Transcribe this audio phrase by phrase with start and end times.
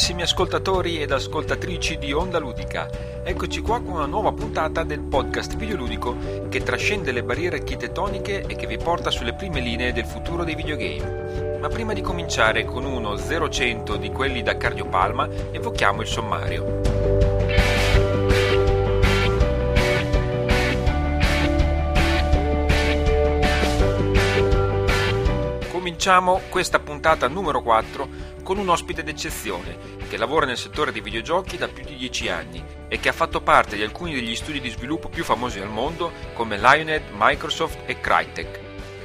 [0.00, 2.88] Carissimi ascoltatori ed ascoltatrici di Onda Ludica,
[3.22, 8.56] eccoci qua con una nuova puntata del podcast videoludico che trascende le barriere architettoniche e
[8.56, 11.58] che vi porta sulle prime linee del futuro dei videogame.
[11.60, 16.80] Ma prima di cominciare con uno 0-100 di quelli da cardiopalma, evochiamo il sommario.
[25.70, 28.19] Cominciamo questa puntata numero 4
[28.50, 29.78] con un ospite d'eccezione
[30.08, 33.42] che lavora nel settore dei videogiochi da più di 10 anni e che ha fatto
[33.42, 38.00] parte di alcuni degli studi di sviluppo più famosi al mondo come Lionhead, Microsoft e
[38.00, 38.60] Crytek.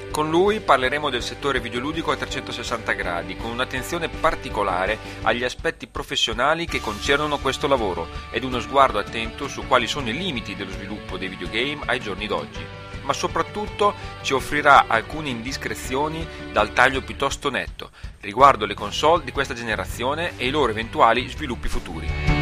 [0.09, 6.65] Con lui parleremo del settore videoludico a 360 gradi, con un'attenzione particolare agli aspetti professionali
[6.65, 11.17] che concernono questo lavoro ed uno sguardo attento su quali sono i limiti dello sviluppo
[11.17, 17.91] dei videogame ai giorni d'oggi ma soprattutto ci offrirà alcune indiscrezioni dal taglio piuttosto netto
[18.21, 22.35] riguardo le console di questa generazione e i loro eventuali sviluppi futuri.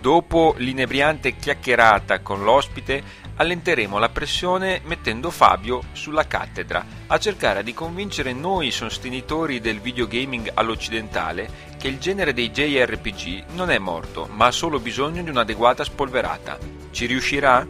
[0.00, 3.02] Dopo l'inebriante chiacchierata con l'ospite,
[3.40, 10.50] allenteremo la pressione mettendo Fabio sulla cattedra a cercare di convincere noi sostenitori del videogaming
[10.52, 15.84] all'occidentale che il genere dei JRPG non è morto, ma ha solo bisogno di un'adeguata
[15.84, 16.58] spolverata.
[16.90, 17.66] Ci riuscirà?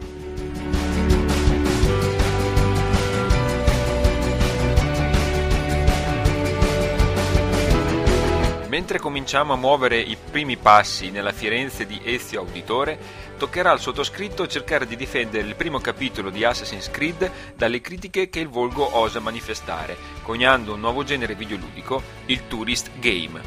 [8.70, 12.98] Mentre cominciamo a muovere i primi passi nella Firenze di Ezio Auditore,
[13.40, 18.38] toccherà al sottoscritto cercare di difendere il primo capitolo di Assassin's Creed dalle critiche che
[18.38, 23.40] il volgo osa manifestare, coniando un nuovo genere videoludico, il Tourist Game.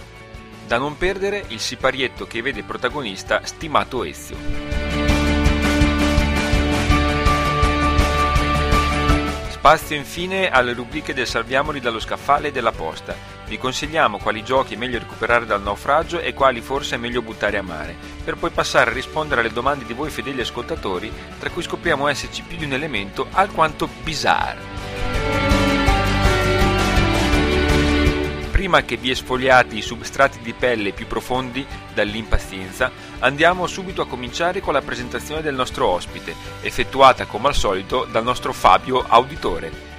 [0.66, 5.03] Da non perdere il siparietto che vede protagonista stimato Ezio.
[9.63, 13.16] Spazio infine alle rubriche del Salviamoli dallo scaffale e della posta.
[13.47, 17.57] Vi consigliamo quali giochi è meglio recuperare dal naufragio e quali forse è meglio buttare
[17.57, 21.09] a mare, per poi passare a rispondere alle domande di voi fedeli ascoltatori,
[21.40, 24.84] tra cui scopriamo esserci più di un elemento alquanto bizarro.
[28.63, 32.90] prima che vi esfoliate i substrati di pelle più profondi dall'impazienza,
[33.23, 38.23] andiamo subito a cominciare con la presentazione del nostro ospite, effettuata come al solito dal
[38.23, 39.93] nostro Fabio Auditore.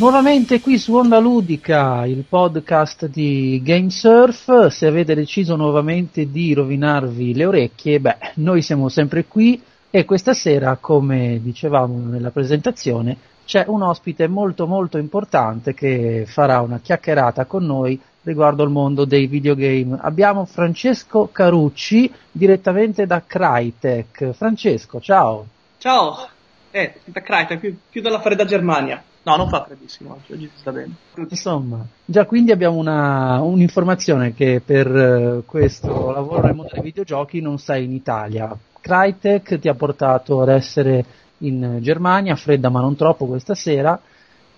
[0.00, 4.68] Nuovamente qui su Onda Ludica, il podcast di GameSurf.
[4.68, 10.32] Se avete deciso nuovamente di rovinarvi le orecchie, beh, noi siamo sempre qui e questa
[10.32, 17.44] sera, come dicevamo nella presentazione, c'è un ospite molto molto importante che farà una chiacchierata
[17.44, 19.98] con noi riguardo il mondo dei videogame.
[20.00, 24.30] Abbiamo Francesco Carucci direttamente da Crytek.
[24.32, 25.44] Francesco, ciao.
[25.76, 26.26] Ciao.
[26.70, 29.04] Eh, da Crytek, più, più dalla fredda Germania.
[29.22, 30.94] No, non fa freddissimo oggi, oggi sta bene.
[31.28, 37.40] Insomma, già quindi abbiamo una, un'informazione che per uh, questo lavoro nel mondo dei videogiochi
[37.40, 38.56] non sei in Italia.
[38.80, 41.04] Crytek ti ha portato ad essere
[41.38, 44.00] in Germania, fredda ma non troppo questa sera,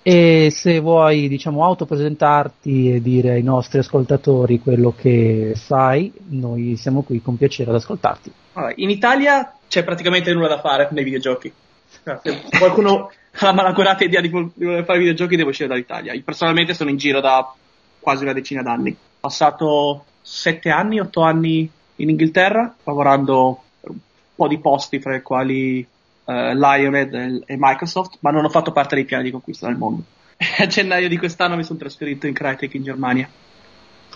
[0.00, 7.02] e se vuoi diciamo autopresentarti e dire ai nostri ascoltatori quello che fai, noi siamo
[7.02, 8.32] qui con piacere ad ascoltarti.
[8.54, 11.52] Allora, in Italia c'è praticamente nulla da fare nei videogiochi.
[12.02, 16.12] Se qualcuno la malaugurata idea di, voler fare videogiochi devo uscire dall'Italia.
[16.12, 17.52] Io personalmente sono in giro da
[17.98, 18.90] quasi una decina d'anni.
[18.90, 23.98] Ho passato sette anni, otto anni in Inghilterra, lavorando per un
[24.34, 25.86] po' di posti, fra i quali
[26.24, 30.02] eh, Lionhead e, Microsoft, ma non ho fatto parte dei piani di conquista del mondo.
[30.58, 33.28] a gennaio di quest'anno mi sono trasferito in Crytek in Germania,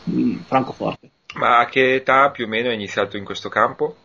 [0.05, 1.11] in Francoforte.
[1.35, 3.97] Ma a che età più o meno hai iniziato in questo campo?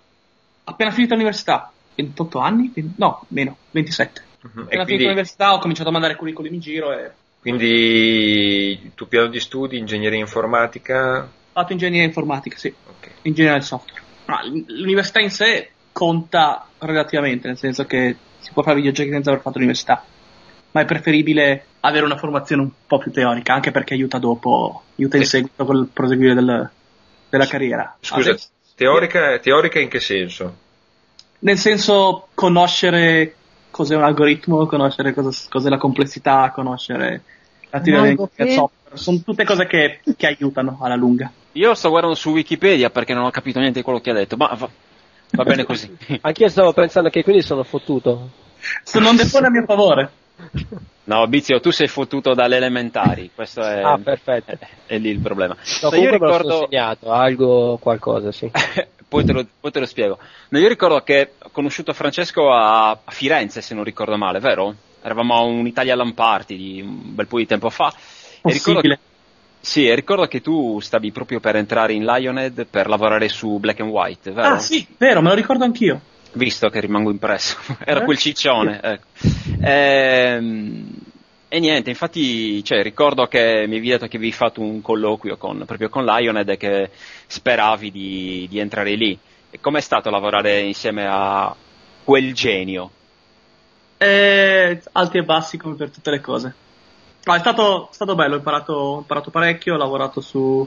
[0.66, 1.72] Appena finito l'università,
[2.04, 2.72] 28 anni?
[2.98, 4.24] No, meno, 27.
[4.42, 4.62] Uh-huh.
[4.64, 7.12] Appena finito l'università ho cominciato a mandare curriculum in giro e...
[7.42, 11.22] Quindi il tuo piano di studi, ingegneria informatica?
[11.24, 12.74] Ho fatto ingegneria informatica, sì.
[12.98, 13.14] Okay.
[13.24, 14.02] Ingegneria del software.
[14.26, 19.42] Ma l'università in sé conta relativamente, nel senso che si può fare videogiochi senza aver
[19.42, 20.04] fatto l'università.
[20.72, 25.18] Ma è preferibile avere una formazione un po' più teorica, anche perché aiuta dopo, aiuta
[25.18, 26.70] in seguito col proseguire del,
[27.30, 27.98] della carriera.
[28.00, 28.36] Scusa,
[28.76, 30.56] teorica, teorica in che senso?
[31.44, 33.36] Nel senso conoscere
[33.72, 37.24] cos'è un algoritmo, conoscere cosa, cos'è la complessità, conoscere
[37.70, 38.80] l'attività del software.
[38.94, 41.32] Sono tutte cose che, che, aiutano alla lunga.
[41.54, 44.36] Io sto guardando su Wikipedia perché non ho capito niente di quello che ha detto,
[44.36, 44.70] ma va,
[45.32, 45.90] va bene così.
[46.22, 48.30] Anch'io stavo pensando che quindi sono fottuto.
[48.84, 50.12] Se non depone a mio favore.
[51.06, 54.52] No, Bizio, tu sei fottuto dalle elementari, questo è, Ah, perfetto.
[54.52, 55.56] è, è lì il problema.
[55.56, 58.52] No, io comunque me lo sono ricordo, segnato, algo, qualcosa, sì.
[59.12, 60.18] poi, te lo, poi te lo spiego.
[60.50, 64.74] No, io ricordo che ho conosciuto Francesco a, a Firenze, se non ricordo male, vero?
[65.02, 67.94] Eravamo a un'Italia Lamparty di un bel po' di tempo fa.
[68.42, 69.00] E ricordo, Possibile.
[69.60, 73.82] sì, e ricordo che tu stavi proprio per entrare in Lionhead per lavorare su Black
[73.82, 74.54] and White, vero?
[74.56, 76.00] Ah, sì, vero, me lo ricordo anch'io.
[76.34, 78.04] Visto che rimango impresso, era Eh?
[78.06, 78.80] quel ciccione.
[78.82, 79.08] ecco.
[79.62, 80.88] Ehm,
[81.54, 85.66] e niente, infatti, cioè, ricordo che mi avevi detto che avevi fatto un colloquio con,
[85.66, 86.92] proprio con Lionhead e che
[87.28, 89.20] speravi di, di entrare lì.
[89.50, 91.54] E com'è stato lavorare insieme a
[92.06, 92.90] quel genio?
[93.98, 96.56] Eh, alti e bassi come per tutte le cose.
[97.26, 100.66] No, è stato, stato bello, ho imparato, ho imparato parecchio, ho lavorato su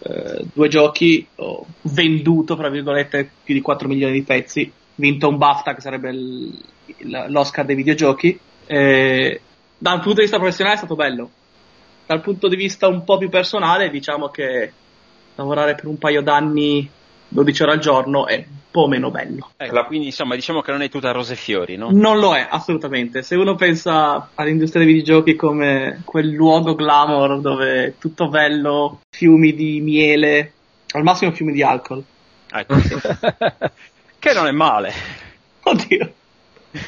[0.00, 5.38] eh, due giochi, ho venduto, tra virgolette, più di 4 milioni di pezzi, vinto un
[5.38, 6.60] BAFTA che sarebbe il-
[7.28, 8.38] l'Oscar dei videogiochi.
[8.66, 9.40] Eh,
[9.82, 11.30] dal punto di vista professionale è stato bello.
[12.06, 14.72] Dal punto di vista un po' più personale, diciamo che
[15.34, 16.88] lavorare per un paio d'anni
[17.26, 19.50] 12 ore al giorno è un po' meno bello.
[19.56, 21.88] Ecco, Quindi, insomma, diciamo che non è tutta rose e fiori, no?
[21.90, 23.22] Non lo è, assolutamente.
[23.22, 29.52] Se uno pensa all'industria dei videogiochi come quel luogo glamour dove è tutto bello, fiumi
[29.52, 30.52] di miele,
[30.92, 32.04] al massimo fiumi di alcol.
[32.52, 32.76] Ecco,
[34.20, 34.92] che non è male.
[35.64, 36.12] Oddio,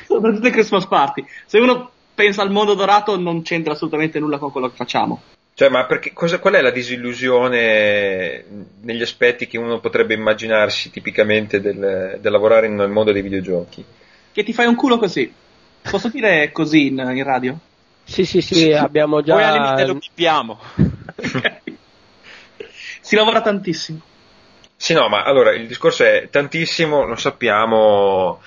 [0.06, 1.25] soprattutto Christmas party.
[1.47, 5.22] Se uno pensa al mondo dorato non c'entra assolutamente nulla con quello che facciamo.
[5.55, 8.44] Cioè, ma perché, cosa, qual è la disillusione
[8.81, 13.84] negli aspetti che uno potrebbe immaginarsi tipicamente del, del lavorare nel mondo dei videogiochi?
[14.32, 15.32] Che ti fai un culo così.
[15.88, 17.56] Posso dire così in, in radio?
[18.02, 19.87] Sì, sì, sì, abbiamo Poi al limite già...
[19.87, 20.58] lo pippiamo.
[23.00, 24.00] si lavora tantissimo.
[24.76, 28.43] Sì, no, ma allora il discorso è tantissimo, lo sappiamo,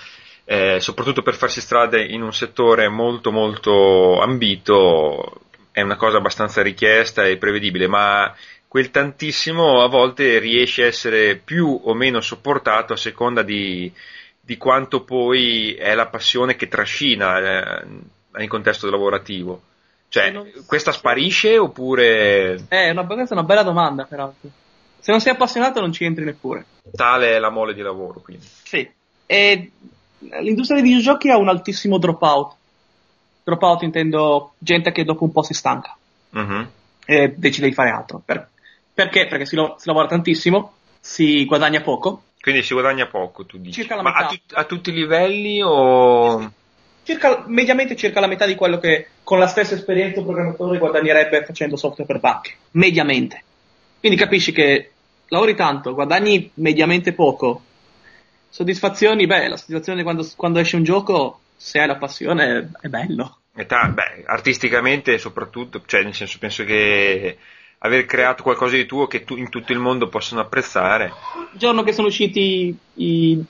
[0.49, 5.41] eh, soprattutto per farsi strada in un settore molto molto ambito,
[5.71, 8.33] è una cosa abbastanza richiesta e prevedibile, ma
[8.65, 13.91] quel tantissimo a volte riesce a essere più o meno sopportato a seconda di,
[14.39, 17.39] di quanto poi è la passione che trascina
[17.81, 17.85] eh,
[18.31, 19.61] nel contesto lavorativo.
[20.07, 24.49] Cioè, Non- questa sparisce oppure Eh, è una, questa è una bella domanda, peraltro.
[24.99, 26.65] Se non sei appassionato non ci entri neppure.
[26.95, 28.21] tale è la mole di lavoro?
[28.21, 28.45] Quindi.
[28.63, 28.89] Sì.
[29.25, 29.71] E
[30.41, 32.55] l'industria dei videogiochi ha un altissimo dropout.
[33.43, 35.95] Dropout intendo gente che dopo un po' si stanca
[36.31, 36.69] Mhm.
[37.05, 38.21] e decide di fare altro.
[38.23, 38.47] Per-
[38.93, 39.27] perché?
[39.27, 42.23] Perché si, lo- si lavora tantissimo, si guadagna poco.
[42.41, 43.81] Quindi si guadagna poco, tu dici.
[43.81, 46.51] Circa la Ma a, tut- a tutti i livelli o...
[47.03, 51.45] Circa, mediamente circa la metà di quello che con la stessa esperienza un programmatore guadagnerebbe
[51.45, 52.55] facendo software per banche.
[52.71, 53.43] Mediamente.
[53.99, 54.91] Quindi capisci che
[55.29, 57.61] lavori tanto, guadagni mediamente poco.
[58.49, 63.39] Soddisfazioni, beh, la soddisfazione quando, quando esce un gioco, se hai la passione, è bello.
[63.55, 67.37] Età, beh, artisticamente soprattutto, cioè nel senso penso che
[67.79, 71.11] aver creato qualcosa di tuo che tu, in tutto il mondo possono apprezzare.
[71.53, 73.43] Il giorno che sono usciti i,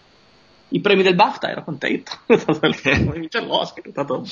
[0.69, 2.19] i premi del BAFTA ero contento.
[2.25, 3.85] Vincer l'Oscar.
[3.85, 4.25] è stato-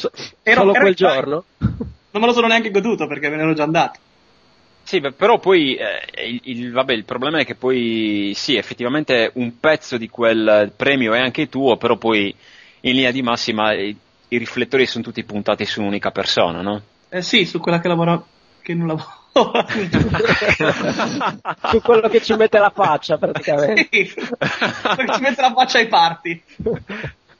[0.43, 1.43] ero- Solo ero quel giorno?
[1.57, 3.99] Non me lo sono neanche goduto perché me ne ero già andato.
[4.87, 9.31] Sì, beh, però poi eh, il, il- vabbè, il problema è che poi sì, effettivamente
[9.33, 12.33] un pezzo di quel premio è anche tuo, però poi
[12.81, 13.95] in linea di massima i,
[14.27, 16.81] i riflettori sono tutti puntati su un'unica persona, no?
[17.09, 18.23] Eh sì, su quella che lavora.
[18.61, 19.23] che non lavora.
[21.71, 23.87] Su quello che ci mette la faccia, praticamente.
[23.91, 26.41] sì, perché ci mette la faccia ai parti.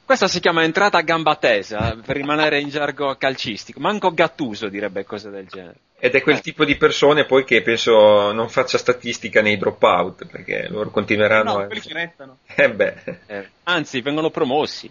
[0.04, 3.80] Questa si chiama entrata a gamba tesa, per rimanere in gergo calcistico.
[3.80, 5.76] Manco Gattuso direbbe cose del genere.
[5.98, 10.68] Ed è quel tipo di persone poi che penso non faccia statistica nei dropout, perché
[10.68, 11.64] loro continueranno No, a...
[11.66, 12.38] quelli ci restano.
[12.54, 12.94] Eh beh,
[13.26, 14.90] Eh, anzi, vengono promossi.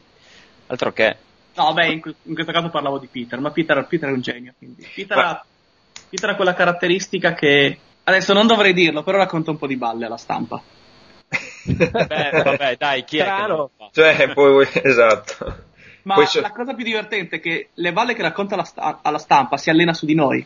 [0.67, 1.15] Altro che.
[1.55, 4.53] No, beh, in, in questo caso parlavo di Peter, ma Peter, Peter è un genio.
[4.57, 4.88] Quindi.
[4.93, 5.45] Peter, Ma- ha,
[6.09, 7.77] Peter ha quella caratteristica che.
[8.03, 10.62] Adesso non dovrei dirlo, però racconta un po' di balle alla stampa.
[11.65, 15.63] Beh, vabbè, dai, chi è che cioè poi esatto.
[16.03, 19.00] Ma Poi so- la cosa più divertente è che le balle che racconta alla, sta-
[19.01, 20.45] alla stampa si allena su di noi.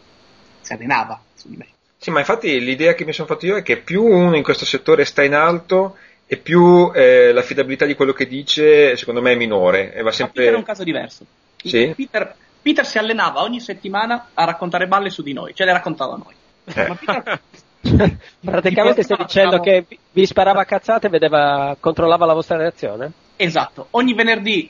[0.61, 1.67] Si allenava su di me.
[1.97, 4.65] Sì, ma infatti l'idea che mi sono fatto io è che più uno in questo
[4.65, 9.35] settore sta in alto e più eh, l'affidabilità di quello che dice secondo me è
[9.35, 10.43] minore e va Ma sempre...
[10.43, 11.25] Peter è un caso diverso.
[11.57, 11.91] Sì?
[11.95, 16.13] Peter, Peter si allenava ogni settimana a raccontare balle su di noi, ce le raccontava
[16.13, 16.35] a noi.
[16.65, 16.87] Eh.
[16.87, 17.41] Ma Peter,
[18.41, 23.11] Praticamente stai dicendo che vi- sparava a cazzate e vedeva, controllava la vostra reazione?
[23.35, 24.69] esatto, ogni venerdì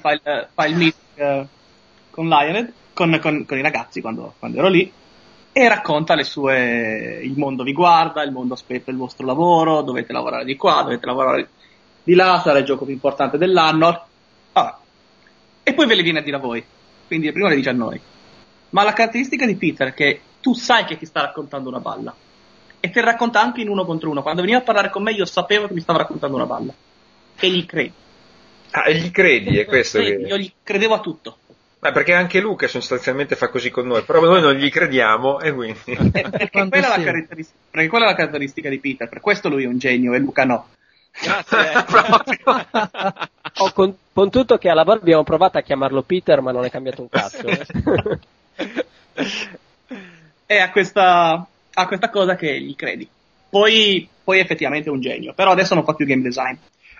[0.00, 1.46] fa il, fa il meeting eh,
[2.10, 4.92] con Lionhead, con, con- con i ragazzi quando, quando ero lì,
[5.52, 7.20] e racconta le sue.
[7.22, 11.06] Il mondo vi guarda, il mondo aspetta il vostro lavoro, dovete lavorare di qua, dovete
[11.06, 11.48] lavorare
[12.02, 14.06] di là, sarà il gioco più importante dell'anno.
[14.52, 14.74] Vabbè.
[15.62, 16.64] E poi ve le viene a dire a voi.
[17.06, 18.00] quindi il primo le dice a noi.
[18.70, 22.14] Ma la caratteristica di Peter è che tu sai che ti sta raccontando una balla.
[22.80, 24.22] E te la racconta anche in uno contro uno.
[24.22, 26.72] Quando veniva a parlare con me io sapevo che mi stava raccontando una balla.
[27.38, 27.92] E gli credi.
[28.70, 30.24] Ah, e gli credi, è questo che...
[30.26, 31.38] Io gli credevo a tutto.
[31.80, 35.52] Ma perché anche Luca sostanzialmente fa così con noi, però noi non gli crediamo e
[35.52, 35.78] quindi...
[35.84, 37.04] Eh, perché, Quanto quella è la sia.
[37.04, 39.08] caratteristica, perché quella è la caratteristica di Peter.
[39.08, 40.68] Per questo lui è un genio e Luca no.
[41.20, 41.84] Grazie.
[43.58, 46.70] Ho con, con tutto che alla lavoro abbiamo provato a chiamarlo Peter, ma non è
[46.70, 47.46] cambiato un cazzo.
[47.46, 48.18] eh.
[50.46, 53.08] E ha questa, ha questa cosa che gli credi.
[53.50, 55.32] Poi, poi effettivamente è un genio.
[55.32, 56.54] Però adesso non fa più game design.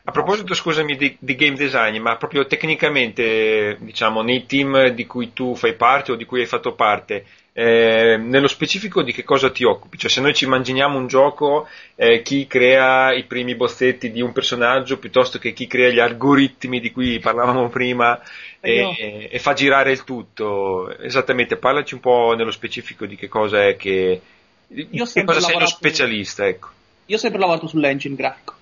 [0.09, 5.35] A proposito, scusami, di, di game design, ma proprio tecnicamente, diciamo, nei team di cui
[5.35, 9.51] tu fai parte o di cui hai fatto parte, eh, nello specifico di che cosa
[9.51, 9.99] ti occupi?
[9.99, 14.33] Cioè, se noi ci immaginiamo un gioco, eh, chi crea i primi bozzetti di un
[14.33, 18.19] personaggio piuttosto che chi crea gli algoritmi di cui parlavamo prima
[18.61, 23.17] E io- e, e fa girare il tutto, esattamente, parlaci un po' nello specifico di
[23.17, 24.23] che cosa è che...
[24.69, 26.69] Io che cosa sei lo specialista, ecco,
[27.07, 28.58] Io ho sempre lavorato sull'engine grafico.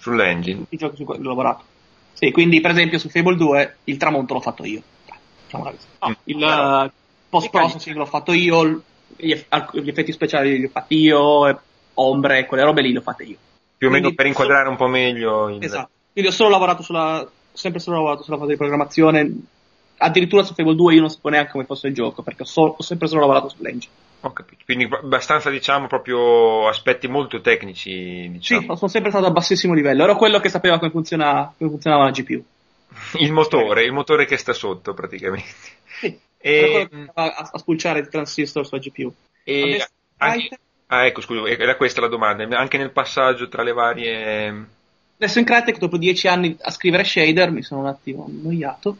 [0.00, 0.64] Sull'engine.
[0.70, 1.64] I giochi su cui ho lavorato.
[2.14, 4.82] Sì, quindi per esempio su Fable 2 il tramonto l'ho fatto io.
[5.50, 5.76] Così.
[6.06, 6.12] Mm.
[6.24, 6.92] Il
[7.28, 8.82] post processing l'ho fatto io,
[9.16, 11.56] gli, eff- alc- gli effetti speciali li ho fatti io, e
[11.94, 13.36] ombre, quelle robe lì le ho fatte io.
[13.76, 15.62] Più o meno Quindi- per inquadrare un po' meglio il...
[15.64, 15.88] Esatto.
[16.12, 19.32] Quindi ho solo lavorato sulla, sempre solo lavorato sulla fase di programmazione.
[19.98, 22.74] Addirittura su Fable 2 io non sapevo neanche come fosse il gioco, perché ho, so-
[22.78, 23.92] ho sempre solo lavorato sull'engine.
[24.22, 24.62] Ho capito.
[24.64, 28.76] Quindi abbastanza, diciamo, proprio aspetti molto tecnici, Sì, diciamo.
[28.76, 30.02] sono sempre stato a bassissimo livello.
[30.02, 32.44] Ero quello che sapeva come, funziona, come funzionava la GPU.
[33.18, 35.48] Il motore, il motore che sta sotto, praticamente.
[36.00, 39.12] Sì, E- andava a, a spulciare il transistor sulla GPU.
[39.44, 39.84] E
[40.18, 40.58] anche-
[40.88, 42.58] ah, ecco, scusa, era questa la domanda.
[42.58, 44.66] Anche nel passaggio tra le varie...
[45.16, 48.96] Adesso in Crytek, dopo dieci anni a scrivere shader, mi sono un attimo annoiato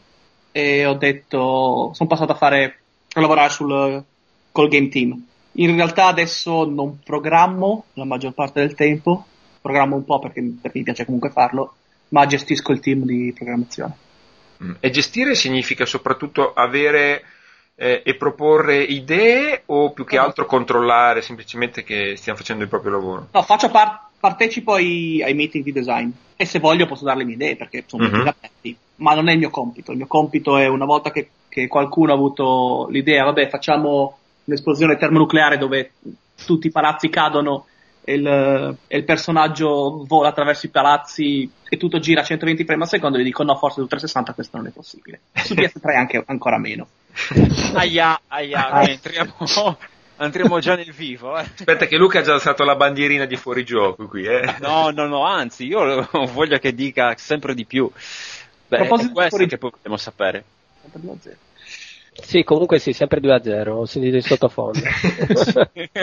[0.51, 4.03] e ho detto, sono passato a fare, a lavorare sul,
[4.51, 5.25] col game team.
[5.53, 9.25] In realtà adesso non programmo la maggior parte del tempo,
[9.61, 11.73] programmo un po' perché, perché mi piace comunque farlo,
[12.09, 13.95] ma gestisco il team di programmazione.
[14.63, 14.71] Mm.
[14.79, 17.23] E gestire significa soprattutto avere
[17.75, 20.23] eh, e proporre idee o più che No.
[20.23, 23.27] altro controllare semplicemente che stiamo facendo il proprio lavoro?
[23.31, 27.25] No, faccio par- partecipo ai, ai meeting di design e se voglio posso dare le
[27.25, 28.09] mie idee perché sono Mhm.
[28.11, 29.91] meeting aperti, ma non è il mio compito.
[29.91, 34.97] Il mio compito è una volta che, che qualcuno ha avuto l'idea, vabbè, facciamo un'esplosione
[34.97, 35.91] termonucleare dove
[36.45, 37.65] tutti i palazzi cadono
[38.03, 42.83] e il, e il personaggio vola attraverso i palazzi e tutto gira a 120 frame
[42.83, 45.21] al secondo, gli dico no, forse su 360 questo non è possibile.
[45.33, 46.87] Su PS3 anche ancora meno.
[47.75, 48.89] Aia, aia, Ah.
[48.89, 49.35] entriamo,
[50.17, 51.37] entriamo già nel vivo.
[51.37, 51.41] Eh.
[51.41, 54.55] Aspetta che Luca ha già alzato la bandierina di fuorigioco qui, eh.
[54.61, 57.89] No, no, no, anzi, io voglio che dica sempre di più.
[58.67, 60.43] Beh, A proposito è di questo fuori- che poi vogliamo sapere.
[62.13, 64.79] Sì, comunque sì, sempre 2 a 0, ho sentito in sottofondo.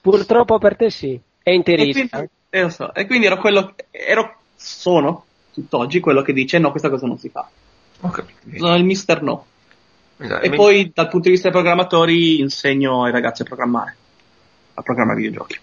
[0.00, 2.16] Purtroppo per te sì, è E interista.
[2.18, 6.70] quindi, eh, lo so, e quindi ero quello, ero, sono tutt'oggi quello che dice no,
[6.70, 7.48] questa cosa non si fa.
[8.00, 8.56] Capito.
[8.56, 9.46] Sono il mister no.
[10.16, 10.44] Esatto.
[10.44, 13.96] E poi dal punto di vista dei programmatori insegno ai ragazzi a programmare,
[14.74, 15.58] a programmare videogiochi.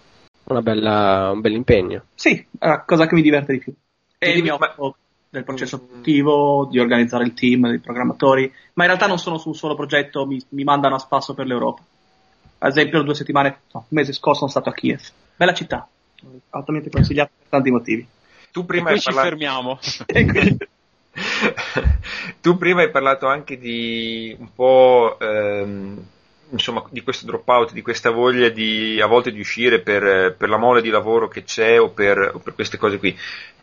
[0.46, 2.04] Una bella, un bel impegno.
[2.16, 3.74] Sì, è la cosa che mi diverte di più.
[4.18, 4.96] E mi ma- occupo
[5.32, 5.86] del processo Mm.
[5.88, 9.76] produttivo, di organizzare il team dei programmatori, ma in realtà non sono su un solo
[9.76, 11.82] progetto, mi, mi mandano a spasso per l'Europa.
[12.60, 15.00] Ad esempio, due settimane, no, un mese scorso sono stato a Kiev.
[15.38, 15.88] Bella città,
[16.50, 18.06] altamente consigliata per tanti motivi.
[18.52, 19.30] tu E prima poi hai ci parlato...
[19.30, 19.80] fermiamo.
[20.06, 20.58] E quindi-
[22.42, 26.06] tu prima hai parlato anche di un po' ehm,
[26.52, 30.58] insomma di questo dropout, di questa voglia di a volte di uscire per, per la
[30.58, 33.18] mole di lavoro che c'è o per, o per queste cose qui.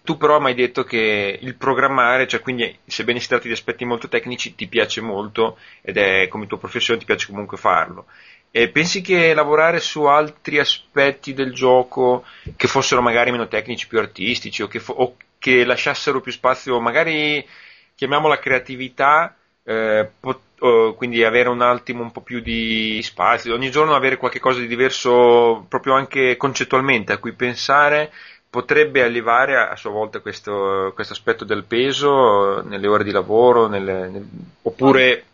[0.09, 3.85] Tu però mi hai detto che il programmare, cioè quindi sebbene si tratti di aspetti
[3.85, 8.07] molto tecnici, ti piace molto ed è come tua professione, ti piace comunque farlo.
[8.50, 12.25] E pensi che lavorare su altri aspetti del gioco
[12.57, 16.81] che fossero magari meno tecnici, più artistici o che, fo- o che lasciassero più spazio,
[16.81, 17.47] magari
[17.95, 23.95] chiamiamola creatività, eh, pot- quindi avere un attimo un po' più di spazio, ogni giorno
[23.95, 28.11] avere qualche cosa di diverso proprio anche concettualmente a cui pensare,
[28.50, 34.09] potrebbe allevare a, sua volta questo, questo aspetto del peso nelle ore di lavoro, nelle-
[34.09, 34.28] nel-
[34.62, 35.25] oppure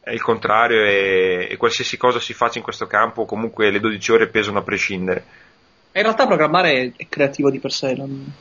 [0.00, 4.12] è il contrario e, e qualsiasi cosa si faccia in questo campo comunque le 12
[4.12, 5.24] ore pesano a prescindere.
[5.92, 8.32] in realtà programmare è creativo di per sé, non-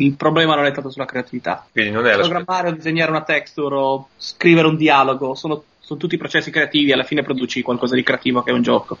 [0.00, 1.66] il problema non è tanto sulla creatività.
[1.72, 2.14] Quindi non è.
[2.14, 7.02] Programmare o disegnare una texture o scrivere un dialogo sono, sono tutti processi creativi, alla
[7.02, 8.96] fine produci qualcosa di creativo che è un gioco.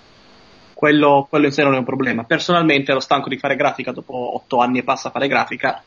[0.78, 2.22] Quello, quello in sé non è un problema.
[2.22, 5.82] Personalmente ero stanco di fare grafica dopo otto anni e passa a fare grafica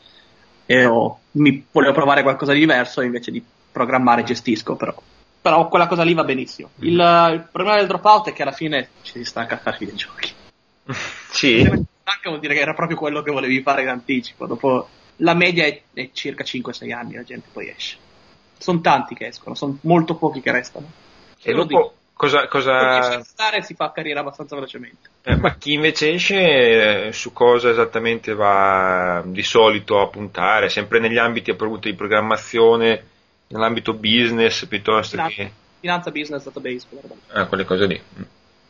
[0.66, 4.94] e ho- mi volevo provare qualcosa di diverso e invece di programmare gestisco però.
[5.40, 6.72] però quella cosa lì va benissimo.
[6.80, 10.30] Il, il problema del dropout è che alla fine ci si stanca a fare videogiochi.
[11.32, 11.62] Sì.
[11.62, 14.46] Se ti stanca vuol dire che era proprio quello che volevi fare in anticipo.
[14.46, 17.96] Dopo la media è, è circa 5-6 anni, la gente poi esce.
[18.58, 20.86] Sono tanti che escono, sono molto pochi che restano.
[21.42, 22.46] E dopo cosa...
[22.48, 23.22] Cosa...
[23.24, 25.10] stare si fa carriera abbastanza velocemente.
[25.22, 30.68] eh, ma chi invece esce eh, su cosa esattamente va di solito a puntare?
[30.68, 33.04] Sempre negli ambiti appunto di programmazione,
[33.48, 35.52] nell'ambito business piuttosto Finanza, che...
[35.80, 36.86] finanza business, database.
[37.28, 38.00] Ah, quelle cose lì.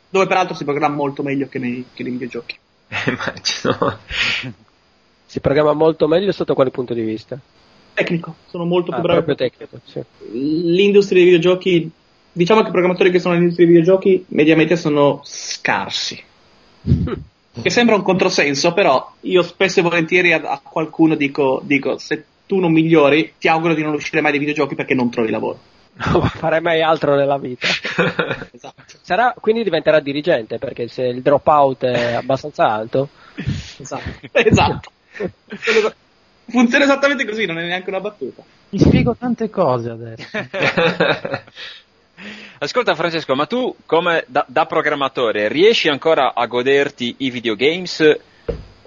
[0.08, 2.58] dove peraltro si programma molto meglio che nei, che nei videogiochi.
[2.88, 3.99] Eh, Immagino.
[5.32, 7.38] Si programma molto meglio sotto quale punto di vista?
[7.94, 9.22] Tecnico, sono molto Ah, più bravi.
[9.22, 10.02] proprio tecnico, sì.
[10.30, 11.90] L'industria dei videogiochi,
[12.32, 16.22] diciamo che i programmatori che sono nell'industria dei videogiochi mediamente sono scarsi.
[17.54, 22.24] Che sembra un controsenso, però io spesso e volentieri a, a qualcuno dico, dico, se
[22.46, 25.58] tu non migliori, ti auguro di non uscire mai dai videogiochi perché non trovi lavoro.
[26.12, 27.66] Non farei mai altro nella vita.
[28.52, 28.82] Esatto.
[29.02, 33.08] Sarà, quindi diventerà dirigente, perché se il dropout è abbastanza alto,
[33.78, 34.28] Esatto.
[34.32, 34.90] esatto.
[36.48, 38.42] Funziona esattamente così, non è neanche una battuta.
[38.70, 40.26] Mi spiego tante cose adesso.
[42.59, 48.19] Ascolta Francesco, ma tu come da, da programmatore riesci ancora a goderti i videogames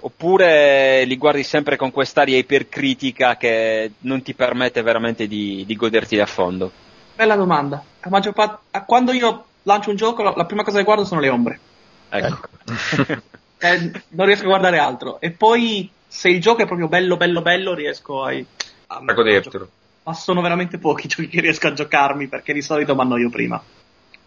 [0.00, 6.18] oppure li guardi sempre con quest'aria ipercritica che non ti permette veramente di, di goderti
[6.20, 6.70] a fondo?
[7.14, 7.82] Bella domanda.
[8.00, 11.04] La maggior parte- a- quando io lancio un gioco, la, la prima cosa che guardo
[11.04, 11.60] sono le ombre.
[12.08, 12.48] Ecco.
[13.58, 15.18] Eh, non riesco a guardare altro.
[15.18, 19.70] E poi, se il gioco è proprio bello, bello, bello, riesco a, a, A godertelo.
[20.06, 23.28] Ma sono veramente pochi i giochi che riesco a giocarmi perché di solito mi annoio
[23.28, 23.60] prima.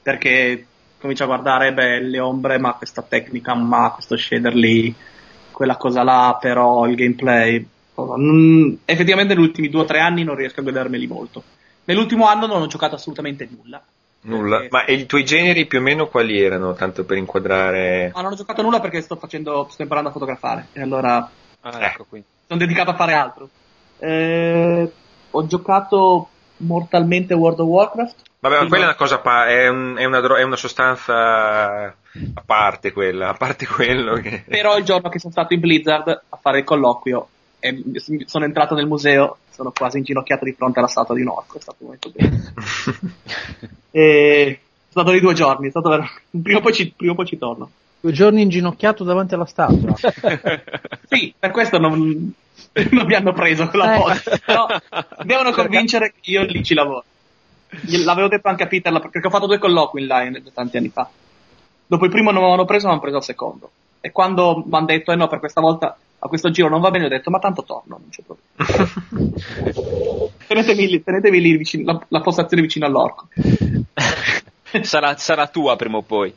[0.02, 0.65] Perché
[1.00, 4.94] comincio a guardare, beh, le ombre, ma questa tecnica, ma questo shader lì,
[5.52, 7.65] quella cosa là, però il gameplay.
[8.02, 11.44] Mm, effettivamente negli ultimi due o tre anni non riesco a godermeli molto.
[11.86, 13.82] Nell'ultimo anno non ho giocato assolutamente nulla.
[14.24, 14.58] Nulla.
[14.58, 16.74] Perché- Ma e i tuoi generi più o meno quali erano?
[16.74, 18.12] Tanto per inquadrare.
[18.13, 20.68] Ah, non ho giocato nulla perché sto facendo, sto imparando a fotografare.
[20.74, 21.30] E allora
[21.62, 22.22] Ah, ecco qui.
[22.48, 23.50] sono dedicato a fare altro.
[24.00, 24.92] Eh,
[25.32, 28.15] ho giocato mortalmente World of Warcraft.
[28.39, 31.84] Vabbè, ma quella è una cosa, pa- è, un- è una, dro- è una sostanza
[31.86, 34.44] a parte quella, a parte quello che...
[34.48, 37.28] Però il giorno che sono stato in Blizzard a fare il colloquio
[37.60, 37.84] e
[38.26, 41.62] sono entrato nel museo, sono quasi inginocchiato di fronte alla statua di un orco, è
[41.62, 42.38] stato molto bello.
[43.92, 45.89] E sono stato lì due giorni, è stato
[46.42, 47.72] prima, o poi ci, prima o poi ci torno.
[48.01, 49.93] Due giorni inginocchiato davanti alla statua.
[51.09, 51.99] Sì, per questo non,
[52.91, 53.97] non mi hanno preso quella Eh.
[53.97, 54.67] volta, però
[55.23, 57.03] devono convincere che io lì ci lavoro.
[58.03, 61.09] L'avevo detto anche a Peter, perché ho fatto due colloqui in Lion tanti anni fa.
[61.88, 63.71] Dopo il primo non mi avevano preso, mi hanno preso al secondo.
[64.01, 66.91] E quando mi hanno detto, eh no, per questa volta, a questo giro non va
[66.91, 68.91] bene, ho detto, ma tanto torno, non c'è problema.
[70.47, 73.27] Tenetevi lì, tenetevi lì vicino, la, la postazione vicino all'orco.
[74.81, 76.33] sarà, sarà tua prima o poi.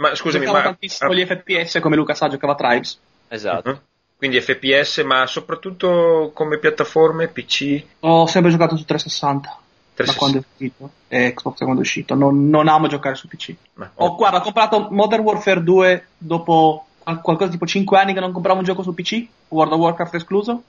[0.00, 0.70] Ma scusami, Giocavo ma...
[0.70, 2.98] tantissimo gli FPS come Luca sa, giocava Tribes.
[3.28, 3.70] Esatto.
[3.70, 3.80] Mhm.
[4.16, 9.48] Quindi FPS, ma soprattutto come piattaforme, PC, Ho sempre giocato su 360.
[9.48, 10.18] Da 360.
[10.18, 12.14] quando è uscito, e Xbox da quando è uscito.
[12.14, 13.54] Non, non amo giocare su PC.
[13.74, 18.20] Ma- Ho, guarda, ho comprato Modern Warfare 2 dopo qual- qualcosa tipo 5 anni che
[18.20, 20.62] non compravo un gioco su PC, World of Warcraft escluso.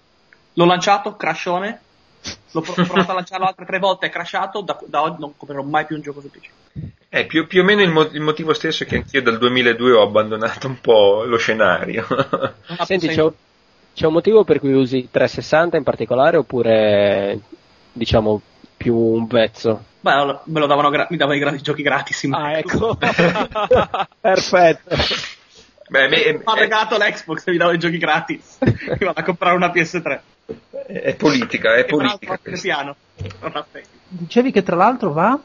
[0.53, 1.79] L'ho lanciato, crashone.
[2.51, 4.61] L'ho pro- ho provato a lanciarlo altre tre volte, è crashato.
[4.61, 6.49] Da, da oggi non comprerò mai più un gioco su PC.
[7.13, 9.91] Eh, più, più o meno il, mo- il motivo stesso è che anch'io dal 2002
[9.91, 12.05] ho abbandonato un po' lo scenario.
[12.07, 13.33] Ha Senti, c'è un,
[13.93, 17.37] c'è un motivo per cui usi 360 in particolare oppure
[17.91, 18.41] diciamo
[18.77, 19.83] più un vezzo?
[19.99, 22.23] Beh, me lo davano gra- mi davano i gra- giochi gratis.
[22.23, 22.95] in Ah, ecco.
[24.21, 24.95] Perfetto.
[25.89, 28.57] Beh, me- Mi ha regalato l'Xbox e mi dava i giochi gratis.
[28.63, 30.19] mi vado a comprare una PS3.
[30.87, 32.95] è, è politica, è E politica piano.
[34.07, 35.37] Dicevi che tra l'altro va?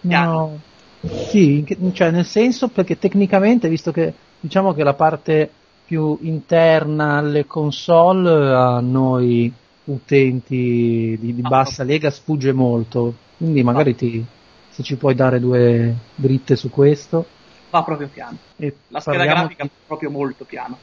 [0.00, 0.60] No.
[1.00, 5.50] Sì, cioè nel senso perché tecnicamente, visto che diciamo che la parte
[5.84, 9.52] più interna alle console a noi
[9.84, 14.24] utenti di, di Ah, bassa lega sfugge molto, quindi magari ti,
[14.68, 17.24] se ci puoi dare due dritte su questo.
[17.70, 18.38] Va proprio piano.
[18.58, 20.78] E La scheda grafica di- proprio molto piano.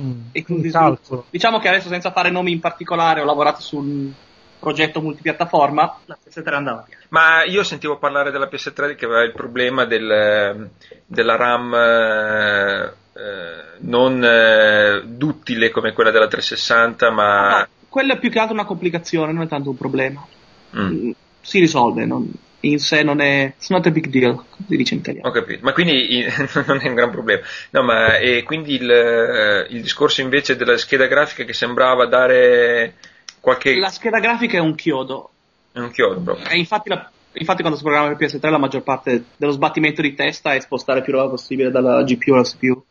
[0.00, 1.26] mm, E quindi calcolo.
[1.30, 4.12] Diciamo che adesso senza fare nomi in particolare ho lavorato su un
[4.60, 7.02] progetto multipiattaforma, la PS3 andava piano.
[7.08, 10.70] Ma io sentivo parlare della PS3 che aveva il problema del,
[11.06, 17.58] della RAM eh, eh, non eh, duttile come quella della 360, ma...
[17.58, 20.24] No, quello è più che altro una complicazione, non è tanto un problema.
[20.76, 23.54] Mm, Mm, Si risolve, non- in sé non è...
[23.56, 25.28] It's not a big deal, come si dice in italiano.
[25.28, 26.22] ho capito, ma quindi
[26.66, 27.40] non è un gran problema.
[27.70, 32.94] No, ma e quindi il, eh, il discorso invece della scheda grafica che sembrava dare
[33.40, 33.76] qualche...
[33.76, 35.30] La scheda grafica è un chiodo,
[35.72, 36.48] è un chiodo proprio.
[36.48, 40.14] e infatti la- Infatti, quando si programma per PS3, la maggior parte dello sbattimento di
[40.14, 42.84] testa è spostare più roba possibile dalla GPU alla CPU.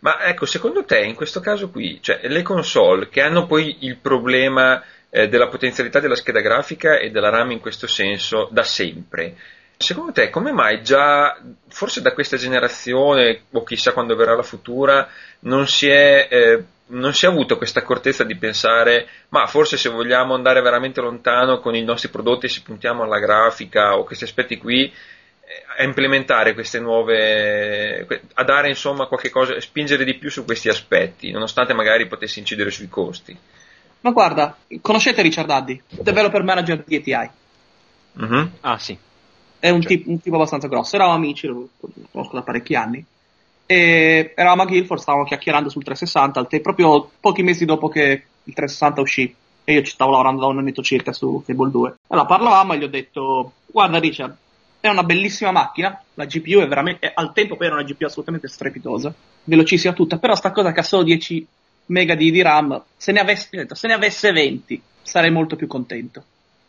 [0.00, 3.96] Ma ecco, secondo te in questo caso qui, cioè le console che hanno poi il
[3.96, 9.36] problema eh, della potenzialità della scheda grafica e della RAM in questo senso da sempre,
[9.76, 11.36] secondo te come mai già,
[11.68, 15.08] forse da questa generazione o chissà quando verrà la futura,
[15.40, 16.28] non si è...
[16.30, 21.00] Eh, non si è avuto questa accortezza di pensare, ma forse se vogliamo andare veramente
[21.00, 24.92] lontano con i nostri prodotti, se puntiamo alla grafica o questi aspetti qui,
[25.78, 31.30] a implementare queste nuove, a dare insomma qualche cosa, spingere di più su questi aspetti,
[31.30, 33.36] nonostante magari potesse incidere sui costi.
[34.00, 37.30] Ma guarda, conoscete Richard Addy, developer manager di ATI?
[38.22, 38.46] Mm-hmm.
[38.60, 38.96] Ah sì.
[39.58, 39.96] È un, cioè.
[39.96, 41.68] tipo, un tipo abbastanza grosso, eravamo amici, lo
[42.10, 43.04] conosco da parecchi anni.
[43.70, 48.54] E eravamo a Guildford, stavamo chiacchierando sul 360, te, proprio pochi mesi dopo che il
[48.54, 49.34] 360 uscì.
[49.62, 51.94] E io ci stavo lavorando da un annetto circa su Fable 2.
[52.06, 54.34] Allora parlavamo e gli ho detto, guarda Richard,
[54.80, 58.48] è una bellissima macchina, la GPU è veramente, al tempo poi era una GPU assolutamente
[58.48, 59.12] strepitosa,
[59.44, 61.46] velocissima tutta, però sta cosa che ha solo 10
[61.86, 66.24] mega di, di RAM, se ne, avesse, se ne avesse 20 sarei molto più contento.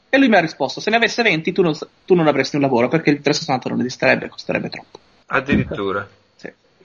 [0.10, 2.64] E lui mi ha risposto, se ne avesse 20 tu non, tu non avresti un
[2.64, 5.00] lavoro, perché il 360 non esisterebbe, costerebbe troppo.
[5.28, 6.06] Addirittura.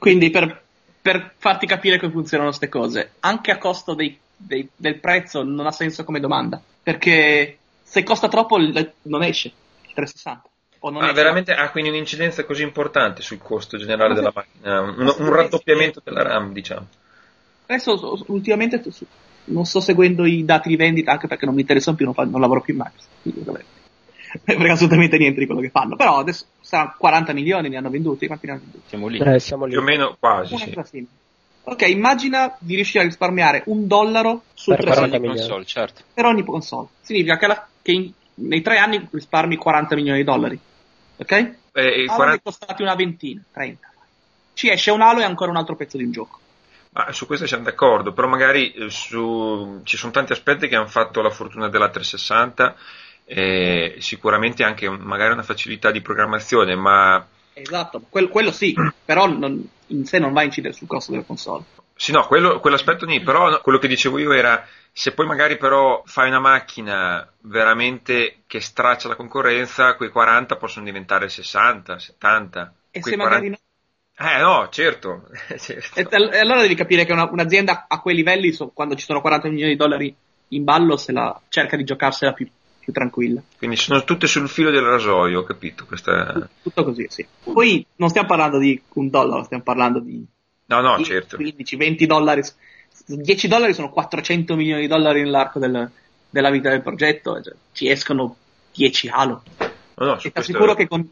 [0.04, 0.60] Quindi per,
[1.00, 5.64] per, farti capire come funzionano queste cose, anche a costo dei, dei, del prezzo non
[5.64, 10.48] ha senso come domanda, perché se costa troppo non esce il 360.
[11.00, 15.32] Ah, veramente ha ah, quindi un'incidenza così importante sul costo generale della macchina, un, un
[15.32, 16.86] raddoppiamento della RAM, diciamo.
[17.64, 18.82] Adesso ultimamente
[19.44, 22.24] non sto seguendo i dati di vendita anche perché non mi interessano più, non, fa,
[22.24, 23.64] non lavoro più in Microsoft.
[24.44, 25.96] Non frega assolutamente niente di quello che fanno.
[25.96, 28.26] Però adesso saranno 40 milioni ne hanno venduti.
[28.26, 28.88] Quanti ne hanno venduti?
[28.88, 29.18] Siamo lì.
[29.18, 29.70] Eh, siamo lì.
[29.70, 30.56] Più o meno quasi.
[30.56, 31.06] Sì.
[31.66, 36.02] Ok, immagina di riuscire a risparmiare un dollaro su per ogni console, certo.
[36.12, 36.88] Per ogni console.
[37.00, 40.60] Significa che, la, che in, nei tre anni risparmi 40 milioni di dollari
[41.16, 41.32] ok?
[41.72, 42.40] Eh, Halo 40...
[42.42, 43.92] costati una ventina, 30.
[44.54, 46.40] Ci esce un Halo e ancora un altro pezzo di un gioco.
[46.90, 49.80] Ma su questo siamo d'accordo, però magari eh, su...
[49.84, 52.76] ci sono tanti aspetti che hanno fatto la fortuna della 360,
[53.24, 57.26] eh, sicuramente anche magari una facilità di programmazione, ma...
[57.52, 61.24] Esatto, quello, quello sì, però non, in sé non va a incidere sul costo delle
[61.24, 61.64] console.
[61.96, 65.56] Sì, no, quello, quell'aspetto lì, però no, quello che dicevo io era se poi magari
[65.56, 72.74] però fai una macchina veramente che straccia la concorrenza, quei 40 possono diventare 60, 70.
[72.92, 73.24] E se 40...
[73.24, 73.56] magari no?
[74.16, 75.28] Eh no, certo.
[75.58, 75.98] certo.
[75.98, 79.48] E, allora devi capire che una, un'azienda a quei livelli, so, quando ci sono 40
[79.48, 80.14] milioni di dollari
[80.48, 82.48] in ballo, se la, cerca di giocarsela più,
[82.84, 83.42] più tranquilla.
[83.58, 85.86] Quindi sono tutte sul filo del rasoio, ho capito.
[85.86, 86.48] Questa...
[86.62, 87.26] Tutto così, sì.
[87.42, 90.24] Poi non stiamo parlando di un dollaro, stiamo parlando di
[90.66, 91.36] No, no, certo.
[91.36, 92.42] 15, 20 dollari.
[93.06, 95.90] 10 dollari sono 400 milioni di dollari nell'arco del,
[96.30, 97.40] della vita del progetto.
[97.40, 98.36] Cioè, ci escono
[98.74, 99.42] 10 Halo.
[99.96, 101.10] No, no, e ti assicuro, che con,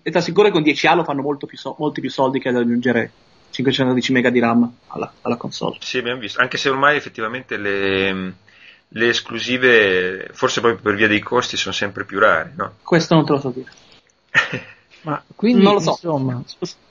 [0.50, 3.12] con 10 Halo fanno molto più so, molti più soldi che ad aggiungere
[3.50, 5.76] 512 mega di RAM alla, alla, console.
[5.80, 6.40] Sì, abbiamo visto.
[6.40, 8.34] Anche se ormai effettivamente le,
[8.94, 12.72] le esclusive, forse proprio per via dei costi, sono sempre più rare, no?
[12.82, 13.70] Questo non te lo so dire.
[15.02, 15.90] Ma quindi, so.
[15.90, 16.40] insomma,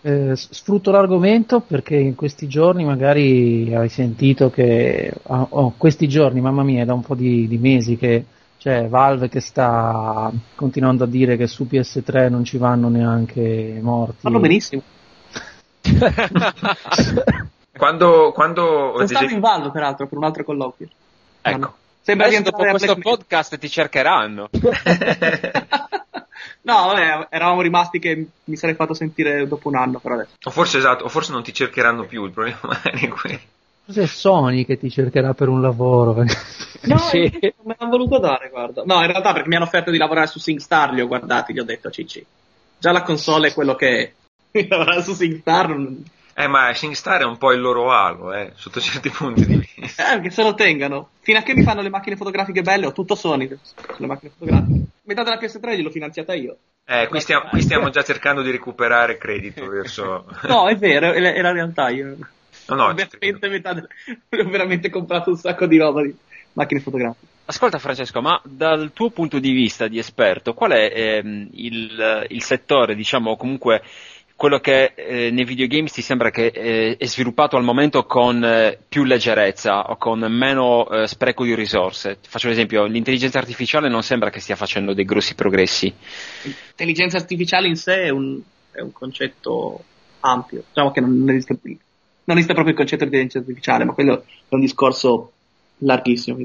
[0.02, 6.42] eh, sfrutto l'argomento perché in questi giorni magari hai sentito che, oh, oh, questi giorni,
[6.42, 8.26] mamma mia, da un po' di, di mesi che
[8.58, 14.18] c'è Valve che sta continuando a dire che su PS3 non ci vanno neanche morti.
[14.20, 14.82] Fanno benissimo.
[17.78, 20.90] quando, quando Sono stato in Valve peraltro per un altro colloquio.
[21.42, 21.74] Ecco.
[22.02, 24.50] Sembra Adesso dopo questo podcast ti cercheranno.
[26.64, 30.34] No, vabbè, eravamo rimasti che mi sarei fatto sentire dopo un anno, però adesso.
[30.44, 33.40] O forse esatto, o forse non ti cercheranno più, il problema è quello.
[33.86, 36.24] Forse è Sony che ti cercherà per un lavoro.
[36.82, 37.30] No, sì.
[37.32, 38.84] non me l'hanno voluto dare, guarda.
[38.86, 41.60] No, in realtà perché mi hanno offerto di lavorare su SingStar, li ho guardati, gli
[41.60, 42.24] ho detto Cicci.
[42.78, 44.14] Già la console è quello che
[44.52, 44.66] è.
[44.68, 46.04] lavorare su SingStar non...
[46.34, 50.14] Eh, ma SingStar è un po' il loro alo, eh, sotto certi punti di vista.
[50.14, 51.10] Eh, che se lo tengano.
[51.20, 53.50] Fino a che mi fanno le macchine fotografiche belle, ho tutto Sony
[53.94, 54.86] sulle macchine fotografiche.
[55.04, 56.58] Metà della PS3 gliel'ho finanziata io.
[56.86, 60.26] Eh, qui stiamo, qui stiamo già cercando di recuperare credito verso...
[60.48, 61.90] no, è vero, è la realtà.
[61.90, 62.16] Io
[62.68, 63.88] no, no, ho, veramente metà del...
[64.30, 66.16] ho veramente comprato un sacco di roba di
[66.54, 67.28] macchine fotografiche.
[67.46, 72.44] Ascolta Francesco, ma dal tuo punto di vista di esperto, qual è ehm, il, il
[72.44, 73.82] settore, diciamo, comunque
[74.42, 78.76] quello che eh, nei videogames ti sembra che eh, è sviluppato al momento con eh,
[78.90, 82.18] più leggerezza o con meno eh, spreco di risorse.
[82.28, 85.94] Faccio un esempio, l'intelligenza artificiale non sembra che stia facendo dei grossi progressi.
[86.42, 89.84] L'intelligenza artificiale in sé è un, è un concetto
[90.22, 91.60] ampio, diciamo che non, esiste,
[92.24, 95.34] non esiste proprio il concetto di intelligenza artificiale, ma quello è un discorso
[95.78, 96.40] larghissimo.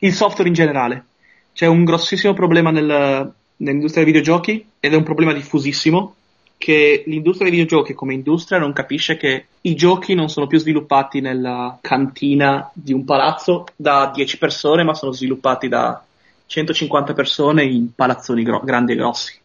[0.00, 1.06] Il software in generale.
[1.54, 6.16] C'è un grossissimo problema nel, nell'industria dei videogiochi ed è un problema diffusissimo
[6.60, 11.22] che l'industria dei videogiochi come industria non capisce che i giochi non sono più sviluppati
[11.22, 16.04] nella cantina di un palazzo da 10 persone, ma sono sviluppati da
[16.44, 19.40] 150 persone in palazzoni gro- grandi e grossi.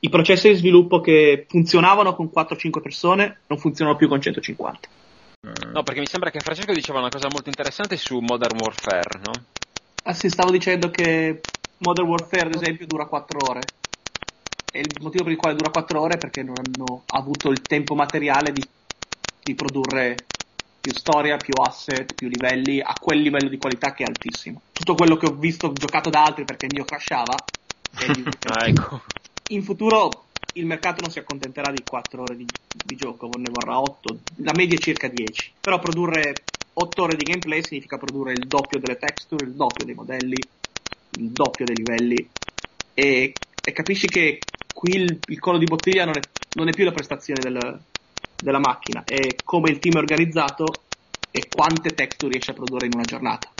[0.00, 4.88] I processi di sviluppo che funzionavano con 4-5 persone non funzionano più con 150.
[5.72, 9.32] No, perché mi sembra che Francesco diceva una cosa molto interessante su Modern Warfare, no?
[10.02, 11.42] Ah sì, stavo dicendo che
[11.78, 13.60] Modern Warfare, ad esempio, dura 4 ore.
[14.76, 17.64] E il motivo per il quale dura 4 ore è perché non hanno avuto il
[17.66, 18.66] tempo materiale di,
[19.42, 20.24] di produrre
[20.80, 24.60] più storia, più asset, più livelli, a quel livello di qualità che è altissimo.
[24.72, 27.46] Tutto quello che ho visto giocato da altri perché il mio crashava.
[28.46, 29.00] Ah, ecco.
[29.48, 33.80] in futuro il mercato non si accontenterà di 4 ore di, di gioco, ne vorrà
[33.80, 35.52] 8, la media è circa 10.
[35.62, 36.42] Però produrre
[36.74, 40.46] 8 ore di gameplay significa produrre il doppio delle texture, il doppio dei modelli,
[41.10, 42.28] il doppio dei livelli
[42.94, 43.34] e,
[43.68, 46.92] e capisci che qui il, il collo di bottiglia non è, non è più la
[46.92, 47.82] prestazione del-
[48.38, 50.84] della macchina, è come il team è organizzato
[51.32, 53.52] e quante texture riesce a produrre in una giornata,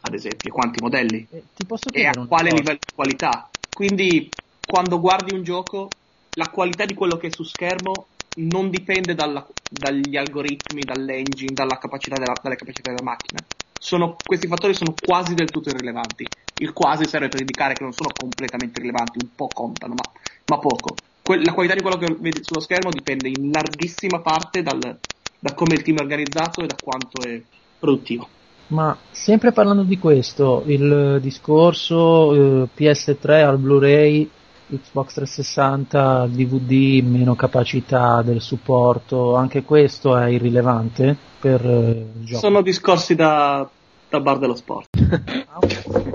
[0.00, 1.42] ad esempio, quanti modelli Eh,
[1.90, 3.50] e a quale livello di qualità.
[3.72, 4.32] Quindi
[4.64, 5.92] quando guardi un gioco,
[6.34, 8.06] la qualità di quello che è su schermo
[8.38, 13.44] non dipende dalla- dagli algoritmi, dall'engine, dalla capacità della, dalle capacità della macchina.
[13.76, 16.32] Sono- questi fattori sono quasi del tutto irrilevanti.
[16.58, 20.10] Il quasi serve per indicare che non sono completamente rilevanti, un po' contano, ma,
[20.46, 20.98] ma poco.
[21.22, 24.98] Que- la qualità di quello che vedi sullo schermo dipende in larghissima parte dal-
[25.38, 27.40] da come il team è organizzato e da quanto è
[27.78, 28.28] produttivo.
[28.68, 34.28] Ma sempre parlando di questo, il discorso eh, PS3 al Blu-ray,
[34.68, 42.40] Xbox 360, DVD, meno capacità del supporto, anche questo è irrilevante per eh, il gioco.
[42.40, 43.68] Sono discorsi da,
[44.08, 44.88] da bar dello sport.
[45.48, 46.05] Ah, ok.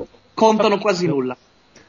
[0.41, 1.37] Contano quasi nulla.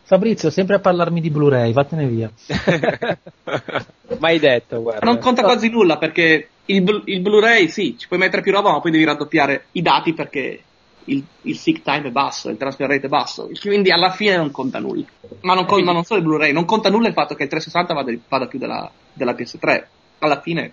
[0.03, 2.31] Fabrizio, sempre a parlarmi di Blu-ray, vattene via.
[4.19, 5.07] Mai detto, guarda.
[5.07, 8.71] Non conta quasi nulla perché il, Blu- il Blu-ray sì, ci puoi mettere più roba,
[8.71, 10.62] ma poi devi raddoppiare i dati perché
[11.05, 14.51] il, il sync time è basso, il transfer rate è basso, quindi alla fine non
[14.51, 15.07] conta nulla.
[15.41, 17.49] Ma non, con- ma non solo il Blu-ray, non conta nulla il fatto che il
[17.49, 19.85] 360 vada, vada più della, della PS3.
[20.19, 20.73] Alla fine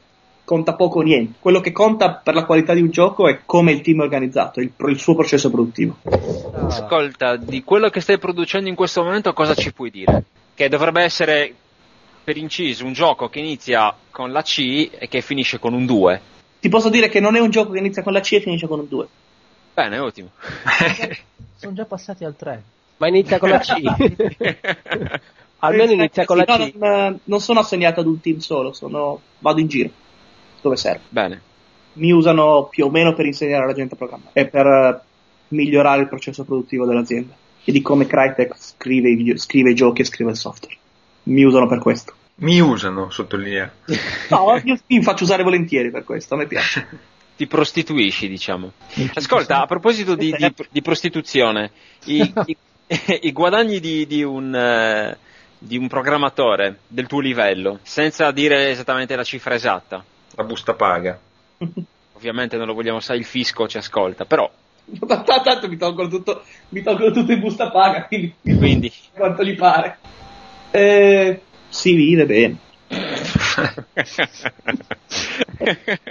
[0.49, 1.37] conta poco o niente.
[1.39, 4.59] Quello che conta per la qualità di un gioco è come il team è organizzato,
[4.59, 5.97] il, il suo processo produttivo.
[6.01, 10.23] Ascolta, di quello che stai producendo in questo momento cosa ci puoi dire?
[10.55, 11.53] Che dovrebbe essere,
[12.23, 16.21] per inciso, un gioco che inizia con la C e che finisce con un 2.
[16.59, 18.65] Ti posso dire che non è un gioco che inizia con la C e finisce
[18.65, 19.07] con un 2.
[19.75, 20.31] Bene, ottimo.
[21.57, 22.63] Sono già passati al 3.
[22.97, 23.75] Ma inizia con la C.
[25.61, 26.73] Almeno inizia con la No, C.
[26.73, 29.91] non, non sono assegnato ad un team solo, sono, vado in giro
[30.61, 31.01] dove serve.
[31.09, 31.41] Bene.
[31.93, 34.99] Mi usano più o meno per insegnare alla gente a programmare e per eh,
[35.49, 40.01] migliorare il processo produttivo dell'azienda e di come Crytek scrive i, video- scrive i giochi
[40.01, 40.77] e scrive il software.
[41.23, 42.13] Mi usano per questo.
[42.35, 43.69] Mi usano, sottolinea.
[44.29, 46.87] No, io mi faccio usare volentieri per questo, a me piace.
[47.35, 48.71] Ti prostituisci, diciamo.
[49.13, 51.71] Ascolta, a proposito di, di- di prostituzione,
[52.05, 52.57] i, i-
[53.21, 55.17] i guadagni di, di un, eh,
[55.57, 60.03] di un programmatore del tuo livello, senza dire esattamente la cifra esatta,
[60.39, 61.19] La busta paga.
[62.13, 64.49] ovviamente non lo vogliamo sai, il fisco ci ascolta, però,
[65.43, 69.97] Tanto mi tolgono tutto, mi tolgono tutto in busta paga, quindi quindi, quanto gli pare.
[70.71, 72.57] Eh, si vive bene.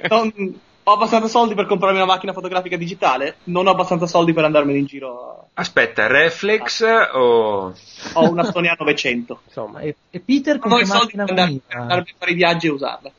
[0.08, 4.44] Non- ho abbastanza soldi per comprarmi una macchina fotografica digitale, non ho abbastanza soldi per
[4.44, 5.48] andarmene in giro.
[5.54, 7.74] Aspetta, reflex o...
[8.12, 9.36] Ho una Sony A900.
[9.46, 12.30] Insomma, E, e Peter con Non ho i soldi per andare, per andare a fare
[12.30, 13.10] i viaggi e usarla.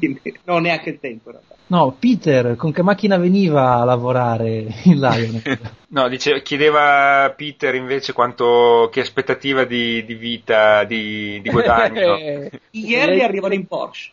[0.00, 1.54] Quindi non ho neanche il tempo in realtà.
[1.66, 5.42] No, Peter, con che macchina veniva a lavorare in Lion?
[5.90, 12.16] No, dice, chiedeva Peter invece quanto, che aspettativa di, di vita, di, di guadagno.
[12.70, 14.10] Ieri Lei- arrivano in Porsche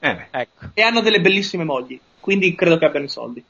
[0.00, 0.26] Eh, beh.
[0.40, 0.66] Ecco.
[0.74, 3.44] e hanno delle bellissime mogli, quindi credo che abbiano i soldi.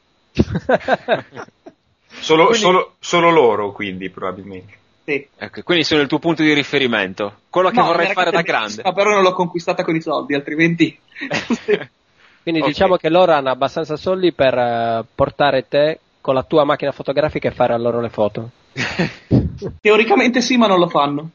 [2.20, 4.74] Solo, Quindi- solo, solo loro, quindi, probabilmente.
[5.04, 5.26] Sì.
[5.36, 8.66] ecco, quindi sono il tuo punto di riferimento, quello che No, vorrei fare da grande.
[8.82, 10.98] bellissima, però non l'ho conquistata con i soldi, altrimenti...
[12.42, 12.68] Quindi Ok.
[12.68, 17.48] diciamo che loro hanno abbastanza soldi per eh, portare te con la tua macchina fotografica
[17.48, 18.50] e fare a loro le foto.
[19.80, 21.30] Teoricamente sì, ma non lo fanno.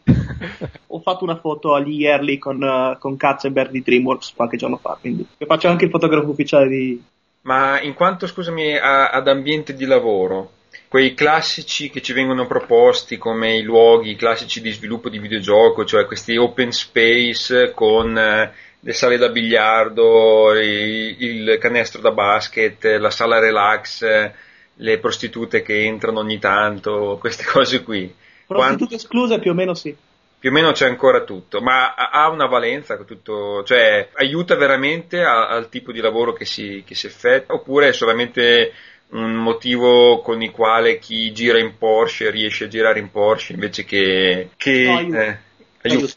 [0.87, 4.97] Ho fatto una foto agli Yearly con, eh, con Katzenberg di DreamWorks qualche giorno fa,
[4.99, 7.03] quindi e faccio anche il fotografo ufficiale di...
[7.43, 10.51] Ma in quanto, scusami, a- ad ambiente di lavoro,
[10.87, 16.05] quei classici che ci vengono proposti come i luoghi classici di sviluppo di videogioco, cioè
[16.05, 18.51] questi open space con eh,
[18.83, 24.03] le sale da biliardo, il canestro da basket, la sala relax,
[24.73, 28.13] le prostitute che entrano ogni tanto, queste cose qui.
[28.47, 29.95] Prostitute escluse più o meno sì.
[30.39, 35.47] più o meno c'è ancora tutto, ma ha una valenza tutto, cioè aiuta veramente a,
[35.47, 38.73] al tipo di lavoro che si, che si effettua oppure è solamente
[39.09, 43.83] un motivo con il quale chi gira in Porsche riesce a girare in Porsche invece
[43.83, 44.49] che...
[44.57, 45.23] che no, aiuta.
[45.23, 45.37] Eh,
[45.83, 46.13] aiuta.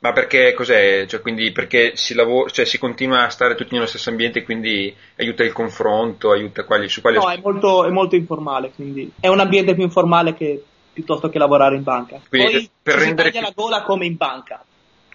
[0.00, 1.06] Ma perché cos'è?
[1.06, 4.94] Cioè, quindi perché si, lavora, cioè, si continua a stare tutti nello stesso ambiente, quindi
[5.16, 9.28] aiuta il confronto, aiuta quali, su quali No, è molto, è molto informale, quindi è
[9.28, 10.62] un ambiente più informale che
[10.92, 12.20] piuttosto che lavorare in banca.
[12.28, 14.64] Quindi, Poi per ci rendere si taglia più- la gola come in banca,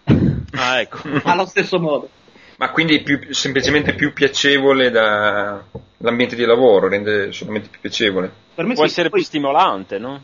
[0.56, 1.00] Ah, ecco.
[1.24, 2.10] allo stesso modo.
[2.58, 5.64] Ma quindi è più, semplicemente più piacevole da
[5.98, 8.32] l'ambiente di lavoro, rende solamente più piacevole.
[8.54, 10.22] Per me Può sì, essere poi più stimolante, no?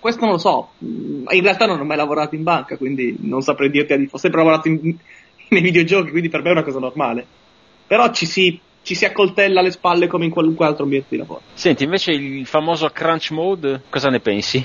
[0.00, 0.70] Questo non lo so.
[0.84, 4.08] Mm, In realtà non ho mai lavorato in banca, quindi non saprei dirti.
[4.10, 4.96] Ho sempre lavorato in-
[5.48, 7.24] nei videogiochi, quindi per me è una cosa normale.
[7.86, 11.42] Però ci si, ci si accoltella alle spalle come in qualunque altro ambiente di lavoro.
[11.54, 14.64] Senti, invece il famoso crunch mode, cosa ne pensi?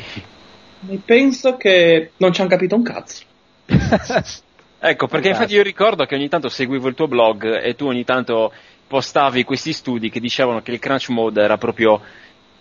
[0.87, 3.23] E penso che non ci hanno capito un cazzo.
[4.77, 8.03] Ecco, perché infatti io ricordo che ogni tanto seguivo il tuo blog e tu ogni
[8.03, 8.51] tanto
[8.87, 11.99] postavi questi studi che dicevano che il crunch mode era proprio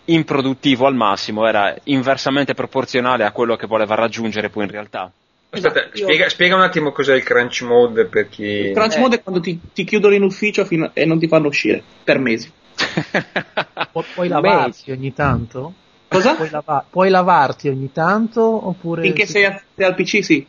[0.06, 5.10] improduttivo al massimo, era inversamente proporzionale a quello che voleva raggiungere poi in realtà.
[5.50, 8.42] Aspetta, Esatto, io- spiega, spiega un attimo cos'è il crunch mode per chi...
[8.42, 8.98] Il crunch Eh.
[9.00, 11.82] mode è quando ti, ti chiudono in ufficio fino a- e non ti fanno uscire
[12.02, 12.50] per mesi.
[13.92, 15.72] Pu- puoi lavarti ogni tanto?
[16.08, 16.34] Cosa?
[16.34, 19.02] Puoi, lava- puoi lavarti ogni tanto oppure...
[19.02, 20.46] Finché sei, a- sei al PC, sì.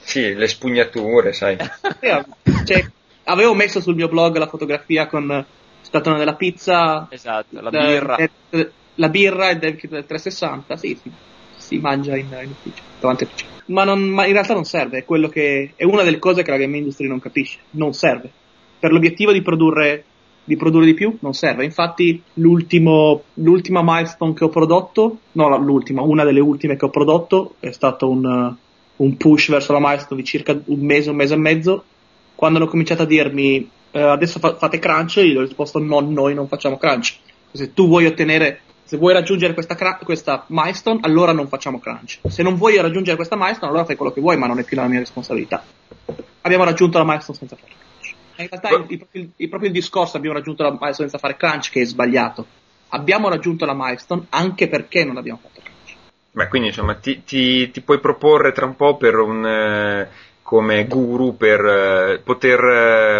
[0.00, 1.56] Sì, le spugnature, sai.
[2.64, 2.90] Cioè,
[3.24, 5.44] avevo messo sul mio blog la fotografia con
[5.88, 8.16] il statone della pizza, esatto, la birra.
[8.16, 11.10] eh, la birra e del del 360, sì, sì,
[11.56, 13.44] si mangia in, in ufficio, davanti al PC.
[13.66, 16.50] Ma, non- ma in realtà non serve, è quello che è una delle cose che
[16.50, 18.30] la game industry non capisce, non serve.
[18.78, 20.04] Per l'obiettivo di produrre
[20.48, 21.64] di produrre di più non serve.
[21.64, 26.90] Infatti, l'ultimo, l'ultima milestone che ho prodotto, no, la- l'ultima, una delle ultime che ho
[26.90, 28.56] prodotto è stato un,
[28.96, 31.84] un push verso la milestone di circa un mese, un mese e mezzo.
[32.34, 36.34] Quando hanno cominciato a dirmi eh, adesso fa- fate crunch, io ho risposto no, noi
[36.34, 37.16] non facciamo crunch.
[37.52, 42.20] Se tu vuoi ottenere, se vuoi raggiungere questa, cra- questa milestone, allora non facciamo crunch.
[42.28, 44.76] Se non vuoi raggiungere questa milestone, allora fai quello che vuoi, ma non è più
[44.76, 45.62] la mia responsabilità.
[46.42, 48.14] Abbiamo raggiunto la milestone senza fare crunch.
[48.40, 51.80] In realtà il, il- il- proprio discorso abbiamo raggiunto la milestone senza fare crunch che
[51.80, 52.46] è sbagliato.
[52.90, 55.96] Abbiamo raggiunto la milestone anche perché non abbiamo fatto crunch.
[56.30, 60.08] Beh, quindi insomma ti, ti- ti puoi proporre tra un po' per un eh,
[60.48, 62.58] come guru per eh, poter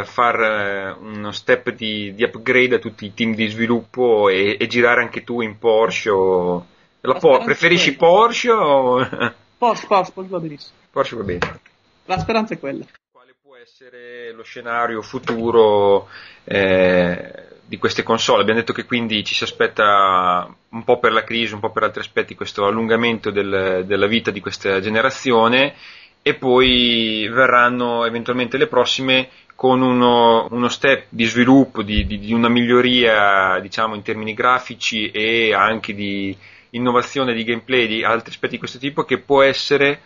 [0.01, 4.67] eh, fare uno step di, di upgrade a tutti i team di sviluppo e, e
[4.67, 6.67] girare anche tu in Porsche o
[7.03, 7.97] la La Po- speranza è preferisci.
[7.97, 8.97] Porsche o
[9.59, 10.77] Porsche, Porsche, Porsche va benissimo.
[10.91, 11.61] Porsche va bene.
[12.07, 12.87] La speranza è quella.
[13.13, 16.09] Quale può essere lo scenario futuro
[16.45, 17.35] eh,
[17.67, 18.41] di queste console?
[18.41, 21.83] Abbiamo detto che quindi ci si aspetta un po' per la crisi, un po' per
[21.83, 25.75] altri aspetti questo allungamento del- della vita di questa generazione
[26.23, 32.33] e poi verranno eventualmente le prossime con uno, uno step di sviluppo, di, di- di
[32.33, 36.37] una miglioria diciamo in termini grafici e anche di
[36.71, 40.01] innovazione di gameplay, di altri aspetti di questo tipo che può essere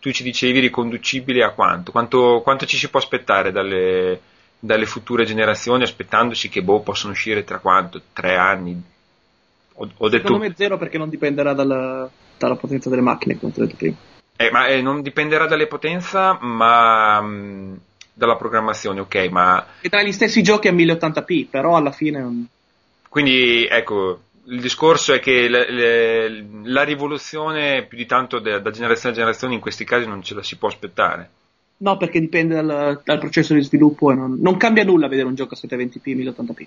[0.00, 1.90] tu ci dicevi riconducibile a quanto?
[1.90, 4.20] Quanto, quanto ci si può aspettare dalle,
[4.58, 8.00] dalle future generazioni aspettandosi che boh, possono uscire tra quanto?
[8.12, 8.80] Tre anni?
[9.74, 13.52] Ho, ho detto, Secondo me zero perché non dipenderà dalla, dalla potenza delle macchine, come
[13.56, 13.96] ho detto prima.
[14.40, 17.80] Eh, ma eh, non dipenderà dalle potenza, ma mh,
[18.14, 22.46] dalla programmazione, ok, ma E tra gli stessi giochi a 1080p, però alla fine
[23.08, 28.70] quindi ecco, il discorso è che le- le- la rivoluzione più di tanto da, da
[28.70, 31.30] generazione a generazione in questi casi non ce la si può aspettare.
[31.78, 35.34] No, perché dipende dal, dal processo di sviluppo e non, non cambia nulla vedere un
[35.34, 36.66] gioco a 720p 1080p.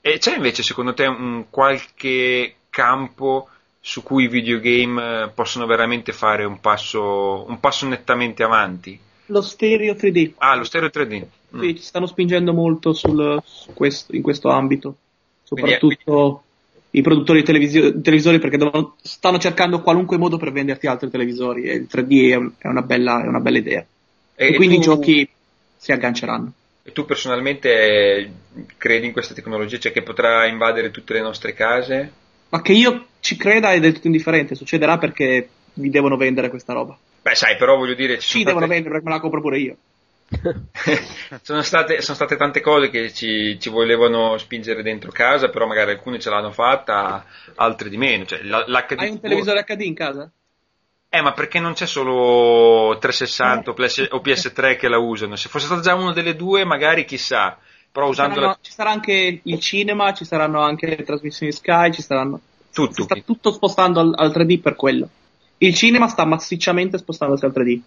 [0.00, 3.48] E c'è invece secondo te un qualche campo
[3.84, 8.96] su cui i videogame eh, possono veramente fare un passo, un passo nettamente avanti?
[9.26, 10.34] Lo stereo 3D.
[10.38, 11.24] Ah, lo stereo 3D.
[11.56, 11.60] Mm.
[11.60, 14.96] Sì, ci stanno spingendo molto sul- su questo- in questo ambito.
[15.42, 16.44] Soprattutto
[16.90, 21.64] i produttori di televisio- televisori perché devono- stanno cercando qualunque modo per venderti altri televisori
[21.64, 23.84] e il 3D è, un- è una, bella, è una bella idea.
[24.36, 25.28] E, E quindi tu- i giochi
[25.76, 26.52] si agganceranno.
[26.84, 28.30] E tu personalmente eh,
[28.76, 32.12] credi in questa tecnologia, cioè che potrà invadere tutte le nostre case?
[32.52, 36.74] Ma che io ci creda è del tutto indifferente, succederà perché mi devono vendere questa
[36.74, 36.96] roba.
[37.22, 39.58] Beh, sai, però voglio dire, ci sono devono state- vendere perché me la compro pure
[39.58, 39.76] io.
[41.42, 45.92] sono, state, sono state tante cose che ci, ci volevano spingere dentro casa, però magari
[45.92, 47.24] alcune ce l'hanno fatta,
[47.54, 48.26] altre di meno.
[48.26, 50.30] Cioè, l'HD Hai un televisore HD in casa?
[51.08, 55.36] Eh, ma perché non c'è solo 360 o PS o PS3 che la usano?
[55.36, 57.58] Se fosse stata già una delle due, magari chissà.
[57.92, 61.92] Però Ci, usando saranno- ci sarà anche il cinema, ci saranno anche le trasmissioni Sky,
[61.92, 62.40] ci saranno...
[62.70, 63.02] Si tutto.
[63.02, 65.08] sta tutto spostando al, al 3D per quello.
[65.58, 67.80] il cinema sta massicciamente spostandosi al 3D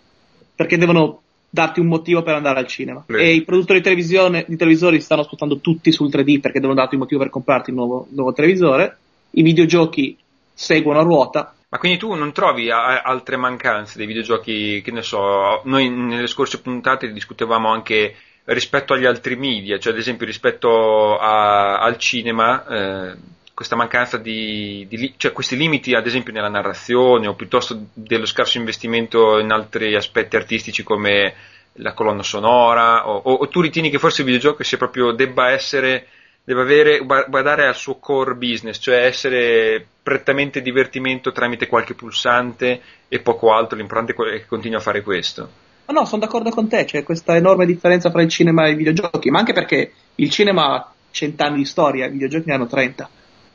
[0.56, 3.04] perché devono darti un motivo per andare al cinema.
[3.08, 3.20] Beh.
[3.20, 6.96] E i produttori di, televisione, di televisori stanno spostando tutti sul 3D perché devono darti
[6.96, 8.98] un motivo per comprarti il nuovo, nuovo televisore.
[9.32, 10.16] I videogiochi
[10.54, 11.56] seguono a ruota.
[11.70, 16.28] Ma quindi tu non trovi a- altre mancanze dei videogiochi, che ne so, noi nelle
[16.28, 18.16] scorse puntate discutevamo anche
[18.46, 22.66] rispetto agli altri media, cioè ad esempio rispetto a- al cinema,
[23.14, 23.16] eh,
[23.54, 28.58] questa mancanza di, di cioè questi limiti ad esempio nella narrazione o piuttosto dello scarso
[28.58, 31.34] investimento in altri aspetti artistici come
[31.80, 35.50] la colonna sonora, o, o- o tu ritieni che forse il videogioco sia proprio debba
[35.52, 36.08] essere
[36.44, 43.20] deve avere, guardare al suo core business, cioè essere prettamente divertimento tramite qualche pulsante e
[43.20, 45.50] poco altro, l'importante è che continui a fare questo.
[45.88, 48.76] Ma no, sono d'accordo con te, c'è questa enorme differenza tra il cinema e i
[48.76, 53.10] videogiochi, ma anche perché il cinema ha cent'anni di storia, i videogiochi ne hanno 30.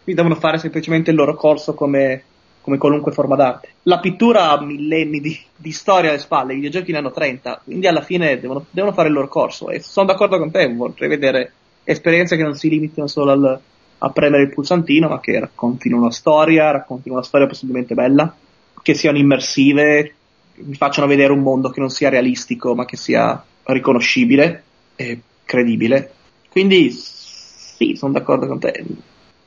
[0.05, 2.23] Quindi devono fare semplicemente il loro corso come,
[2.61, 3.69] come qualunque forma d'arte.
[3.83, 7.87] La pittura ha millenni di, di storia alle spalle, i videogiochi ne hanno 30, quindi
[7.89, 9.69] alla fine devono, devono fare il loro corso.
[9.69, 11.53] E sono d'accordo con te, vorrei vedere
[11.83, 13.61] esperienze che non si limitino solo al-
[14.03, 18.35] a premere il pulsantino, ma che raccontino una storia, raccontino una storia possibilmente bella,
[18.83, 20.15] che siano immersive,
[20.65, 24.63] mi facciano vedere un mondo che non sia realistico, ma che sia riconoscibile
[24.97, 26.13] e credibile.
[26.49, 28.85] Quindi sì, sono d'accordo con te.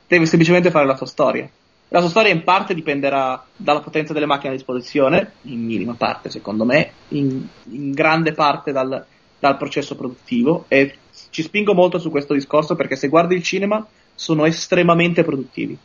[0.07, 1.49] Deve semplicemente fare la sua storia.
[1.89, 6.29] La sua storia in parte dipenderà dalla potenza delle macchine a disposizione, in minima parte
[6.29, 9.05] secondo me, in, in grande parte dal,
[9.37, 10.95] dal processo produttivo e
[11.29, 13.85] ci spingo molto su questo discorso perché se guardi il cinema
[14.15, 15.77] sono estremamente produttivi.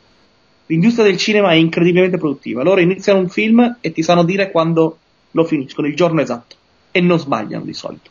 [0.67, 2.63] L'industria del cinema è incredibilmente produttiva.
[2.63, 4.99] Loro iniziano un film e ti sanno dire quando
[5.33, 6.57] lo finiscono, il giorno esatto.
[6.91, 8.11] E non sbagliano di solito.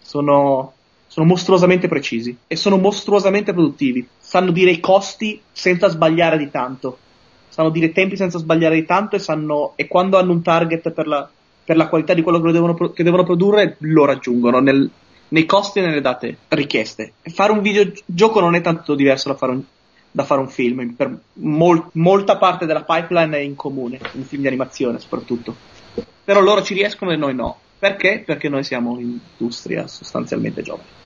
[0.00, 0.72] Sono,
[1.06, 4.06] sono mostruosamente precisi e sono mostruosamente produttivi.
[4.18, 6.98] Sanno dire i costi senza sbagliare di tanto.
[7.48, 10.90] Sanno dire i tempi senza sbagliare di tanto e sanno, e quando hanno un target
[10.90, 11.28] per la,
[11.64, 14.90] per la qualità di quello che devono, che devono produrre, lo raggiungono nel-
[15.28, 17.14] nei costi e nelle date richieste.
[17.22, 19.62] Fare un videogioco non è tanto diverso da fare un,
[20.10, 20.92] da fare un film.
[20.94, 25.71] Per mol- molta parte della pipeline è in comune, un film di animazione soprattutto.
[26.24, 27.58] Però loro ci riescono e noi no.
[27.78, 28.22] Perché?
[28.24, 31.00] Perché noi siamo un'industria sostanzialmente giovane.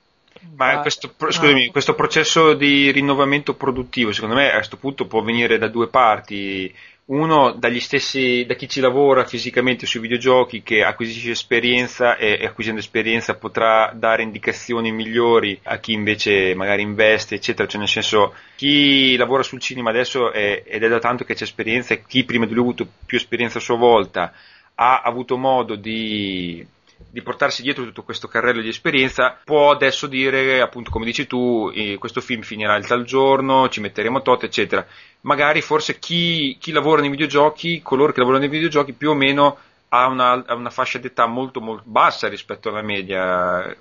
[0.56, 5.22] Ma Ah, questo, scusami, questo processo di rinnovamento produttivo, secondo me a questo punto può
[5.22, 6.72] venire da due parti.
[7.06, 12.46] Uno, dagli stessi, da chi ci lavora fisicamente sui videogiochi, che acquisisce esperienza e, e
[12.46, 17.68] acquisendo esperienza potrà dare indicazioni migliori a chi invece magari investe, eccetera.
[17.68, 21.44] Cioè, nel senso, chi lavora sul cinema adesso è- ed è da tanto che c'è
[21.44, 24.32] esperienza e chi prima di lui ha avuto più esperienza a sua volta
[24.76, 26.66] ha avuto modo di,
[27.10, 31.70] di portarsi dietro tutto questo carrello di esperienza, può adesso dire, appunto, come dici tu,
[31.74, 34.86] eh, questo film finirà il tal giorno, ci metteremo tot, eccetera.
[35.22, 39.58] Magari forse chi, chi lavora nei videogiochi, coloro che lavorano nei videogiochi, più o meno
[39.88, 43.74] ha una, una fascia d'età molto, molto bassa rispetto alla media,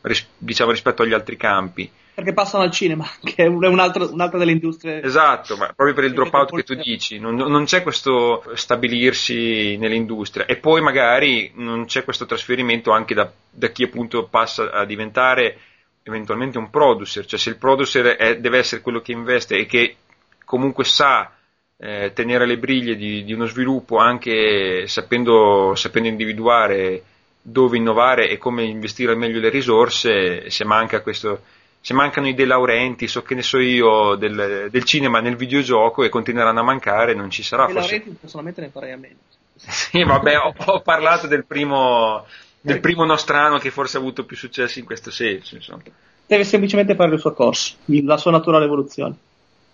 [0.00, 1.90] ris- diciamo rispetto agli altri campi.
[2.20, 5.02] Perché passano al cinema, che è un- è un altro- un'altra delle industrie.
[5.02, 10.44] Esatto, ma proprio per il dropout che tu dici, non, non c'è questo stabilirsi nell'industria
[10.44, 15.56] e poi magari non c'è questo trasferimento anche da, da chi appunto passa a diventare
[16.02, 19.96] eventualmente un producer, cioè se il producer è- deve essere quello che investe e che
[20.44, 21.32] comunque sa
[21.78, 27.02] eh, tenere le briglie di, di uno sviluppo anche sapendo, sapendo individuare
[27.40, 31.40] dove innovare e come investire al meglio le risorse, se manca questo,
[31.80, 36.04] se mancano i De Laurenti, so che ne so io, del, del cinema nel videogioco
[36.04, 37.88] e continueranno a mancare, non ci sarà E forse.
[37.90, 39.16] Laurenti personalmente ne farei a meno.
[39.60, 42.24] Sì, vabbè, ho, ho parlato del primo,
[42.60, 45.82] del primo nostrano che forse ha avuto più successo in questo senso, insomma.
[46.26, 49.16] Deve semplicemente fare il suo corso, la sua naturale evoluzione,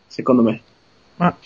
[0.07, 0.61] secondo me.
[1.17, 1.37] Ma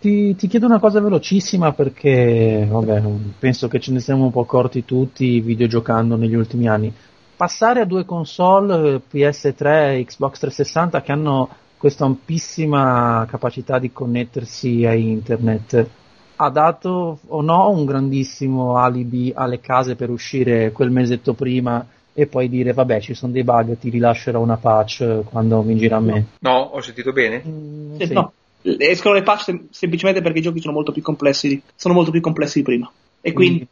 [0.00, 3.02] ti, ti chiedo una cosa velocissima perché, vabbè,
[3.38, 6.92] penso che ce ne siamo un po' accorti tutti videogiocando negli ultimi anni.
[7.40, 13.90] Passare a due console, eh, PS3 e Xbox 360, che hanno questa ampissima capacità di
[13.92, 15.88] connettersi a internet,
[16.36, 22.26] ha dato o no un grandissimo alibi alle case per uscire quel mesetto prima e
[22.26, 26.00] poi dire vabbè ci sono dei bug, ti rilascerò una patch quando mi gira a
[26.00, 26.26] me.
[26.40, 27.42] No, ho sentito bene?
[27.42, 28.12] Mm, Sì, sì.
[28.12, 31.94] no, escono le patch sem- semplicemente perché i giochi sono molto più complessi di, sono
[31.94, 32.92] molto più complessi di prima.
[33.22, 33.66] E quindi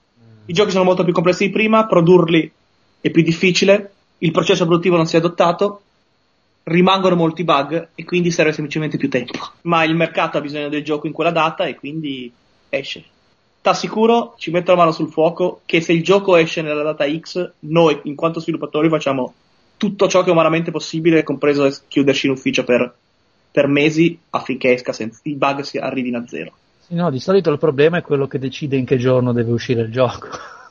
[0.47, 2.51] i giochi sono molto più complessi di prima, produrli
[3.01, 5.83] è più difficile, il processo produttivo non si è adottato,
[6.65, 9.39] rimangono molti bug e quindi serve semplicemente più tempo.
[9.63, 12.31] Ma il mercato ha bisogno del gioco in quella data e quindi
[12.69, 13.05] esce.
[13.61, 17.53] T'assicuro, ci metto la mano sul fuoco, che se il gioco esce nella data X,
[17.61, 19.35] noi in quanto sviluppatori facciamo
[19.77, 22.93] tutto ciò che è umanamente possibile, compreso chiuderci in ufficio per,
[23.51, 26.53] per mesi affinché esca senza, i bug si arrivino a zero.
[26.87, 29.83] Sì, no, di solito il problema è quello che decide in che giorno deve uscire
[29.83, 30.29] il gioco.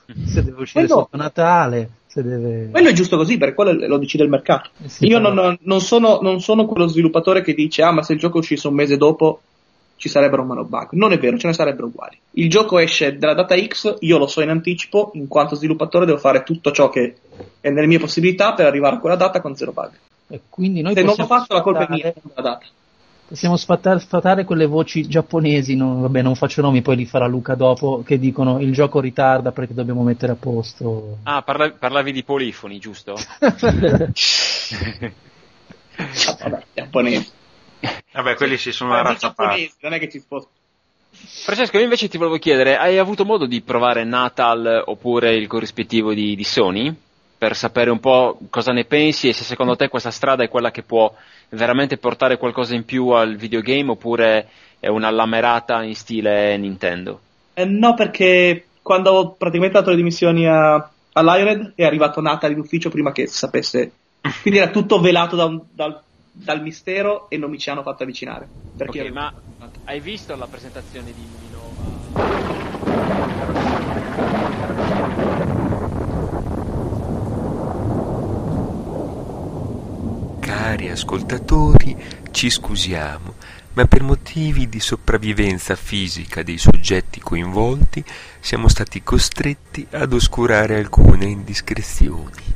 [0.26, 2.70] se deve uscire Quello- sotto Natale, se deve...
[2.72, 4.70] Quello è giusto così, perché quello lo decide il mercato.
[4.84, 8.14] Eh sì, Io non, non sono, non sono quello sviluppatore che dice, ah, ma se
[8.14, 9.42] il gioco uscisse un mese dopo
[9.98, 10.90] ci sarebbero meno bug.
[10.92, 12.18] Non è vero, ce ne sarebbero uguali.
[12.32, 16.18] Il gioco esce dalla data X, io lo so in anticipo, in quanto sviluppatore devo
[16.18, 17.16] fare tutto ciò che
[17.60, 19.92] è nelle mie possibilità per arrivare a quella data con zero bug.
[20.30, 22.60] E quindi noi se non l'ho fatto la colpa è mia, data.
[23.28, 27.56] Possiamo sfatare, sfatare quelle voci giapponesi, non, vabbè non faccio nomi, poi li farà Luca
[27.56, 31.18] dopo, che dicono il gioco ritarda perché dobbiamo mettere a posto.
[31.24, 33.16] Ah, parla- parlavi di polifoni, giusto?
[36.40, 37.32] Vabbè, giapponesi.
[38.14, 39.72] Vabbè, quelli sì sono una razza parte.
[39.82, 40.50] non è che ci sposta.
[41.10, 46.14] Francesco, io invece ti volevo chiedere, hai avuto modo di provare Natal oppure il corrispettivo
[46.14, 46.96] di, di Sony?
[47.38, 50.72] Per sapere un po' cosa ne pensi e se secondo te questa strada è quella
[50.72, 51.14] che può
[51.50, 57.22] veramente portare qualcosa in più al videogame oppure è una lamerata in stile Nintendo?
[57.54, 62.52] Eh, no, perché quando ho praticamente dato le dimissioni a, a Lionhead è arrivato Nathan
[62.52, 64.00] in ufficio prima che si sapesse.
[64.42, 68.04] Quindi era tutto velato da un- dal, dal mistero e non mi ci hanno fatto
[68.04, 68.48] avvicinare.
[68.76, 69.32] Perché Ok, ma
[69.84, 72.10] hai visto la presentazione di Minova?
[80.68, 81.96] Cari ascoltatori,
[82.32, 83.36] ci scusiamo,
[83.72, 88.04] ma per motivi di sopravvivenza fisica dei soggetti coinvolti
[88.42, 92.56] siamo stati costretti ad oscurare alcune indiscrezioni.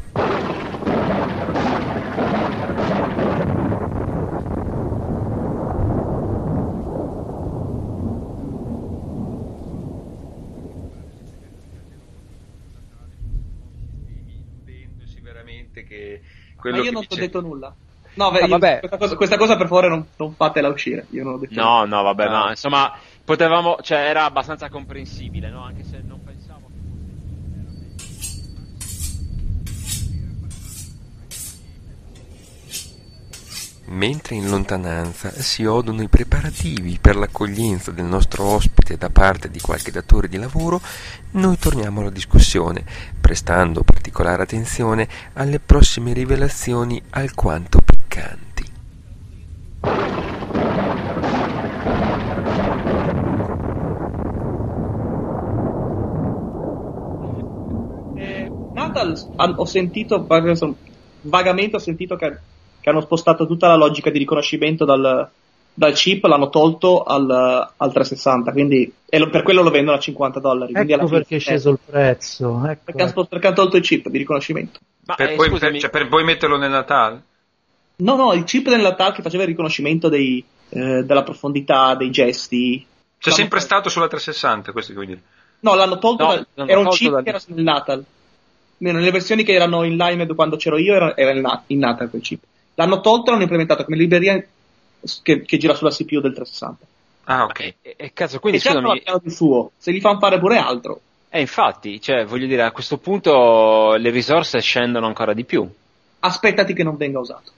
[15.21, 16.21] Veramente che
[16.61, 17.73] Ma io che non ti ho detto nulla.
[18.13, 18.79] No, beh, Ah, io- vabbè.
[18.79, 21.05] Questa, cosa, questa cosa per favore non, non fatela uscire.
[21.11, 22.43] Io non ho detto No, no, vabbè, No.
[22.45, 22.93] no, insomma,
[23.23, 25.63] potevamo, cioè era abbastanza comprensibile, no?
[25.63, 26.79] Anche se non pensavo che
[33.93, 39.59] Mentre in lontananza si odono i preparativi per l'accoglienza del nostro ospite da parte di
[39.59, 40.79] qualche datore di lavoro,
[41.31, 42.85] noi torniamo alla discussione,
[43.19, 47.80] prestando particolare attenzione alle prossime rivelazioni alquanto
[48.11, 48.65] piccanti.
[58.13, 59.17] Eh, Natal
[59.55, 60.25] ho sentito,
[61.21, 62.37] vagamente ho sentito che,
[62.79, 65.29] che hanno spostato tutta la logica di riconoscimento dal,
[65.73, 69.99] dal chip, l'hanno tolto al, al 360, quindi e lo- per quello lo vendono a
[69.99, 70.73] 50 dollari.
[70.73, 72.65] Ecco alla fine- perché è sceso il prezzo.
[72.65, 72.81] Ecco.
[72.85, 74.79] Perché hanno, spost- perché hanno tolto il chip di riconoscimento.
[75.05, 77.23] Ma per, eh, poi, per- cioè, per poi metterlo nel Natale?
[78.01, 82.09] No, no, il chip del Natal che faceva il riconoscimento dei, eh, della profondità, dei
[82.09, 82.77] gesti.
[82.79, 83.73] C'è L'hanno sempre tolto.
[83.75, 85.21] stato sulla 360, questo che vuoi dire.
[85.59, 88.03] No, l'hanno tolto, No, dal- l'hanno era un chip dal- che era nel Natal.
[88.79, 91.77] Almeno Nelle versioni che erano in Limed quando c'ero io era, era in, Na- in
[91.79, 92.41] Natal quel chip.
[92.75, 94.43] L'hanno tolto e l'hanno implementato come libreria
[95.21, 96.85] che, che gira sulla CPU del 360.
[97.25, 97.59] Ah, ok.
[97.81, 100.57] E, e cazzo, quindi e hanno scusami, piano di suo, se gli fanno fare pure
[100.57, 100.99] altro.
[101.29, 105.69] eh, infatti, cioè, voglio dire, a questo punto le risorse scendono ancora di più.
[106.21, 107.51] Aspettati che non venga usato.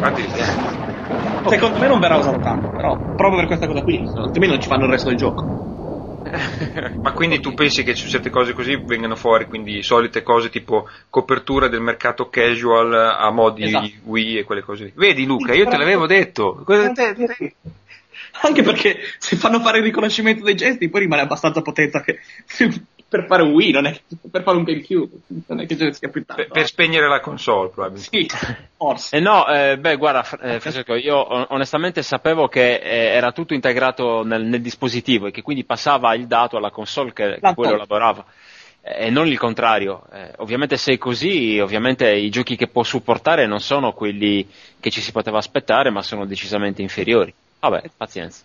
[0.00, 0.76] Infatti, eh,
[1.48, 4.66] Secondo me non verrà usato tanto, però proprio per questa cosa qui, altrimenti non ci
[4.66, 5.46] fanno il resto del gioco.
[7.00, 10.88] Ma quindi tu pensi che su certe cose così vengano fuori quindi solite cose tipo
[11.08, 13.90] copertura del mercato casual a modi Esatto.
[14.04, 14.92] Wii e quelle cose lì?
[14.94, 16.64] Vedi Luca, io te l'avevo detto.
[18.42, 22.18] Anche perché se fanno fare il riconoscimento dei gesti poi rimane abbastanza potenza che
[23.08, 23.98] per fare un Wii, non è
[24.30, 25.08] per fare un GameCube,
[25.46, 26.42] non è che ce ne sia più tanto.
[26.42, 28.36] per, per spegnere la console probabilmente.
[28.36, 29.16] Sì, forse.
[29.16, 33.54] Eh no, eh, beh, guarda, eh, Francesco, io on- onestamente sapevo che eh, era tutto
[33.54, 37.54] integrato nel, nel dispositivo e che quindi passava il dato alla console che, che L'ha
[37.54, 37.94] poi lo tolto.
[37.94, 38.24] elaborava.
[38.82, 40.04] Eh, E non il contrario.
[40.12, 44.46] Eh, ovviamente se è così, ovviamente i giochi che può supportare non sono quelli
[44.80, 47.32] che ci si poteva aspettare, ma sono decisamente inferiori.
[47.60, 48.44] Vabbè, pazienza.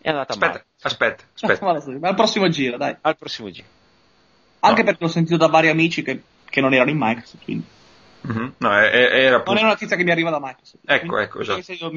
[0.00, 0.64] È andata Aspetta, male.
[0.82, 1.64] aspetta, aspetta.
[1.98, 2.94] Ma al prossimo giro, dai.
[3.00, 3.66] Al prossimo giro.
[4.60, 4.86] Anche No.
[4.86, 7.64] perché l'ho sentito da vari amici che, che non erano in Microsoft, quindi.
[8.22, 8.54] Mhm.
[8.58, 10.82] No, è- è- era Non appunto- è una notizia che mi arriva da Microsoft.
[10.84, 11.92] Ecco, ecco, esatto.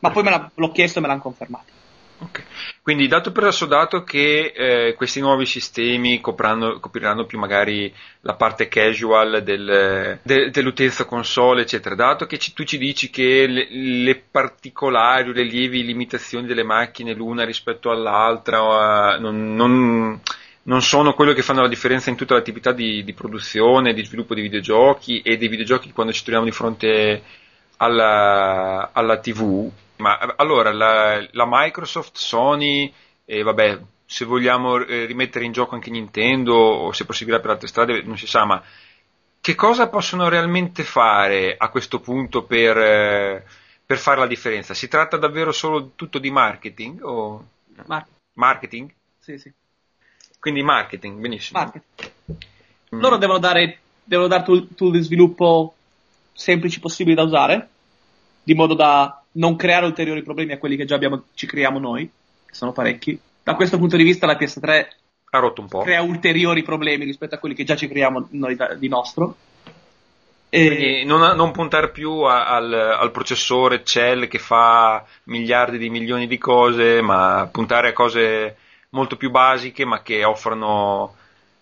[0.00, 1.78] Ma poi me l'ho chiesto e me l'hanno confermato.
[2.22, 2.42] Ok.
[2.82, 7.90] Quindi dato per assodato che eh, questi nuovi sistemi copriranno, copriranno più magari
[8.22, 13.46] la parte casual del- de- dell'utenza console, eccetera, dato che ci- tu ci dici che
[13.46, 20.20] le, le particolari o le lievi limitazioni delle macchine l'una rispetto all'altra eh, non, non-
[20.64, 24.34] non sono quello che fanno la differenza in tutta l'attività di, di produzione, di sviluppo
[24.34, 27.22] di videogiochi e dei videogiochi quando ci troviamo di fronte
[27.78, 32.92] alla, alla TV, Ma allora, la, la Microsoft, Sony
[33.24, 37.68] e vabbè, se vogliamo eh, rimettere in gioco anche Nintendo o se proseguirà per altre
[37.68, 38.62] strade non si sa, ma
[39.40, 43.44] che cosa possono realmente fare a questo punto per, eh,
[43.86, 44.74] per fare la differenza?
[44.74, 47.02] Si tratta davvero solo tutto di marketing?
[47.02, 47.44] O...
[47.86, 48.92] Mar- marketing?
[49.18, 49.52] sì, sì.
[50.40, 51.60] Quindi marketing, benissimo.
[51.60, 52.10] Marketing.
[52.94, 53.00] Mm.
[53.00, 55.74] Loro devono dare, devono dare tool, tool di sviluppo
[56.32, 57.68] semplici possibili da usare,
[58.42, 62.10] di modo da non creare ulteriori problemi a quelli che già abbiamo, ci creiamo noi,
[62.46, 63.18] che sono parecchi.
[63.42, 64.86] Da questo punto di vista la PS3
[65.30, 65.82] Ha rotto un po'.
[65.82, 69.36] crea ulteriori problemi rispetto a quelli che già ci creiamo noi da- di nostro.
[70.52, 75.90] E, Quindi non, non puntare più a- al, al processore Cell che fa miliardi di
[75.90, 78.56] milioni di cose, ma puntare a cose
[78.90, 81.14] molto più basiche ma che offrono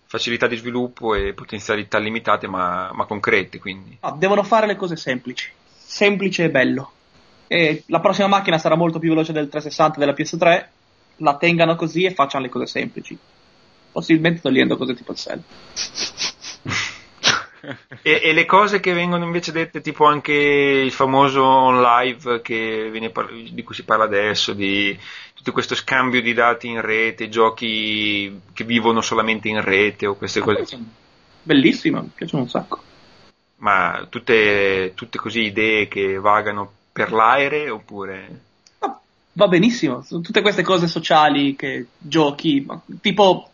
[0.05, 3.59] facilità di sviluppo e potenzialità limitate ma, ma concrete.
[3.59, 3.97] Quindi.
[4.01, 5.51] no, devono fare le cose semplici.
[5.71, 6.91] Semplice e bello.
[7.47, 10.67] E la prossima macchina sarà molto più veloce del 360 e della PS3.
[11.17, 13.17] La tengano così e facciano le cose semplici.
[13.91, 15.41] Possibilmente togliendo cose tipo il cell.
[18.01, 23.09] E, e le cose che vengono invece dette, tipo anche il famoso live che viene
[23.09, 24.97] par- di cui si parla adesso, di
[25.33, 30.39] tutto questo scambio di dati in rete, giochi che vivono solamente in rete o queste
[30.39, 30.77] cose,
[31.43, 32.81] Bellissima, mi piacciono un sacco.
[33.57, 38.41] ma tutte, tutte così idee che vagano per l'aere oppure...
[38.79, 38.99] Ma
[39.33, 42.65] va benissimo, tutte queste cose sociali che giochi,
[43.01, 43.51] tipo,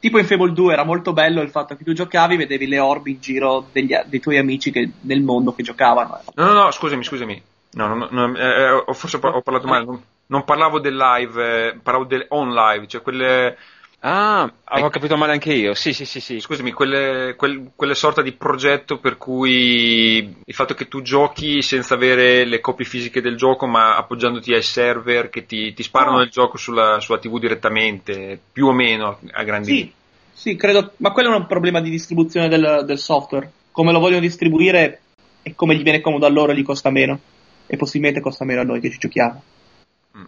[0.00, 3.12] tipo in Fable 2 era molto bello il fatto che tu giocavi, vedevi le orbi
[3.12, 6.22] in giro degli- dei tuoi amici che- nel mondo che giocavano.
[6.34, 7.42] No, no, no, scusami, scusami.
[7.72, 9.84] No, no, no, eh, eh, forse ho parlato male.
[9.84, 13.56] Non, non parlavo del live, eh, parlavo del on live, cioè quelle,
[14.00, 15.74] Ah, avevo capito male anche io.
[15.74, 16.38] Sì, sì, sì, sì.
[16.38, 21.94] scusami, quelle, quel- quelle sorta di progetto per cui il fatto che tu giochi senza
[21.94, 26.22] avere le copie fisiche del gioco, ma appoggiandoti ai server che ti, ti sparano Ah.
[26.22, 29.92] il gioco sulla, sulla TV direttamente, più o meno a grandi Sì,
[30.32, 33.50] sì, credo, ma quello è un problema di distribuzione del, del software.
[33.72, 35.00] Come lo vogliono distribuire
[35.42, 37.18] e come gli viene comodo a loro gli costa meno.
[37.66, 39.42] E possibilmente costa meno a noi che ci giochiamo.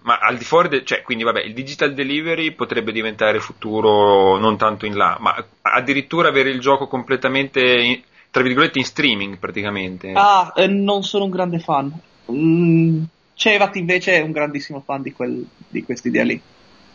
[0.03, 4.57] Ma al di fuori, de- cioè, quindi vabbè, il digital delivery potrebbe diventare futuro non
[4.57, 10.13] tanto in là, ma addirittura avere il gioco completamente, in- tra virgolette, in streaming praticamente.
[10.15, 11.93] Ah, eh, non sono un grande fan.
[12.31, 13.03] Mm,
[13.35, 16.41] Cevat invece è un grandissimo fan di, quel, di questa idea lì.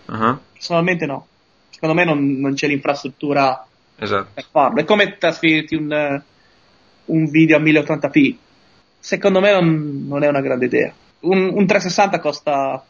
[0.05, 1.27] Uh-huh, Personalmente no.
[1.69, 3.65] Secondo me non, non c'è l'infrastruttura
[3.97, 4.29] esatto.
[4.33, 4.79] per farlo.
[4.79, 6.23] È come trasferirti un, eh,
[7.05, 8.35] un video a 1080p.
[8.99, 10.93] Secondo me non, non è una grande idea.
[11.25, 12.83] Un, un 360 costa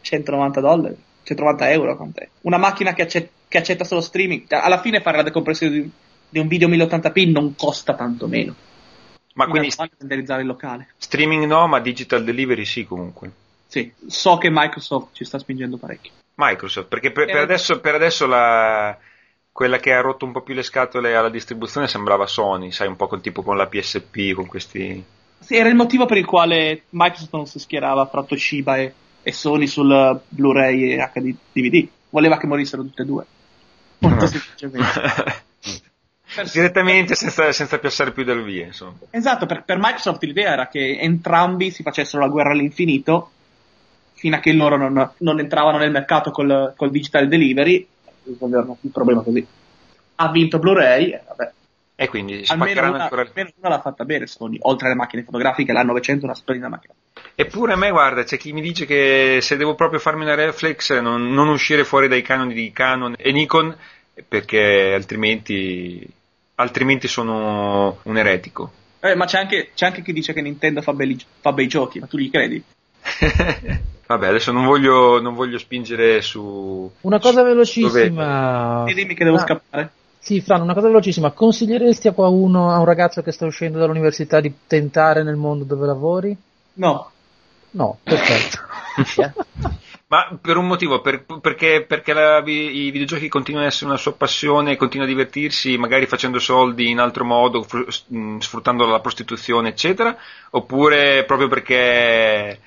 [0.00, 1.96] 190 dollari, 190 euro.
[1.96, 2.28] quant'è?
[2.42, 4.46] Una macchina che, accet- che accetta solo streaming.
[4.46, 5.90] Cioè, Alla fine fare la decompressione di,
[6.28, 8.54] di un video 1080p non costa tanto meno.
[9.34, 10.88] Ma quindi renderizzare il locale.
[10.96, 13.30] streaming no, ma digital delivery sì comunque.
[13.68, 16.12] Sì, so che Microsoft ci sta spingendo parecchio.
[16.34, 18.96] Microsoft, perché per, per Eh, adesso, per adesso la,
[19.52, 22.96] quella che ha rotto un po' più le scatole alla distribuzione sembrava Sony, sai, un
[22.96, 25.04] po' con, tipo con la PSP, con questi...
[25.40, 29.32] Sì, era il motivo per il quale Microsoft non si schierava fra Toshiba e, e
[29.32, 31.88] Sony sul Blu-ray e HD DVD.
[32.10, 33.26] Voleva che morissero tutte e due.
[33.98, 35.00] Molto semplicemente.
[36.34, 38.96] Per- Direttamente senza, senza piazzare più del via, insomma.
[39.10, 43.30] Esatto, per, per Microsoft l'idea era che entrambi si facessero la guerra all'infinito
[44.12, 47.86] fino a che loro non, non entravano nel mercato col, col digital delivery.
[48.24, 49.46] Risolvevano il problema così.
[50.16, 51.52] Ha vinto Blu-ray, e vabbè.
[52.00, 53.22] E quindi Almeno spaccheranno una, ancora...
[53.22, 56.68] almeno una l'ha fatta bene Sony, oltre alle macchine fotografiche, la 900 è una splendida
[56.68, 56.94] macchina.
[57.34, 60.96] Eppure a me, guarda, c'è chi mi dice che se devo proprio farmi una reflex
[61.00, 63.76] non, non uscire fuori dai canoni di Canon e Nikon
[64.28, 66.06] perché altrimenti,
[66.54, 68.70] altrimenti sono un eretico.
[69.00, 71.98] Eh, ma c'è anche, c'è anche chi dice che Nintendo fa, belli- fa bei giochi,
[71.98, 72.62] ma tu gli credi?
[74.06, 76.90] Vabbè, adesso non voglio, non voglio spingere su...
[77.00, 78.84] Una cosa su- velocissima.
[78.86, 79.90] E dimmi che devo Ah, scappare.
[80.28, 81.30] Sì, Fran, una cosa velocissima.
[81.30, 85.86] Consiglieresti a qualcuno, a un ragazzo che sta uscendo dall'università di tentare nel mondo dove
[85.86, 86.36] lavori?
[86.74, 87.10] No.
[87.70, 88.58] No, perfetto.
[89.16, 89.32] Eh?
[90.08, 94.12] Ma per un motivo, per- perché, perché la- i videogiochi continuano ad essere una sua
[94.12, 99.68] passione, continua a divertirsi, magari facendo soldi in altro modo, fru- mh, sfruttando la prostituzione,
[99.70, 100.14] eccetera,
[100.50, 102.58] oppure proprio perché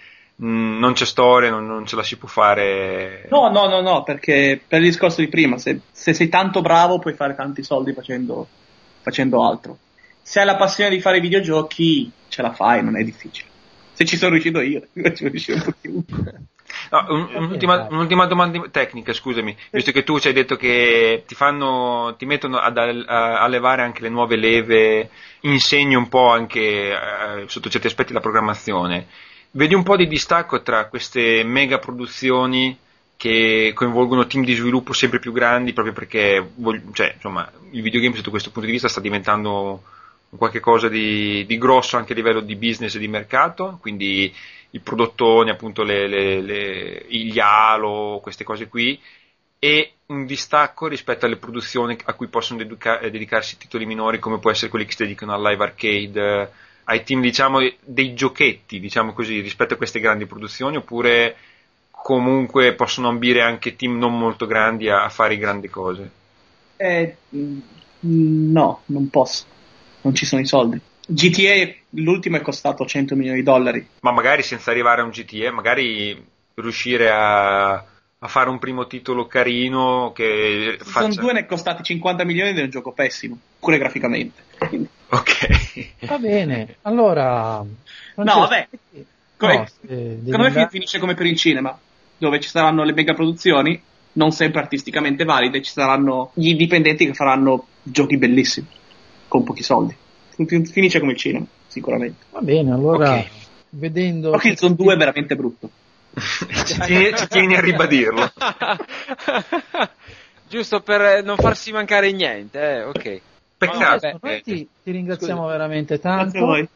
[0.42, 3.28] mh, non c'è storia, non, non ce la si può fare.
[3.30, 7.00] No, no, no, no, perché per il discorso di prima, se, se sei tanto bravo
[7.00, 8.52] puoi fare tanti soldi facendo,
[9.00, 9.80] facendo altro.
[10.22, 13.50] Se hai la passione di fare videogiochi, ce la fai, non è difficile.
[13.94, 14.82] Se ci sono riuscito io,
[15.16, 16.26] ci riuscire un po' chiunque.
[16.90, 21.36] No, un- un'ultima, un'ultima domanda tecnica, scusami, visto che tu ci hai detto che ti
[21.36, 25.10] fanno, ti mettono ad, a, a levare anche le nuove leve,
[25.42, 29.08] insegni un po' anche eh, sotto certi aspetti la programmazione.
[29.52, 32.78] Vedi un po' di distacco tra queste mega produzioni
[33.18, 36.52] che coinvolgono team di sviluppo sempre più grandi proprio perché
[36.94, 39.84] cioè, insomma, il videogame sotto questo punto di vista sta diventando
[40.38, 44.34] qualche cosa di, di, grosso anche a livello di business e di mercato, quindi
[44.72, 49.00] i prodottoni, appunto le, le, le, gli Halo, queste cose qui,
[49.60, 54.50] e un distacco rispetto alle produzioni a cui possono dedica- dedicarsi titoli minori come può
[54.50, 56.52] essere quelli che si dedicano al live arcade,
[56.92, 61.36] ai team diciamo dei giochetti, diciamo così, rispetto a queste grandi produzioni, oppure
[61.90, 66.12] comunque possono ambire anche team non molto grandi a, a fare grandi cose?
[66.78, 69.46] Eh, no, non posso
[70.02, 70.80] non ci sono i soldi.
[71.06, 73.86] GTA, l'ultimo è costato 100 milioni di dollari.
[74.02, 76.26] Ma magari senza arrivare a un GTA, magari
[76.56, 81.12] riuscire a, a fare un primo titolo carino che faccia...
[81.12, 84.44] Sono due ne è costato 50 milioni ed è un gioco pessimo, pure graficamente.
[85.12, 86.08] Ok.
[86.08, 87.64] Va bene, allora...
[88.16, 88.68] No, vabbè.
[89.36, 89.66] Come, no,
[90.24, 91.78] secondo me finisce come per il cinema,
[92.18, 93.82] dove ci saranno le mega produzioni,
[94.14, 98.68] non sempre artisticamente valide, ci saranno gli indipendenti che faranno giochi bellissimi
[99.28, 99.96] con pochi soldi.
[100.46, 102.26] Finisce come il cinema, sicuramente.
[102.32, 103.28] Va bene, allora okay.
[103.72, 104.40] vedendo...
[104.56, 105.70] Sono due è veramente brutto.
[106.66, 108.32] ci, tieni, ci tieni a ribadirlo.
[110.48, 112.84] Giusto per non farsi mancare niente, eh?
[112.84, 113.22] ok.
[113.62, 114.08] Peccato.
[114.08, 115.52] No, noi ti, ti ringraziamo Scusa.
[115.52, 116.68] veramente tanto.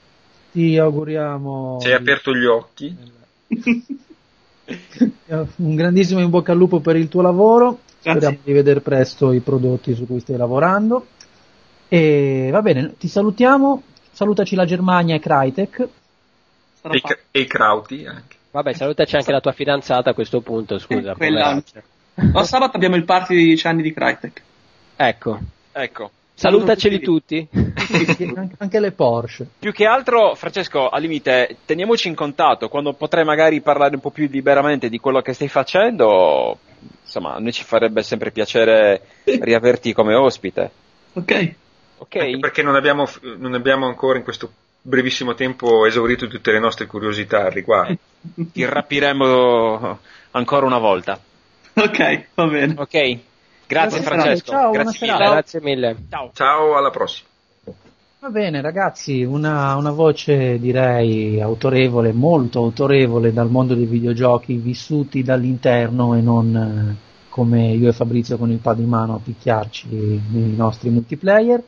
[0.52, 1.80] Ti auguriamo.
[1.82, 2.96] Ci hai aperto gli occhi.
[5.56, 7.80] Un grandissimo in bocca al lupo per il tuo lavoro.
[8.04, 8.20] Grazie.
[8.20, 11.08] Speriamo di vedere presto i prodotti su cui stai lavorando.
[11.88, 13.82] E va bene, ti salutiamo.
[14.12, 15.88] Salutaci la Germania e Crytek.
[16.82, 18.36] E, e i Krauti anche.
[18.52, 21.14] Vabbè, salutaci anche la tua fidanzata a questo punto, scusa.
[21.14, 21.60] Eh, quella...
[22.14, 24.42] No, sabato abbiamo il party di 10 anni di Crytek.
[24.96, 25.40] Ecco.
[25.72, 26.12] Ecco.
[26.36, 27.48] Salutaceli tutti.
[28.60, 29.48] anche le Porsche.
[29.58, 32.68] Più che altro, Francesco, al limite, teniamoci in contatto.
[32.68, 36.60] Quando potrai magari parlare un po' più liberamente di quello che stai facendo,
[37.02, 40.72] insomma, a noi ci farebbe sempre piacere riaverti come ospite.
[41.14, 41.54] Ok.
[41.98, 42.40] Okay.
[42.40, 43.08] perché non abbiamo,
[43.38, 47.98] non abbiamo, ancora in questo brevissimo tempo esaurito tutte le nostre curiosità al riguardo.
[48.52, 50.00] Ti rapiremo
[50.32, 51.18] ancora una volta.
[51.74, 52.74] Ok, va bene.
[52.78, 53.20] Ok,
[53.68, 54.52] grazie Francesco.
[54.52, 55.30] Ciao, grazie mille.
[55.30, 55.96] grazie mille.
[56.10, 56.32] Ciao.
[56.34, 57.30] Ciao, alla prossima.
[58.26, 65.22] Va bene ragazzi, una, una, voce direi autorevole, molto autorevole dal mondo dei videogiochi, vissuti
[65.22, 66.96] dall'interno e non eh,
[67.30, 69.88] come io e Fabrizio con il pad in mano a picchiarci
[70.32, 71.62] nei nostri multiplayer.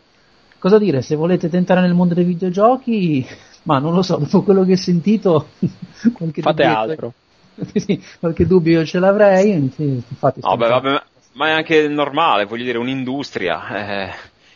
[0.57, 3.23] Cosa dire, se volete tentare nel mondo dei videogiochi,
[3.63, 5.49] ma non lo so, dopo quello che ho sentito,
[6.13, 7.13] qualche fate dubbio, altro.
[7.75, 10.39] sì, qualche dubbio ce l'avrei, infatti.
[10.41, 11.01] No, beh, vabbè,
[11.37, 13.67] ma è anche normale, voglio dire, un'industria.
[13.69, 14.13] Eh,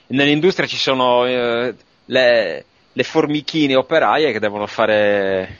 [0.08, 1.76] nell'industria ci sono eh,
[2.06, 5.58] le, le formichine operaie che devono fare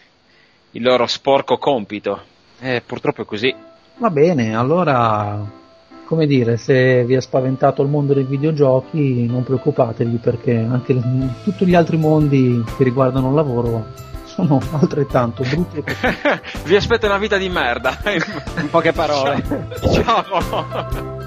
[0.72, 2.22] il loro sporco compito.
[2.60, 3.54] Eh, purtroppo è così.
[3.98, 5.60] Va bene, allora
[6.06, 11.00] come dire, se vi ha spaventato il mondo dei videogiochi, non preoccupatevi perché anche
[11.44, 15.84] tutti gli altri mondi che riguardano il lavoro sono altrettanto brutti e
[16.64, 19.44] Vi aspetta una vita di merda, in poche parole.
[19.92, 21.20] Ciao.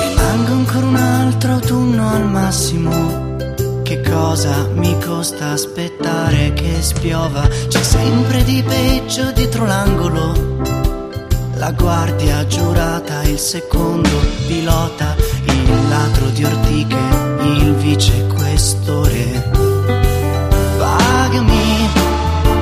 [0.00, 3.26] Rimango ancora un altro autunno al massimo
[3.82, 7.48] che cosa mi costa aspettare che spiova?
[7.68, 10.58] C'è sempre di peggio dietro l'angolo.
[11.54, 14.10] La guardia giurata, il secondo
[14.46, 19.50] pilota, il ladro di ortiche, il vicequestore.
[20.78, 21.88] Pagami,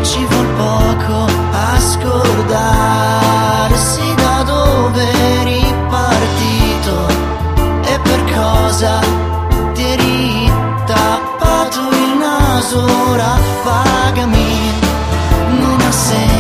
[0.03, 2.55] ci vuol poco a scordarsi
[4.17, 5.03] da dove
[5.41, 7.07] eri partito
[7.85, 9.07] e per cosa
[12.75, 14.73] ora pagami,
[15.61, 16.36] non ha senso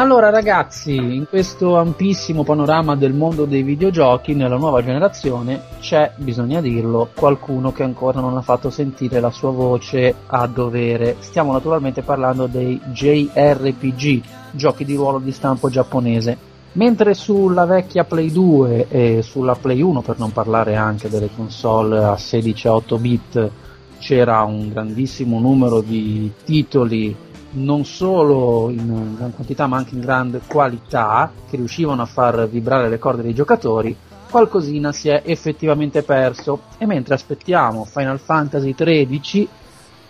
[0.00, 6.62] Allora ragazzi, in questo ampissimo panorama del mondo dei videogiochi, nella nuova generazione c'è, bisogna
[6.62, 11.16] dirlo, qualcuno che ancora non ha fatto sentire la sua voce a dovere.
[11.18, 14.22] Stiamo naturalmente parlando dei JRPG,
[14.52, 16.34] giochi di ruolo di stampo giapponese.
[16.72, 22.02] Mentre sulla vecchia Play 2 e sulla Play 1, per non parlare anche delle console
[22.02, 23.50] a 16 e 8 bit,
[23.98, 27.14] c'era un grandissimo numero di titoli
[27.52, 32.88] non solo in gran quantità ma anche in grande qualità che riuscivano a far vibrare
[32.88, 33.96] le corde dei giocatori
[34.30, 36.62] qualcosina si è effettivamente perso.
[36.78, 39.48] E mentre aspettiamo Final Fantasy XIII,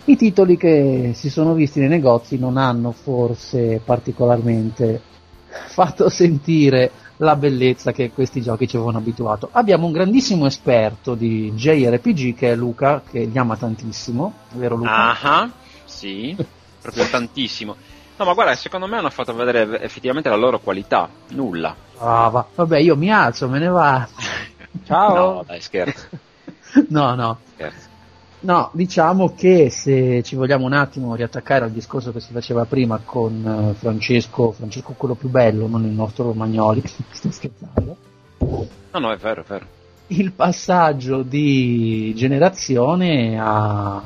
[0.05, 5.01] i titoli che si sono visti nei negozi non hanno forse particolarmente
[5.69, 9.49] fatto sentire la bellezza che questi giochi ci avevano abituato.
[9.53, 15.21] Abbiamo un grandissimo esperto di JRPG che è Luca, che li ama tantissimo, vero Luca?
[15.21, 15.51] Ah,
[15.85, 16.35] sì,
[16.81, 17.77] proprio tantissimo.
[18.17, 21.09] No, ma guarda, secondo me hanno fatto vedere effettivamente la loro qualità.
[21.29, 21.75] Nulla.
[21.97, 22.47] Brava.
[22.55, 24.07] Vabbè, io mi alzo, me ne va.
[24.85, 25.15] Ciao.
[25.15, 26.09] No, dai, scherzo.
[26.89, 27.39] no, no.
[27.55, 27.89] scherzo.
[28.41, 33.01] No, diciamo che se ci vogliamo un attimo riattaccare al discorso che si faceva prima
[33.05, 37.97] con eh, Francesco, Francesco quello più bello, non il nostro Romagnoli, sto scherzando.
[38.39, 39.67] No, no, è vero, è vero.
[40.07, 44.03] Il passaggio di generazione ha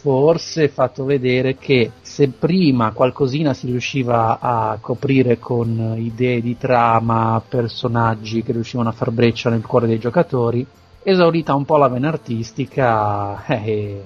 [0.00, 7.42] forse fatto vedere che se prima qualcosina si riusciva a coprire con idee di trama,
[7.46, 10.66] personaggi che riuscivano a far breccia nel cuore dei giocatori,
[11.02, 14.02] esaurita un po' la vena artistica, eh,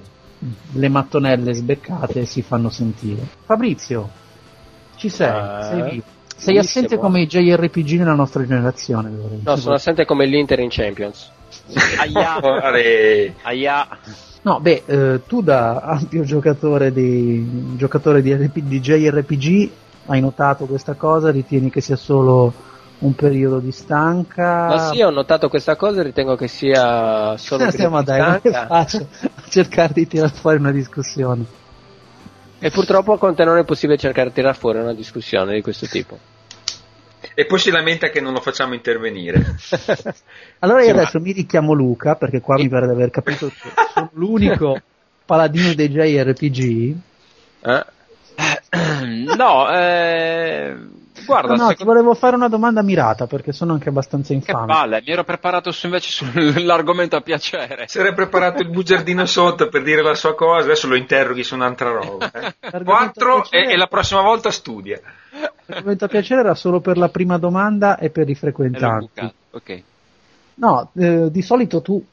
[0.73, 3.25] le mattonelle sbeccate si fanno sentire.
[3.45, 4.09] Fabrizio,
[4.97, 5.29] ci sei?
[5.29, 6.03] Eh, sei lì?
[6.37, 9.09] Sei assente come i JRPG nella nostra generazione.
[9.41, 11.31] No, sono assente come l'Inter in Champions.
[11.99, 12.39] Aia,
[13.43, 13.87] aia.
[14.41, 19.69] No, beh, eh, tu da ampio giocatore di, giocatore di, RP di JRPG
[20.07, 21.31] hai notato questa cosa?
[21.31, 22.53] Ritieni che sia solo
[22.99, 24.67] un periodo di stanca?
[24.67, 28.47] Ma sì, ho notato questa cosa e ritengo che sia solo un periodo dai, di
[28.47, 28.67] è stanca.
[28.67, 31.45] facile a cercare di tirare fuori una discussione.
[32.59, 35.87] E purtroppo con te non è possibile cercare di tirare fuori una discussione di questo
[35.87, 36.17] tipo.
[37.37, 39.55] E poi si lamenta che non lo facciamo intervenire.
[40.59, 43.47] Allora io Sì, ma- adesso mi richiamo Luca, perché qua mi pare di aver capito
[43.49, 44.81] che sono l'unico
[45.25, 46.95] paladino dei JRPG.
[47.61, 47.85] Eh?
[49.37, 50.75] No, eh,
[51.25, 54.33] guarda, No, no, ti secondo volevo fare una domanda mirata, perché sono anche abbastanza che
[54.35, 54.65] infame.
[54.73, 57.87] palle, mi ero preparato su invece sull'argomento a piacere.
[57.87, 61.55] Si era preparato il bugiardino sotto per dire la sua cosa, adesso lo interroghi su
[61.55, 62.31] un'altra roba.
[62.33, 62.53] eh.
[62.59, 64.99] L'argomento Quattro a piacere- e, e la prossima volta studia.
[65.67, 69.09] L'argomento a piacere era solo per la prima domanda e per i frequentanti.
[69.13, 69.81] bucato, Ok.
[70.55, 72.03] No, eh, di solito tu...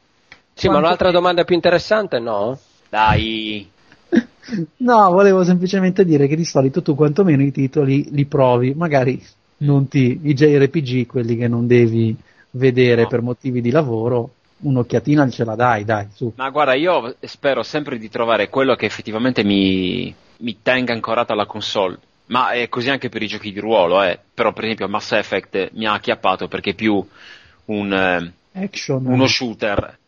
[0.55, 2.59] Sì, ma un'altra domanda più interessante no?
[2.89, 3.71] Dai,
[4.79, 9.23] No, volevo semplicemente dire che di solito tu quantomeno i titoli li provi, magari
[9.59, 12.15] non ti, i JRPG, quelli che non devi
[12.51, 13.09] vedere No.
[13.09, 16.33] per motivi di lavoro, un'occhiatina ce la dai, dai, su.
[16.37, 21.47] ma guarda, io spero sempre di trovare quello che effettivamente mi, mi tenga ancorato alla
[21.47, 21.99] console.
[22.33, 24.19] Ma è così anche per i giochi di ruolo, eh.
[24.33, 27.07] Però, per esempio, Mass Effect mi ha acchiappato perché è più
[27.67, 28.33] un, eh,
[28.65, 29.05] Action.
[29.05, 29.99] uno shooter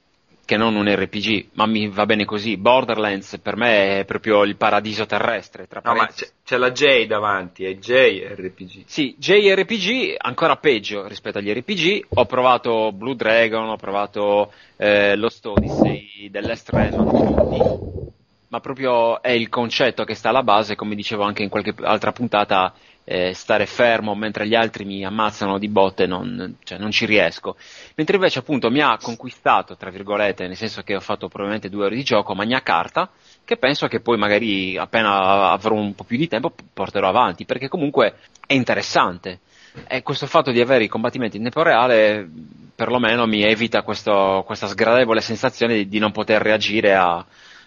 [0.46, 2.56] che non un RPG, ma mi va bene così.
[2.56, 5.66] Borderlands per me è proprio il paradiso terrestre.
[5.66, 8.84] Tra No, ma c'è, c'è la J davanti, è JRPG.
[8.86, 12.06] Sì, JRPG ancora peggio rispetto agli RPG.
[12.14, 18.12] Ho provato Blue Dragon, ho provato eh, Lost Odyssey dell'Est Remnant,
[18.54, 22.12] ma proprio è il concetto che sta alla base, come dicevo anche in qualche altra
[22.12, 27.04] puntata, eh, stare fermo mentre gli altri mi ammazzano di botte, non, cioè, non ci
[27.04, 27.56] riesco.
[27.96, 31.86] Mentre invece appunto mi ha conquistato, tra virgolette, nel senso che ho fatto probabilmente due
[31.86, 33.10] ore di gioco, Magna Carta,
[33.44, 37.66] che penso che poi magari appena avrò un po' più di tempo porterò avanti, perché
[37.66, 39.40] comunque è interessante.
[39.88, 42.30] E questo fatto di avere i combattimenti in tempo reale
[42.76, 47.24] perlomeno mi evita questo- questa sgradevole sensazione di, di non poter reagire a,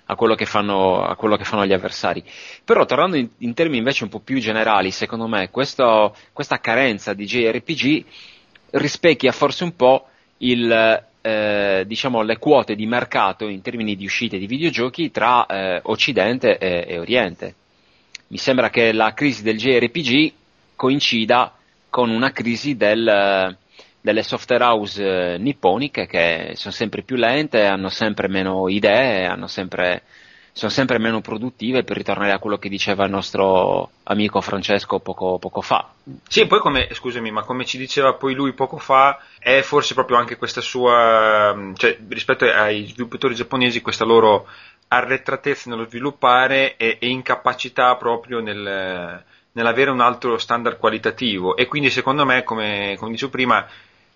[0.07, 2.23] a quello che fanno, a quello che fanno gli avversari.
[2.63, 7.13] Però tornando in, in termini invece un po' più generali, secondo me questo- questa carenza
[7.13, 8.05] di JRPG
[8.71, 14.37] rispecchia forse un po' il, eh, diciamo, le quote di mercato in termini di uscite
[14.37, 17.55] di videogiochi tra eh, Occidente e, e Oriente.
[18.27, 20.33] Mi sembra che la crisi del JRPG
[20.75, 21.53] coincida
[21.89, 23.57] con una crisi del,
[24.01, 30.03] delle software house eh, nipponiche che sono sempre più lente, hanno sempre meno idee, sempre,
[30.53, 35.37] sono sempre meno produttive per ritornare a quello che diceva il nostro amico Francesco poco,
[35.39, 35.89] poco fa.
[36.27, 40.17] Sì, poi come, scusami, ma come ci diceva poi lui poco fa, è forse proprio
[40.17, 44.47] anche questa sua, cioè rispetto ai sviluppatori giapponesi, questa loro
[44.89, 49.21] arretratezza nello sviluppare e, e incapacità proprio nel,
[49.51, 51.57] nell'avere un altro standard qualitativo.
[51.57, 53.67] E quindi secondo me, come, come dicevo prima,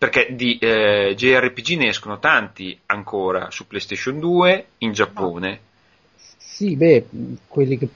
[0.01, 5.59] perché di eh, JRPG ne escono tanti ancora su PlayStation 2 in Giappone,
[6.15, 7.05] Sì, beh,
[7.47, 7.87] quelli che...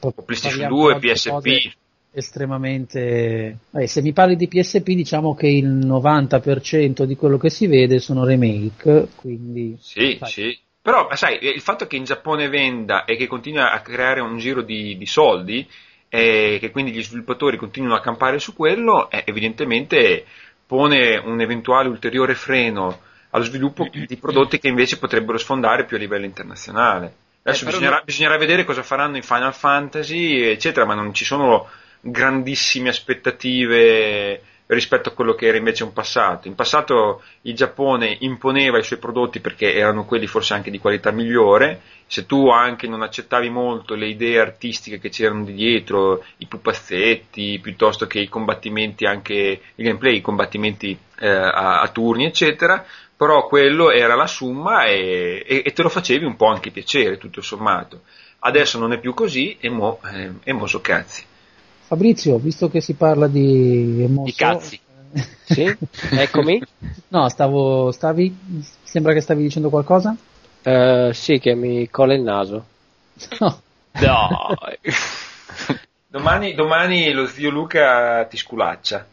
[0.00, 1.76] o PlayStation parliamo 2, oggi di PSP.
[2.12, 3.58] Estremamente...
[3.68, 7.98] Vabbè, se mi parli di PSP diciamo che il 90% di quello che si vede
[7.98, 9.76] sono remake, quindi...
[9.78, 10.58] Sì, sai, sì.
[10.80, 14.62] Però, sai, il fatto che in Giappone venda e che continua a creare un giro
[14.62, 15.68] di, di soldi
[16.08, 20.24] e che quindi gli sviluppatori continuino a campare su quello, eh, evidentemente
[20.66, 23.00] pone un eventuale ulteriore freno
[23.30, 27.14] allo sviluppo di prodotti che invece potrebbero sfondare più a livello internazionale.
[27.42, 31.24] Adesso Eh, bisognerà, no- bisognerà vedere cosa faranno in Final Fantasy, eccetera, ma non ci
[31.24, 31.68] sono
[32.00, 36.48] grandissime aspettative rispetto a quello che era invece un passato.
[36.48, 41.10] In passato il Giappone imponeva i suoi prodotti perché erano quelli forse anche di qualità
[41.10, 46.46] migliore, se tu anche non accettavi molto le idee artistiche che c'erano di dietro, i
[46.46, 52.84] pupazzetti, piuttosto che i combattimenti, anche il gameplay, i combattimenti eh, a, a turni, eccetera,
[53.16, 57.18] però quello era la summa e, e- e te lo facevi un po' anche piacere,
[57.18, 58.02] tutto sommato.
[58.40, 61.24] Adesso non è più così e mo, eh, e mo so cazzi.
[61.86, 64.80] Fabrizio, visto che si parla di emoso, Di cazzi.
[65.46, 65.74] Sì?
[66.10, 66.60] Eccomi.
[67.08, 68.36] no, stavo, stavi,
[68.82, 70.14] sembra che stavi dicendo qualcosa?
[70.62, 72.64] Eh, sì, che mi cola il naso.
[73.38, 73.60] No.
[73.92, 74.78] Dai.
[76.08, 79.06] Domani, domani lo zio Luca ti sculaccia.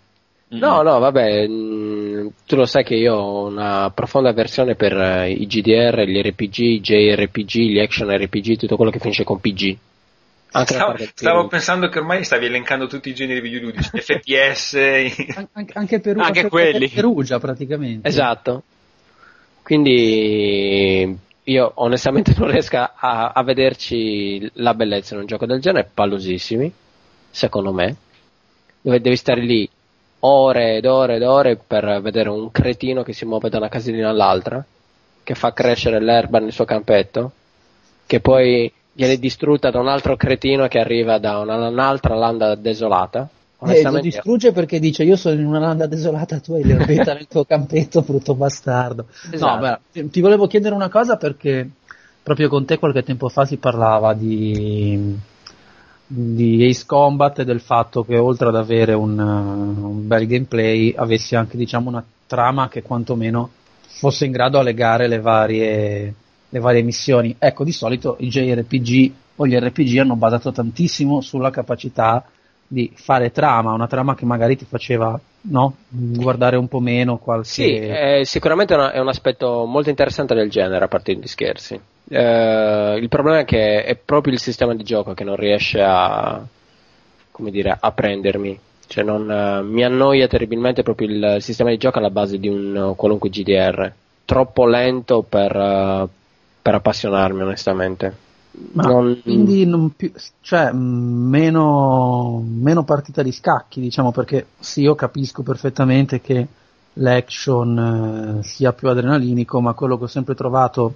[0.50, 5.32] No, no, vabbè, mm, tu lo sai che io ho una profonda avversione per eh,
[5.32, 9.78] i GDR, gli RPG, i JRPG, gli action RPG, tutto quello che finisce con PG.
[10.54, 14.76] Stavo, parte stavo pensando che ormai stavi elencando tutti i generi videoludici, FPS.
[15.36, 16.88] An- an- anche per Anche quelli.
[16.90, 18.08] Perugia praticamente.
[18.08, 18.64] Esatto.
[19.64, 25.90] Quindi io onestamente non riesco a, a vederci la bellezza in un gioco del genere,
[25.92, 26.72] pallosissimi,
[27.32, 27.96] secondo me,
[28.82, 29.68] dove devi stare lì
[30.20, 34.10] ore ed ore ed ore per vedere un cretino che si muove da una casellina
[34.10, 34.64] all'altra,
[35.24, 37.32] che fa crescere l'erba nel suo campetto,
[38.06, 43.28] che poi viene distrutta da un altro cretino che arriva da una- un'altra landa desolata.
[43.66, 47.28] Eh, lo distrugge perché dice io sono in una landa desolata, tu hai l'erbetta nel
[47.28, 49.06] tuo campetto, brutto bastardo.
[49.32, 49.56] Esatto.
[49.56, 51.70] No, beh, ti- ti volevo chiedere una cosa perché
[52.22, 55.18] proprio con te qualche tempo fa si parlava di,
[56.06, 61.36] di Ace Combat e del fatto che oltre ad avere un, un bel gameplay avessi
[61.36, 63.50] anche diciamo una trama che quantomeno
[63.88, 66.14] fosse in grado a legare le varie,
[66.54, 67.36] le varie missioni.
[67.40, 72.24] Ecco, di solito i JRPG o gli RPG hanno basato tantissimo sulla capacità
[72.68, 77.48] di fare trama, una trama che magari ti faceva no, guardare un po' meno qualche...
[77.48, 81.26] Sì, eh, sicuramente è, una- è un aspetto molto interessante del genere, a parte gli
[81.26, 81.80] scherzi.
[82.08, 86.40] Eh, il problema è che è proprio il sistema di gioco che non riesce a,
[87.32, 88.60] come dire, a prendermi.
[88.86, 92.94] Cioè non, eh, mi annoia terribilmente proprio il, sistema di gioco alla base di un
[92.96, 93.92] qualunque GDR.
[94.26, 96.08] Troppo lento per, eh,
[96.64, 98.16] per appassionarmi, onestamente.
[98.74, 100.12] Ma Non- quindi non più,
[100.42, 106.48] cioè, meno, meno partita di scacchi, diciamo, perché sì, io capisco perfettamente che
[106.94, 110.96] l'action eh, sia più adrenalinico, ma quello che ho sempre trovato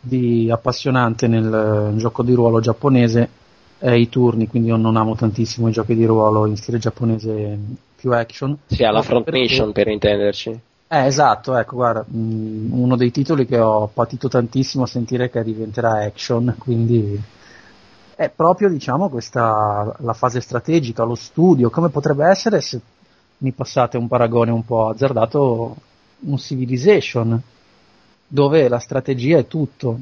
[0.00, 3.28] di appassionante nel eh, gioco di ruolo giapponese
[3.78, 7.58] è i turni, quindi io non amo tantissimo i giochi di ruolo in stile giapponese
[7.96, 8.56] più action.
[8.66, 10.60] Sì, alla front Perché- mission per intenderci.
[11.02, 15.42] Eh, esatto, ecco, guarda, mh, uno dei titoli che ho patito tantissimo a sentire che
[15.42, 17.20] diventerà action, quindi
[18.16, 22.80] è proprio, diciamo, questa, la fase strategica, lo studio, come potrebbe essere, se
[23.38, 25.76] mi passate un paragone un po' azzardato,
[26.20, 27.40] un Civilization,
[28.26, 29.98] dove la strategia è tutto,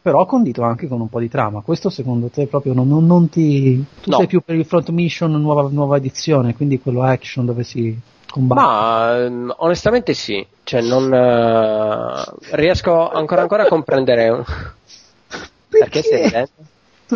[0.00, 1.60] però condito anche con un po' di trama.
[1.60, 3.84] Questo secondo te proprio non, non- non ti...
[4.02, 4.16] Tu No.
[4.18, 7.98] sei più per il front mission nuova, nuova edizione, quindi quello action dove si
[8.30, 8.60] combatte.
[8.60, 14.44] Ma ehm, onestamente sì, cioè non eh, riesco ancora ancora a comprendere un-
[15.68, 16.46] perché stai?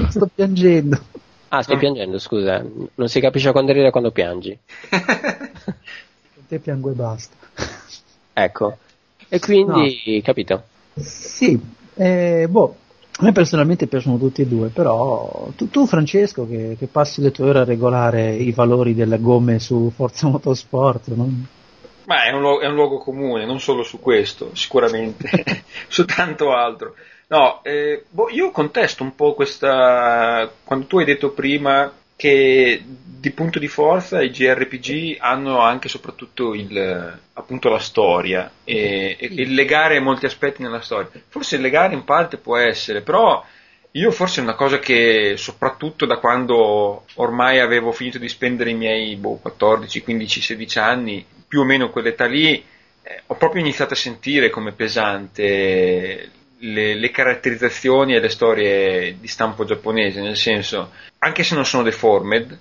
[0.09, 0.99] Sto piangendo.
[1.49, 2.65] Ah, stai piangendo, scusa.
[2.95, 4.57] Non si capisce quando ridi e quando piangi.
[4.91, 7.35] Con te piango e basta.
[8.33, 8.79] Ecco.
[9.29, 10.63] E quindi, capito?
[10.95, 11.59] Sì,
[11.95, 12.77] eh, boh,
[13.21, 17.31] a me personalmente piacciono tutti e due, però tu, tu, Francesco che, che passi le
[17.31, 21.29] tue ore a regolare i valori delle gomme su Forza Motorsport, no?
[22.07, 25.29] Ma è un, luogo, è un luogo comune, non solo su questo, sicuramente,
[25.87, 26.95] su tanto altro.
[27.29, 30.51] No, eh, boh, io contesto un po' questa.
[30.65, 35.91] Quando tu hai detto prima che di punto di forza i JRPG hanno anche e
[35.91, 41.09] soprattutto il, appunto la storia e, e il legare molti aspetti nella storia.
[41.29, 43.43] Forse il legare in parte può essere, però
[43.93, 48.75] io forse è una cosa che soprattutto da quando ormai avevo finito di spendere i
[48.75, 52.63] miei boh, 14, 15, 16 anni, più o meno quell'età lì,
[53.03, 56.31] eh, ho proprio iniziato a sentire come pesante
[56.61, 61.83] le, le, caratterizzazioni e le storie di stampo giapponese, nel senso, anche se non sono
[61.83, 62.59] deformed,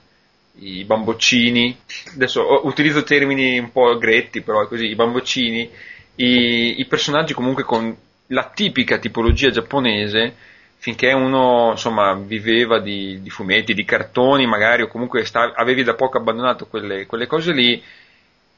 [0.59, 1.77] i bamboccini,
[2.13, 5.69] adesso utilizzo termini un po' gretti, però è così, i bamboccini,
[6.15, 7.95] i, i personaggi comunque con
[8.27, 10.35] la tipica tipologia giapponese,
[10.77, 15.93] finché uno insomma viveva di, di fumetti, di cartoni magari, o comunque sta, avevi da
[15.93, 17.81] poco abbandonato quelle, quelle cose lì,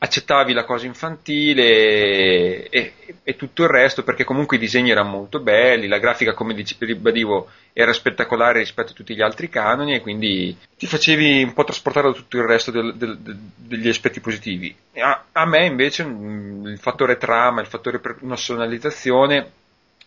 [0.03, 2.93] accettavi la cosa infantile e,
[3.23, 7.49] e, tutto il resto perché comunque i disegni erano molto belli, la grafica come ribadivo
[7.71, 12.07] era spettacolare rispetto a tutti gli altri canoni e quindi ti facevi un po' trasportare
[12.07, 14.75] da tutto il resto del, del, del, degli aspetti positivi.
[14.95, 19.51] A, a, me invece mm, il fattore trama, il fattore personalizzazione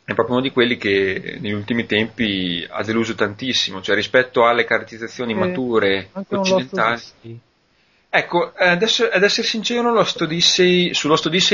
[0.04, 4.64] è proprio uno di quelli che negli ultimi tempi ha deluso tantissimo, cioè rispetto alle
[4.64, 7.00] caratterizzazioni eh, mature occidentali.
[8.16, 11.08] Ecco, adesso, ad essere sincero, Lost Odyssey, su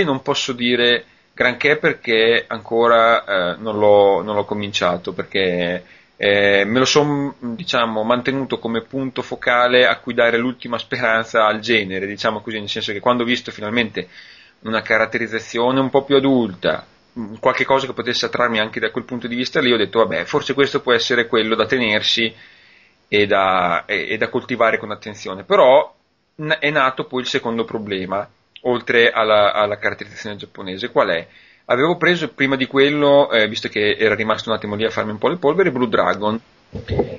[0.05, 5.83] non posso dire granché perché ancora eh, non, l'ho, non, l'ho, cominciato, perché
[6.19, 11.61] eh, me lo sono diciamo, mantenuto come punto focale a cui dare l'ultima speranza al
[11.61, 14.09] genere, diciamo così, nel senso che quando ho visto finalmente
[14.65, 16.85] una caratterizzazione un po' più adulta,
[17.41, 20.25] qualche cosa che potesse attrarmi anche da quel punto di vista lì, ho detto vabbè,
[20.25, 22.31] forse questo può essere quello da tenersi
[23.09, 25.97] e da, e, e da coltivare con attenzione, però
[26.59, 28.29] è nato poi il secondo problema,
[28.63, 31.27] oltre alla, alla caratterizzazione giapponese, qual è?
[31.67, 35.13] Avevo preso prima di quello, eh, visto che era rimasto un attimo lì a farmi
[35.13, 36.41] un po' le polvere, Blue Dragon.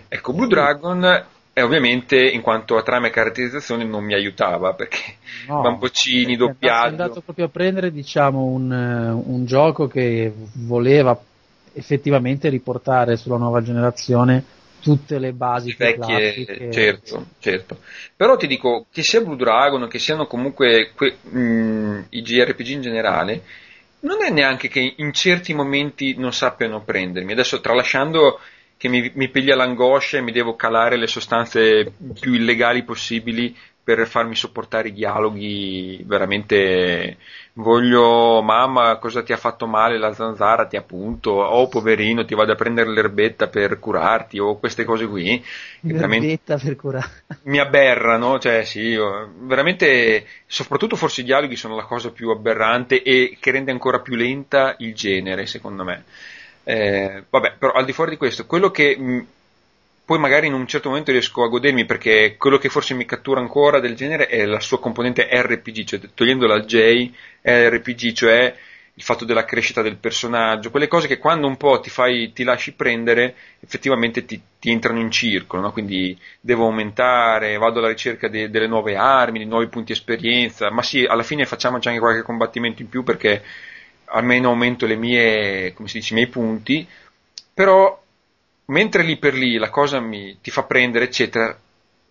[0.10, 5.16] Ecco, Blue Dragon e ovviamente in quanto a trama e caratterizzazione non mi aiutava perché
[5.48, 6.86] no, bamboccini, doppiaggio.
[6.86, 11.18] È andato proprio a prendere diciamo, un, un, gioco che voleva
[11.74, 14.44] effettivamente riportare sulla nuova generazione
[14.82, 16.72] tutte le basi vecchie, classiche.
[16.72, 17.80] certo, certo.
[18.16, 22.68] Però ti dico che sia Blue Dragon che siano comunque que, mh, mm, i JRPG
[22.68, 23.44] in generale,
[24.02, 27.32] non è neanche che in certi momenti non sappiano prendermi.
[27.32, 28.40] Adesso tralasciando
[28.78, 34.08] che mi, mi piglia l'angoscia e mi devo calare le sostanze più illegali possibili per
[34.08, 37.18] farmi sopportare i dialoghi veramente
[37.54, 40.66] voglio mamma cosa ti ha fatto male la zanzara?
[40.66, 41.32] Ti appunto.
[41.32, 45.44] Oh poverino ti vado a prendere l'erbetta per curarti o queste cose qui
[45.82, 47.24] l'erbetta per curare.
[47.44, 48.98] mi aberrano cioè sì
[49.40, 54.16] veramente soprattutto forse i dialoghi sono la cosa più aberrante e che rende ancora più
[54.16, 56.04] lenta il genere secondo me.
[56.64, 59.26] Eh, vabbè però al di fuori di questo quello che mh,
[60.04, 63.40] poi magari in un certo momento riesco a godermi perché quello che forse mi cattura
[63.40, 67.10] ancora del genere è la sua componente RPG, cioè togliendola al J,
[67.42, 68.56] RPG, cioè
[68.94, 72.44] il fatto della crescita del personaggio, quelle cose che quando un po' ti, fai, ti
[72.44, 75.72] lasci prendere effettivamente ti, ti entrano in circolo, no?
[75.72, 80.84] quindi devo aumentare, vado alla ricerca de, delle nuove armi, di nuovi punti esperienza, ma
[80.84, 83.42] sì, alla fine facciamoci anche qualche combattimento in più perché
[84.06, 86.86] almeno aumento mie, dice, i miei punti,
[87.54, 88.01] però
[88.66, 91.58] mentre lì per lì la cosa mi, ti fa prendere, eccetera,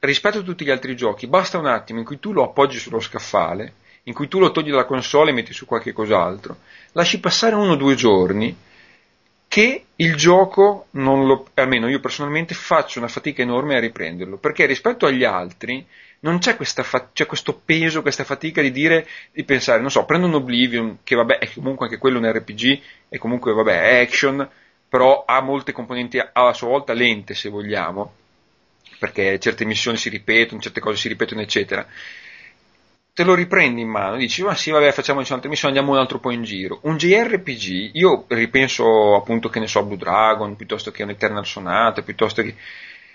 [0.01, 3.01] rispetto a tutti gli altri giochi, basta un attimo in cui tu lo appoggi sullo
[3.01, 3.75] scaffale,
[4.05, 6.59] in cui tu lo togli dalla console e metti su qualche cos'altro,
[6.93, 8.57] lasci passare uno o due giorni
[9.47, 14.65] che il gioco non lo, almeno io personalmente faccio una fatica enorme a riprenderlo, perché
[14.65, 15.85] rispetto agli altri
[16.21, 20.29] non c'è, fa- c'è questo peso, questa fatica di dire, di pensare, non so, prendo
[20.29, 24.49] un Oblivion, che vabbè è comunque anche quello un RPG, e comunque vabbè è action,
[24.91, 28.13] però ha molte componenti a sua volta lente, se vogliamo,
[28.99, 31.87] perché certe missioni si ripetono, certe cose si ripetono, eccetera.
[33.13, 36.19] Te lo riprendi in mano, dici, ma sì, vabbè, facciamoci un'altra missione, andiamo un altro
[36.19, 36.81] po' in giro.
[36.83, 42.03] Un JRPG, io ripenso appunto che ne so, Blue Dragon, piuttosto che un Eternal Sonata,
[42.03, 42.57] piuttosto che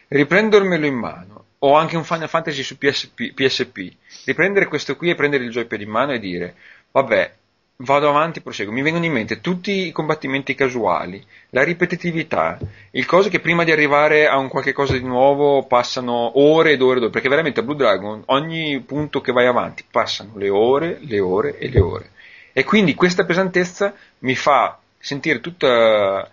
[0.08, 3.92] riprendermelo in mano, o anche un Final Fantasy su PSP, PSP,
[4.24, 6.56] riprendere questo qui e prendere il joypad in mano e dire,
[6.92, 7.34] vabbè,
[7.78, 8.74] vado avanti, proseguo.
[8.74, 12.58] Mi vengono in mente tutti i combattimenti casuali, la ripetitività,
[12.92, 16.82] il coso che prima di arrivare a un qualche cosa di nuovo passano ore ed
[16.82, 20.50] ore ed ore, perché veramente a Blue Dragon ogni punto che vai avanti passano le
[20.50, 22.10] ore, le ore e le ore.
[22.54, 26.30] E quindi questa pesantezza mi fa sentire tutta,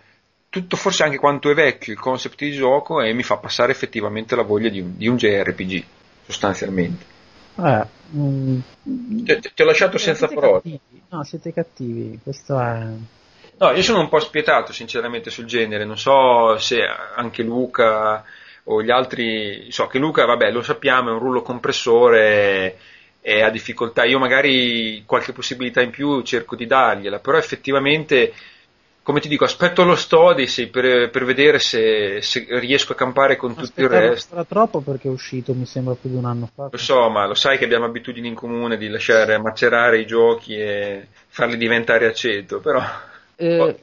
[0.49, 4.37] tutto forse anche quanto è vecchio il concept di gioco e mi fa passare effettivamente
[4.37, 5.85] la voglia di un, di un JRPG,
[6.27, 7.05] sostanzialmente.
[7.57, 8.61] Eh, mm,
[9.25, 10.61] ti, ti, ho lasciato senza parole.
[10.63, 10.81] Cattivi.
[11.09, 12.87] No, siete cattivi, questo è...
[13.59, 16.81] No, io sono un po' spietato sinceramente sul genere, non so se
[17.15, 18.25] anche Luca
[18.65, 22.79] o gli altri, so che Luca, vabbè, lo sappiamo, è un rullo compressore
[23.21, 28.33] e ha difficoltà, io magari qualche possibilità in più cerco di dargliela, però effettivamente
[29.03, 33.55] come ti dico, aspetto lo Stodisi per, per vedere se, se, riesco a campare con
[33.55, 34.29] tutto il resto.
[34.31, 36.69] Sarà troppo perché è uscito, mi sembra, più di un anno fa.
[36.71, 40.55] Lo so, ma lo sai che abbiamo abitudini in comune di lasciare macerare i giochi
[40.55, 42.81] e farli diventare aceto, però...
[43.35, 43.77] Eh,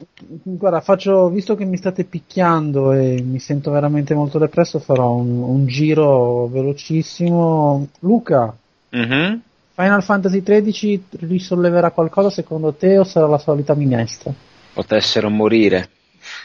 [0.43, 5.41] guarda, faccio, visto che mi state picchiando e mi sento veramente molto depresso, farò un,
[5.41, 7.89] un giro velocissimo.
[7.99, 8.55] Luca,
[8.95, 9.35] mm-hmm.
[9.73, 14.33] Final Fantasy XIII risolleverà qualcosa secondo te o sarà la solita minestra?
[14.81, 15.89] Potessero morire.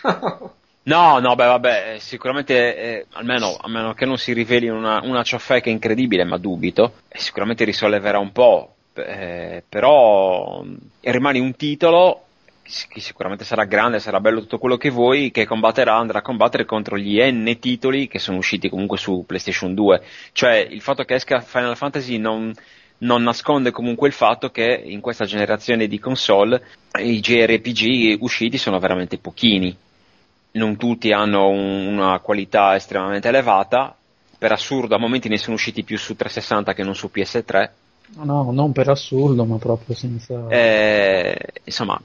[0.86, 5.23] No, no, beh, vabbè, sicuramente, eh, almeno, a meno che non si riveli una, una
[5.23, 8.74] ciofeca incredibile, ma dubito, eh, sicuramente risolleverà un po'.
[8.97, 12.27] eh, però mh, rimane un titolo
[12.89, 16.65] che sicuramente sarà grande, sarà bello tutto quello che vuoi, che combatterà, andrà a combattere
[16.66, 20.02] contro gli N titoli che sono usciti comunque su PlayStation 2.
[20.32, 22.52] Cioè il fatto che esca Final Fantasy non,
[22.99, 26.62] non nasconde comunque il fatto che in questa generazione di console
[27.01, 29.77] i JRPG usciti sono veramente pochini.
[30.53, 33.95] Non tutti hanno un, una qualità estremamente elevata.
[34.39, 37.71] Per assurdo, a momenti ne sono usciti più su 360 che non su PS3.
[38.16, 40.47] No, no, non per assurdo, ma proprio senza.
[40.49, 42.01] Eh, insomma,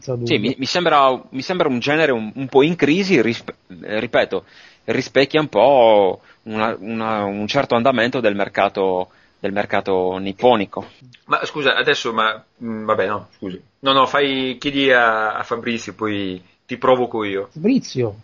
[0.00, 4.44] sì, mi, mi, sembra, mi, sembra, un genere un, un po' in crisi, rispe- ripeto,
[4.84, 9.10] rispecchia un po' una, una, un certo andamento del mercato,
[9.44, 10.86] del mercato nipponico.
[11.26, 13.62] Ma scusa, adesso, ma mh, vabbè, no, scusi.
[13.80, 17.48] No, no, fai, chiedi a, a Fabrizio, poi ti provoco io.
[17.52, 18.14] Fabrizio,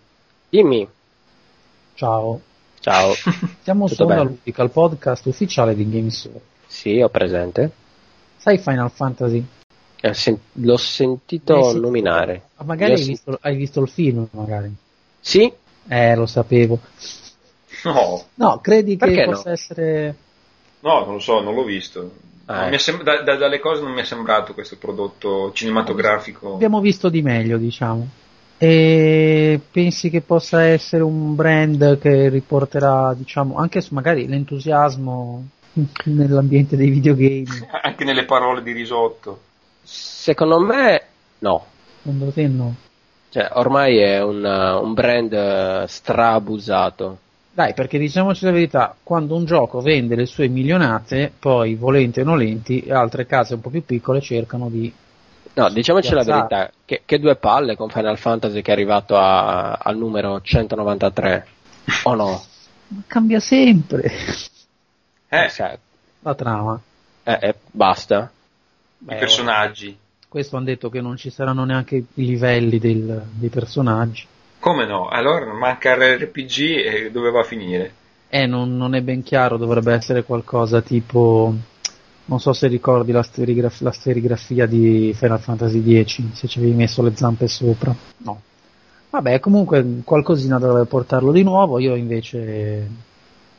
[0.49, 0.89] Dimmi.
[1.93, 2.41] ciao.
[2.81, 3.13] Ciao.
[3.61, 4.29] Siamo Tutto su Onda bene?
[4.31, 6.31] Ludica, il podcast ufficiale di Games
[6.67, 7.71] sì, ho presente.
[8.39, 9.45] Sai Final Fantasy?
[10.01, 11.81] Eh, sen- l'ho sentito sì.
[11.81, 12.45] nominare.
[12.57, 13.09] Ah, magari Io hai sì.
[13.11, 14.75] visto, hai visto il film, magari.
[15.21, 15.53] Sì?
[15.87, 16.79] Eh, lo sapevo.
[17.85, 19.33] No, No, credi che Perché no?
[19.33, 20.17] possa essere...
[20.81, 22.11] no, non lo so, non l'ho visto.
[22.47, 26.55] Ah, è sem- da- da- dalle cose non mi è sembrato questo prodotto cinematografico.
[26.55, 28.09] Abbiamo visto di meglio, diciamo.
[28.59, 35.47] E pensi che possa essere un brand che riporterà, diciamo, anche su magari l'entusiasmo
[36.07, 37.69] nell'ambiente dei videogame?
[37.83, 39.41] Anche nelle parole di risotto.
[39.83, 41.03] Secondo me
[41.39, 41.65] no.
[42.03, 42.75] Secondo te no?
[43.31, 47.19] Cioè, ormai è un, uh, un brand uh, strabusato.
[47.53, 52.25] Dai, perché diciamoci la verità, quando un gioco vende le sue milionate, poi volenti o
[52.25, 54.93] nolenti, altre case un po' più piccole cercano di...
[55.55, 59.73] No, diciamoci la verità, che, che due palle con Final Fantasy che è arrivato a-
[59.73, 61.47] al numero 193.
[62.05, 62.43] O no?
[62.89, 64.11] Ma cambia sempre
[65.29, 65.65] Eh, Sì.
[66.21, 66.81] la trama.
[67.25, 68.31] Eh, eh, basta.
[69.01, 69.99] i personaggi.
[70.29, 74.25] Questo hanno detto che non ci saranno neanche i livelli del- dei personaggi.
[74.61, 75.09] Come no?
[75.09, 77.95] Allora manca l'RPG e dove va a finire?
[78.29, 81.53] Eh, non, non è ben chiaro, dovrebbe essere qualcosa tipo...
[82.27, 86.75] Non so se ricordi la, serigraf- la serigrafia di Final Fantasy X, se ci avevi
[86.75, 87.93] messo le zampe sopra.
[88.19, 88.41] No.
[89.11, 93.09] Vabbè, comunque qualcosina dovrebbe portarlo di nuovo, io invece...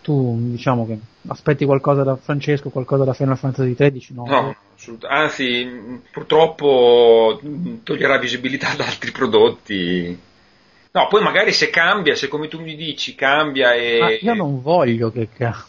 [0.02, 0.98] Tu, diciamo che
[1.28, 4.07] aspetti qualcosa da Francesco, qualcosa da Final Fantasy XIII?
[4.15, 4.26] No.
[4.26, 5.68] No, assolut- anzi,
[6.11, 10.18] purtroppo mh, toglierà visibilità ad altri prodotti.
[10.93, 13.97] No, poi magari se cambia, se come tu mi dici cambia e...
[13.99, 15.65] Ma io non voglio che cambia.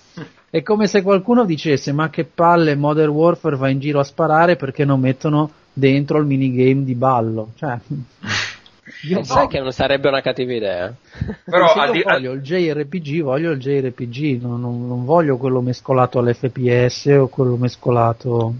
[0.50, 4.56] È come se qualcuno dicesse: Ma che palle, Modern Warfare va in giro a sparare
[4.56, 7.52] perché non mettono dentro il minigame di ballo.
[7.56, 7.78] Cioè,
[9.08, 10.92] io Eh, sai che non sarebbe una cattiva idea?
[11.44, 16.18] Però io di- voglio il JRPG, voglio il JRPG, non, non- non voglio quello mescolato
[16.18, 18.54] all'FPS o quello mescolato.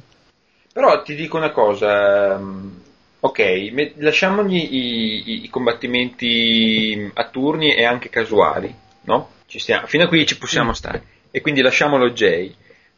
[0.73, 2.82] Però ti dico una cosa, ehm,
[3.25, 3.39] ok,
[3.73, 9.31] me- lasciamogli i, i- combattimenti a turni e anche casuali, no?
[9.47, 12.51] Ci stiamo, fino a qui ci possiamo stare, e quindi lasciamolo J.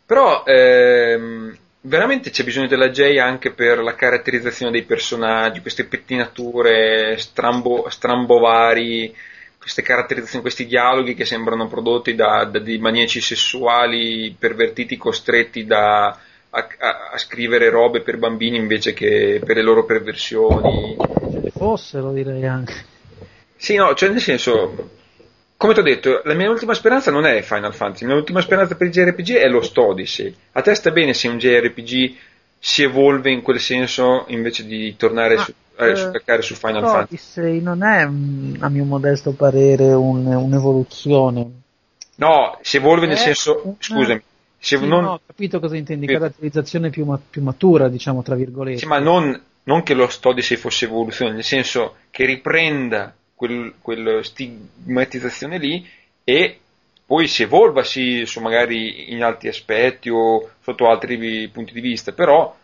[0.06, 7.16] Però ehm, veramente c'è bisogno della J anche per la caratterizzazione dei personaggi, queste pettinature
[7.18, 9.14] strambo, strambovari,
[9.58, 16.18] queste caratterizzazioni, questi dialoghi che sembrano prodotti da, da dei maniaci sessuali pervertiti, costretti da,
[16.54, 20.96] a, a- a scrivere robe per bambini invece che per le loro perversioni.
[20.98, 22.72] Ce ne fossero, direi anche.
[23.56, 24.90] Sì, no, cioè nel senso,
[25.56, 28.40] come ti ho detto, la mia ultima speranza non è Final Fantasy, la mia ultima
[28.40, 30.34] speranza per il JRPG è lo Odyssey.
[30.52, 32.14] A te sta bene se un JRPG
[32.58, 35.96] si evolve in quel senso invece di tornare Ma, su, eh,
[36.40, 37.14] su Final Fantasy.
[37.14, 41.50] Odyssey non è, a mio modesto parere, un- un'evoluzione.
[42.16, 44.22] No, si evolve nel Eh, senso, una- scusami,
[44.64, 48.34] se Sì, non, no, ho capito cosa intendi, caratterizzazione più, ma- più matura, diciamo, tra
[48.34, 48.78] virgolette.
[48.78, 54.22] Sì, ma non, non che lo Odyssey fosse evoluzione, nel senso che riprenda quel, quella
[54.22, 55.86] stigmatizzazione lì
[56.24, 56.58] e
[57.04, 62.12] poi si evolva sì, su magari in altri aspetti o sotto altri punti di vista,
[62.12, 62.56] però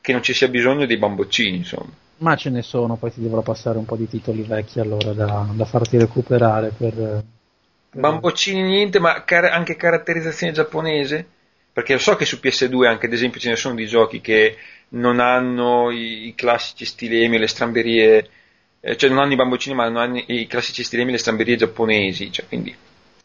[0.00, 1.90] che non ci sia bisogno dei bamboccini, insomma.
[2.18, 5.48] Ma ce ne sono, poi ti dovrò passare un po' di titoli vecchi allora da,
[5.52, 6.94] da farti recuperare per...
[6.94, 7.24] per-
[8.00, 11.26] Bamboccini niente, ma car- anche caratterizzazione giapponese?
[11.72, 14.56] Perché so che su PS2 anche ad esempio ce ne sono di giochi che
[14.90, 18.28] non hanno i, i classici stilemi, le stramberie,
[18.80, 21.56] eh, cioè non hanno i bamboccini ma non hanno i classici stilemi e le stramberie
[21.56, 22.74] giapponesi, cioè quindi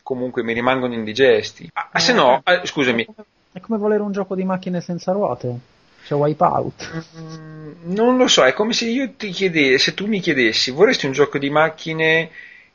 [0.02, 1.70] comunque mi rimangono indigesti.
[1.74, 4.80] Ah, Eh, se no, eh, scusami, È come, è come volere un gioco di macchine
[4.80, 5.60] senza ruote.
[6.06, 7.04] Cioè Wipeout.
[7.20, 11.06] Mm, non lo so, è come se io ti chiedessi, se tu mi chiedessi, vorresti
[11.06, 12.30] un gioco di macchine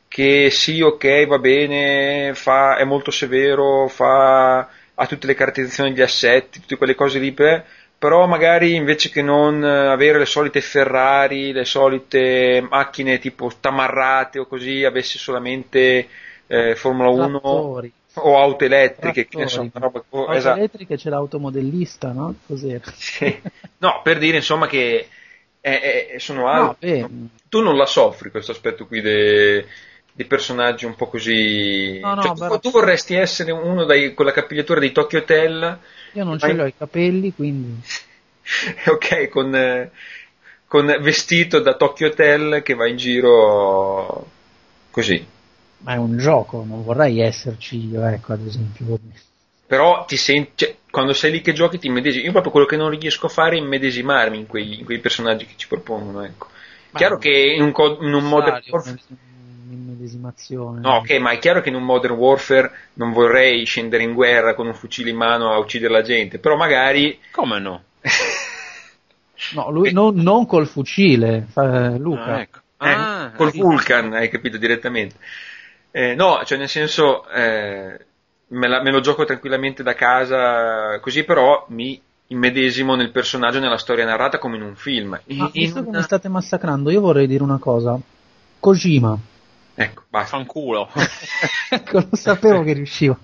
[0.07, 4.69] che sì, ok, va bene, fa, è molto severo, fa,
[5.03, 7.65] ha tutte le caratterizzazioni degli assetti, tutte quelle cose lì, per-
[7.99, 14.39] però magari invece che non eh, avere le solite Ferrari, le solite macchine tipo tamarrate
[14.41, 16.09] o così, avesse solamente
[16.47, 17.93] eh, Formula 1 Trattori.
[18.15, 19.70] o auto elettriche, che ne so, Trattori.
[19.74, 20.59] una roba- oh, Auto esatto.
[20.59, 22.35] elettriche c'è l'automodellista, no?
[22.47, 22.83] Cos'era?
[22.95, 23.41] Sì.
[23.79, 25.09] No, per dire insomma che
[25.61, 26.87] eh, eh, sono No, alti.
[26.87, 27.09] beh,
[27.49, 29.66] Tu non la soffri questo aspetto qui de-
[30.12, 31.98] dei personaggi un po' così.
[32.01, 35.78] No, no, Cioè, tu, tu vorresti essere uno dai, con la capigliatura dei Tokyo Hotel,
[36.12, 37.80] io non ce l'ho i capelli, quindi...
[38.86, 39.90] ok, con,
[40.66, 44.28] con vestito da Tokyo Hotel che va in giro
[44.90, 45.24] così.
[45.78, 48.98] Ma è un gioco, non vorrei esserci io, ecco, ad esempio.
[49.66, 52.24] Però ti senti, cioè, quando sei lì che giochi ti immedesimi.
[52.24, 55.47] Io proprio quello che non riesco a fare è immedesimarmi in quei, in quei personaggi
[55.47, 56.48] che ci propongono, ecco.
[56.90, 58.60] Ma chiaro che in un, co- in un Modern
[60.03, 60.81] Un'immedesimazione.
[60.81, 64.55] No, ok, ma è chiaro che in un Modern Warfare non vorrei scendere in guerra
[64.55, 67.19] con un fucile in mano a uccidere la gente, però magari...
[67.31, 67.83] Come no?
[69.55, 72.24] No, lui non, non col fucile, fa- Luca.
[72.37, 72.59] Ah, ecco.
[72.81, 73.59] eh, Ah, col sì.
[73.59, 75.16] Vulcan, hai capito direttamente.
[75.91, 77.99] Eh, no, cioè nel senso, eh,
[78.47, 83.79] me, la- me lo gioco tranquillamente da casa, così però mi immedesimo nel personaggio, nella
[83.79, 85.11] storia narrata come in un film.
[85.11, 87.99] Ma In- visto in che una- mi state massacrando, io vorrei dire una cosa.
[88.61, 89.19] Kojima.
[89.82, 90.36] Ecco, basta.
[90.36, 90.88] Fanculo.
[91.70, 93.18] Ecco, lo sapevo che riuscivo.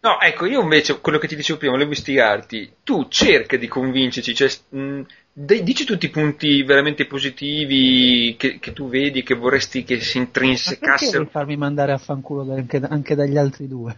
[0.00, 4.34] No, ecco, io invece, quello che ti dicevo prima, volevo istigarti, tu cerca di convincerci,
[4.34, 5.00] cioè, mh,
[5.32, 10.18] dai- dici tutti i punti veramente positivi che, che tu vedi, che vorresti che si
[10.18, 11.18] Ma perché intrinsecassero.
[11.18, 13.96] vuoi farmi mandare a fanculo da- anche, anche dagli altri due?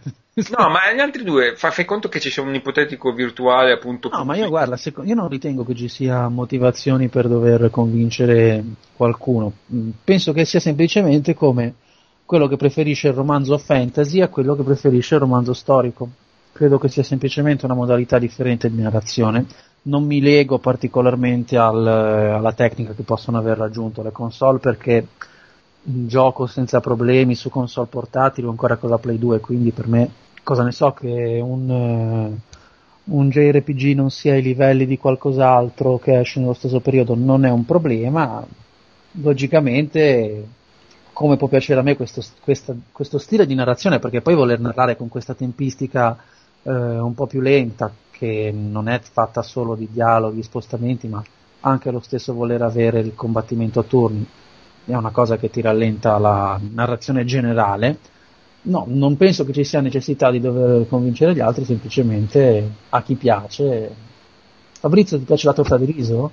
[0.57, 4.09] No, ma gli altri due, fa- fai conto che ci sia un ipotetico virtuale, appunto.
[4.11, 8.63] No, ma io guarda, seco- io non ritengo che ci sia motivazioni per dover convincere
[8.95, 9.51] qualcuno.
[10.03, 11.73] Penso che sia semplicemente come
[12.29, 16.07] quello che preferisce il romanzo fantasy a quello che preferisce il romanzo storico.
[16.51, 19.47] Credo che sia semplicemente una modalità differente di narrazione.
[19.83, 25.07] Non mi lego particolarmente al- alla tecnica che possono aver raggiunto le console perché
[25.81, 30.11] gioco senza problemi su console portatili o ancora con la Play 2, quindi per me
[30.43, 32.41] cosa ne so che un, eh,
[33.05, 37.49] un JRPG non sia ai livelli di qualcos'altro che esce nello stesso periodo non è
[37.49, 38.45] un problema,
[39.13, 40.57] logicamente
[41.19, 44.95] come può piacere a me questo, questa- questo stile di narrazione, perché poi voler narrare
[44.95, 46.15] con questa tempistica
[46.63, 51.21] eh, un po' più lenta, che non è fatta solo di dialoghi, spostamenti, ma
[51.61, 54.25] anche lo stesso voler avere il combattimento a turni,
[54.85, 57.97] è una cosa che ti rallenta la narrazione generale.
[58.61, 63.15] No, non penso che ci sia necessità di dover convincere gli altri, semplicemente a chi
[63.15, 63.93] piace.
[64.79, 66.31] Fabrizio, ti piace la torta di riso?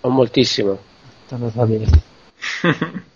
[0.00, 0.78] Ho moltissimo.
[1.26, 3.10] Tanto Va bene.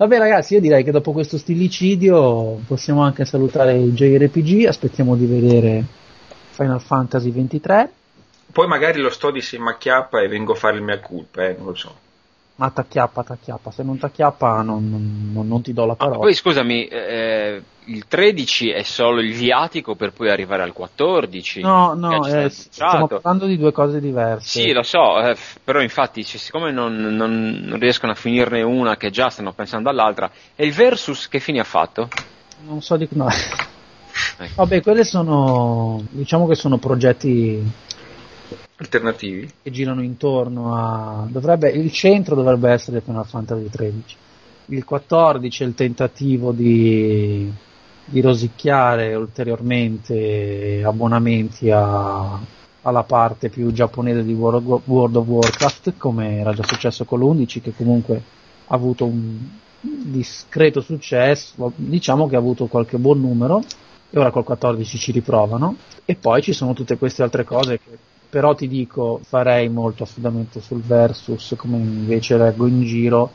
[0.00, 5.26] Vabbè ragazzi, io direi che dopo questo stillicidio possiamo anche salutare il JRPG, aspettiamo di
[5.26, 5.84] vedere
[6.52, 7.92] Final Fantasy 23,
[8.50, 11.54] Poi magari lo sto di si macchiappa e vengo a fare il mea culpa, eh,
[11.58, 11.94] non lo so.
[12.60, 16.18] Ma t'acchiappa, t'acchiappa, se non t'acchiappa non, non- non- ti do la Ah, parola.
[16.18, 21.62] poi scusami, eh, il 13 è solo il viatico per poi arrivare al 14.
[21.62, 24.46] no, no, eh, stiamo parlando di due cose diverse.
[24.60, 25.34] Sì, lo so, eh,
[25.64, 30.30] però infatti, siccome non, non- non riescono a finirne una che già stanno pensando all'altra,
[30.54, 32.10] e il Versus che fine ha fatto?
[32.66, 33.08] Non so di...
[33.12, 33.26] No.
[34.36, 34.52] Ecco.
[34.56, 37.62] Vabbè, quelle sono, diciamo che sono progetti
[38.80, 39.48] Alternativi?
[39.62, 44.04] che girano intorno a dovrebbe il centro dovrebbe essere Final Fantasy XIII
[44.66, 47.52] il 14 è il tentativo di,
[48.04, 52.38] di rosicchiare ulteriormente abbonamenti a-
[52.82, 57.60] alla parte più giapponese di World, World of Warcraft come era già successo con l'11
[57.60, 58.22] che comunque
[58.66, 59.36] ha avuto un
[59.80, 63.62] discreto successo diciamo che ha avuto qualche buon numero
[64.08, 67.98] e ora col 14 ci riprovano e poi ci sono tutte queste altre cose che
[68.30, 73.30] però ti dico farei molto affidamento sul versus come invece leggo in giro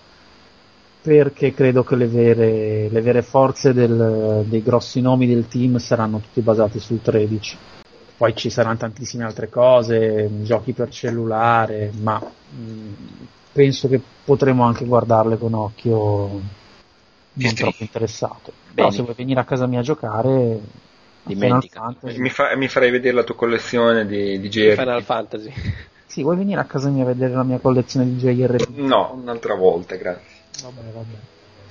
[1.02, 6.20] perché credo che le vere, le vere forze del- dei grossi nomi del team saranno
[6.20, 7.58] tutti basati sul 13
[8.18, 14.86] poi ci saranno tantissime altre cose giochi per cellulare ma mh, penso che potremo anche
[14.86, 16.42] guardarle con occhio
[17.38, 18.54] non troppo interessato.
[18.74, 18.92] Però Bene.
[18.92, 20.60] se vuoi venire a casa mia a giocare
[21.26, 21.96] a Final Dimenticati.
[22.00, 24.78] Fantasy- Mi, fa- mi farei vedere la tua collezione di, di JRPG?
[24.80, 25.54] Final Fantasy.
[26.06, 28.78] Sì, vuoi venire a casa mia a vedere la mia collezione di JRPG?
[28.78, 30.24] No, un'altra volta, grazie.
[30.64, 31.16] Vabbè, vabbè.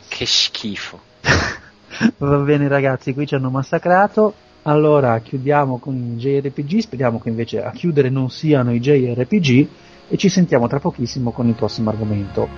[0.08, 1.00] Che schifo.
[2.18, 4.34] Va bene ragazzi, qui ci hanno massacrato.
[4.62, 9.68] Allora chiudiamo con i JRPG, speriamo che invece a chiudere non siano i JRPG
[10.08, 12.48] e ci sentiamo tra pochissimo con il prossimo argomento.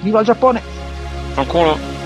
[0.00, 0.60] Viva il Giappone!
[1.34, 2.01] Fanculo.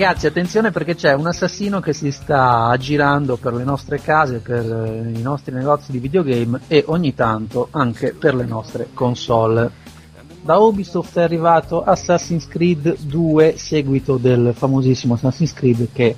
[0.00, 4.64] Ragazzi, attenzione perché c'è un assassino che si sta aggirando per le nostre case, per
[4.64, 9.68] eh, i nostri negozi di videogame e ogni tanto anche per le nostre console.
[10.40, 16.14] Da Ubisoft è arrivato Assassin's Creed 2, seguito del famosissimo Assassin's Creed che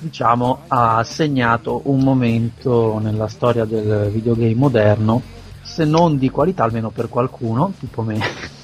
[0.00, 5.22] diciamo ha segnato un momento nella storia del videogame moderno,
[5.62, 8.57] se non di qualità almeno per qualcuno, tipo me.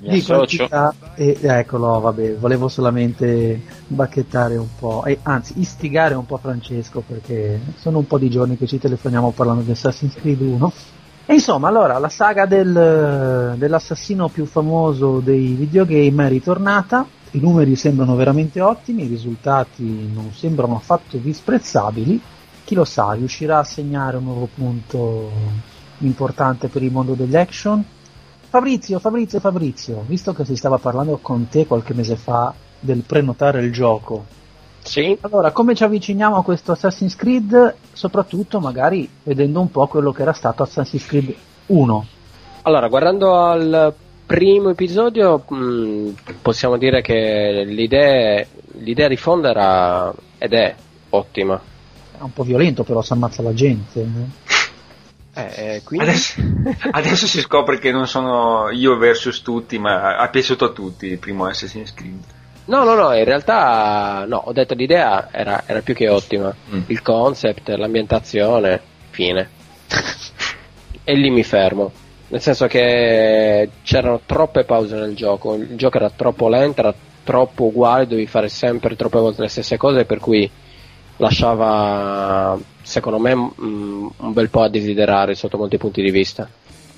[0.00, 0.68] Mi associo.
[1.14, 7.60] E, eccolo, vabbè, volevo solamente bacchettare un po', e, anzi istigare un po' Francesco perché
[7.76, 10.72] sono un po' di giorni che ci telefoniamo parlando di Assassin's Creed 1.
[11.26, 17.76] E insomma, allora, la saga del, dell'assassino più famoso dei videogame è ritornata, i numeri
[17.76, 22.20] sembrano veramente ottimi, i risultati non sembrano affatto disprezzabili,
[22.64, 25.30] chi lo sa, riuscirà a segnare un nuovo punto
[25.98, 27.84] importante per il mondo degli action?
[28.52, 33.62] Fabrizio, Fabrizio, Fabrizio, visto che si stava parlando con te qualche mese fa del prenotare
[33.64, 34.28] il gioco,
[34.84, 40.12] Sì, allora come ci avviciniamo a questo Assassin's Creed, soprattutto magari vedendo un po' quello
[40.12, 41.34] che era stato Assassin's Creed
[41.66, 42.06] 1?
[42.62, 43.94] allora guardando al
[44.26, 50.76] primo episodio mh, possiamo dire che l'idea, l'idea di fondo era ed è
[51.10, 51.60] ottima.
[52.18, 54.00] È un po' violento però si ammazza la gente.
[54.00, 54.41] eh.
[55.34, 56.06] Eh, eh, quindi...
[56.06, 56.42] Adesso,
[56.92, 61.18] adesso si scopre che non sono io versus tutti, ma ha piaciuto a tutti il
[61.18, 62.24] primo Assassin's Creed.
[62.64, 66.54] No, no, no, in realtà no, ho detto l'idea era, era più che ottima.
[66.70, 66.82] Mm.
[66.86, 68.80] Il concept, l'ambientazione,
[69.10, 69.48] fine.
[71.02, 71.90] e lì mi fermo.
[72.28, 76.94] Nel senso che c'erano troppe pause nel gioco, il gioco era troppo lento, era
[77.24, 80.50] troppo uguale, dovevi fare sempre troppe volte le stesse cose, per cui
[81.22, 86.48] lasciava, secondo me, mm, un bel po' a desiderare sotto molti punti di vista.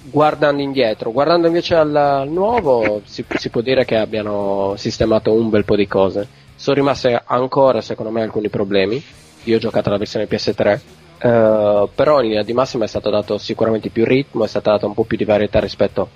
[0.06, 5.64] Guardando indietro, guardando invece al, nuovo, si, si può dire che abbiano sistemato un bel
[5.64, 6.26] po' di cose.
[6.56, 9.02] Sono rimaste ancora, secondo me, alcuni problemi.
[9.44, 10.80] Io ho giocato la versione PS3,
[11.18, 14.86] eh, però in linea di massima è stato dato sicuramente più ritmo, è stata data
[14.86, 16.08] un po' più di varietà rispetto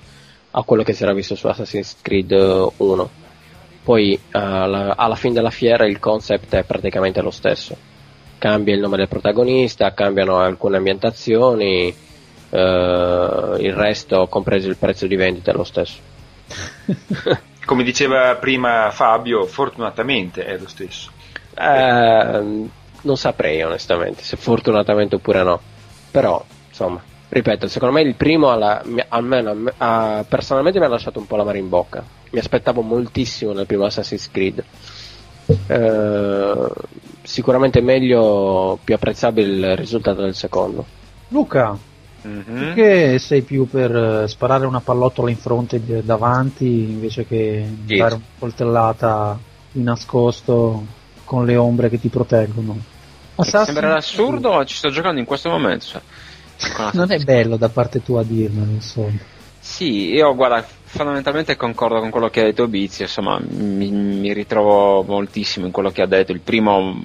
[0.52, 3.10] a quello che si era visto su Assassin's Creed eh, 1.
[3.84, 7.87] Poi eh, alla, alla fine della fiera il concept è praticamente lo stesso.
[8.38, 11.88] Cambia il nome del protagonista, cambiano alcune ambientazioni,
[12.50, 15.98] eh, il resto, compreso il prezzo di vendita, è lo stesso.
[17.64, 21.10] Come diceva prima Fabio, fortunatamente è lo stesso.
[21.54, 22.66] Eh,
[23.00, 25.60] non saprei onestamente se fortunatamente oppure no.
[26.10, 30.88] Però, insomma, ripeto, secondo me il primo alla- almeno a me- a- personalmente mi ha
[30.88, 32.02] lasciato un po' la mare in bocca.
[32.30, 34.64] Mi aspettavo moltissimo nel primo Assassin's Creed.
[35.66, 36.68] Eh,
[37.28, 40.84] sicuramente meglio, più apprezzabile il risultato del secondo.
[41.28, 41.76] Luca,
[42.22, 42.74] Mhm.
[42.74, 43.94] che sei più per
[44.24, 48.04] eh, sparare una pallottola in fronte davanti invece che Dietro.
[48.08, 49.38] dare una coltellata
[49.70, 50.84] di nascosto
[51.24, 52.76] con le ombre che ti proteggono?
[53.36, 55.84] Assassin's Sembra assurdo, ma ci sto giocando in questo momento.
[55.84, 56.00] cioè.
[56.94, 59.16] Non è bello da parte tua dirmelo, insomma.
[59.60, 65.02] Sì, io guarda, fondamentalmente concordo con quello che ha detto Bizio, insomma, mi, mi ritrovo
[65.02, 66.32] moltissimo in quello che ha detto.
[66.32, 67.00] Il primo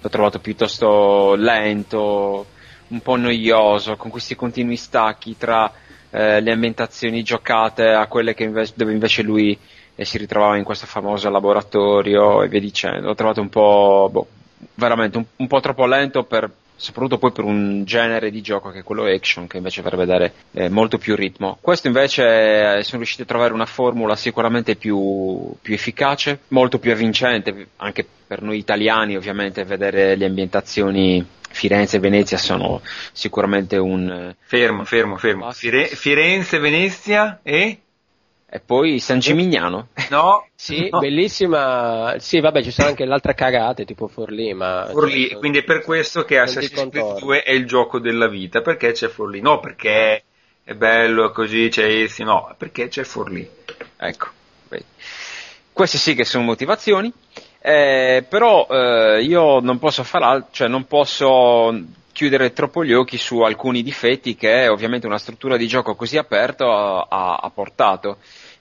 [0.00, 2.46] l'ho trovato piuttosto lento,
[2.88, 5.70] un po' noioso, con questi continui stacchi tra
[6.10, 9.58] eh, le ambientazioni giocate a quelle invece, dove invece lui
[9.94, 13.08] eh, si ritrovava in questo famoso laboratorio e via dicendo.
[13.08, 14.26] L'ho trovato un po', boh,
[14.74, 18.80] veramente un, un po' troppo lento per soprattutto poi per un genere di gioco che
[18.80, 21.58] è quello action che invece dovrebbe dare eh, molto più ritmo.
[21.60, 26.92] Questo invece eh, sono riusciti a trovare una formula sicuramente più, più efficace, molto più
[26.92, 32.82] avvincente, anche per noi italiani ovviamente vedere le ambientazioni Firenze e Venezia sono
[33.12, 34.10] sicuramente un...
[34.10, 35.50] eh, Fermo, fermo, fermo.
[35.52, 37.80] Fire- Firenze, Venezia e...
[38.56, 39.88] E poi San Gimignano.
[40.08, 40.98] No, Sì, no.
[40.98, 42.14] bellissima.
[42.16, 44.86] Sì, vabbè, ci sono anche le altre cagate, tipo Forlì, ma...
[44.90, 47.18] Forlì, cioè, quindi è per questo che Assassin's Creed contorno.
[47.20, 50.24] 2 è il gioco della vita, perché c'è Forlì, no perché
[50.64, 53.46] è bello così, c'è Ezio, no, perché c'è Forlì.
[53.98, 54.28] Ecco,
[54.70, 54.84] vedi.
[55.70, 57.12] queste sì che sono motivazioni,
[57.60, 61.78] eh, però eh, io non posso far altro, cioè non posso
[62.12, 66.72] chiudere troppo gli occhi su alcuni difetti che ovviamente una struttura di gioco così aperto
[66.72, 68.16] ha, ha- ha portato,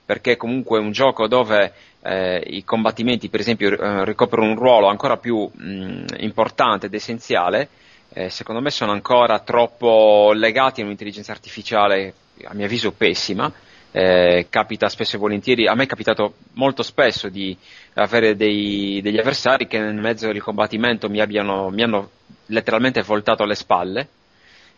[0.05, 1.73] perché comunque è un gioco dove
[2.03, 7.69] eh, i combattimenti per esempio eh, ricoprono un ruolo ancora più mh, importante ed essenziale,
[8.13, 12.13] eh, secondo me sono ancora troppo legati a un'intelligenza artificiale
[12.43, 13.51] a mio avviso pessima.
[13.91, 17.57] Eh, capita spesso e volentieri, a me è capitato molto spesso di
[17.93, 22.09] avere dei- degli avversari che nel mezzo del combattimento mi, abbiano, mi hanno
[22.47, 24.07] letteralmente voltato le spalle.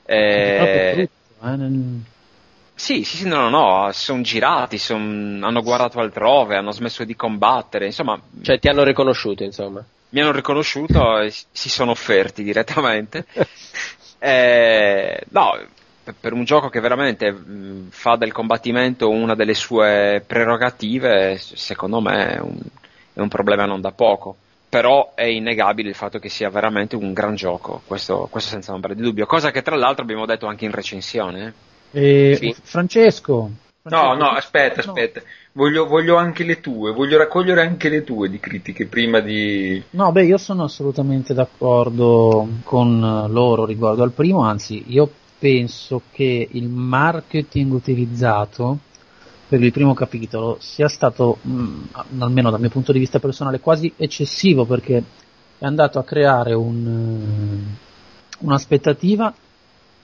[0.05, 1.09] Eh, brutto, eh,
[2.77, 7.15] Sì, sì, sì, no, no, no, sono girati, son, hanno guardato altrove, hanno smesso di
[7.15, 8.21] combattere, insomma.
[8.39, 9.83] Cioè ti hanno riconosciuto, insomma.
[10.09, 13.25] Mi hanno riconosciuto e si sono offerti direttamente.
[14.19, 15.59] eh, no,
[16.19, 17.35] per un gioco che veramente
[17.89, 22.59] fa del combattimento una delle sue prerogative, secondo me è un,
[23.11, 24.35] è un, problema non da poco.
[24.69, 28.93] Però è innegabile il fatto che sia veramente un gran gioco, questo, questo senza ombra
[28.93, 31.65] di dubbio, cosa che tra l'altro abbiamo detto anche in recensione.
[31.91, 32.55] Eh, sì.
[32.61, 33.51] Francesco,
[33.89, 35.21] No, no, aspetta, aspetta.
[35.53, 39.81] Voglio, voglio, anche le tue, voglio raccogliere anche le tue di critiche prima di...
[39.91, 45.09] No, beh, io sono assolutamente d'accordo con loro riguardo al primo, anzi, io
[45.39, 48.79] penso che il marketing utilizzato
[49.47, 51.83] per il primo capitolo sia stato, mh, mm,
[52.19, 55.01] almeno dal mio punto di vista personale, quasi eccessivo perché
[55.57, 57.63] è andato a creare un,
[58.39, 59.33] un'aspettativa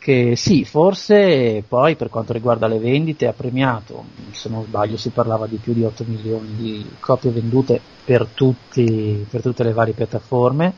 [0.04, 5.12] che sì, forse poi per quanto riguarda le vendite ha premiato, se non sbaglio si
[5.12, 9.94] parlava di più di 8 milioni di copie vendute per, tutti, per tutte le varie
[9.94, 10.74] piattaforme,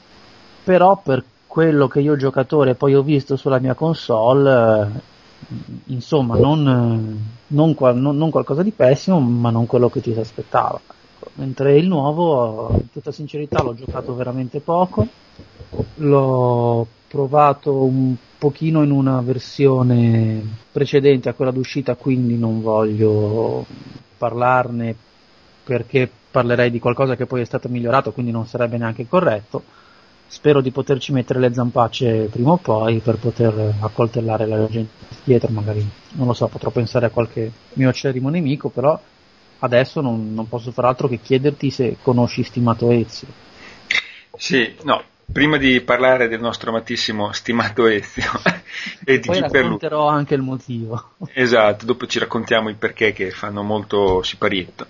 [0.64, 5.52] però per quello che io giocatore poi ho visto sulla mia console, eh,
[5.86, 6.62] insomma, non,
[7.48, 10.80] non, non, non, qualcosa di pessimo, ma non quello che ci si aspettava.
[10.86, 15.08] Ecco, mentre il nuovo, in tutta sincerità, l'ho giocato veramente poco,
[15.96, 20.42] l'ho provato un pochino in una versione
[20.72, 23.66] precedente a quella d'uscita, quindi non voglio
[24.18, 24.96] parlarne
[25.64, 29.64] perché parlerei di qualcosa che poi è stato migliorato, quindi non sarebbe neanche corretto
[30.28, 34.92] spero di poterci mettere le zampacce prima o poi per poter accoltellare la gente
[35.24, 39.00] dietro, magari non lo so, potrò pensare a qualche mio acerrimo nemico, però
[39.60, 43.28] adesso non, non, posso far altro che chiederti se conosci stimato Ezio.
[44.36, 48.32] Sì, no, prima di parlare del nostro amatissimo stimato Ezio
[49.04, 51.12] e di Poi racconterò anche il motivo.
[51.34, 54.88] Esatto, dopo ci raccontiamo il perché che fanno molto siparietto.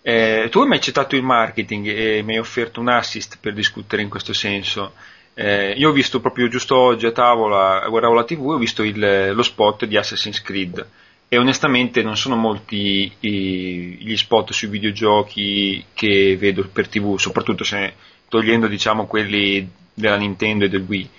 [0.00, 4.02] Eh, tu mi hai citato il marketing e mi hai offerto un assist per discutere
[4.02, 4.94] in questo senso.
[5.34, 9.32] Eh, io ho visto proprio giusto oggi a tavola, guardavo la tv, ho visto il,
[9.32, 10.86] lo spot di Assassin's Creed
[11.32, 17.64] e onestamente non sono molti i, gli spot sui videogiochi che vedo per tv, soprattutto
[17.64, 17.94] se
[18.32, 21.10] togliendo diciamo quelli della Nintendo e del Wii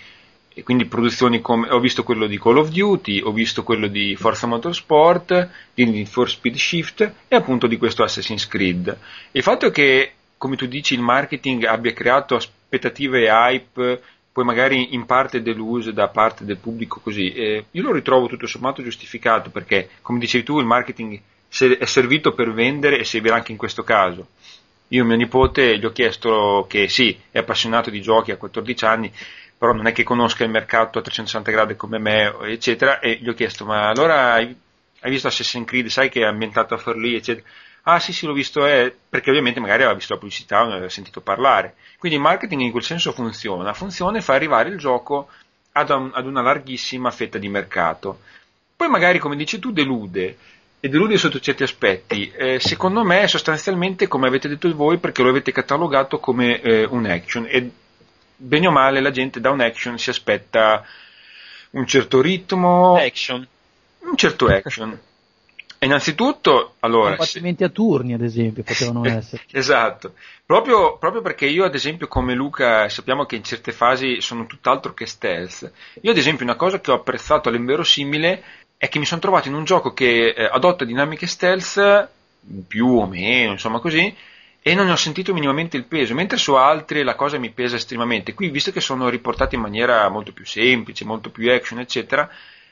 [0.56, 4.16] e quindi produzioni come ho visto quello di Call of Duty, ho visto quello di
[4.16, 8.98] Forza Motorsport, di Need for Speed Shift e appunto di questo Assassin's Creed.
[9.32, 14.96] Il fatto che, come tu dici, il marketing abbia creato aspettative e hype, poi magari
[14.96, 19.52] in parte deluse da parte del pubblico così, eh, io lo ritrovo tutto sommato giustificato
[19.52, 21.20] perché, come dicevi tu, il marketing
[21.80, 24.30] è servito per vendere e servirà anche in questo caso.
[24.94, 29.12] Io mio nipote gli ho chiesto che sì, è appassionato di giochi a 14 anni,
[29.58, 33.28] però non è che conosca il mercato a 360 gradi come me, eccetera, e gli
[33.28, 34.56] ho chiesto, ma allora hai,
[35.06, 37.48] visto Assassin's Creed, sai che è ambientato a Forlì, eccetera?
[37.84, 40.90] Ah sì sì l'ho visto, eh, perché ovviamente magari aveva visto la pubblicità ne aveva
[40.90, 41.74] sentito parlare.
[41.98, 45.28] Quindi il marketing in quel senso funziona, funziona e fa arrivare il gioco
[45.72, 48.20] ad, un, ad una larghissima fetta di mercato.
[48.76, 50.38] Poi magari, come dici tu, delude,
[50.86, 52.30] e delude sotto certi aspetti.
[52.36, 57.06] Eh, secondo me, sostanzialmente, come avete detto voi, perché lo avete catalogato come eh, un
[57.06, 57.48] action.
[57.50, 57.72] E
[58.36, 60.84] bene o male la gente da un action si aspetta
[61.70, 63.48] un certo ritmo, action.
[64.00, 65.00] un certo action.
[65.84, 67.12] E innanzitutto, allora...
[67.16, 67.70] Combattimenti se...
[67.70, 69.44] a turni, ad esempio, potevano essere.
[69.52, 70.16] esatto.
[70.46, 74.94] Proprio, proprio, perché io, ad esempio, come Luca, sappiamo che in certe fasi sono tutt'altro
[74.94, 75.72] che stealth.
[76.02, 78.44] Io, ad esempio, una cosa che ho apprezzato all'inverosimile
[78.84, 82.10] è che mi sono trovato in un gioco che eh, adotta dinamiche stealth,
[82.68, 84.14] più o meno, insomma così,
[84.62, 87.78] e non ne ho sentito minimamente il peso, mentre su altri la cosa mi pesa
[87.78, 88.34] estremamente.
[88.34, 92.30] Qui, visto che sono riportati in maniera molto più semplice, molto più action, eccetera,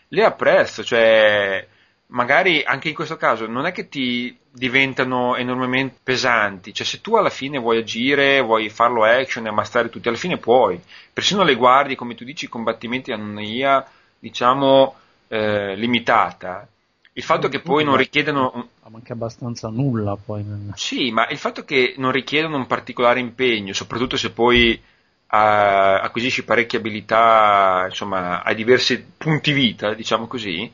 [0.09, 1.65] le apprezzo, cioè
[2.07, 7.15] magari anche in questo caso non è che ti diventano enormemente pesanti, cioè se tu
[7.15, 10.77] alla fine vuoi agire, vuoi farlo action e ammazzare tutti, alla fine puoi.
[11.13, 13.87] Persino le guardie, come tu dici, i combattimenti hanno una IA,
[14.19, 14.95] diciamo,
[15.31, 16.67] eh, limitata,
[17.13, 18.69] il fatto che poi non richiedono.
[18.83, 20.45] Ma anche abbastanza nulla poi.
[20.75, 24.81] Sì, ma il fatto che non richiedono un particolare impegno, soprattutto se poi uh,
[25.29, 30.69] acquisisci parecchie abilità, insomma, hai diversi punti vita, diciamo così,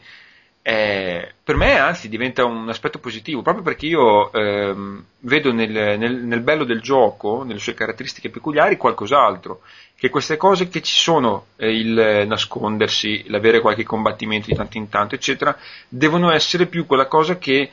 [0.70, 6.14] eh, per me anzi diventa un aspetto positivo, proprio perché io ehm, vedo nel, nel,
[6.14, 9.62] nel, bello del gioco, nelle sue caratteristiche peculiari, qualcos'altro,
[9.96, 14.90] che queste cose che ci sono, eh, il nascondersi, l'avere qualche combattimento di tanto in
[14.90, 15.58] tanto, eccetera,
[15.88, 17.72] devono essere più quella cosa che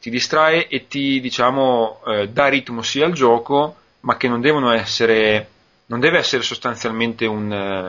[0.00, 4.70] ti distrae e ti, diciamo, eh, dà ritmo sia al gioco, ma che non devono
[4.70, 5.48] essere,
[5.86, 7.46] non deve essere sostanzialmente un,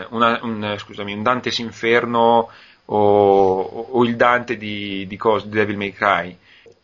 [0.09, 2.49] una, un, scusami, un Dante's Inferno
[2.89, 6.38] o, o il Dante di, di, cos, di Devil May Cry.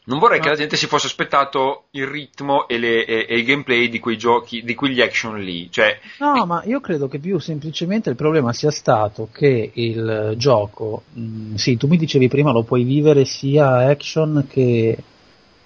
[0.06, 3.46] Non vorrei che la gente si fosse aspettato il ritmo e, le, e, e, il
[3.46, 5.72] gameplay di quei giochi, di quegli action lì.
[5.72, 11.04] Cioè, no, ma io credo che più semplicemente il problema sia stato che il gioco,
[11.14, 14.98] mh, mm, sì, tu mi dicevi prima lo puoi vivere sia action che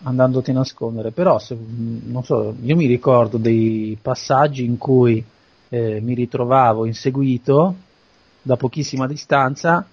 [0.03, 5.23] andandoti a nascondere, però se, mm, non so, io mi ricordo dei passaggi in cui
[5.69, 7.75] eh, mi ritrovavo inseguito
[8.43, 9.87] da pochissima distanza,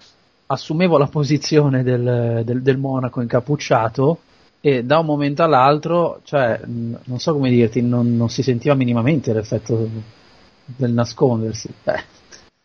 [0.47, 4.19] assumevo la posizione del, del, del monaco incappucciato
[4.61, 9.31] e da un momento all'altro, cioè, non so come dirti, non, non si sentiva minimamente
[9.31, 9.87] l'effetto
[10.65, 11.71] del nascondersi.
[11.83, 12.03] Eh.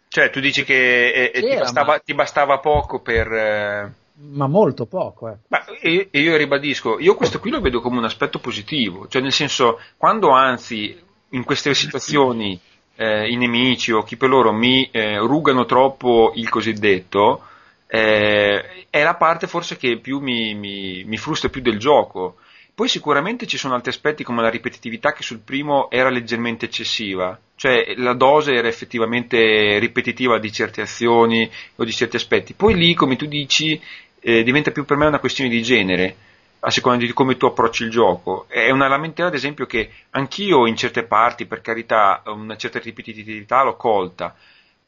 [0.08, 1.98] Cioè, tu dici che eh, ti, bastava, ma...
[1.98, 3.30] ti, bastava, poco per...
[3.30, 3.92] Eh...
[4.32, 5.36] Ma molto poco, eh.
[5.48, 9.32] Ma io, io ribadisco, io questo qui lo vedo come un aspetto positivo, cioè nel
[9.32, 10.98] senso, quando anzi
[11.30, 12.58] in queste situazioni
[12.96, 17.42] eh, i nemici o chi per loro mi eh, rugano troppo il cosiddetto,
[17.92, 22.36] eh, è la parte forse che più mi, mi, mi frustra più del gioco.
[22.72, 27.38] Poi sicuramente ci sono altri aspetti come la ripetitività che sul primo era leggermente eccessiva,
[27.56, 32.54] cioè la dose era effettivamente ripetitiva di certe azioni o di certi aspetti.
[32.54, 33.78] Poi lì, come tu dici,
[34.20, 36.16] eh, diventa più per me una questione di genere,
[36.60, 38.46] a seconda di come tu approcci il gioco.
[38.48, 43.62] È una lamentela, ad esempio, che anch'io in certe parti, per carità, una certa ripetitività
[43.62, 44.34] l'ho colta,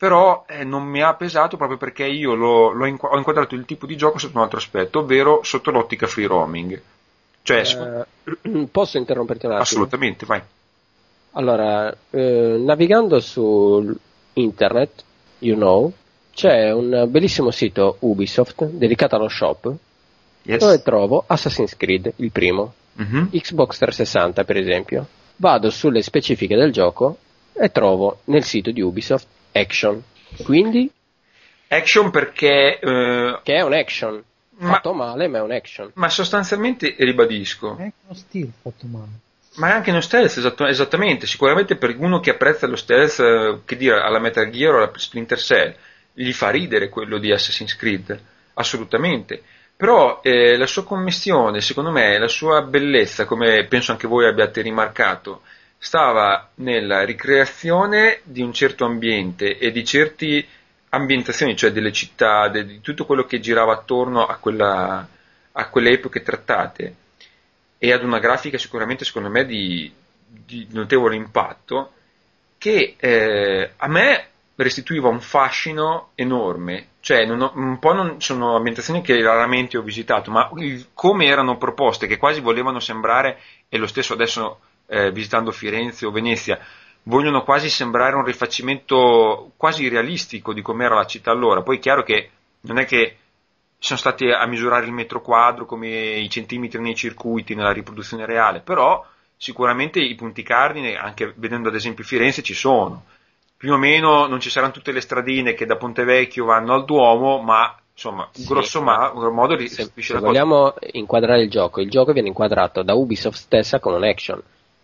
[0.02, 3.64] però eh, non mi ha pesato proprio perché io l'ho, l'ho inqu- ho inquadrato il
[3.64, 6.82] tipo di gioco sotto un altro aspetto, ovvero sotto l'ottica free roaming.
[7.40, 9.64] Cioè, eh, posso interromperti un attimo?
[9.64, 10.42] Assolutamente, vai.
[11.34, 13.96] Allora, eh, navigando su
[14.32, 15.04] internet,
[15.38, 15.92] you know,
[16.34, 19.72] c'è un bellissimo sito Ubisoft dedicato allo shop
[20.42, 20.58] yes.
[20.58, 23.26] dove trovo Assassin's Creed, il primo, mm-hmm.
[23.26, 25.06] Xbox 360 per esempio.
[25.36, 27.18] Vado sulle specifiche del gioco
[27.52, 30.02] e trovo nel sito di Ubisoft action.
[30.44, 30.90] Quindi?
[31.68, 32.78] Action perché...
[32.78, 34.22] Eh, che è un action.
[34.58, 35.90] Fatto ma, male, ma è un action.
[35.94, 37.76] Ma sostanzialmente, ribadisco...
[37.76, 39.10] È uno stile fatto male.
[39.54, 41.26] Ma è anche uno stealth, esatto, esattamente.
[41.26, 44.92] Sicuramente per uno che apprezza lo stealth, eh, che dire, alla Metal Gear o alla
[44.94, 45.74] Splinter Cell,
[46.12, 48.18] gli fa ridere quello di Assassin's Creed.
[48.54, 49.42] Assolutamente.
[49.76, 54.60] Però eh, la sua commissione, secondo me, la sua bellezza, come penso anche voi abbiate
[54.62, 55.42] rimarcato,
[55.82, 60.46] stava nella ricreazione di un certo ambiente e di certe
[60.90, 65.08] ambientazioni, cioè delle città, di tutto quello che girava attorno a, quella,
[65.50, 66.94] a quelle epoche trattate.
[67.78, 69.92] E ad una grafica sicuramente secondo me di,
[70.24, 71.94] di notevole impatto
[72.58, 79.02] che eh, a me restituiva un fascino enorme, cioè ho, un po' non, sono ambientazioni
[79.02, 83.88] che raramente ho visitato, ma il, come erano proposte, che quasi volevano sembrare, e lo
[83.88, 84.60] stesso adesso
[84.92, 86.58] eh, visitando Firenze o Venezia,
[87.04, 91.62] vogliono quasi sembrare un rifacimento quasi realistico di com'era la città allora.
[91.62, 92.30] Poi è chiaro che
[92.62, 93.16] non è che
[93.78, 98.60] sono stati a misurare il metro quadro come i centimetri nei circuiti nella riproduzione reale,
[98.60, 99.04] però
[99.34, 103.04] sicuramente i punti cardine, anche vedendo ad esempio Firenze, ci sono.
[103.56, 106.84] Più o meno non ci saranno tutte le stradine che da Ponte Vecchio vanno al
[106.84, 112.28] Duomo, ma insomma, sì, grosso modo se, se vogliamo inquadrare il gioco, il gioco viene
[112.28, 114.42] inquadrato da Ubisoft stessa con un action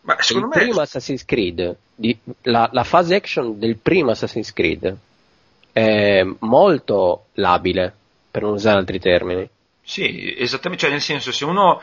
[0.09, 0.65] ma secondo il me...
[0.65, 4.97] primo Assassin's Creed, di, la, la, fase action del primo Assassin's Creed
[5.71, 7.95] è molto labile,
[8.31, 9.47] per non usare altri termini.
[9.83, 11.83] Sì, esattamente, cioè nel senso se uno,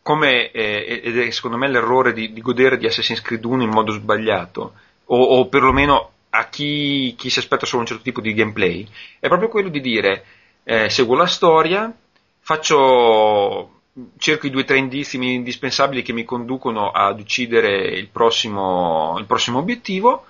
[0.00, 3.70] come, eh, ed è secondo me l'errore di, di, godere di Assassin's Creed 1 in
[3.70, 4.74] modo sbagliato,
[5.06, 8.86] o, o perlomeno a chi, chi, si aspetta solo un certo tipo di gameplay,
[9.18, 10.24] è proprio quello di dire
[10.62, 11.92] eh, seguo la storia,
[12.38, 13.75] faccio
[14.18, 19.24] cerco i due o tre indizi indispensabili che mi conducono ad uccidere il prossimo, il
[19.24, 20.26] prossimo obiettivo,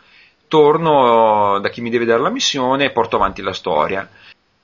[0.48, 4.08] torno da chi mi deve dare la missione e porto avanti la storia.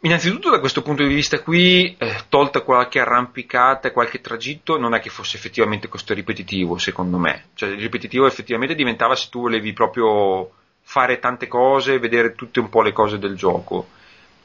[0.04, 5.00] Innanzitutto da questo punto di vista qui, eh, tolta qualche arrampicata qualche tragitto, non è
[5.00, 7.44] che fosse effettivamente questo ripetitivo, secondo me.
[7.54, 10.50] Cioè, il ripetitivo effettivamente diventava se tu volevi proprio
[10.80, 13.88] fare tante cose, vedere tutte un po' le cose del gioco.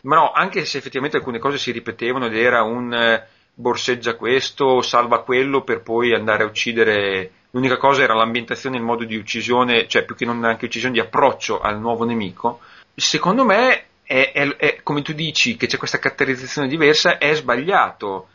[0.02, 2.94] Ma no, anche se effettivamente alcune cose si ripetevano ed era un...
[2.94, 3.28] Eh,
[3.60, 7.32] borseggia questo, salva quello per poi andare a uccidere.
[7.52, 11.00] L'unica cosa era l'ambientazione, il modo di uccisione, cioè più che non anche uccisione, di
[11.00, 12.60] approccio al nuovo nemico.
[12.94, 18.28] Secondo me, è, è, è, come tu dici, che c'è questa caratterizzazione diversa, è sbagliato.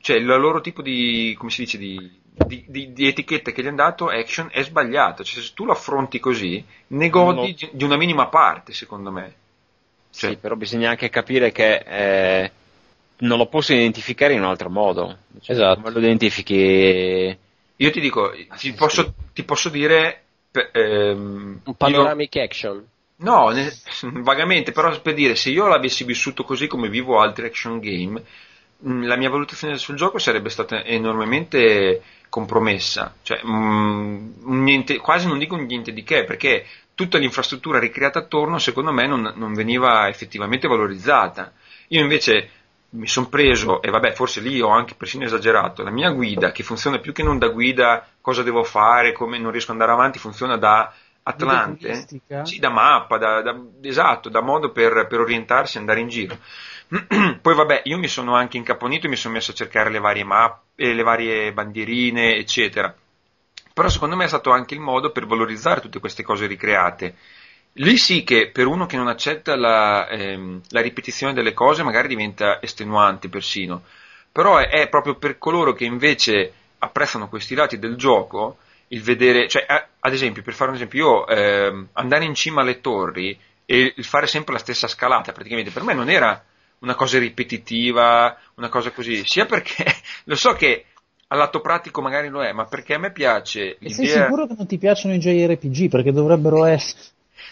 [0.00, 3.66] Cioè, il loro tipo di, come si dice, di, di, di, di etichetta che gli
[3.66, 5.22] hanno dato, action, è sbagliato.
[5.22, 7.68] Cioè, se tu lo affronti così, ne godi no.
[7.72, 9.34] di una minima parte, secondo me.
[10.12, 12.50] Cioè, sì, però bisogna anche capire che eh,
[13.20, 15.18] non lo posso identificare in un altro modo.
[15.40, 15.80] Cioè, esatto.
[15.80, 17.38] Come lo identifichi?
[17.76, 20.24] Io ti dico, ti posso, ti posso dire...
[20.72, 22.86] ehm, un panoramic io, action.
[23.16, 23.72] No, ne-
[24.22, 28.22] vagamente, però per dire, se io l'avessi vissuto così come vivo altri action game,
[28.78, 35.38] mh, la mia valutazione sul gioco sarebbe stata enormemente compromessa, cioè mh, niente- quasi non
[35.38, 40.68] dico niente di che, perché tutta l'infrastruttura ricreata attorno, secondo me, non, non veniva effettivamente
[40.68, 41.52] valorizzata.
[41.88, 42.50] Io invece
[42.90, 46.62] mi sono preso, e vabbè, forse lì ho anche persino esagerato, la mia guida, che
[46.62, 50.18] funziona più che non da guida, cosa devo fare, come non riesco ad andare avanti,
[50.18, 50.92] funziona da
[51.22, 52.06] Atlante,
[52.42, 56.36] sì, da mappa, da, da- esatto, da modo per, per orientarsi e andare in giro.
[57.40, 60.24] Poi vabbè, io mi sono anche incaponito e mi sono messo a cercare le varie
[60.24, 62.92] mappe, le varie bandierine, eccetera.
[63.72, 67.14] Però secondo me è stato anche il modo per valorizzare tutte queste cose ricreate.
[67.74, 72.08] Lì sì che per uno che non accetta la, ehm, la ripetizione delle cose magari
[72.08, 73.82] diventa estenuante persino,
[74.32, 79.48] però è, è proprio per coloro che invece apprezzano questi lati del gioco il vedere,
[79.48, 83.38] cioè a- ad esempio, per fare un esempio, io ehm, andare in cima alle torri
[83.64, 86.42] e il fare sempre la stessa scalata praticamente per me non era
[86.80, 89.84] una cosa ripetitiva, una cosa così, sia perché
[90.24, 90.86] lo so che
[91.28, 94.54] al lato pratico magari lo è, ma perché a me piace E sei sicuro che
[94.56, 95.88] non ti piacciono i JRPG?
[95.88, 97.00] Perché dovrebbero essere...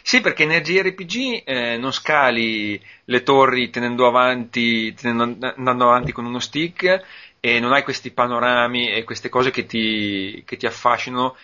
[0.02, 6.24] Sì, perché nel JRPG eh, non scali le torri tenendo avanti, tenendo- andando avanti con
[6.24, 7.02] uno stick
[7.40, 11.36] e non hai questi panorami e queste cose che ti, che ti affascinano,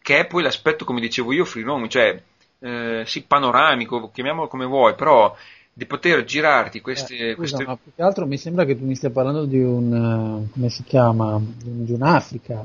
[0.00, 2.20] che è poi l'aspetto, come dicevo io, free roam, cioè
[2.60, 5.34] eh, sì, panoramico, chiamiamolo come vuoi, però
[5.72, 7.16] di poter girarti queste...
[7.16, 9.60] Eh, scusa, queste- ma più che altro mi sembra che tu mi stia parlando di
[9.62, 10.46] un...
[10.48, 11.38] eh, come si chiama?
[11.40, 12.64] Di, un- di un'Africa.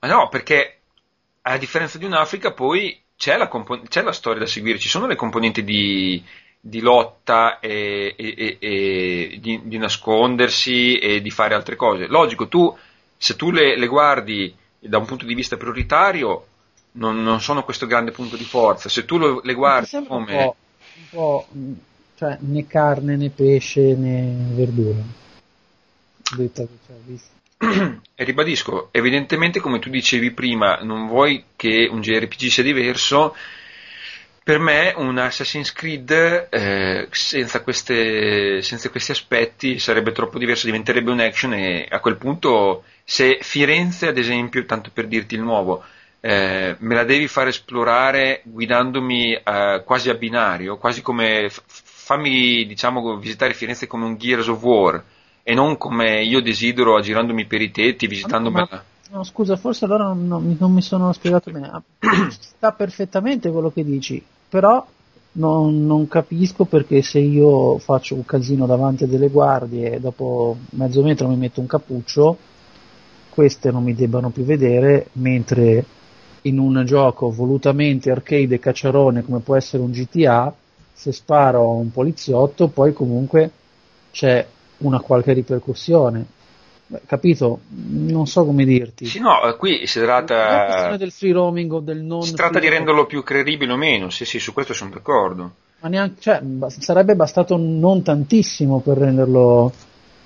[0.00, 0.80] Ma no, perché
[1.42, 5.06] a differenza di un'Africa poi c'è la, compo- c'è la storia da seguire, ci sono
[5.06, 6.20] le componenti di,
[6.58, 12.08] di lotta e, e- e- di, di nascondersi e di fare altre cose.
[12.08, 12.76] Logico, tu
[13.16, 16.46] se tu le, le guardi da un punto di vista prioritario
[16.94, 20.24] non, non sono questo grande punto di forza, se tu lo- le guardi sembra un
[20.24, 20.36] come...
[20.36, 20.56] po',
[20.96, 21.46] un po',
[22.16, 25.00] cioè né carne né pesce né verdura.
[26.36, 27.31] Detta, cioè, visto.
[28.14, 33.34] E ribadisco, evidentemente come tu dicevi prima, non vuoi che un JRPG sia diverso,
[34.42, 41.12] per me un Assassin's Creed eh, senza, queste- senza questi aspetti sarebbe troppo diverso, diventerebbe
[41.12, 45.84] un action e a quel punto se Firenze ad esempio, tanto per dirti il nuovo,
[46.20, 53.16] eh, me la devi far esplorare guidandomi eh, quasi a binario, quasi come fammi diciamo
[53.18, 55.02] visitare Firenze come un Gears of War
[55.42, 58.68] e non come io desidero aggirandomi per i tetti, visitandomela.
[58.70, 58.82] Ma-
[59.12, 61.68] No, scusa, forse allora non, non- non mi sono spiegato bene.
[61.70, 61.82] Ah,
[62.30, 64.86] Sta perfettamente quello che dici, però
[65.32, 70.56] non, non capisco perché se io faccio un casino davanti a delle guardie e dopo
[70.70, 72.38] mezzo metro mi metto un cappuccio,
[73.28, 75.84] queste non mi debbano più vedere, mentre
[76.42, 80.52] in un gioco volutamente arcade e cacciarone come può essere un GTA,
[80.92, 83.50] se sparo a un poliziotto poi comunque
[84.10, 84.46] c'è
[84.82, 86.26] una qualche ripercussione.
[86.86, 87.60] Beh, capito?
[87.68, 89.06] Non so come dirti.
[89.06, 92.58] Sì, no, eh, qui si tratta, questione del free roaming o del non si tratta
[92.58, 95.52] di renderlo più credibile o meno, sì, sì, su questo sono d'accordo.
[95.80, 99.72] ma neanche, cioè, sarebbe bastato non tantissimo per renderlo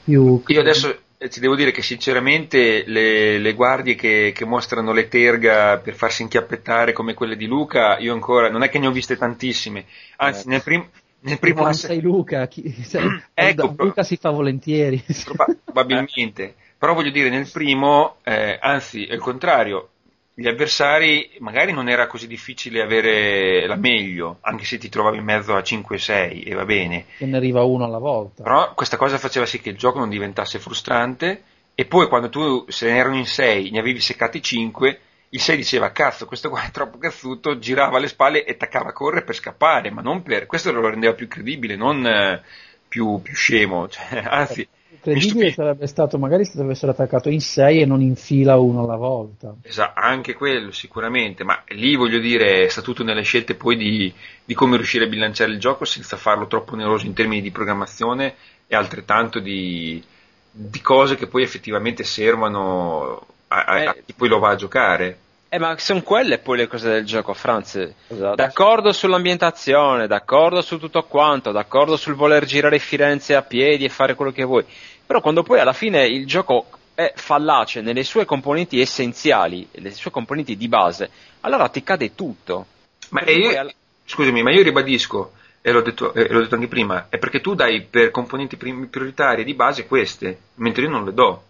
[0.03, 4.93] più Io adesso eh, ti devo dire che sinceramente le, le guardie che, che mostrano
[4.93, 8.87] le terga per farsi inchiappettare come quelle di Luca, io ancora, non è che ne
[8.87, 9.85] ho viste tantissime,
[10.17, 10.89] anzi nel, prim-
[11.21, 13.03] nel primo ass- sei Luca, chi- cioè,
[13.35, 15.03] Ecco, Luca si fa volentieri.
[15.25, 19.91] proba- probabilmente, però voglio dire nel primo, eh, anzi è il contrario,
[20.35, 25.25] gli avversari magari non era così difficile avere la meglio, anche se ti trovavi in
[25.25, 28.43] mezzo a 5-6 e va bene, che ne arriva uno alla volta.
[28.43, 31.43] Però questa cosa faceva sì che il gioco non diventasse frustrante
[31.75, 35.57] e poi quando tu se ne erano in 6 ne avevi seccati 5 il 6
[35.57, 39.35] diceva cazzo questo qua è troppo cazzuto girava le spalle e attaccava a correre per
[39.35, 42.43] scappare ma non per questo lo rendeva più credibile non eh,
[42.89, 44.69] più, più scemo cioè, anzi
[45.07, 45.51] Credibile stupì.
[45.53, 49.55] sarebbe stato magari se avessero attaccato in 6 e non in fila uno alla volta.
[49.63, 54.13] Esa- anche quello sicuramente, ma lì voglio dire sta tutto nelle scelte poi di,
[54.45, 58.35] di come riuscire a bilanciare il gioco senza farlo troppo oneroso in termini di programmazione
[58.67, 60.03] e altrettanto di,
[60.51, 64.03] di cose che poi effettivamente servono a, a- a Eh.
[64.07, 65.19] chi poi lo va a giocare.
[65.49, 67.77] Eh, ma sono quelle poi le cose del gioco, Franz.
[68.09, 68.35] Esatto.
[68.35, 74.15] D'accordo sull'ambientazione, d'accordo su tutto quanto, d'accordo sul voler girare Firenze a piedi e fare
[74.15, 74.65] quello che vuoi.
[75.07, 80.11] Però quando poi alla fine il gioco è fallace nelle sue componenti essenziali, le sue
[80.11, 81.11] componenti di base,
[81.43, 82.67] allora ti cade tutto.
[83.11, 83.73] Ma e io- alla-
[84.05, 85.33] scusami, ma io ribadisco,
[85.63, 88.87] e l'ho detto, eh, l'ho detto anche prima, è perché tu dai per componenti prim-
[88.89, 91.43] prioritarie di base queste, mentre io non le do.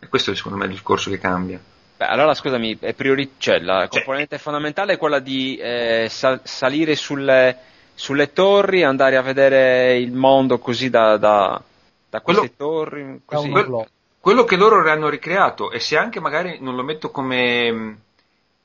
[0.00, 1.60] E questo è secondo me il discorso che cambia.
[1.96, 6.40] Beh, allora scusami, è priori- cioè, la Cioè- componente fondamentale è quella di eh, sal-
[6.42, 7.56] salire sulle,
[7.94, 11.62] sulle torri, andare a vedere il mondo così da, da,
[12.08, 13.20] da queste Quello- torri.
[13.24, 13.46] Così.
[13.46, 13.88] un Quel- blocco.
[14.18, 17.98] quello che loro hanno ricreato, e se anche magari non lo metto come.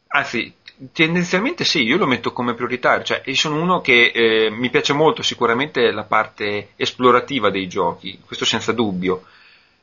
[0.08, 0.54] Anzi,
[0.94, 3.04] tendenzialmente sì, io lo metto come prioritario.
[3.04, 8.22] Cioè, io sono uno che eh, mi piace molto sicuramente la parte esplorativa dei giochi,
[8.26, 9.24] questo senza dubbio.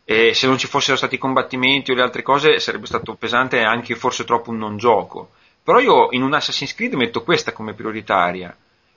[0.05, 3.59] E se non ci fossero stati i combattimenti o le altre cose sarebbe stato pesante
[3.59, 5.31] e anche forse troppo un non gioco.
[5.62, 8.55] Però io in un Assassin's Creed metto questa come prioritaria.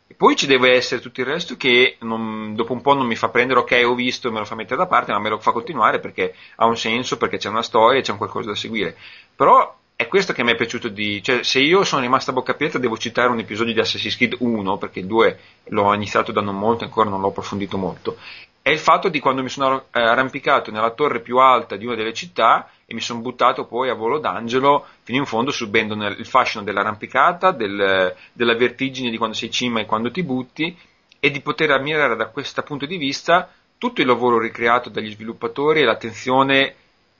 [0.07, 3.15] E poi ci deve essere tutto il resto che non- dopo un po' non mi
[3.15, 5.39] fa prendere, ok, ho visto e me lo fa mettere da parte, ma me lo
[5.39, 8.95] fa continuare perché ha un senso, perché c'è una storia, c'è un qualcosa da seguire.
[9.35, 11.23] Però è questo che mi è piaciuto di...
[11.23, 14.35] Cioè, se io sono rimasto a bocca aperta devo citare un episodio di Assassin's Creed
[14.39, 18.17] 1, perché il 2 l'ho iniziato da non molto e ancora non l'ho approfondito molto.
[18.65, 21.93] È il fatto di quando mi sono eh, arrampicato nella torre più alta di una
[21.93, 26.17] delle città e mi sono buttato poi a volo d'angelo fino in fondo subendo nel-
[26.17, 30.75] il fascino dell'arrampicata, del- della vertigine di quando sei cima e quando ti butti
[31.19, 35.81] e di poter ammirare da questo punto di vista tutto il lavoro ricreato dagli sviluppatori
[35.81, 36.75] e l'attenzione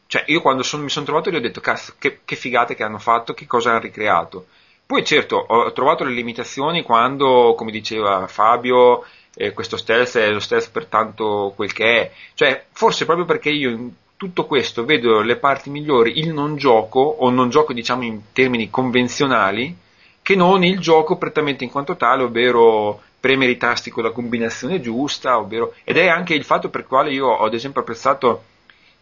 [0.07, 2.81] cioè io quando son- mi sono trovato lì ho detto cazzo che, che figate che
[2.83, 4.47] hanno fatto che cosa hanno ricreato?
[4.83, 9.03] Poi certo ho trovato le limitazioni quando come diceva Fabio
[9.35, 12.11] eh, questo stealth è lo stealth per tanto quel che è.
[12.33, 16.99] Cioè forse proprio perché io in tutto questo vedo le parti migliori il non gioco
[16.99, 19.75] o non gioco diciamo in termini convenzionali
[20.21, 24.81] che non il gioco prettamente in quanto tale, ovvero premere i tasti con la combinazione
[24.81, 28.43] giusta, ovvero, ed è anche il fatto per quale io ho ad esempio apprezzato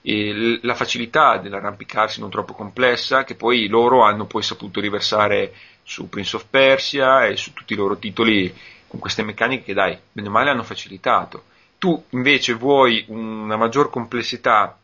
[0.01, 6.35] la facilità dell'arrampicarsi non troppo complessa, che poi loro hanno poi saputo riversare su Prince
[6.35, 8.53] of Persia e su tutti i loro titoli
[8.93, 11.45] con queste meccaniche che dai, bene o male hanno facilitato.
[11.79, 14.77] Tu invece vuoi una maggior complessità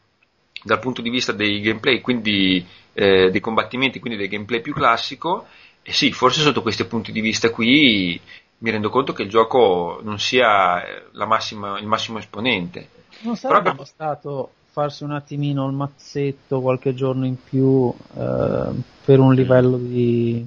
[0.64, 5.46] dal punto di vista dei gameplay, quindi eh, dei combattimenti, quindi del gameplay più classico,
[5.84, 8.20] e sì, forse sotto questi punti di vista qui
[8.58, 12.90] mi rendo conto che il gioco non sia eh, la massima- il massimo esponente.
[13.22, 18.70] Non sarebbe Però- bastato farsi un attimino il mazzetto qualche giorno in più eh,
[19.06, 20.46] per un livello di...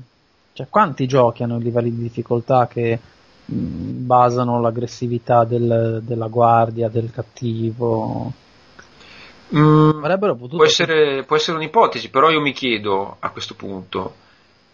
[0.52, 2.98] Cioè, quanti giochi hanno i livelli di difficoltà che
[3.44, 8.32] basano l'aggressività del- della guardia, del cattivo?
[9.54, 10.56] Mm, Avrebbero potuto...
[10.56, 14.14] può, essere, può essere un'ipotesi, però io mi chiedo a questo punto,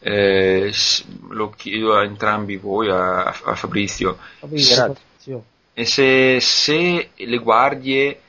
[0.01, 0.73] eh,
[1.31, 4.95] lo chiedo a entrambi voi, a, a Fabrizio, Fabrizio.
[5.75, 8.21] E se, se le guardie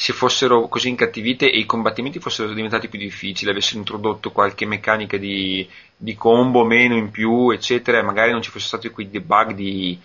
[0.00, 5.16] si fossero così incattivite e i combattimenti fossero diventati più difficili, avessero introdotto qualche meccanica
[5.16, 9.54] di, di combo meno in più, eccetera, e magari non ci fossero stati quei debug
[9.54, 9.98] di,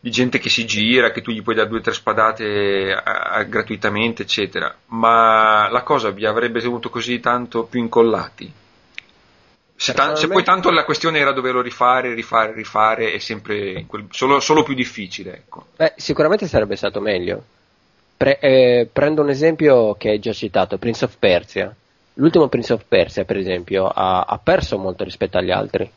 [0.00, 3.12] di gente che si gira, che tu gli puoi dare due o tre spadate a-
[3.30, 4.76] a- gratuitamente, eccetera.
[4.86, 8.52] Ma la cosa vi avrebbe tenuto così tanto più incollati?
[9.76, 14.08] Se, ta- se poi tanto la questione era doverlo rifare, rifare, rifare, è sempre quel-
[14.10, 15.66] solo, solo più difficile, ecco.
[15.76, 17.44] Beh, sicuramente sarebbe stato meglio.
[18.16, 21.74] Pre- eh, prendo un esempio che hai già citato, Prince of Persia.
[22.14, 25.90] L'ultimo Prince of Persia, per esempio, ha, ha perso molto rispetto agli altri.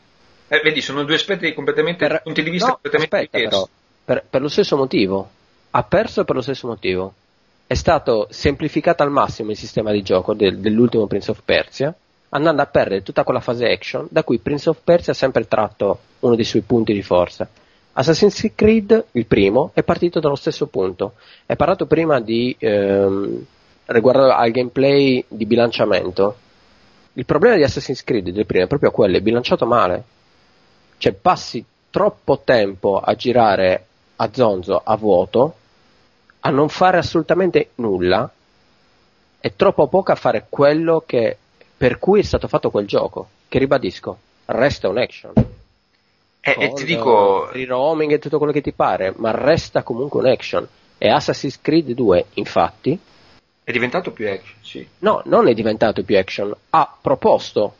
[0.51, 3.57] Eh, vedi, sono due aspetti completamente, Per- punti di vista no, completamente aspetta, diversi.
[3.57, 3.69] però,
[4.03, 5.29] per, per lo stesso motivo.
[5.71, 7.13] Ha perso per lo stesso motivo.
[7.65, 11.93] È stato semplificato al massimo il sistema di gioco del- dell'ultimo Prince of Persia,
[12.29, 15.99] andando a perdere tutta quella fase action da cui Prince of Persia ha sempre tratto
[16.19, 17.47] uno dei suoi punti di forza.
[17.99, 21.15] Assassin's Creed, il primo, è partito dallo stesso punto.
[21.45, 23.45] Hai parlato prima di ehm,
[23.87, 26.37] riguardo al gameplay di bilanciamento.
[27.13, 30.03] Il problema di Assassin's Creed del primo è proprio quello, è bilanciato male.
[30.97, 33.85] Cioè passi troppo tempo a girare
[34.15, 35.55] a zonzo, a vuoto,
[36.39, 38.31] a non fare assolutamente nulla
[39.41, 41.37] e troppo poco a fare quello che,
[41.75, 45.35] per cui è stato fatto quel gioco, che ribadisco, resta un action.
[46.41, 49.83] Eh, e Con, ti dico, free roaming e tutto quello che ti pare, ma resta
[49.83, 50.67] comunque un action.
[50.97, 52.99] E Assassin's Creed 2, infatti,
[53.69, 54.87] è diventato più action, sì.
[54.99, 57.75] no, non è diventato più action, ha proposto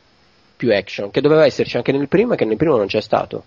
[0.56, 3.44] più action, che doveva esserci anche nel primo e che nel primo non c'è stato.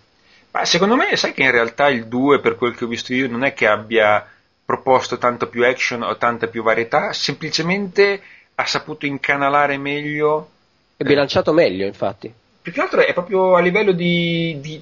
[0.51, 3.29] Ma secondo me, sai che in realtà il 2, per quel che ho visto io,
[3.29, 4.27] non è che abbia
[4.65, 8.21] proposto tanto più action o tanta più varietà, semplicemente
[8.57, 10.51] ha saputo incanalare meglio.
[10.97, 12.33] È bilanciato meglio, infatti.
[12.63, 14.81] Più che altro è proprio a livello di, di-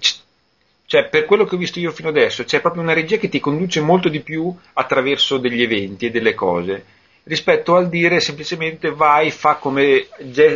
[0.86, 3.40] cioè per quello che ho visto io fino adesso, c'è proprio una regia che ti
[3.40, 6.84] conduce molto di più attraverso degli eventi e delle cose,
[7.24, 10.08] rispetto al dire semplicemente vai, fa come,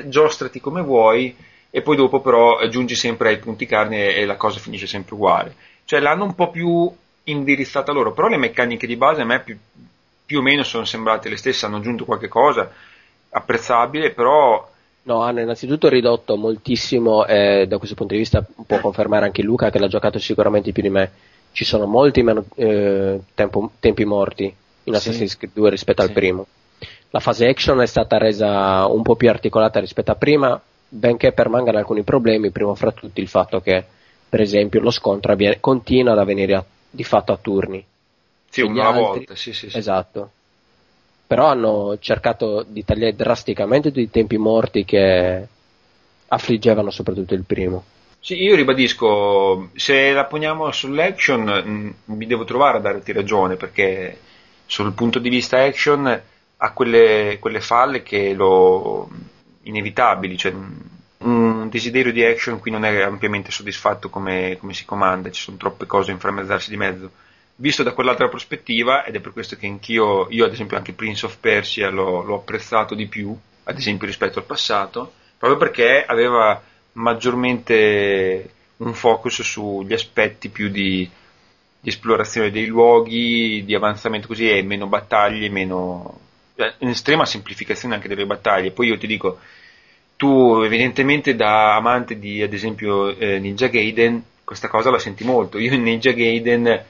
[0.07, 1.35] giostrati come vuoi,
[1.71, 5.55] e poi dopo però giungi sempre ai punti carne e la cosa finisce sempre uguale.
[5.85, 6.93] Cioè l'hanno un po' più
[7.25, 9.57] indirizzata loro, però le meccaniche di base a me più,
[10.27, 12.71] più o meno sono sembrate le stesse, hanno aggiunto qualche cosa
[13.31, 14.71] apprezzabile, però
[15.07, 19.69] No, hanno innanzitutto ridotto moltissimo, eh, da questo punto di vista può confermare anche Luca
[19.71, 21.11] che l'ha giocato sicuramente più di me,
[21.53, 24.53] ci sono molti meno eh, tempo, tempi morti
[24.85, 25.37] in Assassin's Sì.
[25.39, 26.15] Creed 2 rispetto al Sì.
[26.15, 26.47] primo.
[27.11, 30.59] La fase action è stata resa un po' più articolata rispetto a prima,
[30.89, 33.85] benché permangano alcuni problemi, primo fra tutti il fatto che,
[34.27, 37.85] per esempio, lo scontro avviene- continua ad avvenire a- di fatto a turni.
[38.49, 39.77] Sì, alla altri- volta, sì, sì, sì.
[39.77, 40.31] Esatto.
[41.27, 45.49] Però hanno cercato di tagliare drasticamente tutti i tempi morti che
[46.29, 47.85] affliggevano soprattutto il primo.
[48.21, 51.43] Sì, io ribadisco, se la poniamo sull'action
[52.07, 54.19] mh, mi devo trovare a darti ragione perché
[54.65, 56.23] sul punto di vista action
[56.57, 59.11] ha quelle, quelle falle che lo
[59.63, 64.85] inevitabili, cioè mh, un desiderio di action qui non è ampiamente soddisfatto come, come si
[64.87, 67.11] comanda, ci sono troppe cose a inframmezzarsi di mezzo.
[67.57, 71.27] Visto da quell'altra prospettiva, ed è per questo che anch'io, io ad esempio anche Prince
[71.27, 76.61] of Persia l'ho, l'ho apprezzato di più, ad esempio rispetto al passato, proprio perché aveva
[76.95, 81.09] maggiormente un focus sugli aspetti più di,
[81.81, 86.21] di esplorazione dei luoghi, di avanzamento così e meno battaglie, meno
[86.57, 88.73] cioè, in estrema semplificazione anche delle battaglie.
[88.73, 89.39] Poi io ti dico,
[90.17, 95.59] tu evidentemente da amante di ad esempio eh, Ninja Gaiden questa cosa la senti molto.
[95.59, 96.85] Io in Ninja Gaiden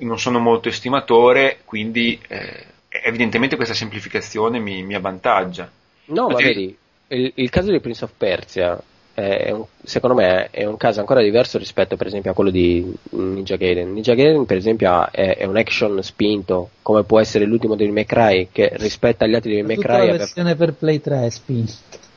[0.00, 5.70] non sono molto estimatore, quindi eh, evidentemente questa semplificazione mi, mi avvantaggia.
[6.06, 6.76] No, ma Potevi- vedi,
[7.22, 8.80] il, il caso di Prince of Persia
[9.12, 12.90] è un- secondo me è un caso ancora diverso rispetto per esempio a quello di
[13.10, 13.92] Ninja Gaiden.
[13.92, 18.06] Ninja Gaiden per esempio è, è un action spinto, come può essere l'ultimo di May
[18.06, 21.30] Cry, che rispetto agli altri di May Cry la aveva- versione per Play 3 è
[21.30, 21.72] spinta.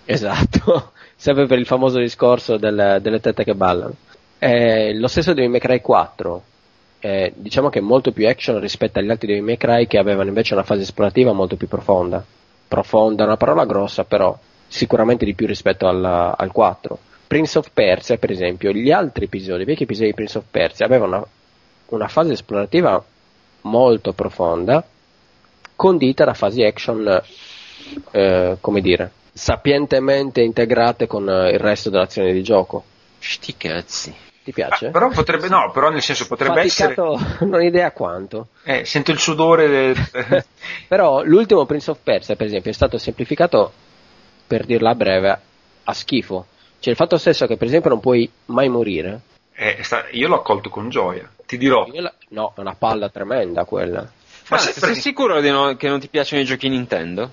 [0.06, 3.96] Esatto, sempre per il famoso discorso del- delle tette che ballano.
[4.40, 6.44] Eh, lo stesso di May Cry 4,
[7.36, 10.64] diciamo che molto più action rispetto agli altri di May Cry che avevano invece una
[10.64, 12.24] fase esplorativa molto più profonda.
[12.68, 16.98] Profonda è una parola grossa, però sicuramente di più rispetto alla- al 4.
[17.28, 20.86] Prince of Persia, per esempio, gli altri episodi, i vecchi episodi di Prince of Persia
[20.86, 21.28] avevano una,
[21.90, 23.04] una fase esplorativa
[23.62, 24.86] molto profonda,
[25.76, 27.22] condita da fasi action,
[28.12, 32.84] eh, come dire, sapientemente integrate con eh, il resto dell'azione di gioco.
[33.20, 34.23] Sti cazzi.
[34.44, 34.88] Ti piace?
[34.88, 36.94] Ah, però potrebbe, no, però nel senso potrebbe essere.
[36.94, 38.48] Faticato, non ho idea quanto.
[38.64, 39.68] Eh, sento il sudore.
[39.68, 40.44] del-
[40.88, 43.72] Però l'ultimo Prince of Persia, per esempio, è stato semplificato,
[44.46, 45.40] per dirla a breve,
[45.86, 46.46] a schifo.
[46.80, 49.22] Cioè il fatto stesso che, per esempio, non puoi mai morire.
[49.56, 51.30] eh, sta- io l'ho accolto con gioia.
[51.46, 51.88] Ti dirò.
[51.92, 54.02] Io la- No, è una palla tremenda quella.
[54.02, 54.10] Ma
[54.50, 57.32] Ma sai- sei sicuro di no- che non ti piacciono i giochi Nintendo?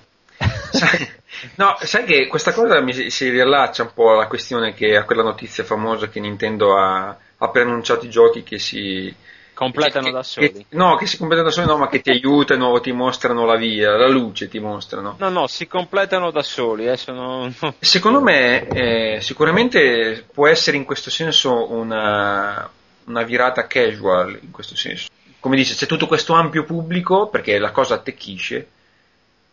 [0.71, 1.09] Sai,
[1.55, 5.03] no, sai che questa cosa mi si, si riallaccia un po' alla questione che a
[5.03, 9.13] quella notizia famosa che Nintendo ha, ha preannunciato i giochi che si
[9.53, 10.51] Completano che- da soli.
[10.51, 13.45] che- no, che si completano da soli, no, ma che ti aiutano o ti mostrano
[13.45, 15.17] la via, la luce ti mostrano.
[15.19, 17.51] No, no, si completano da soli, eh, sono...
[17.79, 22.67] Secondo me, eh, sicuramente può essere in questo senso una,
[23.05, 25.09] una virata casual, in questo senso.
[25.39, 28.67] Come dice, c'è tutto questo ampio pubblico perché la cosa attecchisce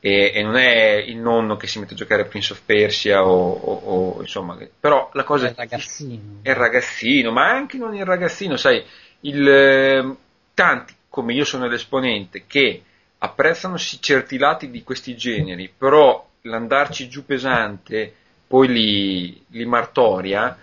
[0.01, 3.25] e, e non è il nonno che si mette a giocare a Prince of Persia
[3.27, 6.41] o, o- o, insomma, però la cosa È il ragazzino.
[6.43, 8.83] è il ragazzino, ma anche non il ragazzino, sai,
[9.21, 10.17] il,
[10.55, 12.83] tanti come io sono l'esponente che
[13.19, 18.15] apprezzano certi lati di questi generi, però l'andarci giù pesante
[18.47, 20.57] poi li, li martoria,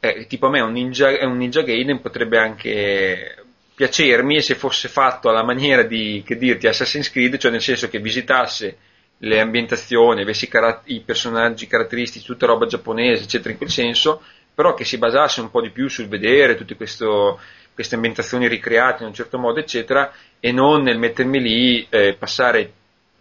[0.00, 3.44] eh, tipo a me un ninja, un ninja Gaiden potrebbe anche
[3.76, 7.98] piacermi se fosse fatto alla maniera di, che dirti, Assassin's Creed, cioè nel senso che
[7.98, 8.78] visitasse
[9.18, 14.22] le ambientazioni, avessi cara- i personaggi caratteristici, tutta roba giapponese, eccetera, in quel senso,
[14.54, 19.08] però che si basasse un po' di più sul vedere tutte queste ambientazioni ricreate in
[19.10, 22.72] un certo modo, eccetera, e non nel mettermi lì, eh, passare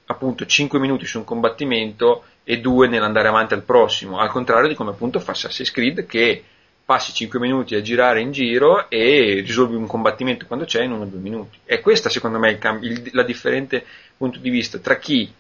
[0.06, 4.76] appunto 5 minuti su un combattimento e 2 nell'andare avanti al prossimo, al contrario di
[4.76, 6.44] come appunto fa Assassin's Creed che
[6.86, 11.20] passi 5 minuti a girare in giro e risolvi un combattimento quando c'è in 1-2
[11.20, 11.58] minuti.
[11.66, 13.84] E questa secondo me è il cam- il- la differente
[14.18, 15.32] punto di vista tra chi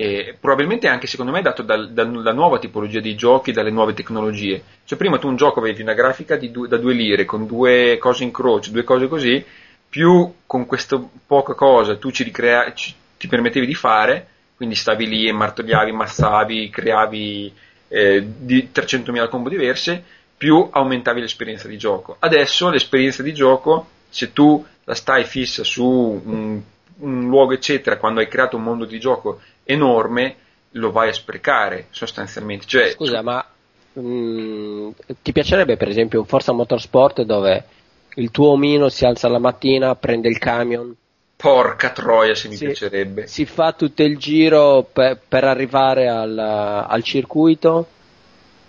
[0.00, 3.94] eh, probabilmente anche secondo me è dato dal- dalla nuova tipologia di giochi, dalle nuove
[3.94, 4.62] tecnologie.
[4.84, 8.22] Cioè prima tu un gioco avevi una grafica due- da due lire con due cose
[8.22, 9.44] in croce, due cose così,
[9.88, 15.08] più con questa poca cosa tu ci ricrea- ci- ti permettevi di fare, quindi stavi
[15.08, 17.52] lì e martoriavi, massavi, creavi
[17.88, 20.04] eh, di 300.000 combo diverse,
[20.38, 22.16] più aumentavi l'esperienza di gioco.
[22.20, 26.62] Adesso l'esperienza di gioco, se tu la stai fissa su un,
[27.00, 30.36] un luogo eccetera, quando hai creato un mondo di gioco enorme,
[30.72, 32.66] lo vai a sprecare sostanzialmente.
[32.66, 33.44] Cioè, Scusa, ma
[33.98, 34.90] mm,
[35.22, 37.64] ti piacerebbe per esempio un Forza Motorsport dove
[38.14, 40.94] il tuo omino si alza la mattina, prende il camion,
[41.36, 42.64] porca troia se mi Sì.
[42.66, 43.26] piacerebbe.
[43.26, 47.86] si fa tutto il giro per, per arrivare al, al circuito,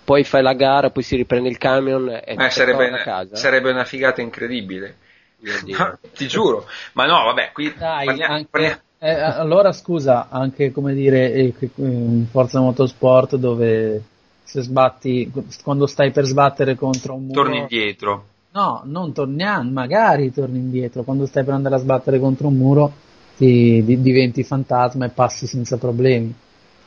[0.04, 3.36] poi fai la gara, poi si riprende il camion e Eh, torna sarebbe, a casa?
[3.36, 4.96] sarebbe una figata incredibile.
[6.14, 6.66] Ti giuro.
[6.92, 11.54] Ma no, vabbè, qui Dai, parliamo- anche- parliamo- eh, allora scusa, anche come dire, eh,
[11.58, 14.02] che- in Forza Motorsport dove
[14.44, 15.30] se sbatti,
[15.62, 17.40] quando stai per sbattere contro un muro...
[17.42, 18.24] torni indietro.
[18.52, 21.04] No, non torniamo, magari torni indietro.
[21.04, 22.92] Quando stai per andare a sbattere contro un muro
[23.36, 26.34] ti, di- diventi fantasma e passi senza problemi.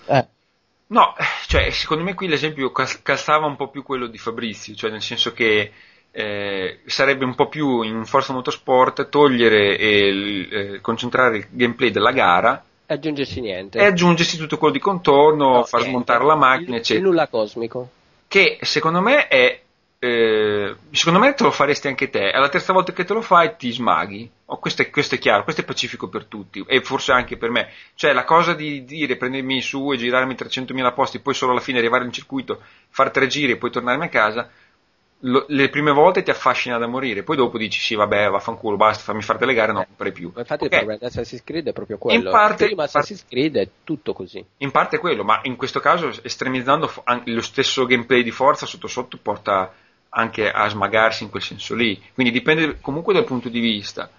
[0.08, 0.28] Eh,
[0.94, 1.16] No,
[1.48, 5.02] cioè, secondo me qui l'esempio cal- calzava un po' più quello di Fabrizio, cioè nel
[5.02, 5.72] senso che
[6.12, 12.12] eh, sarebbe un po' più in Forza Motorsport togliere e eh, concentrare il gameplay della
[12.12, 13.80] gara E aggiungerci niente.
[13.80, 15.90] e aggiungersi tutto quello di contorno, No, far niente.
[15.90, 17.00] smontare la macchina, Il- eccetera.
[17.00, 17.90] Il nulla cosmico.
[18.28, 19.62] Che secondo me è.
[20.06, 22.32] Eh, secondo me te lo faresti anche te.
[22.32, 24.30] È la terza volta che te lo fai ti smaghi.
[24.48, 27.50] Oh, questo, è, questo è chiaro, questo è pacifico per tutti e forse anche per
[27.50, 27.70] me.
[27.96, 31.80] Cioè la cosa di dire prendermi su e girarmi 300.000 posti, poi solo alla fine
[31.80, 34.50] arrivare in circuito, fare tre giri e poi tornarmi a casa.
[35.26, 39.04] lo- le prime volte ti affascina da morire, poi dopo dici sì, vabbè, vaffanculo, basta,
[39.04, 40.30] fammi fare delle gare, non comprare più.
[40.34, 42.30] Ma infatti Ok, il problema di Assassin's Creed è proprio quello.
[42.30, 44.44] parte- Prima Assassin's Creed è tutto così.
[44.58, 46.92] In parte è quello, ma in questo caso estremizzando
[47.24, 49.72] lo stesso gameplay di forza sotto sotto porta
[50.14, 52.00] anche a smagarsi in quel senso lì.
[52.14, 54.10] Quindi dipende comunque dal punto di vista.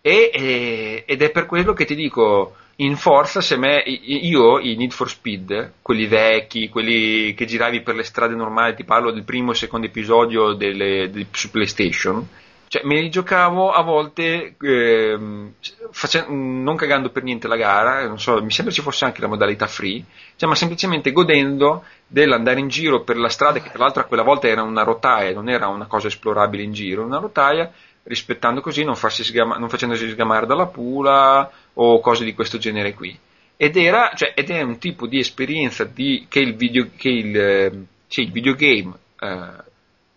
[0.00, 4.74] E, e- ed è per quello che ti dico, in forza, se me, io i
[4.76, 9.24] Need for Speed, quelli vecchi, quelli che giravi per le strade normali, ti parlo del
[9.24, 12.26] primo e secondo episodio delle- del- su PlayStation,
[12.68, 15.52] cioè me li giocavo a volte ehm,
[15.90, 19.66] face- non cagando per niente la gara, so, mi sembra ci fosse anche la modalità
[19.66, 20.02] free,
[20.36, 24.48] cioè, ma semplicemente godendo dell'andare in giro per la strada, che tra l'altro quella volta
[24.48, 27.72] era una rotaia, non era una cosa esplorabile in giro, una rotaia,
[28.02, 33.16] rispettando così, non, sgama- non facendosi sgamare dalla pula o cose di questo genere qui.
[33.56, 37.86] Ed era, cioè, ed è un tipo di esperienza di- che il, video, che il,
[38.08, 39.68] sì, il videogame eh,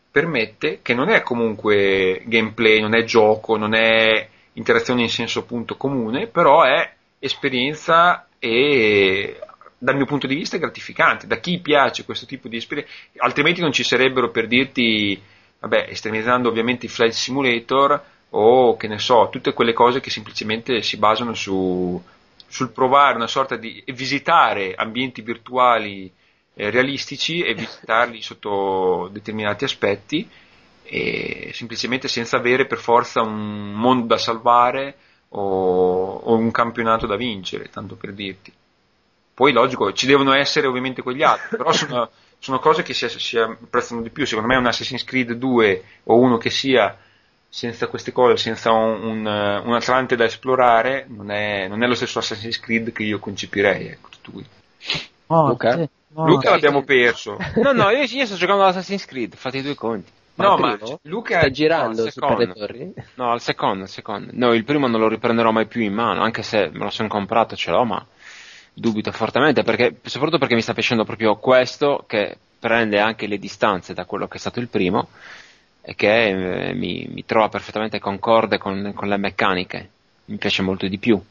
[0.09, 5.77] permette, che non è comunque gameplay, non è gioco, non è interazione in senso appunto
[5.77, 9.39] comune, però è esperienza e
[9.83, 11.27] dal mio punto di vista è gratificante.
[11.27, 15.21] Da chi piace questo tipo di esperienza, altrimenti non ci sarebbero per dirti,
[15.59, 20.81] vabbè, estremizzando ovviamente i flight simulator o che ne so, tutte quelle cose che semplicemente
[20.81, 22.01] si basano su,
[22.47, 26.09] sul provare una sorta di visitare ambienti virtuali
[26.53, 30.27] eh, realistici e visitarli sotto determinati aspetti
[30.83, 34.95] e semplicemente senza avere per forza un mondo da salvare
[35.29, 38.53] o, o un campionato da vincere, tanto per dirti.
[39.33, 43.37] Poi logico, ci devono essere ovviamente quegli altri, però sono, sono cose che si, si
[43.37, 44.25] apprezzano di più.
[44.25, 46.97] Secondo me un Assassin's Creed 2 o uno che sia
[47.49, 51.95] senza queste cose, senza un, un, un Atlante da esplorare, non è, non è lo
[51.95, 53.87] stesso Assassin's Creed che io concepirei.
[53.87, 54.45] Ecco, tutto qui.
[55.27, 55.89] morte, Luca?
[56.09, 56.31] morte.
[56.31, 57.37] Luca l'abbiamo perso.
[57.55, 60.11] No, no, io, io sto giocando ad Assassin's Creed, fate i due conti.
[60.35, 60.77] No, ma?
[61.03, 62.53] Luca Stai girando no, le secondo.
[62.53, 62.93] torri?
[63.15, 64.31] No, al secondo, al secondo.
[64.33, 67.07] No, il primo non lo riprenderò mai più in mano, anche se me lo sono
[67.07, 68.03] comprato, ce l'ho, ma
[68.73, 73.93] dubito fortemente, perché, soprattutto perché mi sta piacendo proprio questo, che prende anche le distanze
[73.93, 75.09] da quello che è stato il primo,
[75.81, 79.89] e che eh, mi, mi trova perfettamente concorde con, con le meccaniche.
[80.25, 81.21] Mi piace molto di più.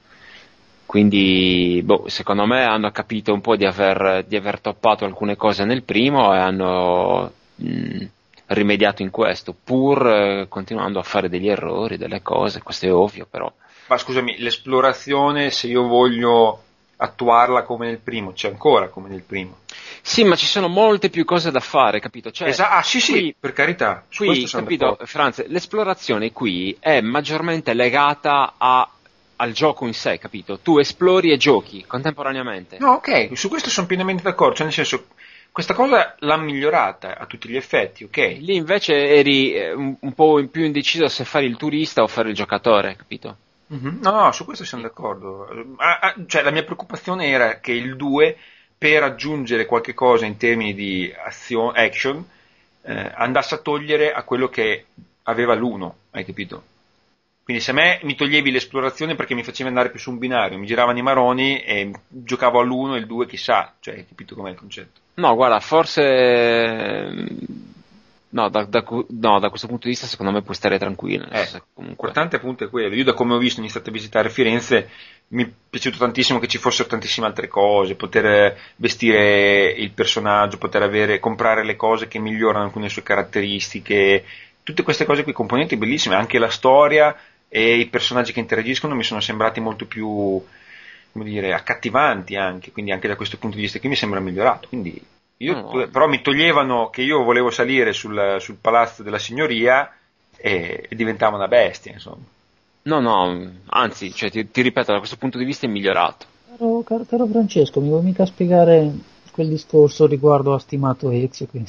[0.85, 5.65] Quindi, boh, secondo me hanno capito un po' di aver, di aver toppato alcune cose
[5.65, 8.05] nel primo e hanno mh,
[8.49, 13.27] rimediato in questo, pur eh, continuando a fare degli errori, delle cose, questo è ovvio,
[13.31, 13.51] però.
[13.89, 16.63] Ma scusami, l'esplorazione, se io voglio
[16.97, 19.59] attuarla come nel primo, c'è ancora come nel primo.
[20.03, 22.31] Sì, ma ci sono molte più cose da fare, capito?
[22.31, 24.05] Cioè, Esa- ah, sì, sì, qui- per carità.
[24.15, 24.99] Qui, capito.
[25.05, 28.89] Franz, l'esplorazione qui è maggiormente legata a-
[29.37, 30.59] al gioco in sé, capito?
[30.61, 32.79] Tu esplori e giochi contemporaneamente.
[32.79, 34.55] No, ok, su questo sono pienamente d'accordo.
[34.57, 35.07] Cioè, nel senso,
[35.51, 38.17] questa cosa l'ha migliorata a tutti gli effetti, ok?
[38.41, 42.07] Lì invece eri eh, un, un po' in più indeciso se fare il turista o
[42.07, 43.37] fare il giocatore, capito?
[43.73, 44.01] Mhm.
[44.03, 45.49] No, no, su questo siamo d'accordo.
[45.77, 48.37] Ah, ah, cioè, la mia preoccupazione era che il 2,
[48.77, 52.23] per aggiungere qualche cosa in termini di azione, action,
[52.83, 54.87] eh, andasse a togliere a quello che
[55.23, 56.65] aveva l'1, hai capito?
[57.45, 60.59] Quindi se a me mi toglievi l'esplorazione perché mi facevi andare più su un binario,
[60.59, 64.51] mi giravano i maroni e giocavo all'1 e il 2 chissà, cioè hai capito com'è
[64.51, 65.01] il concetto?
[65.15, 66.03] No, guarda, forse...
[68.35, 71.25] No da, da no, da questo punto di vista secondo me puoi stare tranquillo.
[71.31, 71.85] Eh, comunque...
[71.85, 72.95] L'importante appunto è quello.
[72.95, 74.89] Io da come ho visto, ho iniziato a visitare Firenze,
[75.29, 80.83] mi è piaciuto tantissimo che ci fossero tantissime altre cose, poter vestire il personaggio, poter
[80.83, 84.25] avere, comprare le cose che migliorano alcune sue caratteristiche,
[84.63, 87.15] tutte queste cose qui, componenti bellissime, anche la storia
[87.49, 90.43] e i personaggi che interagiscono mi sono sembrati molto più,
[91.13, 94.69] come dire, accattivanti anche, quindi anche da questo punto di vista qui mi sembra migliorato.
[94.69, 94.99] Quindi
[95.45, 95.89] io, No.
[95.91, 99.93] però mi toglievano che io volevo salire sul, sul palazzo della signoria
[100.37, 102.25] e, e diventava una bestia, insomma.
[102.85, 106.27] No, no, anzi, cioè, ti, ti ripeto, da questo punto di vista è migliorato.
[106.57, 108.91] Caro, caro, caro Francesco, mi vuoi mica spiegare
[109.31, 111.47] quel discorso riguardo a stimato Ezio?
[111.53, 111.63] Che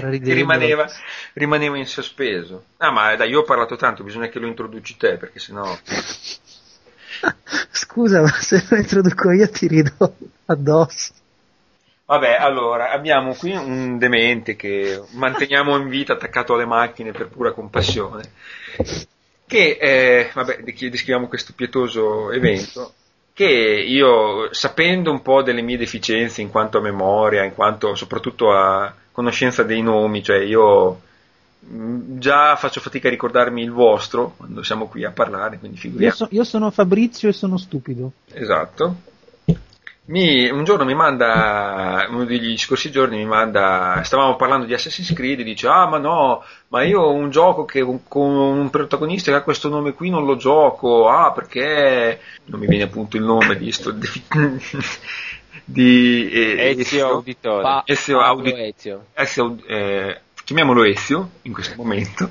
[0.00, 0.34] ridendo.
[0.34, 0.86] rimaneva,
[1.34, 2.64] rimaneva in sospeso.
[2.78, 5.64] Ah, ma dai, io ho parlato tanto, bisogna che lo introduci te, perché sennò...
[7.70, 10.14] Scusa, ma se lo introduco io ti rido
[10.46, 11.12] addosso.
[12.10, 17.52] Vabbè, allora, abbiamo qui un demente che manteniamo in vita attaccato alle macchine per pura
[17.52, 18.24] compassione,
[19.46, 22.94] che, eh, vabbè, descriviamo questo pietoso evento,
[23.32, 28.50] che io, sapendo un po' delle mie deficienze in quanto a memoria, in quanto soprattutto
[28.50, 31.00] a conoscenza dei nomi, cioè io
[31.60, 35.82] mh, già faccio fatica a ricordarmi il vostro quando siamo qui a parlare, quindi Io,
[35.82, 36.14] figuriamo.
[36.16, 38.10] so- io sono Fabrizio e sono stupido.
[38.32, 38.96] Esatto.
[40.10, 45.12] Mi- un giorno mi manda, uno degli scorsi giorni mi manda, stavamo parlando di Assassin's
[45.12, 49.30] Creed e dice, ah ma no, ma io ho un gioco che con, un protagonista
[49.30, 53.22] che ha questo nome qui non lo gioco, ah perché, non mi viene appunto il
[53.22, 54.08] nome di sto, di,
[55.64, 57.62] di eh, Ezio Auditore.
[57.62, 59.06] Pa- Ezio Audi- Ezio.
[59.14, 62.28] Ezio, eh, chiamiamolo Ezio in questo momento,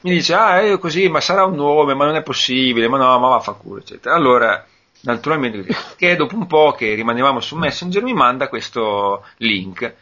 [0.00, 3.18] mi dice, ah, io così, ma sarà un nome, ma non è possibile, ma no,
[3.18, 4.14] ma vaffanculo, eccetera.
[4.14, 4.66] Allora,
[5.06, 5.66] naturalmente,
[5.96, 9.94] che dopo un po' che rimanevamo su Messenger mi manda questo link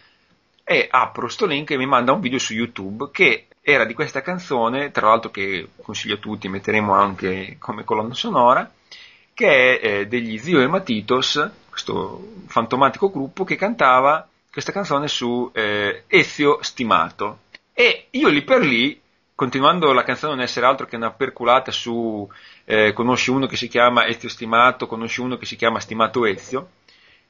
[0.64, 4.20] e apro sto link e mi manda un video su YouTube che era di questa
[4.20, 8.70] canzone, tra l'altro che consiglio a tutti, metteremo anche come colonna sonora,
[9.32, 15.50] che è eh, degli Zio e Matitos, questo fantomatico gruppo che cantava questa canzone su
[15.52, 17.38] eh, Ezio Stimato.
[17.72, 19.00] E io lì per lì,
[19.34, 22.28] continuando la canzone non essere altro che una perculata su
[22.64, 26.68] eh, conosci uno che si chiama Ezio Stimato, conosci uno che si chiama Stimato Ezio,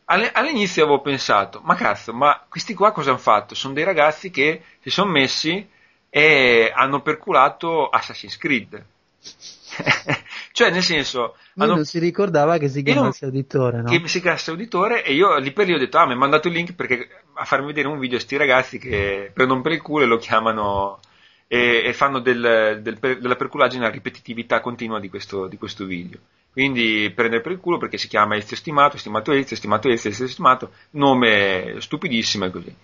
[0.06, 3.54] alle- all'inizio avevo pensato, ma cazzo, ma questi qua cosa hanno fatto?
[3.54, 5.66] Sono dei ragazzi che si sono messi
[6.10, 8.84] e hanno perculato Assassin's Creed.
[10.52, 13.90] cioè, nel senso, Lui hanno non si ricordava che si Io chiamasse Auditore, no?
[13.90, 16.48] che si chiamasse uditore e io lì per lì ho detto ah mi ha mandato
[16.48, 19.82] il link perché a farmi vedere un video a sti ragazzi che prendono per il
[19.82, 21.00] culo e lo chiamano
[21.46, 26.18] e, e fanno del- del della perculaggine a ripetitività continua di questo, di questo video
[26.50, 30.28] quindi prendere per il culo perché si chiama Ezio Stimato, Stimato Ezio, Stimato Ezio, Ezio
[30.28, 32.76] Stimato nome stupidissimo e così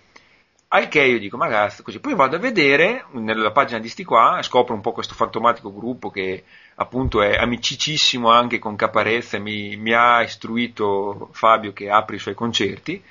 [0.72, 1.98] al che io dico, ma cazzo, così.
[1.98, 6.10] Poi vado a vedere nella pagina di sti qua, scopro un po' questo fantomatico gruppo
[6.10, 6.44] che
[6.76, 12.34] appunto è amicicissimo anche con Caparezza, mi, mi ha istruito Fabio che apre i suoi
[12.34, 13.02] concerti.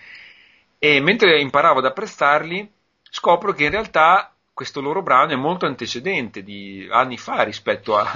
[0.78, 2.72] E mentre imparavo ad apprezzarli,
[3.10, 8.12] scopro che in realtà questo loro brano è molto antecedente di anni fa rispetto a-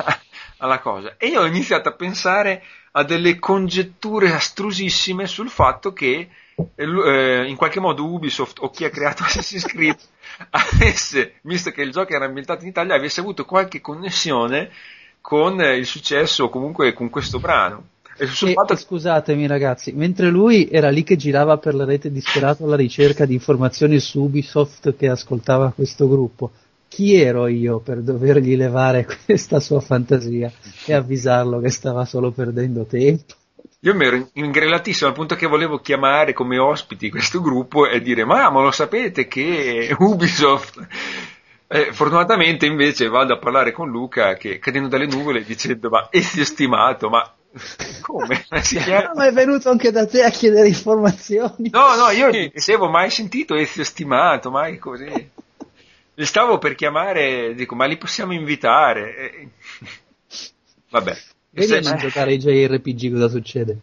[0.60, 1.16] alla cosa.
[1.18, 2.62] E io ho iniziato a pensare
[2.92, 6.28] a delle congetture astrusissime sul fatto che
[6.76, 9.98] eh, eh, in qualche modo Ubisoft o chi ha creato Assassin's Creed
[10.50, 14.70] avesse, visto che il gioco era ambientato in Italia, avesse avuto qualche connessione
[15.22, 17.92] con il successo o comunque con questo brano.
[18.18, 22.66] E E, fatto scusatemi ragazzi, mentre lui era lì che girava per la rete disperato
[22.66, 26.52] alla ricerca di informazioni su Ubisoft che ascoltava questo gruppo,
[26.88, 30.52] chi ero io per dovergli levare questa sua fantasia
[30.86, 33.34] e avvisarlo che stava solo perdendo tempo?
[33.80, 38.24] Io mi ero ingrillatissimo al punto che volevo chiamare come ospiti questo gruppo e dire:
[38.24, 40.88] Ma, ma lo sapete che Ubisoft.
[41.68, 46.46] Eh, fortunatamente invece vado a parlare con Luca che cadendo dalle nuvole dicendo: Ma Ezio
[46.46, 47.30] stimato, ma
[48.02, 48.46] come?
[48.50, 51.70] Ma si chiama- ma è venuto anche da te a chiedere informazioni?
[51.72, 55.30] No, no, io non avevo mai sentito Ezio stimato, mai così.
[56.16, 59.50] Li stavo per chiamare, dico, ma li possiamo invitare?
[60.90, 61.18] Vabbè.
[61.50, 63.78] Vedi Se- a giocare ai JRPG cosa succede?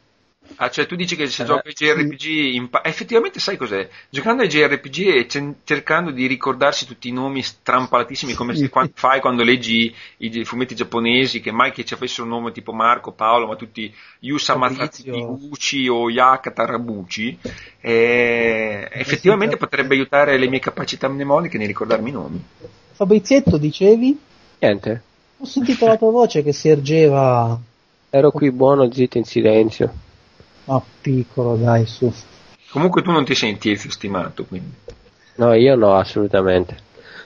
[0.57, 3.89] Ah, cioè tu dici che se Eh, giochi ai JRPG impa- effettivamente sai cos'è?
[4.11, 8.93] Giocando ai JRPG e cen- cercando di ricordarsi tutti i nomi strampalatissimi come se quando
[8.95, 13.13] fai quando leggi i fumetti giapponesi che mai che ci avessero un nome tipo Marco,
[13.13, 15.15] Paolo, ma tutti Yusama Fabrizio.
[15.15, 17.39] Tatsuki o Yaka Tarabuchi
[17.81, 22.45] eh, effettivamente potrebbe aiutare le mie capacità mnemoniche nel ricordarmi i nomi.
[22.93, 24.19] Fabrizietto, dicevi?
[24.59, 25.03] Niente,
[25.39, 27.59] Ho sentito la tua voce che si ergeva
[28.11, 30.09] ero qui buono, zitto in silenzio.
[30.77, 32.13] A piccolo, dai, su.
[32.71, 34.73] Comunque tu non ti senti Ezio stimato, quindi.
[35.37, 36.77] No, io no, assolutamente.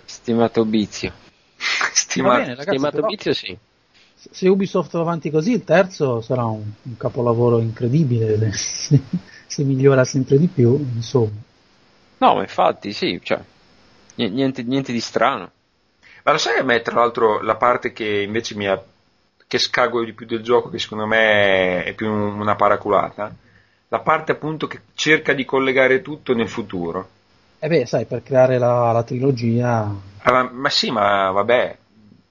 [0.05, 1.12] Stimato Bizio.
[1.93, 2.35] Stimato.
[2.39, 3.57] bene, ragazzi, Stimato però- vizio sì.
[4.15, 8.53] Se Ubisoft va avanti così, il terzo sarà un, un capolavoro incredibile.
[8.57, 8.99] Se,
[9.47, 11.31] se migliora sempre di più, insomma.
[12.19, 13.39] No, ma infatti, sì, cioè,
[14.16, 15.51] ni- niente, niente di strano.
[16.23, 18.83] Ma lo sai a me, tra l'altro, la parte che invece mi ha.
[19.55, 23.33] Che scago di più del gioco, che secondo me è più un- una paraculata?
[23.89, 27.09] La parte appunto che cerca di collegare tutto nel futuro.
[27.59, 29.91] E beh, sai, per creare la, la trilogia,
[30.23, 31.77] Ah, ma, ma sì, ma vabbè.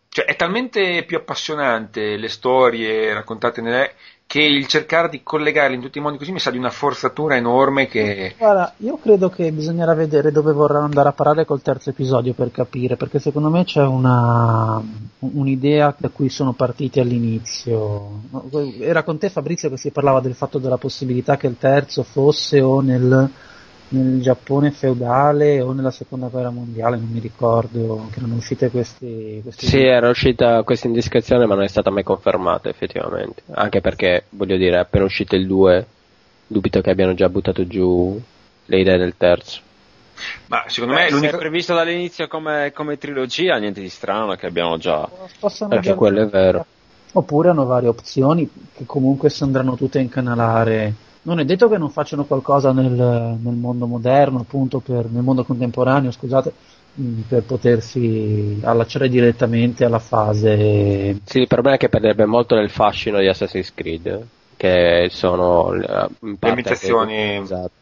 [0.09, 3.93] cioè, è talmente più appassionante le storie raccontate nelle,
[4.33, 7.35] che il cercare di collegarle in tutti i modi così mi sa di una forzatura
[7.35, 8.33] enorme che...
[8.35, 12.49] Guarda, io credo che bisognerà vedere dove vorranno andare a parare col terzo episodio per
[12.49, 14.81] capire, perché secondo me c'è una,
[15.19, 18.21] un'idea da cui sono partiti all'inizio.
[18.79, 22.59] Era con te Fabrizio che si parlava del fatto della possibilità che il terzo fosse
[22.59, 23.29] o nel
[23.93, 29.39] nel Giappone feudale o nella seconda guerra mondiale, non mi ricordo, che erano uscite queste...
[29.43, 34.25] queste sì, era uscita questa indiscrezione ma non è stata mai confermata effettivamente, anche perché,
[34.29, 35.85] voglio dire, appena uscito il 2,
[36.47, 38.19] dubito che abbiano già buttato giù
[38.65, 39.59] le idee del terzo.
[40.47, 41.37] Ma secondo me è l'unico...
[41.37, 45.07] previsto dall'inizio come, come, trilogia, niente di strano che abbiamo già...
[45.69, 46.65] Perché quello è vero.
[47.13, 50.93] Oppure hanno varie opzioni che comunque si andranno tutte a incanalare
[51.23, 55.43] non è detto che non facciano qualcosa nel, nel mondo moderno, appunto, per, nel mondo
[55.43, 56.53] contemporaneo, scusate,
[56.99, 61.19] mm, per potersi allacciare direttamente alla fase.
[61.23, 64.27] Sì, il problema è che perderebbe molto nel fascino di Assassin's Creed,
[64.57, 67.37] che sono eh, in le imitazioni.
[67.37, 67.81] Esatto.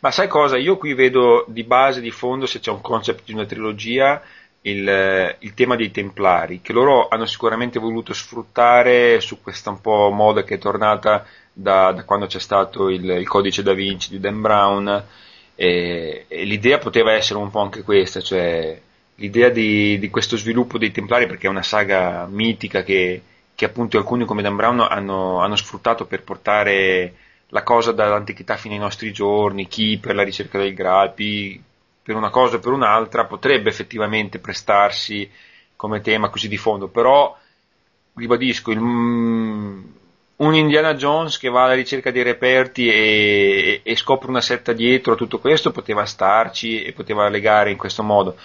[0.00, 0.56] Ma sai cosa?
[0.58, 4.20] Io qui vedo di base, di fondo, se c'è un concept di una trilogia,
[4.62, 10.10] il, il, tema dei Templari, che loro hanno sicuramente voluto sfruttare su questa un po'
[10.10, 11.24] moda che è tornata
[11.58, 15.04] da, da quando c'è stato il, il, codice da Vinci di Dan Brown
[15.54, 18.78] e, e, l'idea poteva essere un po' anche questa, cioè
[19.14, 23.22] l'idea di, di, questo sviluppo dei Templari perché è una saga mitica che,
[23.54, 27.14] che appunto alcuni come Dan Brown hanno, hanno, sfruttato per portare
[27.48, 31.62] la cosa dall'antichità fino ai nostri giorni, chi per la ricerca del Graal, chi
[32.02, 35.30] per una cosa o per un'altra potrebbe effettivamente prestarsi
[35.74, 37.34] come tema così di fondo, però
[38.12, 38.78] ribadisco, il,
[40.36, 45.14] un Indiana Jones che va alla ricerca dei reperti e, e, scopre una setta dietro
[45.14, 48.36] a tutto questo poteva starci e poteva legare in questo modo.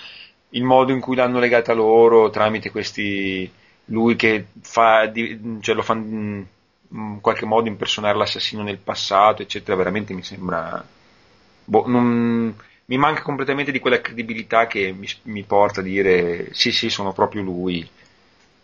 [0.50, 3.50] Il modo in cui l'hanno legata loro tramite questi
[3.86, 5.12] lui che fa,
[5.60, 6.46] cioè lo fa in
[7.20, 10.84] qualche modo impersonare l'assassino nel passato, eccetera, veramente mi sembra.
[11.66, 12.56] Boh, non,
[12.86, 17.14] mi manca completamente di quella credibilità che mi, mi porta a dire sì, sì, sono
[17.14, 17.90] proprio lui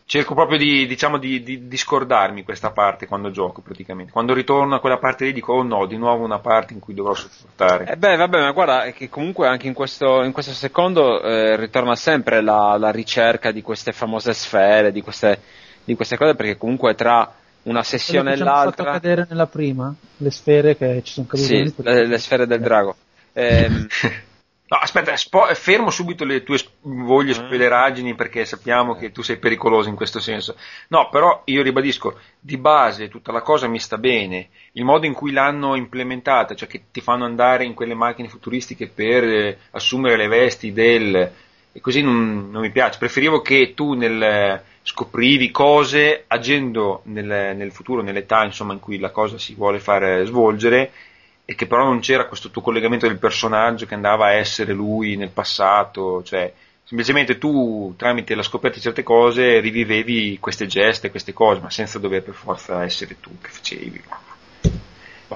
[0.08, 4.14] cerco proprio di, diciamo, di, di, di, scordarmi questa parte quando gioco praticamente.
[4.14, 6.94] Quando ritorno a quella parte lì dico oh no, di nuovo una parte in cui
[6.94, 7.92] dovrò sopportare.
[7.92, 11.96] Eh beh, vabbè, ma guarda che comunque anche in questo, in questo secondo eh, ritorna
[11.96, 15.42] sempre la, la, ricerca di queste famose sfere, di queste,
[15.84, 17.30] di queste cose, perché comunque tra
[17.64, 18.86] una sessione e l'altra...
[18.86, 21.48] fatto cadere nella prima, le sfere che ci sono cadute.
[21.48, 22.96] Sì, le, le, sfere del drago.
[23.38, 23.70] Eh,
[24.70, 27.36] No, aspetta, spo- fermo subito le tue voglie mm.
[27.36, 30.58] spoileraggini perché sappiamo che tu sei pericoloso in questo senso.
[30.90, 35.14] No, però io ribadisco, di base tutta la cosa mi sta bene, il modo in
[35.14, 40.18] cui l'hanno implementata, cioè che ti fanno andare in quelle macchine futuristiche per eh, assumere
[40.18, 41.32] le vesti del...
[41.72, 47.72] e così non, non mi piace, preferivo che tu nel, scoprivi cose agendo nel, nel
[47.72, 50.92] futuro, nell'età insomma, in cui la cosa si vuole far svolgere
[51.50, 55.16] e che però non c'era questo tuo collegamento del personaggio che andava a essere lui
[55.16, 56.52] nel passato, cioè
[56.84, 62.00] semplicemente tu tramite la scoperta di certe cose rivivevi queste geste, queste cose, ma senza
[62.00, 64.04] dover per forza essere tu che facevi.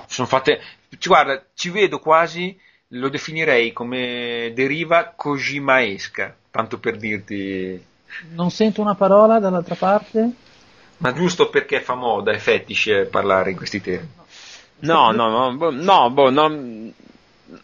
[0.07, 0.59] Sono fatte,
[1.01, 2.59] guarda, ci vedo quasi,
[2.89, 7.81] lo definirei come deriva kojimaesca, tanto per dirti.
[8.31, 10.29] Non sento una parola dall'altra parte?
[10.97, 14.19] Ma giusto perché fa moda e fetish parlare in questi termini.
[14.81, 16.91] No, no, no, boh, no, boh, no,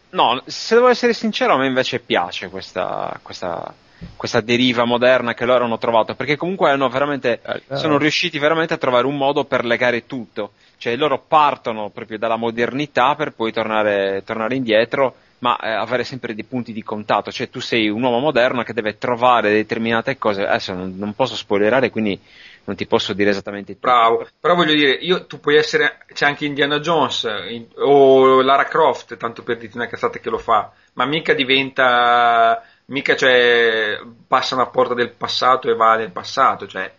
[0.10, 3.74] no, se devo essere sincero, a me invece piace questa, questa,
[4.16, 8.74] questa deriva moderna che loro hanno trovato, perché comunque hanno veramente, eh, sono riusciti veramente
[8.74, 13.52] a trovare un modo per legare tutto, cioè loro partono proprio dalla modernità per poi
[13.52, 18.02] tornare, tornare indietro, ma eh, avere sempre dei punti di contatto, cioè tu sei un
[18.02, 22.20] uomo moderno che deve trovare determinate cose, adesso non, non posso spoilerare, quindi
[22.68, 23.88] non ti posso dire esattamente tutto.
[23.88, 28.66] Bravo, però voglio dire, io, tu puoi essere, c'è anche Indiana Jones in, o Lara
[28.66, 34.56] Croft, tanto per dirti una cazzata che lo fa, ma mica diventa, mica cioè, passa
[34.56, 36.92] una porta del passato e va nel passato, cioè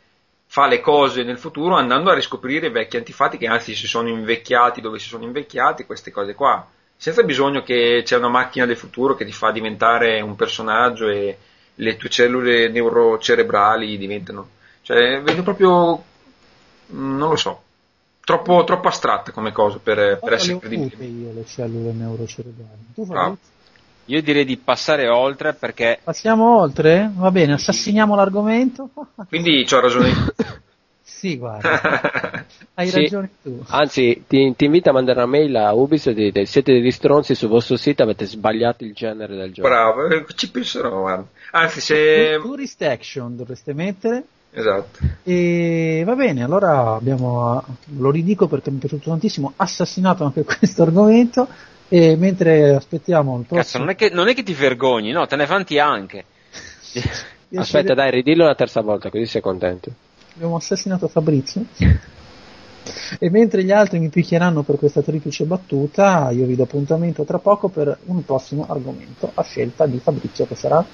[0.46, 4.80] fa le cose nel futuro andando a riscoprire vecchi antifatti che anzi si sono invecchiati
[4.80, 6.66] dove si sono invecchiati, queste cose qua,
[6.96, 11.36] senza bisogno che c'è una macchina del futuro che ti fa diventare un personaggio e
[11.74, 14.56] le tue cellule neurocerebrali diventano
[14.88, 16.02] cioè, vedo proprio.
[16.94, 17.62] Mm, non lo so.
[18.24, 21.04] Troppo, troppo astratta come cosa per, per essere credibile.
[21.04, 22.92] io le cellule neurocerebrali.
[22.94, 23.36] Tu ah.
[24.06, 25.98] Io direi di passare oltre perché.
[26.02, 27.10] Passiamo oltre?
[27.14, 28.88] Va bene, assassiniamo l'argomento.
[29.28, 30.10] Quindi ho ragione.
[31.04, 32.46] sì, guarda.
[32.72, 33.00] Hai sì.
[33.02, 33.62] ragione tu.
[33.68, 37.34] Anzi, ti, ti, invito a mandare una mail a Ubisoft e dite siete degli stronzi
[37.34, 39.68] sul vostro sito, avete sbagliato il genere del gioco.
[39.68, 41.26] Bravo, eh, ci penserò, guarda.
[41.50, 42.38] Anzi, se.
[42.40, 44.98] Tourist Action dovreste mettere Esatto.
[45.22, 47.62] E va bene, allora abbiamo,
[47.96, 51.48] lo ridico perché mi è piaciuto tantissimo, assassinato anche questo argomento.
[51.90, 53.62] E mentre aspettiamo il prossimo.
[53.62, 56.24] Cazzo, non è, che, non è che ti vergogni, no, te ne fanti anche.
[57.56, 59.90] Aspetta, dai, ridillo la terza volta, così sei contento.
[60.34, 61.64] Abbiamo assassinato Fabrizio.
[63.18, 67.38] E mentre gli altri mi picchieranno per questa triplice battuta, io vi do appuntamento tra
[67.38, 70.84] poco per un prossimo argomento a scelta di Fabrizio, che sarà?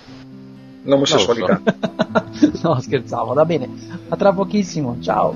[0.85, 1.61] L'omosessualità.
[2.63, 3.69] no, scherzavo, va bene.
[4.09, 5.35] A tra pochissimo, ciao.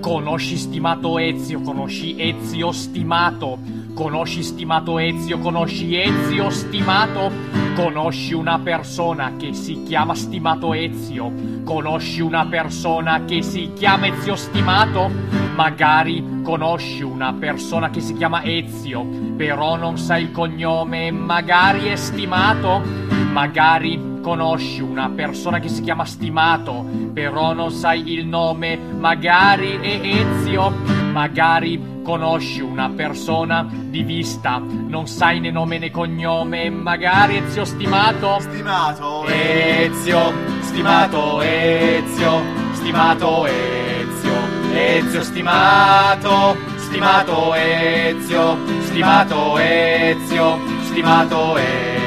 [0.00, 3.58] Conosci stimato Ezio, conosci Ezio stimato.
[3.94, 7.30] Conosci stimato Ezio, conosci Ezio stimato.
[7.74, 11.32] Conosci una persona che si chiama stimato Ezio.
[11.64, 15.10] Conosci una persona che si chiama Ezio stimato.
[15.54, 19.04] Magari conosci una persona che si chiama Ezio,
[19.36, 22.82] però non sai il cognome, magari è stimato.
[23.30, 30.00] Magari conosci una persona che si chiama Stimato, però non sai il nome, magari è
[30.02, 30.70] Ezio,
[31.12, 38.38] magari conosci una persona di vista, non sai né nome né cognome, magari Ezio Stimato.
[38.40, 42.40] Stimato Ezio, stimato Ezio,
[42.72, 44.34] stimato Ezio,
[44.74, 52.01] Ezio stimato, stimato Ezio, stimato Ezio, stimato Ezio,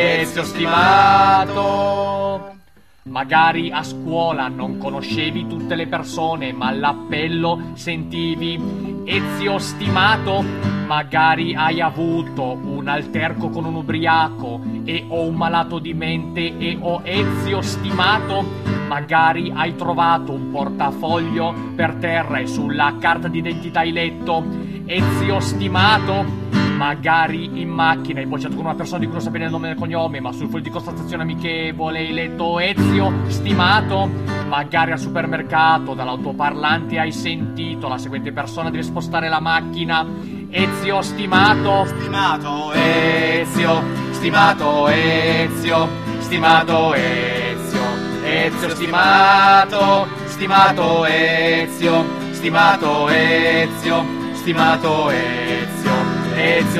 [0.00, 2.54] Ezio stimato.
[3.02, 10.42] Magari a scuola non conoscevi tutte le persone, ma all'appello sentivi Ezio stimato.
[10.86, 16.78] Magari hai avuto un alterco con un ubriaco e ho un malato di mente e
[16.80, 18.42] ho Ezio stimato.
[18.88, 24.42] Magari hai trovato un portafoglio per terra e sulla carta d'identità hai letto
[24.86, 26.59] Ezio stimato.
[26.80, 29.72] Magari in macchina hai bocciato con una persona di cui non sapevi il nome e
[29.72, 34.08] il cognome, ma sul foglio di constatazione amichevole hai letto Ezio stimato.
[34.48, 40.06] Magari al supermercato dall'autoparlante hai sentito la seguente persona deve spostare la macchina.
[40.48, 41.84] Ezio stimato.
[41.84, 43.82] Stimato Ezio,
[44.12, 45.88] stimato Ezio,
[46.20, 47.82] stimato Ezio,
[48.24, 55.79] Ezio stimato, stimato Ezio, stimato Ezio, stimato Ezio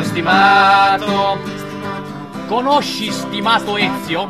[0.02, 1.38] stimato.
[2.46, 4.26] Conosci stimato Ezio?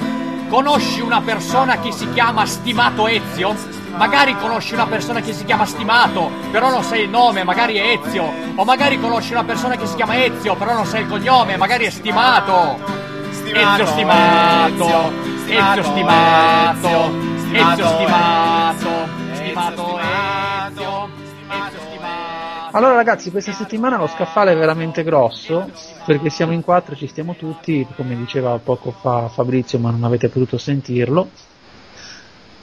[0.49, 3.55] Conosci una persona che si chiama stimato Ezio?
[3.97, 7.99] Magari conosci una persona che si chiama stimato, però non sai il nome, magari è
[8.03, 8.33] Ezio.
[8.55, 11.85] O magari conosci una persona che si chiama Ezio, però non sai il cognome, magari
[11.87, 12.79] è stimato.
[13.31, 15.13] Ezio stimato,
[15.47, 17.13] Ezio stimato,
[17.53, 19.09] Ezio stimato, stimato Ezio,
[19.43, 21.20] Ezio stimato.
[22.73, 25.69] Allora ragazzi, questa settimana lo scaffale è veramente grosso,
[26.07, 30.29] perché siamo in quattro, ci stiamo tutti, come diceva poco fa Fabrizio, ma non avete
[30.29, 31.29] potuto sentirlo.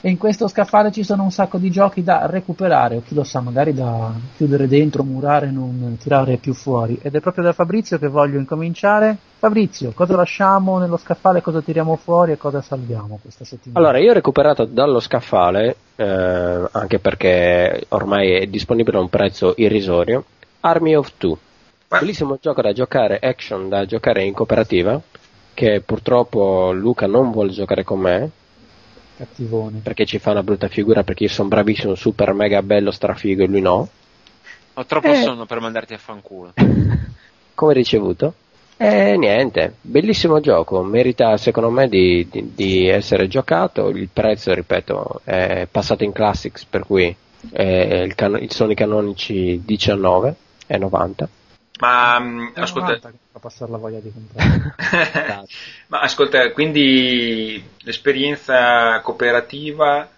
[0.00, 3.24] E in questo scaffale ci sono un sacco di giochi da recuperare, o chi lo
[3.24, 6.96] sa, magari da chiudere dentro, murare, non tirare più fuori.
[7.02, 9.16] Ed è proprio da Fabrizio che voglio incominciare.
[9.38, 13.84] Fabrizio, cosa lasciamo nello scaffale, cosa tiriamo fuori e cosa salviamo questa settimana?
[13.84, 19.54] Allora, io ho recuperato dallo scaffale, eh, anche perché ormai è disponibile a un prezzo
[19.56, 20.24] irrisorio,
[20.60, 21.36] Army of Two.
[21.88, 25.00] Bellissimo gioco da giocare, action da giocare in cooperativa,
[25.54, 28.30] che purtroppo Luca non vuole giocare con me,
[29.18, 29.80] Cattivone.
[29.82, 33.46] perché ci fa una brutta figura, perché io sono bravissimo, super mega bello, strafigo e
[33.48, 33.88] lui no.
[34.74, 35.16] Ho troppo Eh.
[35.22, 36.52] sonno per mandarti a fanculo.
[37.54, 38.34] Come ricevuto?
[38.76, 45.22] E niente, bellissimo gioco, merita secondo me di, di- di essere giocato, il prezzo, ripeto,
[45.24, 47.12] è passato in Classics, per cui
[47.52, 50.34] eh, il can- sono i canonici 19
[50.68, 51.28] e 90.
[51.80, 54.62] Ma mh, È ascolta, 90 che fa passare la voglia di comprare.
[55.88, 60.08] ma ascolta, quindi l'esperienza cooperativa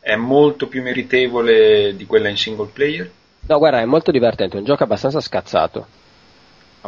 [0.00, 3.10] è molto più meritevole di quella in single player?
[3.48, 5.86] No, guarda, è molto divertente, è un gioco abbastanza scazzato,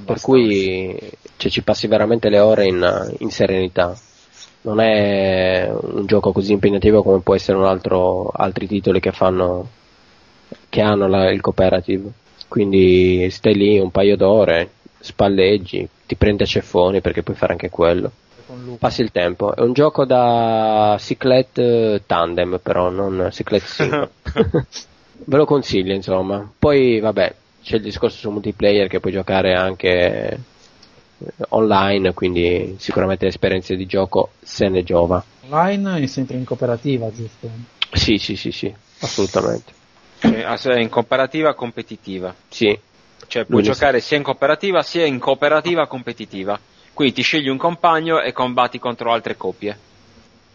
[0.05, 0.21] per Abbastanza.
[0.21, 0.99] cui
[1.37, 3.99] cioè, ci passi veramente le ore in, in serenità.
[4.63, 9.69] Non è un gioco così impegnativo come può essere un altro, altri titoli che fanno,
[10.69, 12.11] che hanno la- il cooperative.
[12.49, 17.69] Quindi stai lì un paio d'ore, spalleggi, ti prendi a ceffoni perché puoi fare anche
[17.69, 18.11] quello.
[18.79, 19.55] Passi il tempo.
[19.55, 24.11] È un gioco da cyclette tandem, però non cyclette single.
[25.25, 26.51] Ve lo consiglio, insomma.
[26.59, 30.39] Poi, vabbè, c'è il discorso su multiplayer che puoi giocare anche eh,
[31.51, 35.23] online, quindi sicuramente l'esperienza di gioco se ne giova.
[35.51, 37.51] Online è sempre in cooperativa, giusto?
[37.93, 39.73] Sì, sì, sì, sì, assolutamente.
[40.45, 42.35] Ass- in cooperativa competitiva.
[42.49, 42.79] Sì,
[43.27, 46.61] Cioè puoi Lui ne giocare sia in cooperativa sia in cooperativa competitiva.
[46.93, 49.79] Quindi ti scegli un compagno e combatti contro altre coppie.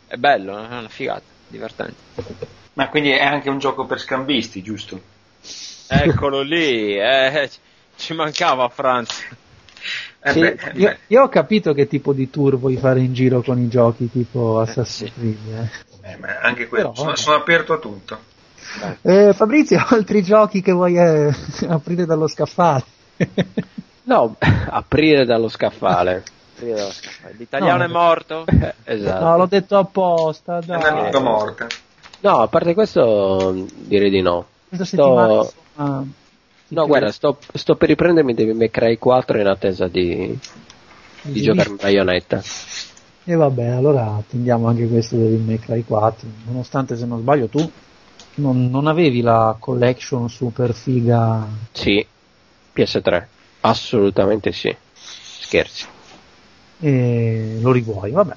[0.07, 1.95] è bello, è una figata, divertente.
[2.73, 5.01] Ma quindi è anche un gioco per scambisti, giusto?
[5.87, 7.49] Eccolo lì, eh,
[7.95, 9.23] ci mancava Franz.
[10.25, 10.99] Eh Sì, beh, eh io, beh.
[11.07, 14.59] io ho capito che tipo di tour vuoi fare in giro con i giochi tipo
[14.59, 15.11] Assassin's sì.
[15.13, 15.47] Creed.
[15.47, 15.69] eh.
[16.01, 16.91] Eh, ma anche quello.
[16.91, 18.23] Però, sono, sono aperto a tutto.
[19.01, 21.33] Eh, Fabrizio, altri giochi che vuoi eh,
[21.67, 22.83] aprire dallo scaffale?
[24.05, 24.35] No,
[24.69, 26.23] aprire dallo scaffale.
[26.55, 27.35] Aprire dallo scaffale.
[27.37, 27.83] L'italiano No.
[27.85, 28.45] è morto?
[28.83, 29.23] esatto.
[29.23, 31.21] No, l'ho detto apposta, È una dai.
[31.21, 31.67] morta.
[32.19, 34.45] No, a parte questo direi di no.
[34.67, 35.43] Questa Sto-
[35.75, 36.05] settimana
[36.67, 40.37] No, guarda, sto, sto per riprendermi Devil May Cry 4 in attesa di,
[41.21, 42.41] di giocare in baionetta.
[43.23, 47.71] E vabbè, allora attendiamo anche questo Devil May Cry 4, nonostante se non sbaglio tu
[48.35, 51.45] non, non avevi la collection super figa.
[51.71, 52.05] Sì,
[52.73, 53.27] PS3.
[53.61, 54.75] Assolutamente sì.
[54.93, 55.85] Scherzi.
[56.81, 58.35] E lo rivuoi, vabbè,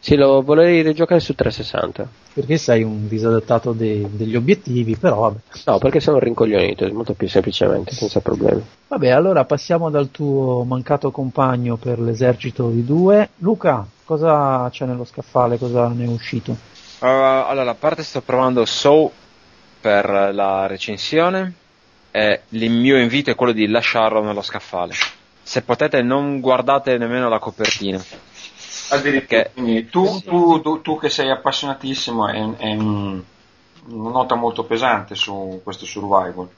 [0.00, 2.08] Sì, lo volevo rigiocare su 360.
[2.32, 5.38] perché sei un disadattato dei- degli obiettivi, però vabbè.
[5.66, 8.62] No, perché sono rincoglionito, molto più semplicemente, senza problemi.
[8.86, 13.30] Vabbè, allora passiamo dal tuo mancato compagno per l'esercito di due.
[13.38, 16.56] Luca, cosa c'è nello scaffale, cosa ne è uscito?
[17.00, 19.10] Uh, allora, a parte sto provando Soul
[19.80, 21.52] per la recensione
[22.10, 24.94] e il mio invito è quello di lasciarlo nello scaffale.
[25.42, 28.02] Se potete non guardate nemmeno la copertina.
[28.90, 29.42] Addirittura.
[29.42, 33.22] Perché- Quindi tu, tu, tu- tu che sei appassionatissimo è, è un-
[33.90, 36.48] una nota molto pesante su questo survival.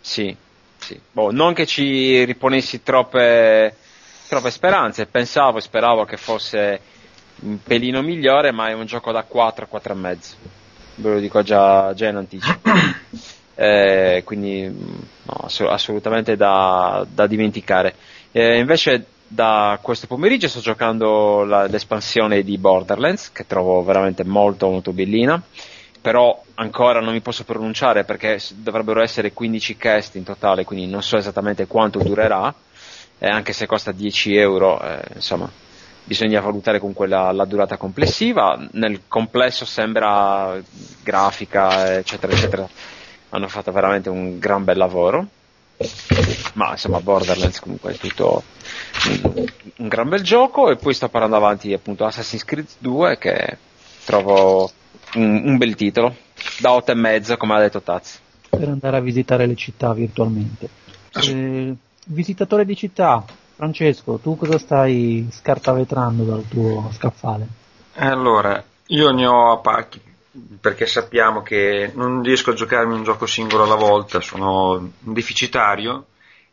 [0.00, 0.34] Sì,
[0.78, 0.98] sì.
[1.10, 3.74] Boh, non che ci riponessi troppe,
[4.28, 6.80] troppe speranze, pensavo e speravo che fosse
[7.40, 10.34] un pelino migliore, ma è un gioco da 4, 4 e mezzo.
[10.96, 12.70] Ve lo dico già, già in anticipo.
[13.60, 17.92] Eh, quindi no, ass- assolutamente da, da dimenticare.
[18.30, 24.68] Eh, invece da questo pomeriggio sto giocando la- l'espansione di Borderlands, che trovo veramente molto
[24.68, 25.42] molto bellina
[26.00, 31.02] però ancora non mi posso pronunciare perché dovrebbero essere 15 cast in totale, quindi non
[31.02, 32.54] so esattamente quanto durerà,
[33.18, 35.50] e anche se costa 10 euro, eh, insomma,
[36.08, 38.58] bisogna valutare comunque la, la durata complessiva.
[38.72, 40.58] Nel complesso sembra
[41.02, 42.68] grafica, eccetera, eccetera,
[43.28, 45.26] hanno fatto veramente un gran bel lavoro.
[46.54, 48.42] Ma insomma, Borderlands comunque è tutto
[49.04, 49.44] un,
[49.76, 50.70] un gran bel gioco.
[50.70, 53.58] E poi sto parlando avanti appunto Assassin's Creed 2 che
[54.04, 54.70] trovo
[55.14, 56.16] un, un bel titolo
[56.58, 58.18] da 8 e mezzo, come ha detto Taz.
[58.48, 60.68] per andare a visitare le città virtualmente.
[61.22, 61.74] Eh,
[62.06, 63.22] visitatore di città,
[63.58, 67.48] Francesco, tu cosa stai scartavetrando dal tuo scaffale?
[67.94, 70.00] Allora, io ne ho a pacchi
[70.60, 76.06] perché sappiamo che non riesco a giocarmi un gioco singolo alla volta, sono un deficitario,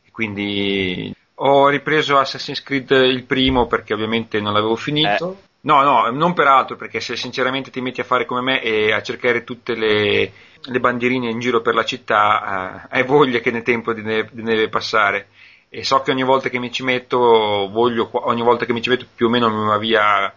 [0.03, 5.41] e quindi ho ripreso Assassin's Creed il primo perché ovviamente non l'avevo finito.
[5.61, 8.91] No, no, non per altro, perché se sinceramente ti metti a fare come me e
[8.91, 13.51] a cercare tutte le, le bandierine in giro per la città, eh, hai voglia che
[13.51, 15.27] nel tempo ne deve passare.
[15.77, 17.17] E so che ogni volta che mi ci metto,
[17.69, 20.33] voglio, ogni volta che mi ci metto più o meno mi va via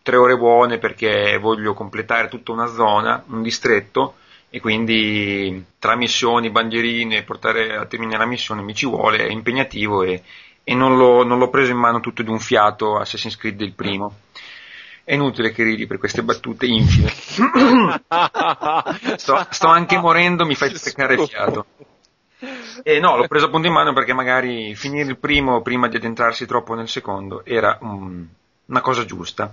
[0.00, 4.14] tre ore buone perché voglio completare tutta una zona, un distretto,
[4.48, 10.04] e quindi tra missioni, bandierine, portare a terminare la missione mi ci vuole, è impegnativo
[10.04, 10.22] e,
[10.62, 13.72] e non, l'ho, non l'ho preso in mano tutto di un fiato Assassin's Creed il
[13.72, 14.18] primo.
[15.02, 17.10] È inutile che ridi per queste battute infide.
[19.16, 21.66] sto, sto anche morendo, mi fai speccare il fiato.
[22.82, 26.46] E no, l'ho preso appunto in mano perché magari finire il primo prima di addentrarsi
[26.46, 28.26] troppo nel secondo era un-
[28.66, 29.52] una cosa giusta.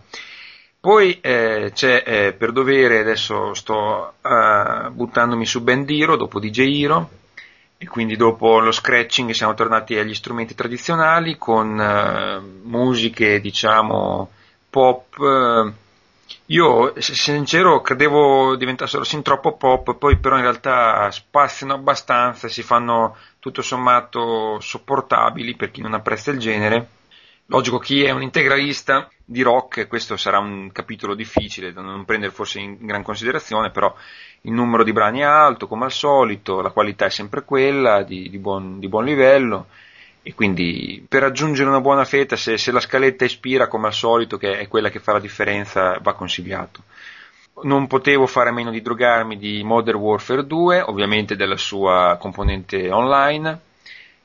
[0.80, 7.10] Poi eh, c'è eh, per dovere, adesso sto eh, buttandomi su Bandiro dopo DJ Hero
[7.78, 14.30] e quindi dopo lo scratching siamo tornati agli strumenti tradizionali con eh, musiche diciamo
[14.70, 15.74] pop.
[16.48, 23.18] Io, sincero, credevo diventassero sin troppo pop, poi però in realtà spaziano abbastanza si fanno
[23.40, 26.88] tutto sommato sopportabili per chi non apprezza il genere.
[27.48, 32.32] Logico, chi è un integralista di rock, questo sarà un capitolo difficile da non prendere
[32.32, 33.94] forse in gran considerazione, però
[34.42, 38.30] il numero di brani è alto, come al solito, la qualità è sempre quella, di,
[38.30, 39.68] di buon, di buon livello,
[40.26, 44.38] e quindi per raggiungere una buona fetta, se, se la scaletta ispira come al solito,
[44.38, 46.84] che è quella che fa la differenza, va consigliato.
[47.64, 52.90] Non potevo fare a meno di drogarmi di Modern Warfare 2, ovviamente della sua componente
[52.90, 53.60] online,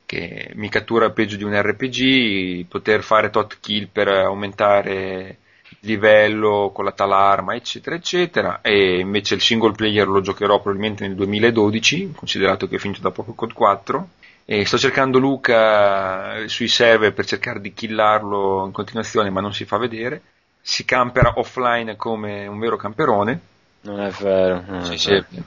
[0.05, 5.37] che mi cattura peggio di un RPG, poter fare tot kill per aumentare
[5.69, 8.61] il livello con la tal arma, eccetera, eccetera.
[8.61, 13.11] E invece il single player lo giocherò probabilmente nel 2012, considerato che ho finito da
[13.11, 14.09] poco Code 4.
[14.51, 19.63] E sto cercando Luca sui server per cercare di killarlo in continuazione, ma non si
[19.63, 20.23] fa vedere.
[20.59, 23.39] si campera offline come un vero camperone.
[23.81, 24.63] Non è vero.
[24.65, 25.43] Non Sì, è vero.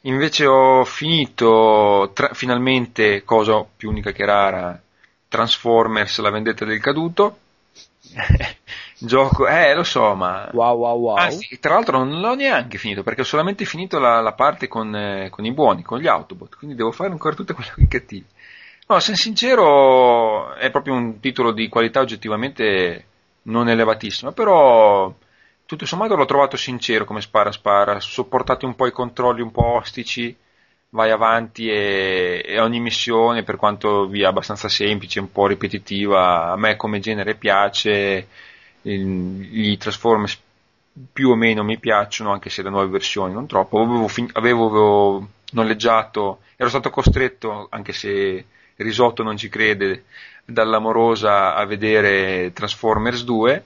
[0.00, 4.76] Invece ho finito tra- finalmente, cosa più unica che rara,
[5.28, 7.38] Transformers La vendetta del caduto.
[8.98, 10.48] Gioco, eh, lo so, ma.
[10.52, 11.16] Wow, wow, wow.
[11.16, 14.94] Anzi, tra l'altro non l'ho neanche finito perché ho solamente finito la, la parte con,
[14.94, 17.88] eh, con i buoni, con gli Autobot, quindi devo fare ancora tutte quelle con i
[17.88, 18.24] cattivi.
[18.88, 23.04] No, se sincero, è proprio un titolo di qualità oggettivamente
[23.42, 25.12] non elevatissima, però
[25.66, 29.66] tutto sommato l'ho trovato sincero come spara spara, sopportate un po' i controlli un po'
[29.74, 30.34] ostici,
[30.90, 36.56] vai avanti e, e ogni missione, per quanto via abbastanza semplice, un po' ripetitiva, a
[36.56, 38.28] me come genere piace,
[38.94, 40.40] gli Transformers
[41.12, 43.80] più o meno mi piacciono, anche se le nuove versioni non troppo.
[43.80, 48.44] Avevo, fin- avevo noleggiato, ero stato costretto, anche se
[48.76, 50.04] Risotto non ci crede,
[50.44, 53.64] dall'amorosa a vedere Transformers 2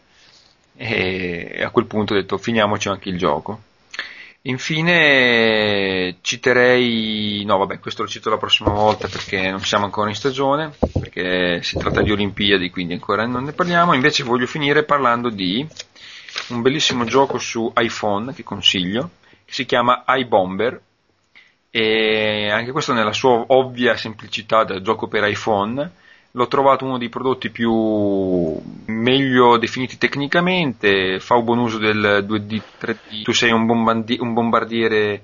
[0.76, 3.68] e a quel punto ho detto finiamoci anche il gioco.
[4.42, 10.14] Infine citerei, no vabbè questo lo cito la prossima volta perché non siamo ancora in
[10.14, 15.28] stagione, perché si tratta di Olimpiadi quindi ancora non ne parliamo, invece voglio finire parlando
[15.28, 15.66] di
[16.48, 19.10] un bellissimo gioco su iPhone che consiglio,
[19.44, 20.80] che si chiama iBomber.
[21.72, 25.92] E anche questo nella sua ovvia semplicità del gioco per iPhone
[26.32, 27.72] l'ho trovato uno dei prodotti più
[28.86, 34.32] meglio definiti tecnicamente, fa un buon uso del 2D, 3D, tu sei un, bombandi- un
[34.32, 35.22] bombardiere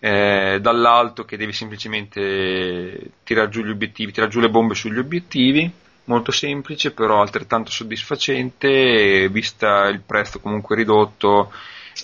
[0.00, 5.70] eh, dall'alto che devi semplicemente tirare giù gli obiettivi, tirare giù le bombe sugli obiettivi,
[6.04, 11.50] molto semplice però altrettanto soddisfacente, vista il prezzo comunque ridotto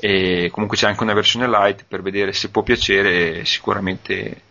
[0.01, 4.43] e comunque c'è anche una versione light per vedere se può piacere, sicuramente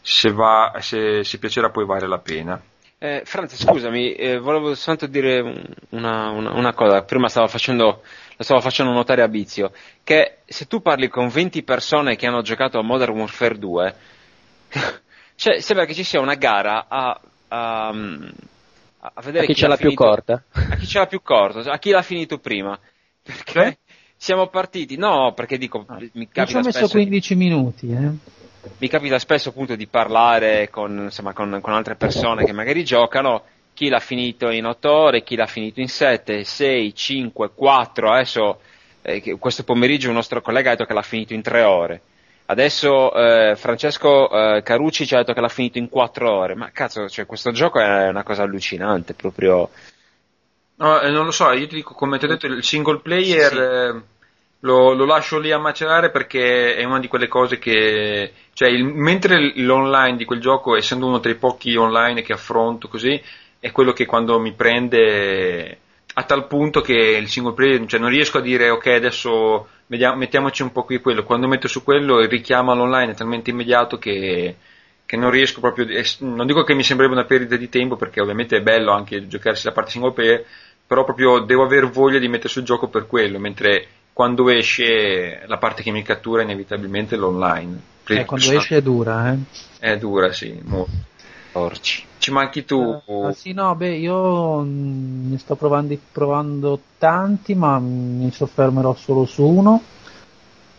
[0.00, 2.62] se, va, se, se piacerà poi vale la pena.
[2.98, 7.02] Eh, Franz, scusami, eh, volevo soltanto dire un- una, una- una cosa.
[7.02, 8.02] Prima stavo facendo,
[8.36, 9.70] lo stavo facendo notare a Bizio,
[10.02, 13.94] che se tu parli con 20 persone che hanno giocato a Modern Warfare 2,
[15.36, 19.76] cioè, sembra che ci sia una gara a, a, a vedere A chi ce l'ha
[19.76, 20.42] più corta?
[20.52, 22.78] A chi ce l'ha più corto, a chi l'ha finito prima.
[23.22, 23.78] Perché
[24.16, 27.90] siamo partiti, no, perché dico, mi Io ci capita ho messo spesso di- 15 minuti,
[27.92, 28.10] eh.
[28.78, 33.44] Mi capita spesso appunto di parlare con, insomma, con, con altre persone che magari giocano,
[33.72, 38.60] chi l'ha finito in 8 ore, chi l'ha finito in 7, 6, 5, 4, adesso
[39.02, 42.00] eh, questo pomeriggio un nostro collega ha detto che l'ha finito in 3 ore.
[42.48, 46.70] Adesso eh, Francesco eh, Carucci ci ha detto che l'ha finito in 4 ore, ma
[46.70, 49.68] cazzo, cioè, questo gioco è una cosa allucinante, proprio...
[50.78, 53.50] No, eh, non lo so, io ti dico, come ti ho detto, il single player
[53.50, 53.58] Sì.
[53.58, 54.15] eh,
[54.60, 58.84] lo, lo lascio lì a macerare perché è una di quelle cose che, cioè, il-
[58.84, 63.20] mentre l'online di quel gioco, essendo uno tra i pochi online che affronto così,
[63.60, 65.78] è quello che quando mi prende
[66.14, 70.16] a tal punto che il single player, cioè non riesco a dire ok adesso vediamo-
[70.16, 73.98] mettiamoci un po' qui quello, quando metto su quello il richiamo all'online è talmente immediato
[73.98, 74.56] che,
[75.04, 75.86] che non riesco proprio,
[76.20, 79.66] non dico che mi sembrerebbe una perdita di tempo perché ovviamente è bello anche giocarsi
[79.66, 80.44] la parte single player,
[80.86, 83.86] però proprio devo aver voglia di mettere sul gioco per quello, mentre
[84.16, 87.78] quando esce la parte che mi cattura inevitabilmente è l'online.
[88.06, 89.36] Eh, quando esce è dura, eh.
[89.78, 90.90] È dura, sì, molto.
[91.52, 92.02] Orci.
[92.16, 92.98] Ci manchi tu.
[93.06, 99.26] Ah, sì, no, beh, io mm, ne sto provando, provando tanti, ma mi soffermerò solo
[99.26, 99.82] su uno.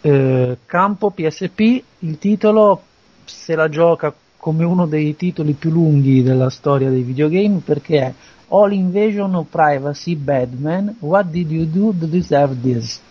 [0.01, 2.81] Eh, campo PSP, il titolo
[3.23, 8.13] se la gioca come uno dei titoli più lunghi della storia dei videogame perché è
[8.47, 13.05] All Invasion of Privacy Badman, What did you do to deserve this?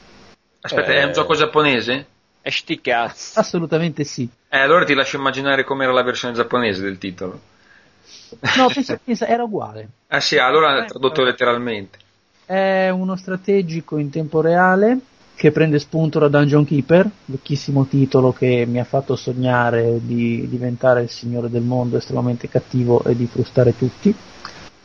[0.67, 1.13] Aspetta, è un Eh.
[1.13, 2.07] gioco giapponese?
[2.43, 3.39] E sti cazzi.
[3.39, 4.29] Assolutamente sì.
[4.49, 7.41] Eh, allora ti lascio immaginare com'era la versione giapponese del titolo.
[8.57, 9.89] No, pensa, pensa, era uguale.
[10.09, 11.31] Ah sì, allora Eh, tradotto vabbè.
[11.31, 11.99] letteralmente.
[12.45, 14.99] È uno strategico in tempo reale
[15.35, 21.03] che prende spunto da Dungeon Keeper, vecchissimo titolo che mi ha fatto sognare di diventare
[21.03, 24.15] il signore del mondo estremamente cattivo e di frustare tutti.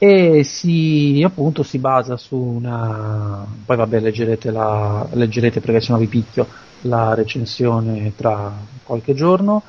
[0.04, 6.08] E si appunto si basa su una poi vabbè leggerete la leggerete perché sennò vi
[6.08, 6.48] picchio
[6.82, 8.52] la recensione tra
[8.84, 9.62] qualche giorno.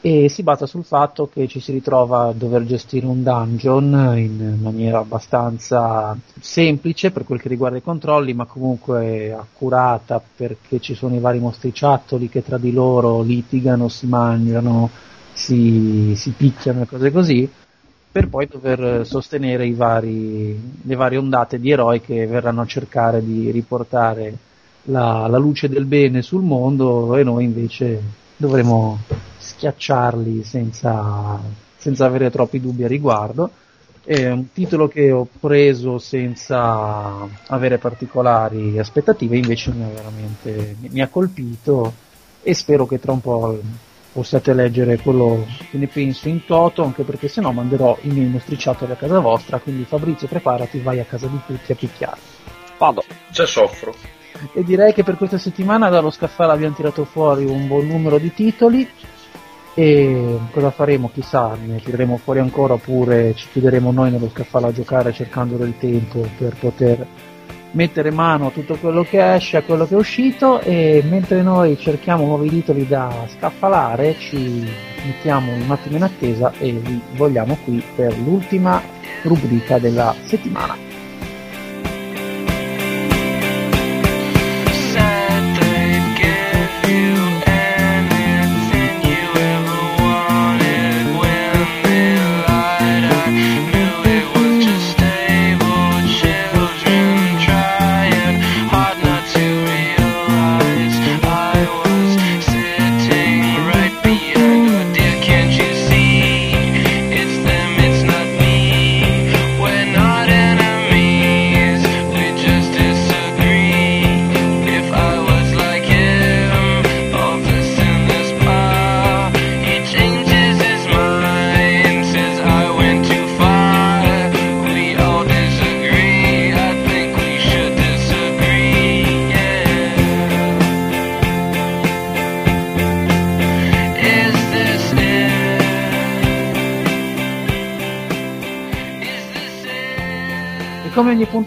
[0.00, 4.58] E si basa sul fatto che ci si ritrova a dover gestire un dungeon in
[4.60, 11.14] maniera abbastanza semplice per quel che riguarda i controlli, ma comunque accurata perché ci sono
[11.14, 14.90] i vari mostriciattoli che tra di loro litigano, si mangiano,
[15.32, 17.48] si, si picchiano e cose così,
[18.14, 23.20] per poi dover sostenere i vari, le varie ondate di eroi che verranno a cercare
[23.24, 24.38] di riportare
[24.82, 28.00] la, la luce del bene sul mondo e noi invece
[28.36, 29.00] dovremo
[29.36, 31.40] schiacciarli senza,
[31.76, 33.50] senza avere troppi dubbi a riguardo.
[34.04, 41.08] È un titolo che ho preso senza avere particolari aspettative, invece mi ha mi ha
[41.08, 41.92] colpito
[42.44, 43.58] e spero che tra un po'
[44.14, 48.92] possiate leggere quello che ne penso in toto, anche perché sennò manderò i miei mostriciatori
[48.92, 52.20] a casa vostra, quindi Fabrizio preparati, vai a casa di tutti a picchiare.
[52.78, 53.02] Vado.
[53.28, 53.92] Già soffro.
[54.52, 58.32] E direi che per questa settimana dallo scaffale abbiamo tirato fuori un buon numero di
[58.32, 58.88] titoli
[59.74, 64.72] e cosa faremo chissà, ne tireremo fuori ancora oppure ci chiuderemo noi nello scaffale a
[64.72, 67.04] giocare cercando del tempo per poter
[67.74, 71.78] mettere mano a tutto quello che esce, a quello che è uscito e mentre noi
[71.78, 74.66] cerchiamo nuovi titoli da scaffalare ci
[75.04, 78.80] mettiamo un attimo in attesa e vi vogliamo qui per l'ultima
[79.22, 80.93] rubrica della settimana.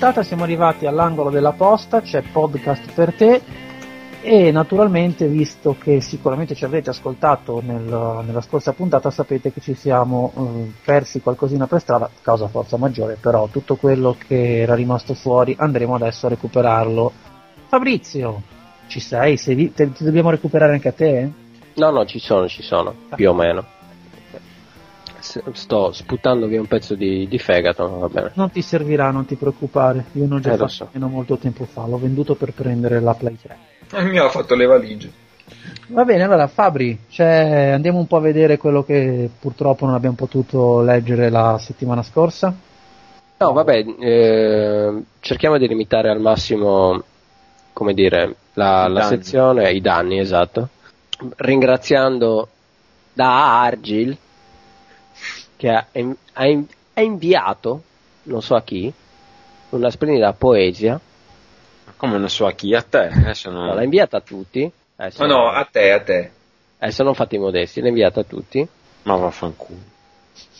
[0.07, 3.41] Puntata siamo arrivati all'angolo della posta, c'è podcast per te
[4.21, 7.83] e naturalmente visto che sicuramente ci avrete ascoltato nel,
[8.25, 13.17] nella scorsa puntata sapete che ci siamo eh, persi qualcosina per strada, causa forza maggiore,
[13.19, 17.11] però tutto quello che era rimasto fuori andremo adesso a recuperarlo.
[17.67, 18.43] Fabrizio,
[18.87, 19.35] ci sei?
[19.35, 21.29] sei ti dobbiamo recuperare anche a te?
[21.73, 23.75] No, no, ci sono, ci sono, più o meno
[25.53, 28.31] sto sputando via un pezzo di, di, fegato, va bene.
[28.35, 30.05] Non ti servirà, non ti preoccupare.
[30.13, 30.89] Io non ho già eh, fatto so.
[31.07, 33.57] molto tempo fa, l'ho venduto per prendere la Play 3.
[33.93, 35.11] E mi ha fatto le valigie.
[35.87, 40.15] Va bene, allora Fabri, cioè, andiamo un po' a vedere quello che purtroppo non abbiamo
[40.15, 42.53] potuto leggere la settimana scorsa.
[43.37, 47.01] No, vabbè, eh, cerchiamo di limitare al massimo,
[47.71, 50.69] come dire, la, la sezione, i danni, esatto.
[51.37, 52.49] Ringraziando
[53.13, 54.17] da Argil,
[55.57, 55.85] che ha,
[56.33, 57.81] ha, inviato,
[58.23, 58.91] non so a chi,
[59.69, 60.99] una splendida poesia.
[61.97, 62.73] Come non so a chi?
[62.75, 63.09] A te?
[63.09, 63.53] Non...
[63.53, 64.71] no, l'ha inviata a tutti.
[64.95, 66.31] Adesso no, no, a te, a te.
[66.77, 68.65] Adesso non fate i modesti, l'ha inviata a tutti.
[69.03, 69.79] Ma vaffanculo.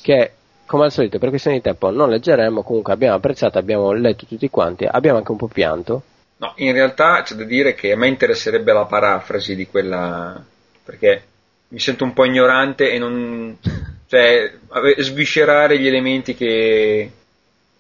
[0.02, 0.32] Che,
[0.66, 4.50] come al solito, per questione di tempo non leggeremo, comunque abbiamo apprezzato, abbiamo letto tutti
[4.50, 6.02] quanti, abbiamo anche un po' pianto.
[6.38, 10.44] No, in realtà c'è da dire che a me interesserebbe la parafrasi di quella...
[10.84, 11.24] perché
[11.70, 13.58] mi sento un po' ignorante e non
[14.08, 14.54] cioè
[15.00, 17.12] sviscerare gli elementi che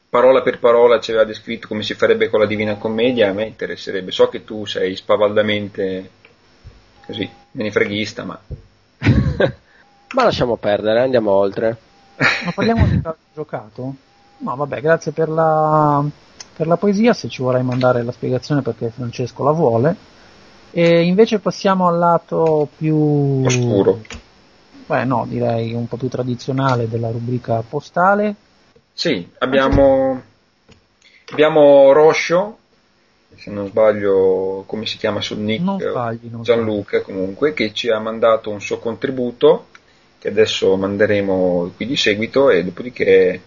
[0.09, 3.45] parola per parola ci aveva descritto come si farebbe con la Divina Commedia a me
[3.45, 4.11] interesserebbe.
[4.11, 6.11] So che tu sei spavaldamente
[7.05, 8.39] così menefreghista ma
[10.13, 11.77] ma lasciamo perdere andiamo oltre.
[12.17, 13.01] Ma parliamo di
[13.33, 13.95] giocato?
[14.39, 16.03] no vabbè grazie per la,
[16.55, 19.95] per la poesia se ci vorrai mandare la spiegazione perché Francesco la vuole.
[20.71, 24.01] E invece passiamo al lato più oscuro
[24.87, 28.33] Beh, no, direi un po' più tradizionale della rubrica postale.
[28.93, 30.21] Sì, abbiamo,
[31.31, 32.57] abbiamo Roscio,
[33.35, 37.89] se non sbaglio come si chiama sul nick, non sbagli, non Gianluca comunque, che ci
[37.89, 39.67] ha mandato un suo contributo
[40.19, 43.41] che adesso manderemo qui di seguito e dopodiché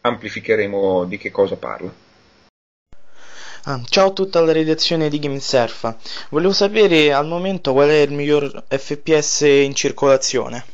[0.00, 1.90] amplificheremo di che cosa parla.
[3.64, 5.94] Ah, ciao a tutta la redazione di GameSurf.
[6.30, 10.64] Volevo sapere al momento qual è il miglior FPS in circolazione.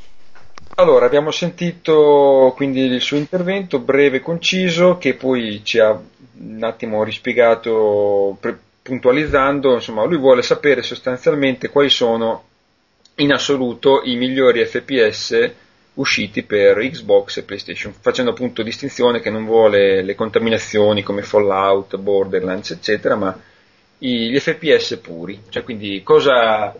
[0.76, 6.62] Allora, abbiamo sentito quindi il suo intervento breve e conciso che poi ci ha un
[6.62, 12.44] attimo rispiegato pre- puntualizzando, insomma, lui vuole sapere sostanzialmente quali sono
[13.16, 15.52] in assoluto i migliori FPS
[15.98, 21.96] usciti per Xbox e PlayStation, facendo appunto distinzione che non vuole le contaminazioni come Fallout,
[21.96, 23.38] Borderlands, eccetera, ma
[23.98, 26.74] gli FPS puri, cioè quindi cosa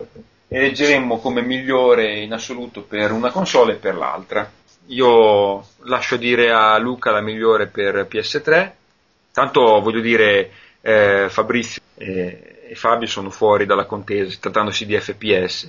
[0.47, 4.51] eleggeremmo come migliore in assoluto per una console e per l'altra.
[4.87, 8.71] Io lascio dire a Luca la migliore per PS3,
[9.33, 15.69] tanto voglio dire eh, Fabrizio e, e Fabio sono fuori dalla contesa, trattandosi di FPS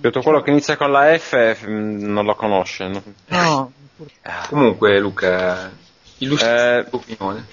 [0.00, 2.86] tutto quello che inizia con la F mm, non lo conosce.
[2.88, 3.02] No?
[3.28, 3.72] no.
[4.48, 5.72] Comunque, Luca,
[6.18, 7.46] Illustri Eh, la tua opinione.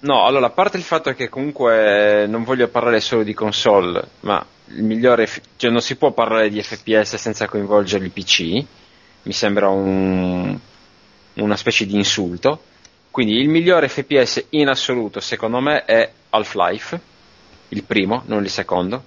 [0.00, 4.06] No, allora, a parte il fatto che comunque eh, non voglio parlare solo di console,
[4.20, 8.64] ma il migliore, cioè non si può parlare di FPS senza coinvolgere il PC,
[9.22, 10.56] mi sembra un-
[11.34, 12.62] una specie di insulto.
[13.10, 17.00] Quindi il migliore FPS in assoluto, secondo me, è Half-Life,
[17.70, 19.02] il primo, non il secondo.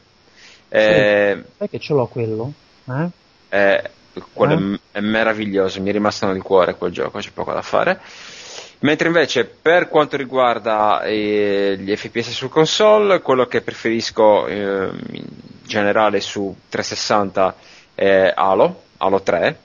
[0.68, 2.52] Eh, Sai che ce l'ho quello?
[2.92, 3.10] Eh?
[3.50, 4.56] è, Eh?
[4.56, 8.00] m- è meraviglioso, mi è rimasto nel cuore quel gioco, c'è poco da fare.
[8.82, 15.26] Mentre invece per quanto riguarda eh, gli FPS su console, quello che preferisco eh, in
[15.64, 17.56] generale su 360
[17.94, 19.60] è Halo, Halo 3.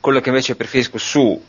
[0.00, 1.42] Quello che invece preferisco su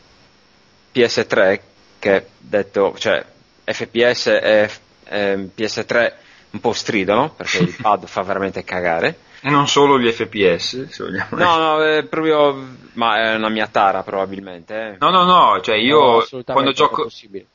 [0.94, 1.60] PS3,
[2.00, 3.24] che detto, cioè
[3.64, 4.70] FPS e
[5.06, 6.14] ehm, PS3
[6.52, 9.18] un po' stridono, perché il pad fa veramente cagare.
[9.48, 11.38] E non solo gli FPS, se vogliamo.
[11.38, 12.54] No, no, è proprio.
[12.94, 14.76] Ma è una mia tara, probabilmente.
[14.76, 14.96] eh.
[15.00, 17.08] No, no, no, cioè io No, quando gioco,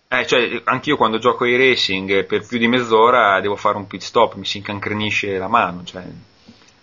[0.08, 4.00] eh, cioè, anch'io quando gioco ai racing per più di mezz'ora devo fare un pit
[4.00, 6.02] stop, mi si incancrenisce la mano, cioè,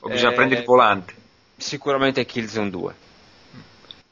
[0.01, 1.13] ho bisogno Eh, prendere il volante.
[1.57, 2.95] Sicuramente Killzone 2.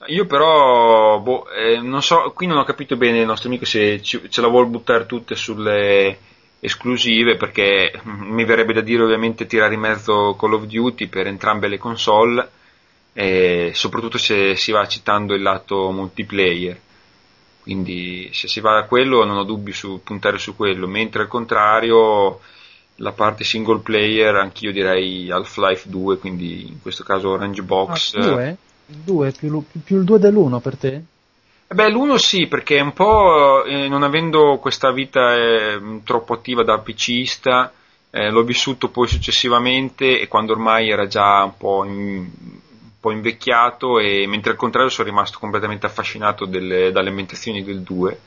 [0.07, 4.01] Io però, boh, eh, non so, qui non ho capito bene il nostro amico se
[4.01, 6.17] ci- ce la vuol buttare tutte sulle
[6.59, 11.67] esclusive, perché mi verrebbe da dire ovviamente tirare in mezzo Call of Duty per entrambe
[11.67, 12.49] le console,
[13.13, 16.79] e soprattutto se si va citando il lato multiplayer.
[17.61, 21.27] Quindi se si va a quello non ho dubbi su puntare su quello, mentre al
[21.27, 22.39] contrario
[22.95, 28.15] la parte single player anch'io direi Half-Life 2, quindi in questo caso Orange Box.
[28.15, 28.57] Ah, due?
[28.87, 31.01] Il 2 più, lu- più- più il 2 dell'1 per te?
[31.69, 36.63] Eh Beh, l'uno sì, perché un po' eh, non avendo questa vita eh, troppo attiva
[36.63, 37.73] da PCista,
[38.09, 43.11] eh, l'ho vissuto poi successivamente e quando ormai era già un po', in- un po'
[43.11, 48.19] invecchiato, e, mentre al contrario sono rimasto completamente affascinato delle- dalle ambientazioni del 2.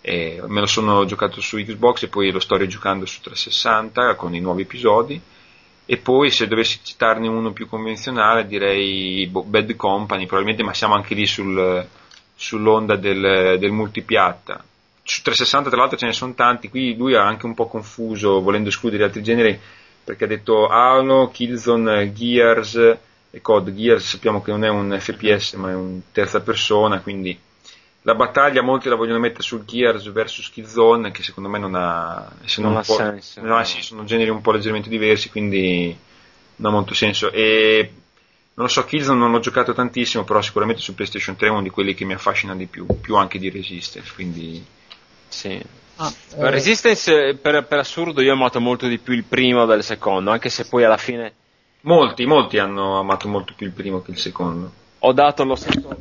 [0.00, 4.34] E me lo sono giocato su Xbox e poi lo sto rigiocando su 360 con
[4.34, 5.20] i nuovi episodi.
[5.90, 10.94] E poi se dovessi citarne uno più convenzionale direi boh, Bad Company, probabilmente, ma siamo
[10.94, 11.86] anche lì sul,
[12.38, 14.62] sull'onda del, del multipiatta.
[15.02, 18.40] Su 360 tra l'altro ce ne sono tanti, qui lui ha anche un po' confuso
[18.40, 19.58] volendo escludere altri generi
[20.04, 22.96] perché ha detto Halo, Killzone, Gears
[23.30, 23.74] e COD.
[23.74, 27.36] Gears sappiamo che non è un FPS ma è un terza persona, quindi
[28.02, 32.30] la battaglia molti la vogliono mettere sul Gears versus Killzone che secondo me non ha,
[32.44, 33.40] essendo Non un ha senso.
[33.42, 35.94] no, sì, sono generi un po' leggermente diversi quindi
[36.56, 37.92] non ha molto senso e
[38.58, 41.62] non lo so, Killzone non l'ho giocato tantissimo, però sicuramente su PlayStation 3 è uno
[41.62, 44.64] di quelli che mi affascina di più, più anche di Resistance, quindi
[45.28, 45.62] Sì.
[46.00, 49.84] Ah, eh, Resistance, per, per assurdo, io ho amato molto di più il primo del
[49.84, 51.32] secondo, anche se poi alla fine
[51.82, 54.72] molti, molti hanno amato molto più il primo che il secondo.
[54.98, 55.96] ho dato lo stesso,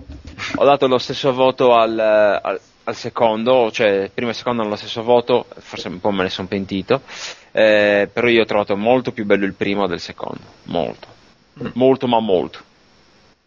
[0.55, 4.61] ho dato lo stesso voto al, al- al secondo, cioè il primo e il secondo
[4.61, 7.01] hanno lo stesso voto, forse un po' me ne sono pentito,
[7.51, 11.16] eh, però io ho trovato molto più bello il primo del secondo, molto.
[11.73, 12.59] Molto ma molto.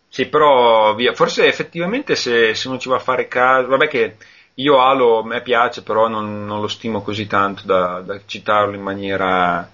[0.09, 4.17] Sì, però via, forse effettivamente se, se uno ci va a fare caso, vabbè che
[4.55, 8.75] io Halo a me piace, però non, non lo stimo così tanto da, da citarlo
[8.75, 9.71] in maniera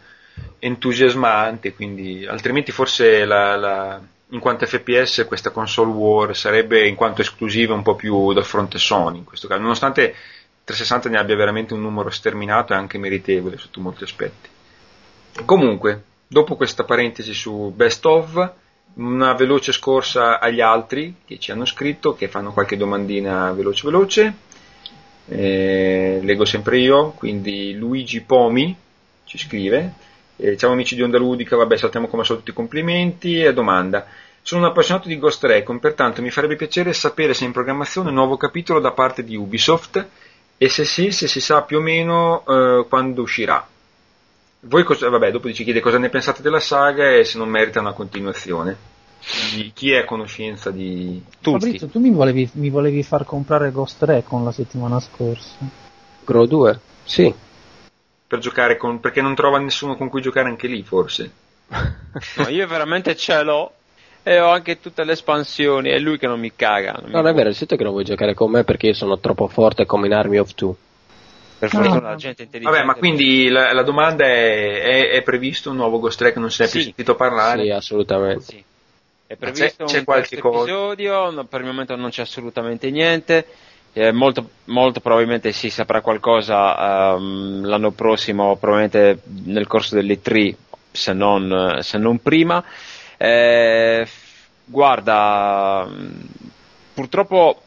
[0.59, 4.01] entusiasmante, quindi altrimenti forse la, la-
[4.31, 8.77] in quanto FPS questa console war sarebbe in quanto esclusiva un po' più dal fronte
[8.79, 10.15] Sony in questo caso, nonostante
[10.65, 14.49] 360 ne abbia veramente un numero sterminato e anche meritevole sotto molti aspetti.
[15.45, 18.53] Comunque, dopo questa parentesi su Best of,
[18.95, 24.35] una veloce scorsa agli altri che ci hanno scritto, che fanno qualche domandina veloce veloce.
[25.29, 28.75] Eh, leggo sempre io, quindi Luigi Pomi
[29.25, 29.93] ci scrive.
[30.37, 34.07] Eh, ciao amici di Onda Ludica, vabbè saltiamo come al solito i complimenti e domanda.
[34.41, 38.11] Sono un appassionato di Ghost Recon, pertanto mi farebbe piacere sapere se è in programmazione
[38.11, 40.07] un nuovo capitolo da parte di Ubisoft
[40.57, 43.67] e se sì, se si sa più o meno eh, quando uscirà.
[44.69, 47.81] Voi cosa, vabbè, dopo ci chiede cosa ne pensate della saga e se non merita
[47.81, 48.95] una continuazione.
[49.55, 51.59] Di chi è a conoscenza di Tutti.
[51.59, 55.57] Fabrizio, tu mi volevi, mi volevi far comprare Ghost Recon la settimana scorsa.
[56.25, 56.81] Grow 2?
[57.05, 57.33] Sì.
[58.27, 61.31] per giocare con perché non trova nessuno con cui giocare anche lì, forse.
[62.37, 63.73] No, io veramente ce l'ho
[64.23, 66.93] e ho anche tutte le espansioni, è lui che non mi caga.
[66.93, 68.95] non mi Non è vero, il sito che non vuoi giocare con me perché io
[68.95, 70.77] sono troppo forte come in Army of Two.
[71.59, 72.79] Per fortuna la gente intelligente.
[72.79, 76.51] Vabbè, ma quindi la, la domanda è, è, è previsto un nuovo Ghost Recon, non
[76.51, 76.87] se ne è più Sì.
[76.87, 77.63] sentito parlare?
[77.63, 78.45] Sì, assolutamente.
[78.45, 78.65] Sì.
[79.29, 83.47] È previsto c'è un qualche episodio, no, per il momento non c'è assolutamente niente.
[83.93, 90.55] Eh, molto, molto probabilmente si saprà qualcosa ehm, l'anno prossimo, probabilmente nel corso dell'E3,
[90.93, 92.63] se non, se non prima.
[93.17, 94.07] Eh,
[94.67, 96.21] guarda, mh,
[96.93, 97.63] purtroppo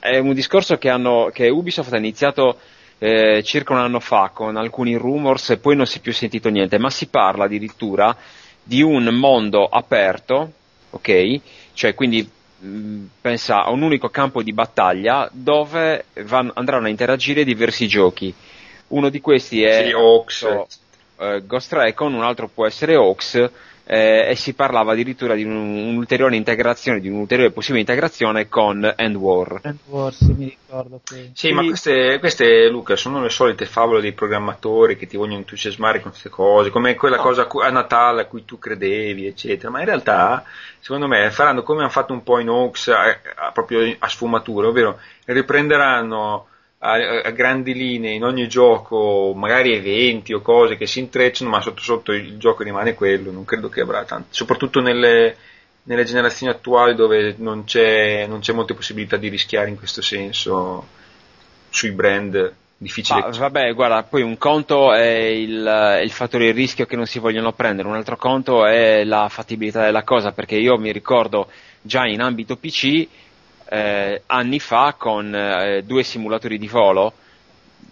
[0.00, 2.58] è un discorso che, hanno, che Ubisoft ha iniziato
[2.98, 6.48] eh, circa un anno fa con alcuni rumors e poi non si è più sentito
[6.48, 8.16] niente, ma si parla addirittura
[8.62, 10.52] di un mondo aperto,
[10.90, 11.40] ok?
[11.72, 12.28] Cioè quindi
[12.58, 18.34] mh, pensa a un unico campo di battaglia dove van, andranno a interagire diversi giochi.
[18.88, 20.44] Uno di questi è Sì, Ox.
[21.20, 23.50] eh, Ghost Recon, un altro può essere Ox
[23.90, 29.16] eh, e si parlava addirittura di un- un'ulteriore integrazione, di un'ulteriore possibile integrazione con End
[29.16, 29.60] War.
[29.62, 31.30] End Wars, mi ricordo che...
[31.32, 36.02] Sì, ma queste, queste, Luca, sono le solite favole dei programmatori che ti vogliono entusiasmare
[36.02, 39.70] con queste cose, come quella cosa a, Natale a cui tu credevi, eccetera.
[39.70, 40.44] Ma in realtà,
[40.80, 44.66] secondo me, faranno come hanno fatto un po' in Oaks, a- a- proprio a sfumature,
[44.66, 46.46] ovvero riprenderanno
[46.78, 51.60] a, a grandi linee in ogni gioco, magari eventi o cose che si intrecciano, ma
[51.60, 53.30] sotto sotto il gioco rimane quello.
[53.30, 55.36] Non credo che avrà tanto, soprattutto nelle,
[55.84, 60.86] nelle generazioni attuali dove non c'è, non c'è molte possibilità di rischiare in questo senso
[61.70, 63.20] sui brand difficile.
[63.20, 67.18] Ma, vabbè, guarda, poi un conto è il, il fattore di rischio che non si
[67.18, 71.50] vogliono prendere, un altro conto è la fattibilità della cosa, perché io mi ricordo
[71.82, 73.06] già in ambito PC
[73.68, 77.12] eh, anni fa con eh, due simulatori di volo,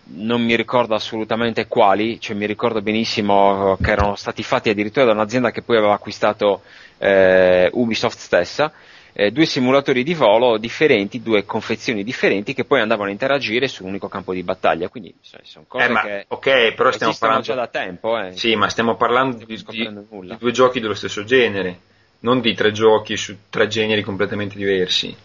[0.08, 5.12] non mi ricordo assolutamente quali, cioè mi ricordo benissimo che erano stati fatti addirittura da
[5.12, 6.62] un'azienda che poi aveva acquistato
[6.98, 8.72] eh, Ubisoft stessa,
[9.12, 13.82] eh, due simulatori di volo differenti, due confezioni differenti che poi andavano a interagire su
[13.82, 17.14] un unico campo di battaglia, quindi cioè, sono cose Eh, ma, che ok, però stiamo
[17.18, 18.18] parlando già da tempo.
[18.20, 18.32] Eh.
[18.36, 21.80] Sì, ma stiamo parlando di, di- di due giochi dello stesso genere,
[22.20, 25.16] non di tre giochi su tre generi completamente diversi.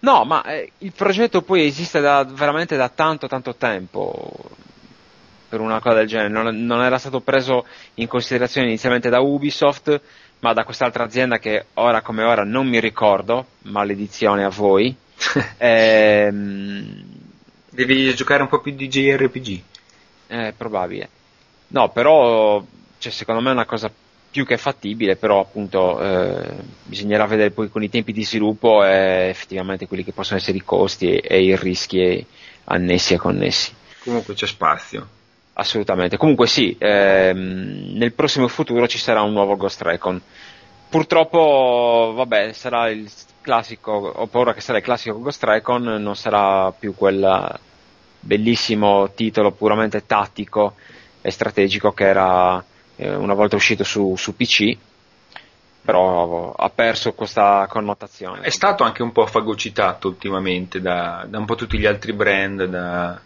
[0.00, 4.32] No, ma eh, il progetto poi esiste da, veramente da tanto tanto tempo
[5.48, 10.00] per una cosa del genere, non, non era stato preso in considerazione inizialmente da Ubisoft,
[10.38, 14.96] ma da quest'altra azienda che ora come ora non mi ricordo, maledizione a voi.
[15.58, 17.04] Ehm,
[17.68, 19.62] Devi giocare un po' più di JRPG.
[20.26, 21.08] È probabile.
[21.68, 22.62] No, però,
[22.98, 23.90] cioè, secondo me è una cosa
[24.30, 29.28] più che fattibile, però appunto eh, bisognerà vedere poi con i tempi di sviluppo e
[29.28, 32.24] effettivamente quelli che possono essere i costi e, e i rischi
[32.64, 33.72] annessi e connessi.
[34.04, 35.06] Comunque c'è spazio.
[35.54, 36.16] Assolutamente.
[36.16, 40.20] Comunque sì, ehm, nel prossimo futuro ci sarà un nuovo Ghost Recon.
[40.88, 43.10] Purtroppo, vabbè, sarà il
[43.40, 47.58] classico, ho paura che sarà il classico Ghost Recon, non sarà più quel
[48.20, 50.74] bellissimo titolo puramente tattico
[51.20, 52.62] e strategico che era
[53.00, 54.76] eh, una volta uscito su, su PC,
[55.82, 58.42] però ha perso questa connotazione.
[58.42, 62.64] È stato anche un po' fagocitato ultimamente da, da un po' tutti gli altri brand,
[62.64, 63.20] da-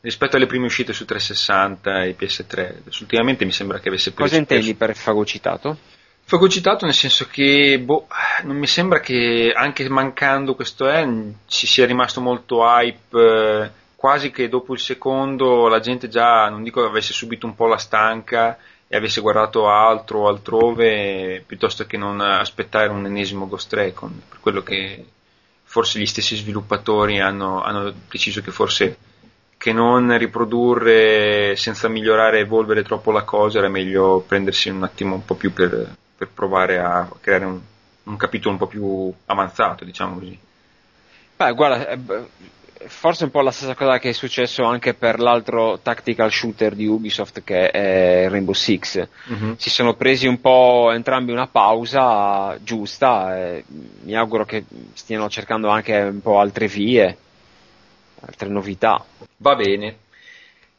[0.00, 2.60] rispetto alle prime uscite su 360 e PS3.
[2.80, 5.76] Adesso, Ultimamente mi sembra che avesse preso Cosa intendi per fagocitato?
[6.24, 8.06] Fagocitato nel senso che boh,
[8.44, 11.04] non mi sembra che anche mancando questo è
[11.46, 16.62] ci sia rimasto molto hype, eh, quasi che dopo il secondo la gente già, non
[16.62, 18.56] dico avesse subito un po' la stanca
[18.92, 24.38] e avesse guardato altro o altrove piuttosto che non aspettare un ennesimo Ghost Recon, per
[24.38, 25.02] quello che
[25.62, 28.98] forse gli stessi sviluppatori hanno, hanno deciso che forse
[29.56, 35.14] che non riprodurre senza migliorare e evolvere troppo la cosa era meglio prendersi un attimo
[35.14, 37.58] un po' più per, per provare a creare un,
[38.02, 40.38] un capitolo un po' più avanzato, diciamo così.
[41.36, 41.98] Beh, guarda, eh,
[42.86, 46.86] forse un po' la stessa cosa che è successo anche per l'altro tactical shooter di
[46.86, 49.06] Ubisoft che è Rainbow Six.
[49.26, 49.56] Mhm.
[49.56, 53.60] Si sono presi un po' entrambi una pausa giusta
[54.02, 57.16] mi auguro che stiano cercando anche un po' altre vie,
[58.20, 59.04] altre novità.
[59.38, 59.96] Va bene.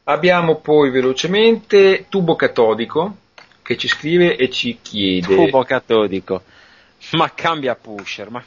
[0.06, 3.18] Abbiamo poi velocemente Tubo Catodico
[3.62, 6.44] che ci scrive e ci chiede Tubo catodico.
[7.12, 8.44] Ma cambia pusher, ma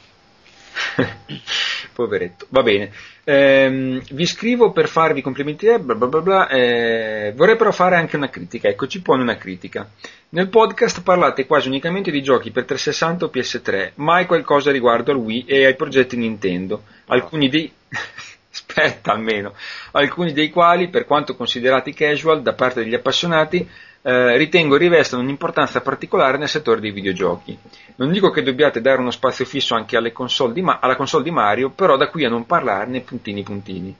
[1.93, 2.91] Poveretto, va bene.
[3.29, 7.97] Ehm, vi scrivo per farvi complimenti, eh, bla bla bla bla, eh, vorrei però fare
[7.97, 9.89] anche una critica, ecco, ci pone una critica.
[10.29, 15.17] Nel podcast parlate quasi unicamente di giochi per 360 o PS3, mai qualcosa riguardo al
[15.17, 16.83] Wii e ai progetti Nintendo.
[17.07, 17.69] Alcuni dei...
[18.49, 19.53] Aspetta almeno.
[19.91, 23.67] Alcuni dei quali, per quanto considerati casual da parte degli appassionati,
[24.07, 27.57] eh, ritengo rivestano un'importanza particolare nel settore dei videogiochi.
[27.97, 31.71] Non dico che dobbiate dare uno spazio fisso anche console Ma- alla console di Mario,
[31.71, 33.93] però da qui a non parlarne puntini puntini.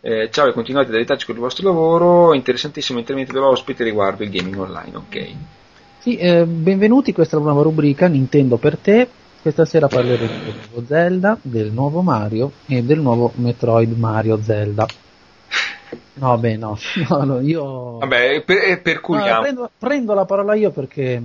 [0.00, 4.30] Eh, ciao e continuate a deleitarci con il vostro lavoro, interessantissimo intervento dell'ospite riguardo il
[4.30, 5.26] gaming online, ok.
[5.98, 9.08] Sì, eh, benvenuti, questa è la nuova rubrica Nintendo per te.
[9.40, 14.88] Questa sera parleremo del nuovo Zelda, del nuovo Mario e del nuovo Metroid Mario Zelda.
[16.16, 16.76] No, beh, no,
[17.24, 21.22] no, io Vabbè, per, eh, per cui No, prendo, prendo la parola io perché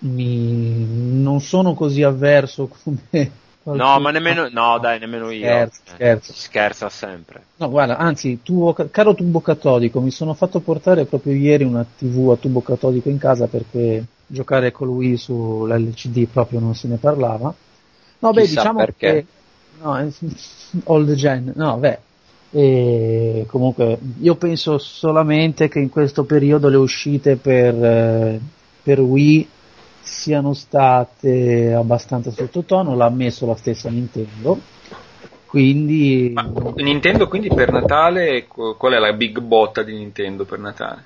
[0.00, 0.84] mi...
[1.22, 2.98] non sono così avverso come
[3.64, 5.40] No, ma nemmeno, no dai, nemmeno io.
[5.44, 6.32] Scherzo, Eh, scherzo.
[6.32, 7.44] scherza sempre.
[7.58, 12.30] No, guarda, anzi, tubo, caro tubo catodico, mi sono fatto portare proprio ieri una TV
[12.30, 17.52] a tubo catodico in casa perché giocare con lui sull'LCD proprio non se ne parlava.
[18.18, 19.24] No, beh, Chissà diciamo perché.
[19.24, 19.26] che
[19.80, 20.06] no, è
[20.84, 21.98] old gen, no, beh.
[22.50, 28.40] E comunque io penso solamente che in questo periodo le uscite per, eh,
[28.82, 29.48] per Wii
[30.00, 34.58] siano state abbastanza sottotono, l'ha ammesso la stessa Nintendo.
[35.46, 40.58] Quindi Ma Nintendo quindi per Natale, qu- qual è la big botta di Nintendo per
[40.58, 41.04] Natale?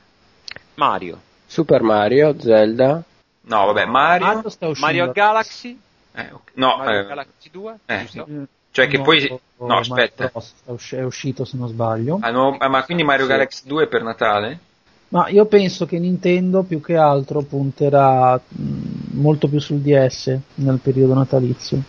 [0.74, 1.18] Mario.
[1.46, 3.02] Super Mario, Zelda,
[3.42, 4.42] No, vabbè, Mario...
[4.78, 5.78] Mario Galaxy?
[6.14, 6.50] eh, ok.
[6.54, 7.78] No, Mario eh, Galaxy 2?
[7.86, 8.28] eh, giusto?
[8.70, 9.28] Cioè che poi...
[9.58, 10.30] No, Mario aspetta.
[10.32, 10.92] Bros.
[10.92, 12.18] È uscito se non sbaglio.
[12.20, 13.30] Ah, no, ah, ma quindi Mario Sì.
[13.30, 14.58] Galaxy 2 per Natale?
[15.08, 18.40] Ma io penso che Nintendo più che altro punterà
[19.12, 21.82] molto più sul DS nel periodo natalizio.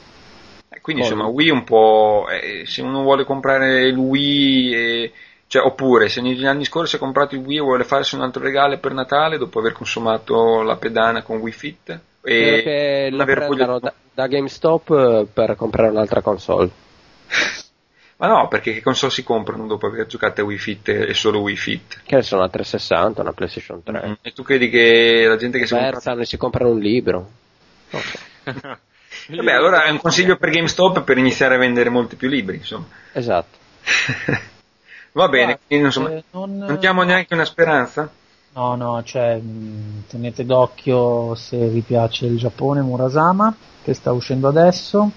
[0.69, 1.13] Eh, Quindi Cosa?
[1.13, 2.25] insomma Wii un po'...
[2.29, 4.73] eh, se uno vuole comprare il Wii...
[4.73, 5.11] e-
[5.45, 8.41] cioè, oppure se negli anni scorsi ha comprato il Wii e vuole farsi un altro
[8.41, 13.19] regalo per Natale dopo aver consumato la pedana con Wii Fit spero e che non
[13.19, 16.69] aver voglia- da, GameStop eh, per comprare un'altra console.
[18.17, 21.39] Ma no, perché che console si comprano dopo aver giocato a Wii Fit e solo
[21.39, 22.01] Wii Fit?
[22.03, 24.07] Che ne so, una 360, una PlayStation 3.
[24.07, 24.13] Mm.
[24.21, 26.13] E tu credi che la gente che si compra...
[26.13, 27.29] E si comprano un libro.
[29.27, 32.85] Vabbè, allora è un consiglio per GameStop per iniziare a vendere molti più libri, insomma.
[33.11, 33.57] Esatto.
[35.13, 38.09] Va bene, Guarda, quindi insomma, eh, non, non diamo neanche una speranza?
[38.53, 44.49] No, no, cioè, mh, tenete d'occhio se vi piace il Giappone, Murasama, che sta uscendo
[44.49, 45.11] adesso.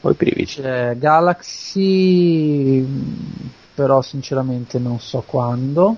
[0.00, 0.46] Poi brividi.
[0.46, 5.96] C'è Galaxy, mh, però sinceramente non so quando.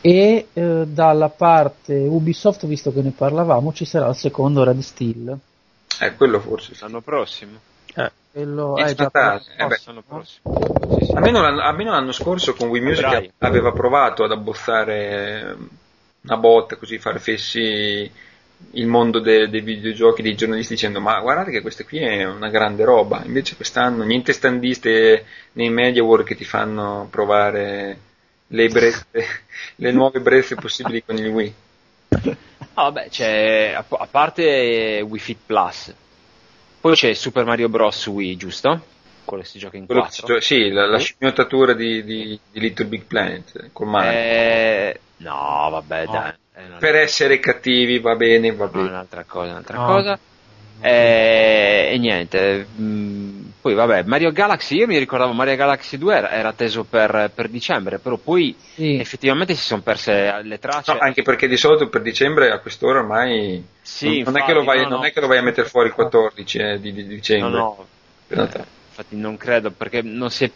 [0.00, 5.38] E eh, dalla parte Ubisoft, visto che ne parlavamo, ci sarà il secondo Red Steel.
[6.00, 6.72] Eh, quello forse.
[6.80, 7.58] L'anno prossimo.
[8.30, 9.80] Quello È già eh beh.
[9.86, 10.54] L'anno prossimo.
[10.98, 11.12] Sì, sì.
[11.12, 15.56] Almeno l'anno, almeno l'anno scorso con Wii Music aveva provato ad abbozzare
[16.22, 18.10] una botta, così far fessi
[18.72, 22.48] il mondo de- dei videogiochi, dei giornalisti dicendo ma guardate che questa qui è una
[22.48, 27.98] grande roba, invece quest'anno niente standiste nei media world che ti fanno provare
[28.48, 29.06] le, brezze,
[29.76, 31.54] le nuove brezze possibili con il Wii.
[32.74, 35.92] Ah, vabbè, c'è a, a parte Wii Fit Plus,
[36.80, 38.06] poi c'è Super Mario Bros.
[38.06, 38.82] Wii, giusto?
[39.28, 40.34] Quello che si gioca in Quello che si 4.
[40.34, 44.18] gio- sì, la, la scimmiottatura di, di- di Little Big Planet con Mario.
[44.18, 46.12] Eh, no, vabbè, No.
[46.12, 46.32] dai.
[46.52, 48.88] è Per essere cattivi va bene, va no, bene.
[48.88, 49.84] un'altra cosa, un'altra No.
[49.86, 50.18] cosa.
[50.80, 56.30] Eh, e niente, mm, poi vabbè, Mario Galaxy, io mi ricordavo Mario Galaxy 2 era,
[56.30, 58.94] era atteso per, per dicembre, però poi Sì.
[58.94, 60.92] effettivamente si sono perse le tracce.
[60.92, 64.46] No, anche perché di solito per dicembre a quest'ora ormai Sì, non, non è infatti,
[64.52, 65.04] che lo vai, no, non no.
[65.04, 67.58] è che lo vai a mettere fuori il 14 eh, di, di No, dicembre.
[67.58, 67.86] no,
[68.28, 68.64] Natale.
[68.64, 70.50] eh, infatti non credo perché non si è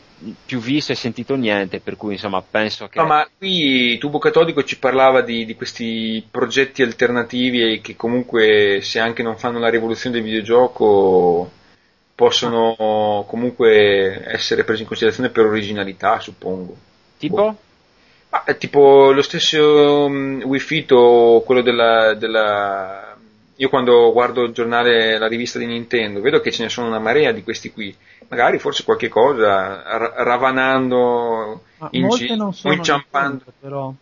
[0.45, 2.99] più visto e sentito niente, per cui insomma penso che...
[2.99, 8.81] No, ma qui Tubo Catodico ci parlava di, di questi progetti alternativi e che comunque
[8.83, 11.51] se anche non fanno la rivoluzione del videogioco
[12.15, 16.77] possono comunque essere presi in considerazione per originalità, suppongo.
[17.19, 17.57] Tipo?
[18.29, 23.17] Ma tipo lo stesso um, Wii Fit o quello della, della...
[23.57, 26.99] Io quando guardo il giornale, la rivista di Nintendo, vedo che ce ne sono una
[26.99, 27.95] marea di questi qui.
[28.33, 33.45] Magari forse qualche cosa, ra- ravanando, in gi- sono inciampando.
[33.61, 33.93] Però.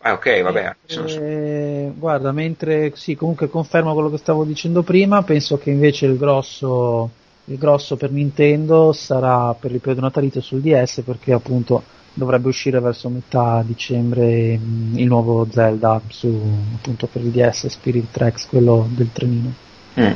[0.00, 0.74] Ah, ok, vabbè.
[1.06, 6.16] Eh, guarda, mentre sì, comunque confermo quello che stavo dicendo prima, penso che invece il
[6.16, 7.08] grosso,
[7.44, 11.84] il grosso per Nintendo sarà per il periodo natalizio sul DS perché appunto
[12.14, 16.26] dovrebbe uscire verso metà dicembre mh, il nuovo Zelda su
[16.74, 19.52] appunto per il DS Spirit Tracks, quello del trenino.
[20.00, 20.12] Mm.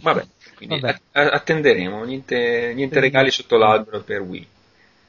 [0.00, 0.24] Vabbè,
[0.66, 1.00] quindi Vabbè.
[1.12, 4.46] a- attenderemo, niente, niente regali sotto l'albero per Wii.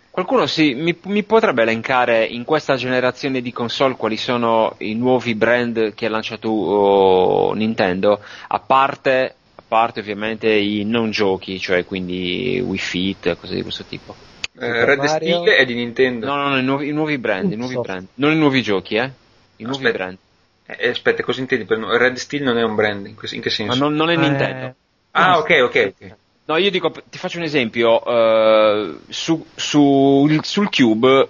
[0.09, 5.33] Qualcuno sì, mi, mi potrebbe elencare in questa generazione di console quali sono i nuovi
[5.33, 11.83] brand che ha lanciato oh, Nintendo, a parte, a parte ovviamente i non giochi, cioè
[11.85, 14.15] quindi Wii Fit, cose di questo tipo.
[14.55, 15.41] Eh, Red Mario.
[15.41, 16.27] Steel è di Nintendo.
[16.27, 18.95] No, no, no, i nuovi, i nuovi brand, i nuovi brand, non i nuovi giochi,
[18.95, 19.11] eh?
[19.57, 19.97] I nuovi Aspetta.
[19.97, 20.17] brand.
[20.65, 21.65] Eh, aspetta, cosa intendi?
[21.65, 23.83] per Red Steel non è un brand, in, che Ma senso?
[23.83, 24.75] non, non è Eh, Nintendo.
[25.13, 25.93] Ah, no, ok, ok.
[25.93, 26.15] ok.
[26.45, 31.29] No, io dico, ti faccio un esempio, eh, su, su- sul Cube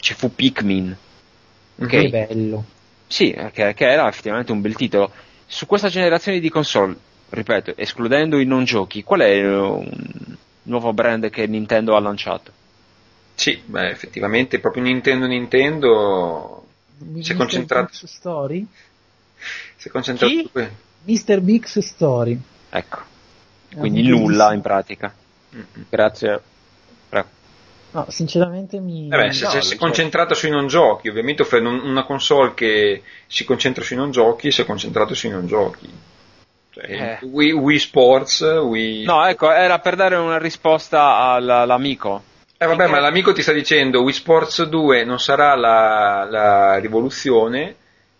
[0.00, 0.96] ci fu Pikmin,
[1.80, 1.86] ok?
[1.86, 2.64] Che bello.
[3.06, 5.12] Sì, che, che era effettivamente un bel titolo.
[5.46, 6.96] Su questa generazione di console,
[7.30, 12.52] ripeto, escludendo i non giochi, qual è eh, un nuovo brand che Nintendo ha lanciato?
[13.34, 16.66] Sì, beh, effettivamente proprio Nintendo Nintendo
[17.20, 18.66] si è concentrato, Big's Story?
[19.76, 20.42] si è concentrato Chi?
[20.42, 20.70] su que-
[21.04, 21.40] Mr.
[21.40, 22.38] Big's Story.
[22.70, 22.98] Ecco.
[23.76, 25.12] quindi nulla in pratica.
[25.88, 26.40] Grazie.
[27.08, 27.26] Prego.
[27.90, 29.06] No, sinceramente mi...
[29.10, 29.76] Eh beh, se, No, se sei c'è.
[29.78, 34.64] concentrato sui non giochi, ovviamente una console che si concentra sui non giochi, si è
[34.66, 35.90] concentrato sui non giochi.
[36.70, 37.24] Cioè, Eh.
[37.24, 39.04] Wii, Wii Sports, Wii...
[39.04, 42.22] No, ecco, era per dare una risposta al- all'amico.
[42.58, 47.74] Eh vabbè, ma l'amico ti sta dicendo Wii Sports 2 non sarà la, la rivoluzione,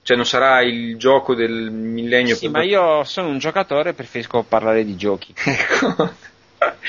[0.08, 2.34] cioè non sarà il gioco del millennio.
[2.34, 5.34] Sì, per- ma io sono un giocatore e preferisco parlare di giochi.
[5.44, 6.10] Ecco.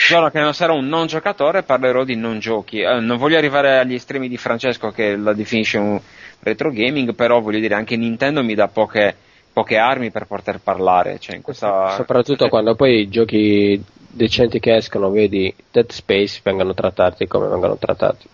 [0.07, 2.79] Giorno che non sarò un non giocatore parlerò di non giochi.
[2.79, 5.99] Eh, non voglio arrivare agli estremi di Francesco che la definisce un
[6.39, 9.15] retro gaming, però voglio dire anche Nintendo mi dà poche,
[9.53, 11.19] poche armi per poter parlare.
[11.19, 11.89] Cioè in questa...
[11.89, 17.77] Soprattutto quando poi i giochi decenti che escono, vedi Dead Space, vengono trattati come vengono
[17.77, 18.27] trattati.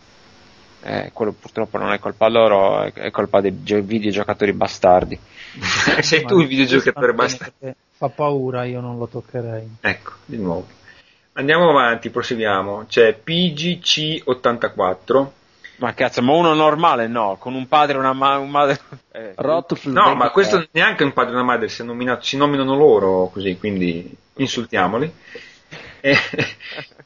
[0.87, 5.17] Eh, quello purtroppo non è colpa loro, è, colpa dei gio- videogiocatori bastardi.
[6.01, 7.51] Sei Ma tu il videogiocatore bene basta.
[7.57, 9.77] perché Fa paura, io non lo toccherei.
[9.81, 10.67] Ecco, di nuovo.
[11.33, 12.85] Andiamo avanti, proseguiamo.
[12.87, 15.27] C'è PGC84.
[15.77, 18.79] Ma cazzo, ma uno normale no, con un padre e una ma- un madre.
[19.11, 20.31] Eh, No, ma 23.
[20.31, 24.09] questo neanche un padre e una madre si, è nominato- si nominano loro così, quindi
[24.35, 25.11] insultiamoli.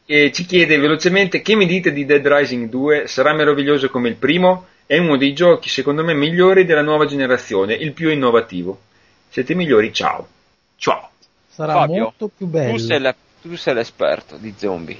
[0.06, 3.08] E, e ci chiede velocemente che mi dite di Dead Rising 2?
[3.08, 4.66] Sarà meraviglioso come il primo?
[4.86, 8.80] È uno dei giochi secondo me migliori della nuova generazione, il più innovativo.
[9.30, 10.28] Siete migliori, ciao.
[10.78, 11.10] Ciao.
[11.48, 12.72] Sarà Fabio, molto più bello.
[12.72, 14.98] tu, sei la- tu sei l'esperto di zombie.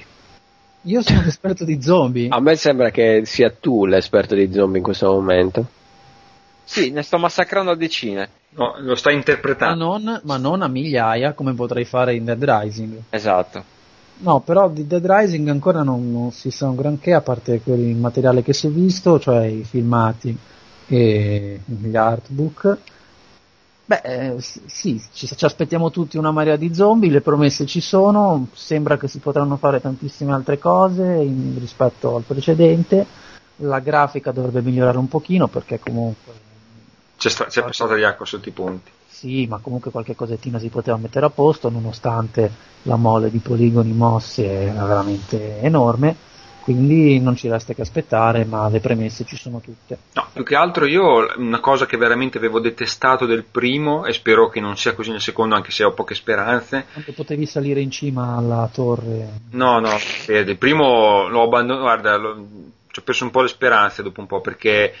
[0.82, 2.28] Io sono esperto di zombie.
[2.30, 5.66] A me sembra che sia tu l'esperto di zombie in questo momento.
[6.64, 8.28] Sì, ne sto massacrando a decine.
[8.50, 9.84] No, lo stai Ma interpretando.
[9.98, 13.02] non, ma non a migliaia come potrei fare in Dead Rising.
[13.10, 13.78] Esatto.
[14.22, 17.96] No, però di Dead Rising ancora non, non si sa un granché, a parte il
[17.96, 20.36] materiale che si è visto, cioè i filmati
[20.86, 22.78] e gli artbook.
[23.86, 28.46] Beh, eh, sì, ci, ci aspettiamo tutti una marea di zombie, le promesse ci sono,
[28.52, 33.04] sembra che si potranno fare tantissime altre cose in- rispetto al precedente.
[33.62, 36.32] La grafica dovrebbe migliorare un pochino perché comunque
[37.16, 38.90] C'è, sta- c'è passata di acqua sotto i ponti.
[39.10, 42.50] Sì, ma comunque qualche cosettina si poteva mettere a posto, nonostante
[42.84, 46.28] la mole di poligoni mossi è veramente enorme.
[46.62, 49.98] Quindi non ci resta che aspettare, ma le premesse ci sono tutte.
[50.12, 54.48] No, più che altro io una cosa che veramente avevo detestato del primo e spero
[54.48, 56.84] che non sia così nel secondo anche se ho poche speranze.
[56.92, 59.96] Quando potevi salire in cima alla torre, No, no,
[60.28, 62.46] eh, del primo l'ho abbandonato, guarda, l'ho-
[62.90, 64.92] ci ho perso un po' le speranze dopo un po' perché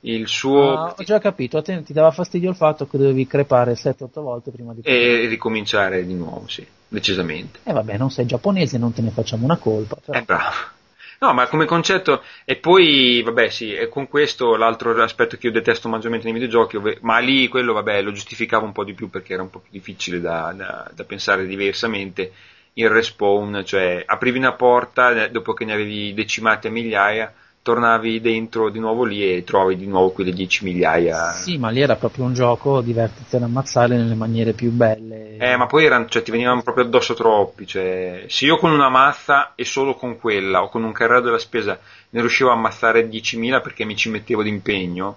[0.00, 0.72] il suo...
[0.74, 4.50] Ah, ho già capito, te ti dava fastidio il fatto che dovevi crepare 7-8 volte
[4.50, 4.80] prima di...
[4.82, 7.60] E ricominciare di nuovo, sì, decisamente.
[7.64, 9.96] E vabbè, non sei giapponese, non te ne facciamo una colpa.
[10.04, 10.74] però- È bravo.
[11.18, 15.52] No, ma come concetto, e poi, vabbè, sì, e con questo l'altro aspetto che io
[15.52, 19.08] detesto maggiormente nei videogiochi, ove- ma lì quello, vabbè, lo giustificavo un po' di più
[19.08, 22.32] perché era un po' più difficile da, da- da pensare diversamente.
[22.74, 27.32] Il respawn, cioè aprivi una porta, eh, dopo che ne avevi decimate a migliaia,
[27.66, 31.32] tornavi dentro di nuovo lì e trovavi di nuovo quelle 10 migliaia.
[31.32, 35.36] Sì, ma lì era proprio un gioco, divertiti ad ammazzare nelle maniere più belle.
[35.38, 37.66] Eh, ma poi erano, cioè, ti venivano proprio addosso troppi.
[37.66, 41.38] Cioè, se io con una mazza e solo con quella o con un carrello della
[41.40, 41.76] spesa
[42.10, 45.16] ne riuscivo a ammazzare 10.000 perché mi ci mettevo d'impegno,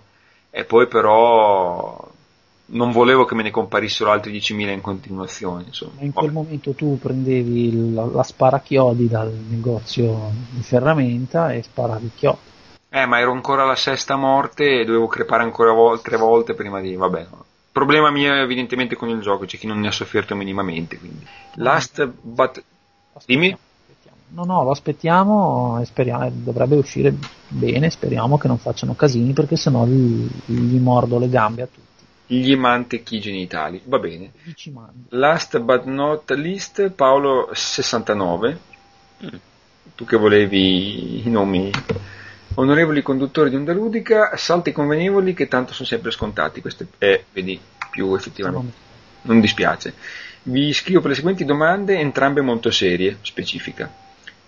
[0.49, 2.11] e poi però
[2.71, 5.63] non volevo che me ne comparissero altri 10.000 in continuazione.
[5.63, 5.93] Insomma.
[5.95, 12.11] Ma in quel momento tu prendevi la, la sparachiodi dal negozio di ferramenta e sparavi
[12.15, 12.37] chiodi.
[12.89, 16.81] Eh, ma ero ancora alla sesta morte e dovevo crepare ancora vol- tre volte prima
[16.81, 16.95] di.
[16.95, 17.27] Vabbè.
[17.71, 20.97] Problema mio evidentemente con il gioco, c'è chi non ne ha sofferto minimamente.
[20.97, 21.25] Quindi.
[21.55, 22.63] Last but.
[23.25, 23.51] Dimmi.
[23.51, 24.17] Aspettiamo.
[24.29, 27.13] No, no, lo aspettiamo e speriamo, eh, dovrebbe uscire
[27.47, 31.88] bene, speriamo che non facciano casini perché sennò gli, gli mordo le gambe a tutti.
[32.31, 33.81] Gli mantechi genitali.
[33.85, 34.33] Va bene.
[35.09, 38.59] Last but not least, Paolo 69.
[39.95, 41.71] Tu che volevi i nomi.
[42.53, 46.61] Onorevoli conduttori di Onda Ludica, salti convenevoli che tanto sono sempre scontati.
[46.61, 47.59] Questo è, vedi,
[47.89, 48.77] più effettivamente.
[49.23, 49.95] Non dispiace.
[50.43, 53.91] Vi scrivo per le seguenti domande, entrambe molto serie, specifica.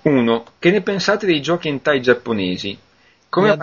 [0.04, 0.46] 1.
[0.60, 2.78] Che ne pensate dei giochi hentai giapponesi?
[3.28, 3.58] Come.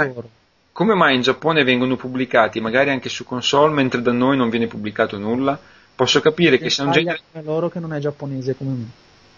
[0.79, 4.69] Come mai in Giappone vengono pubblicati, magari anche su console, mentre da noi non viene
[4.69, 5.59] pubblicato nulla?
[5.93, 7.19] Posso capire che sia un genere...
[7.33, 8.87] come loro che non è giapponese come me.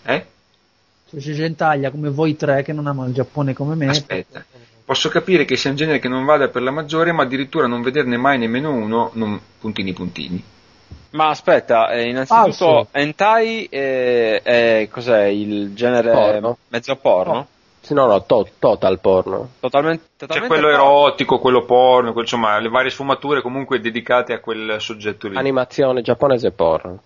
[0.02, 0.26] Eh?
[1.08, 3.88] Cioè, c'è Gentaglia come voi tre che non ama il Giappone come me.
[3.88, 4.44] Aspetta.
[4.84, 7.80] Posso capire che sia un genere che non vada per la maggiore, ma addirittura non
[7.80, 10.44] vederne mai nemmeno uno, non puntini puntini.
[11.12, 12.88] Ma aspetta, eh, innanzitutto Falso.
[12.90, 16.58] hentai è, è- cos'è il genere Porno.
[16.68, 17.48] mezzo porno?
[17.82, 19.50] Sì, no, no, to- total porno.
[19.60, 20.92] Totalmente, C'è totalmente quello porno.
[21.00, 25.36] erotico, quello porno, quel- insomma, le varie sfumature comunque dedicate a quel soggetto lì.
[25.36, 27.00] Animazione giapponese porno.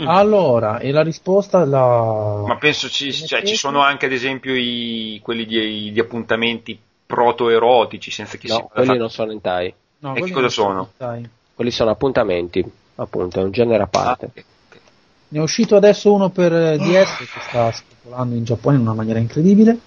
[0.00, 0.08] Mm.
[0.08, 2.44] Allora, e la risposta la...
[2.46, 8.10] Ma penso ci, cioè, ci sono anche ad esempio i, quelli di, di appuntamenti proto-erotici
[8.10, 9.72] senza che No, sia quelli non sono hentai.
[9.98, 10.90] No, E che cosa sono?
[10.96, 11.28] dai.
[11.54, 12.64] Quelli sono appuntamenti,
[12.96, 14.30] appunto, è un genere a parte.
[14.34, 14.42] Ah,
[15.28, 18.94] Ne è uscito adesso uno per eh, DS che sta spopolando in Giappone in una
[18.94, 19.78] maniera incredibile.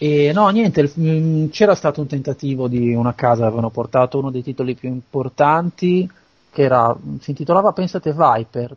[0.00, 4.30] E no, niente, il- mm, c'era stato un tentativo di una casa, avevano portato uno
[4.30, 6.08] dei titoli più importanti,
[6.50, 8.76] che era, si intitolava, pensate, Viper.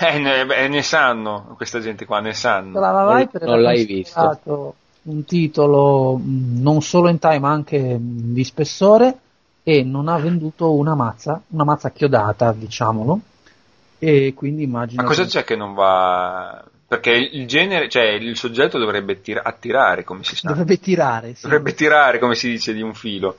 [0.00, 2.80] Eh, ne, beh, ne sanno, questa gente qua ne sanno.
[2.80, 4.74] La Non- Viper non l'hai considerato
[5.04, 9.18] un titolo mh, non solo in time ma anche di spessore
[9.62, 13.20] e non ha venduto una mazza, una mazza chiodata, diciamolo.
[13.98, 16.64] E quindi immagino Ma cosa che- c'è che non va...
[16.92, 20.48] Perché il genere, cioè il soggetto dovrebbe tira- attirare, come si sa.
[20.48, 21.40] dovrebbe tirare, sì.
[21.44, 23.34] Dovrebbe tirare, come si dice, di un filo.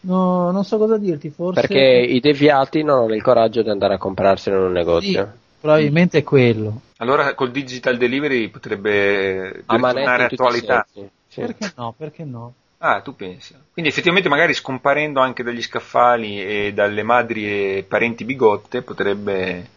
[0.00, 3.94] No, non so cosa dirti, forse Perché i deviati non hanno il coraggio di andare
[3.94, 5.32] a comprarselo in un negozio.
[5.60, 6.80] probabilmente è quello.
[6.96, 10.84] Allora col digital delivery potrebbe i attualità.
[10.92, 11.40] sì.
[11.40, 11.94] Perché no?
[11.96, 12.52] Perché no?
[12.78, 13.54] Ah, tu pensi.
[13.72, 19.74] Quindi effettivamente magari scomparendo anche dagli scaffali e dalle madri e parenti bigotte potrebbe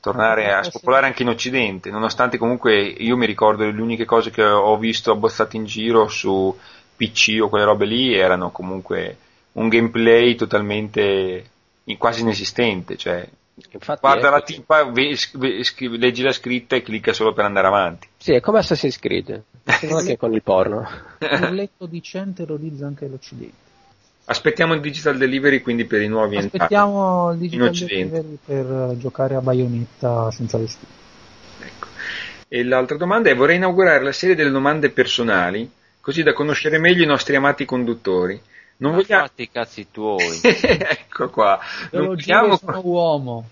[0.00, 4.42] tornare a spopolare anche in Occidente, nonostante comunque io mi ricordo le uniche cose che
[4.42, 6.56] ho visto abbozzate in giro su
[6.96, 9.16] PC o quelle robe lì erano comunque
[9.52, 11.44] un gameplay totalmente
[11.84, 13.28] in- quasi inesistente, cioè
[13.72, 14.54] Infatti guarda è la così.
[14.54, 18.08] tipa, ve- sc- scrivi- leggi la scritta e clicca solo per andare avanti.
[18.16, 19.42] Sì, è come Assassin's Creed,
[19.80, 20.88] solo che con il porno.
[21.18, 23.68] Il letto di Cen terrorizza anche l'Occidente.
[24.30, 26.56] Aspettiamo il digital delivery quindi per i nuovi entrati.
[26.58, 30.86] Aspettiamo il digital delivery per giocare a baionetta senza vestito.
[31.60, 31.88] Ecco.
[32.46, 35.68] E l'altra domanda è: vorrei inaugurare la serie delle domande personali,
[36.00, 38.40] così da conoscere meglio i nostri amati conduttori.
[38.76, 39.26] Non Ma vogliamo.
[39.26, 40.38] fatti i cazzi tuoi.
[40.44, 41.58] ecco qua.
[41.90, 43.48] Non vogliamo, sono uomo.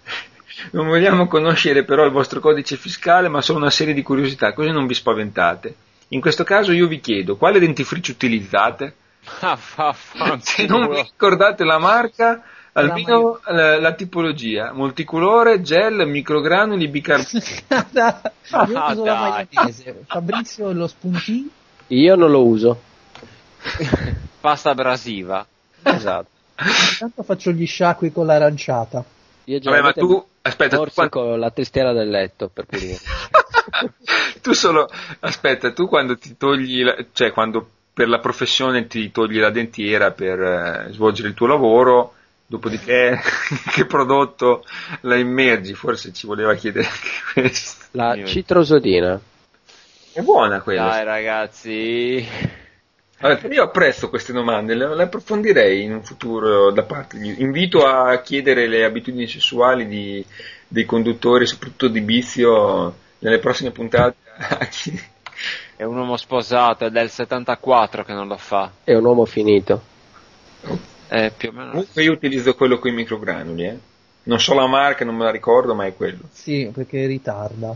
[0.72, 4.70] non vogliamo conoscere però il vostro codice fiscale, ma solo una serie di curiosità, così
[4.70, 5.74] non vi spaventate.
[6.08, 8.94] In questo caso io vi chiedo quale dentifricio utilizzate?
[9.40, 9.94] Ah,
[10.40, 12.42] Se non vi ricordate la marca,
[12.72, 17.64] almeno la, la tipologia: multicolore, gel, microgranuli, bicarbonati.
[18.70, 19.46] Io Ah, uso la dai.
[19.50, 20.04] maionese.
[20.06, 21.48] Fabrizio lo spuntino.
[21.88, 22.80] Io non lo uso.
[24.40, 25.46] Pasta abrasiva.
[25.82, 26.28] Esatto.
[26.92, 29.04] Intanto faccio gli sciacqui con l'aranciata.
[29.44, 32.98] Io Vabbè, ma tu, aspetta, tu, forse quando- con la testiera del letto per pulire.
[34.40, 34.88] tu solo,
[35.20, 40.12] aspetta, tu quando ti togli, la- cioè quando per la professione ti togli la dentiera
[40.12, 42.14] per eh, svolgere il tuo lavoro,
[42.46, 43.20] dopodiché
[43.72, 44.64] che prodotto
[45.02, 45.74] la immergi?
[45.74, 47.84] Forse ci voleva chiedere anche questo.
[47.92, 49.20] La citrosodina.
[50.12, 50.88] È buona quella.
[50.88, 52.28] Dai ragazzi.
[53.18, 57.40] Vabbè, io apprezzo queste domande, le, le approfondirei in un futuro da parte di...
[57.40, 60.24] Invito a chiedere le abitudini sessuali di-
[60.66, 64.16] dei conduttori, soprattutto di Bizio, nelle prossime puntate.
[64.36, 65.00] a chi-
[65.82, 68.70] È un uomo sposato, è del 74 che non lo fa.
[68.84, 69.82] È un uomo finito.
[71.08, 71.70] Eh, più o meno.
[71.70, 73.78] Comunque io utilizzo quello con i microgranuli, eh.
[74.22, 76.20] Non so la marca, non me la ricordo, ma è quello.
[76.30, 77.74] Sì, perché ritarda.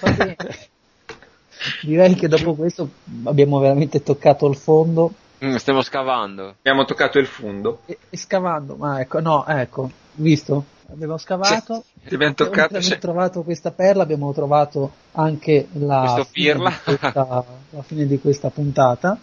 [0.00, 0.36] Va bene.
[1.84, 2.88] Direi che dopo questo
[3.24, 5.12] abbiamo veramente toccato il fondo.
[5.44, 6.54] Mm, stiamo scavando.
[6.60, 7.80] Abbiamo toccato il fondo.
[7.84, 10.64] E, e scavando, ma ecco, no, ecco, visto?
[10.92, 11.84] Abbiamo scavato.
[12.06, 12.76] Ti abbiamo toccato.
[12.76, 19.18] aver trovato questa perla, abbiamo trovato anche la fine, questa, la fine di questa puntata.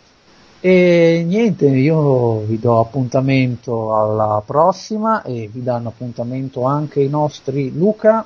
[0.59, 7.71] E niente, io vi do appuntamento alla prossima e vi danno appuntamento anche i nostri
[7.71, 8.25] Luca,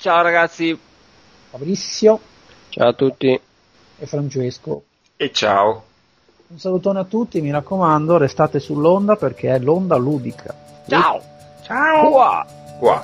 [0.00, 0.78] Ciao ragazzi.
[1.50, 2.18] Fabrizio
[2.70, 3.38] Ciao a tutti.
[3.98, 4.84] e Francesco.
[5.14, 5.84] E ciao.
[6.46, 10.54] Un salutone a tutti, mi raccomando, restate sull'onda perché è l'onda ludica.
[10.88, 11.20] Ciao.
[11.64, 12.10] Ciao.
[12.10, 12.46] Qua.
[12.80, 13.02] Qua.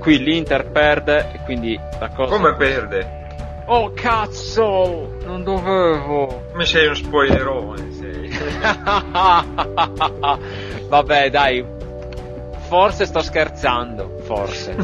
[0.00, 2.34] Qui l'Inter perde e quindi la cosa...
[2.34, 3.19] Come perde?
[3.72, 5.14] Oh cazzo!
[5.24, 6.46] Non dovevo.
[6.50, 8.28] Come sei un spoilerone, sei.
[10.88, 11.64] Vabbè, dai.
[12.66, 14.74] Forse sto scherzando, forse.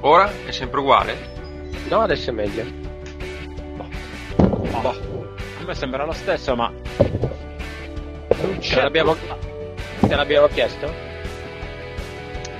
[0.00, 1.16] Ora è sempre uguale?
[1.88, 2.87] No, adesso è meglio.
[4.80, 5.34] Boh.
[5.60, 6.70] A me sembra lo stesso, ma
[8.60, 9.16] Te l'abbiamo,
[10.00, 10.92] te l'abbiamo chiesto?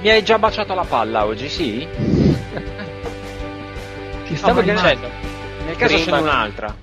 [0.00, 1.86] Mi hai già baciato la palla oggi, sì?
[4.26, 5.08] Ti stavo perché- dicendo.
[5.64, 6.74] Nel caso ce Prima- n'è un'altra.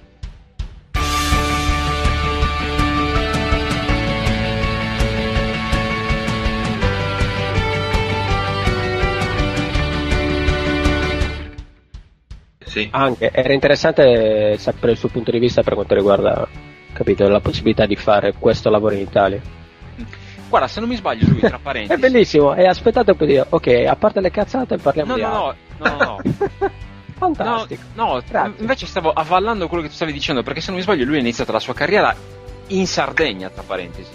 [12.76, 12.90] Sì.
[12.92, 16.46] Anche, era interessante sapere il suo punto di vista per quanto riguarda,
[16.92, 19.40] capito, la possibilità di fare questo lavoro in Italia.
[20.50, 22.00] Guarda, se non mi sbaglio, lui, tra È parentesi.
[22.02, 23.38] bellissimo, e aspettate un po' di...
[23.38, 26.20] Ok, a parte le cazzate parliamo No, di no, no, no, no,
[26.60, 26.72] no.
[27.18, 27.82] Fantastico.
[27.94, 31.06] No, no, invece stavo avvallando quello che tu stavi dicendo, perché se non mi sbaglio
[31.06, 32.14] lui ha iniziato la sua carriera
[32.68, 34.12] in Sardegna, tra parentesi.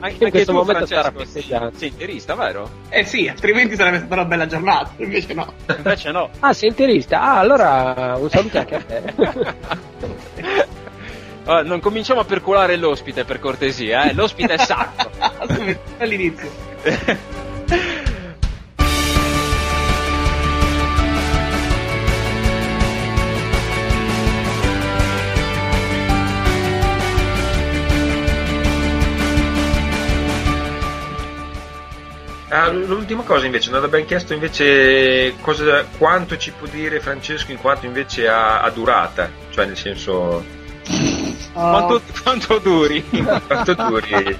[0.00, 1.42] Anche, In questo tu, momento Francesco, sei,
[1.76, 2.70] sei interista, vero?
[2.88, 5.52] Eh sì, altrimenti sarebbe stata una bella giornata, invece no.
[5.76, 6.30] Invece no.
[6.40, 7.20] Ah, sei interista?
[7.20, 10.70] Ah, allora un saluto anche a te.
[11.44, 14.14] Ah, non cominciamo a percolare l'ospite per cortesia, eh?
[14.14, 15.10] L'ospite è sacro.
[15.48, 16.48] Subito, all'inizio.
[32.54, 37.56] Ah, l'ultima cosa invece, non abbiamo chiesto invece cosa, quanto ci può dire Francesco in
[37.56, 40.44] quanto invece ha, ha durata, cioè nel senso
[41.54, 43.02] Quanto, quanto duri?
[43.46, 44.38] quanto duri.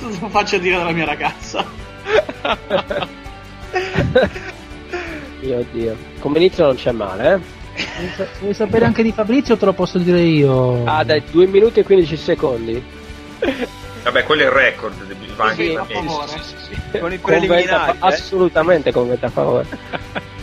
[0.00, 1.64] Cosa faccio dire dalla mia ragazza?
[5.40, 5.96] Dio, Dio.
[6.18, 7.38] Come inizio non c'è male, eh?
[7.96, 10.84] Vuoi sa- Vuoi sapere anche di Fabrizio o te lo posso dire io?
[10.84, 12.82] Ah, dai, 2 minuti e 15 secondi.
[14.02, 15.13] Vabbè, quello è il record,
[15.54, 15.84] Sì, me.
[15.86, 16.32] favore.
[17.00, 17.96] Con i Conventa, preliminari, eh?
[18.00, 19.66] assolutamente conventa a favore.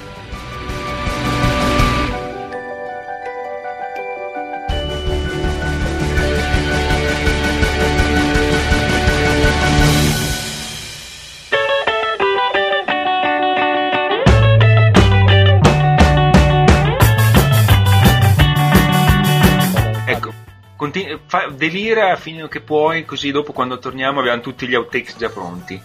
[21.31, 25.81] fa- delira fino che puoi, così dopo quando torniamo abbiamo tutti gli outtakes già pronti.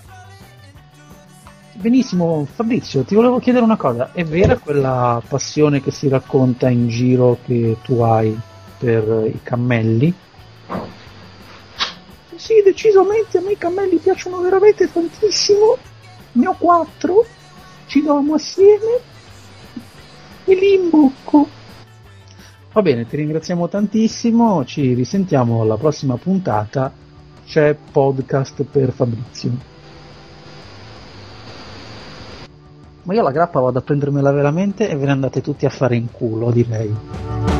[1.74, 4.10] Benissimo, Fabrizio, ti volevo chiedere una cosa.
[4.12, 8.36] È vera quella passione che si racconta in giro che tu hai
[8.76, 10.12] per i cammelli?
[12.34, 15.76] Sì, decisamente a me i cammelli piacciono veramente tantissimo.
[16.32, 17.24] Ne ho quattro,
[17.86, 19.00] ci dormo assieme
[20.44, 21.48] e li imbocco.
[22.76, 26.92] Va bene, ti ringraziamo tantissimo, ci risentiamo alla prossima puntata.
[27.46, 29.50] C'è podcast per Fabrizio.
[33.04, 35.96] Ma io la grappa vado a prendermela veramente e ve ne andate tutti a fare
[35.96, 37.55] in culo, direi.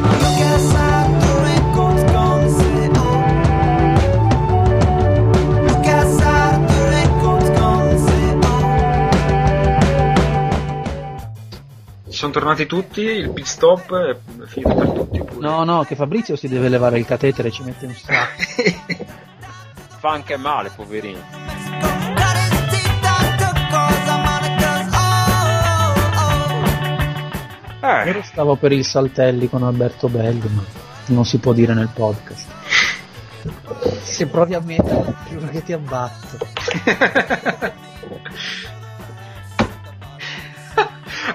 [12.16, 15.18] Sono tornati tutti, il pit stop è finito per tutti.
[15.22, 15.46] Pure.
[15.46, 18.42] No, no, che Fabrizio si deve levare il catetere, ci mette un sacco.
[19.98, 21.20] Fa anche male, poverino.
[27.82, 30.64] Eh, Io stavo per il Saltelli con Alberto Belli, ma
[31.08, 32.48] non si può dire nel podcast.
[34.04, 36.38] Se provi a metterlo, giuro che ti abbatto.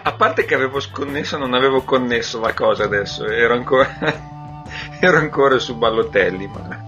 [0.04, 3.90] a parte che avevo sconnesso, non avevo connesso la cosa adesso, ero ancora,
[5.00, 6.84] ero ancora su Ballotelli, ma...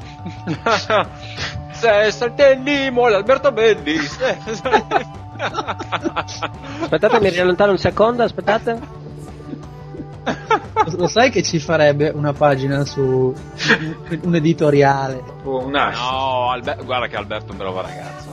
[1.72, 3.98] Se saltelli, muore Alberto Belli.
[6.82, 9.02] Aspettate, mi riallontano un secondo, aspettate.
[10.98, 13.34] Lo- sai che ci farebbe una pagina su
[14.22, 15.22] un, editoriale?
[15.44, 16.00] Un hash.
[16.00, 18.32] No, Albe- guarda che Alberto è un bravo ragazzo.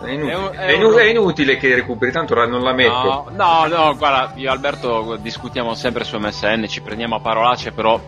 [0.00, 0.32] È, inutile.
[0.32, 3.30] È un- è inu- un- è inutile che recuperi, tanto ora non la metto.
[3.32, 3.34] No,
[3.66, 8.00] no, no, guarda, io e Alberto discutiamo sempre su MSN, ci prendiamo a parolacce, però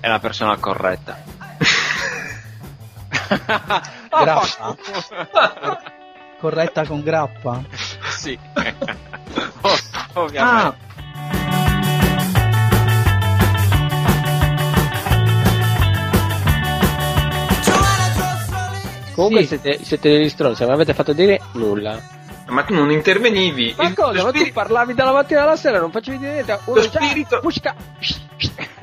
[0.00, 1.22] è la persona corretta.
[4.08, 4.76] Grappa?
[6.40, 7.62] Corretta con grappa?
[8.08, 8.38] sì.
[9.60, 9.80] Ov-
[10.14, 10.66] Ovviamente.
[10.66, 10.74] Ah,
[19.18, 19.58] Comunque Sì.
[19.58, 22.00] siete, siete degli stronzi, non mi avete fatto dire nulla.
[22.50, 23.74] Ma tu non intervenivi.
[23.76, 24.22] Ma Il- cosa?
[24.22, 26.58] Ma tu spiri- parlavi dalla mattina alla sera, non facevi dire niente.
[26.66, 27.74] Uno Lo già- spirito- Pushka.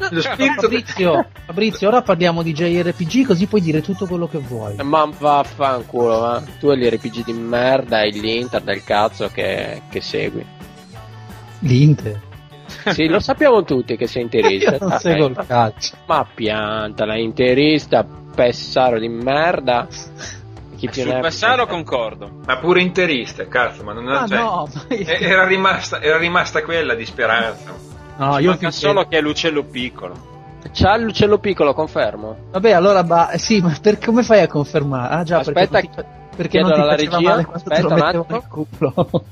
[0.09, 4.75] lo spirito Fabrizio, Fabrizio, ora parliamo di JRPG così puoi dire tutto quello che vuoi.
[4.83, 10.01] Ma vaffanculo, ma tu e gli RPG di merda e l'Inter del cazzo che, che
[10.01, 10.45] segui.
[11.59, 12.19] L'Inter.
[12.89, 14.71] Sì, lo sappiamo tutti che sei interista.
[14.73, 15.95] Io non Dai, seguo il ma- calcio.
[16.05, 18.05] Ma piantala, interista,
[18.35, 19.87] pessaro di merda.
[20.75, 22.29] Chi più ne Sul Passaro concordo.
[22.45, 26.63] Ma pure interista, cazzo, ma non Ah cioè, no, ma io- era, rimasta, era rimasta
[26.63, 27.73] quella di speranza.
[28.17, 30.33] no, Ci io manca solo che è l'uccello piccolo.
[30.73, 32.47] C'ha l'uccello piccolo, confermo.
[32.51, 35.13] Vabbè, allora ba- eh, sì, ma per come fai a confermare?
[35.15, 37.19] Ah già, Aspetta, perché, non ti- perché non ti alla regia.
[37.21, 38.65] male quando te lo Aspetta un mettevo attimo.
[38.67, 38.67] nel
[39.09, 39.23] culo.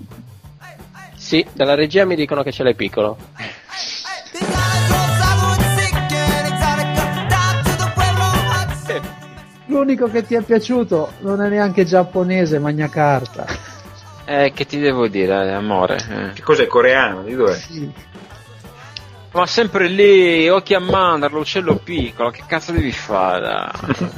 [1.16, 3.18] Sì, dalla regia mi dicono che ce l'hai piccolo.
[9.74, 13.44] L'unico che ti è piaciuto non è neanche giapponese, magna carta.
[14.24, 15.96] Eh, che ti devo dire, amore?
[16.10, 16.34] eh.
[16.34, 17.24] Che cos'è, coreano?
[17.24, 17.56] Di dov'è?
[17.56, 17.92] Sì.
[19.32, 23.72] Ma sempre lì, occhi a mandorlo, uccello piccolo, che cazzo devi fare?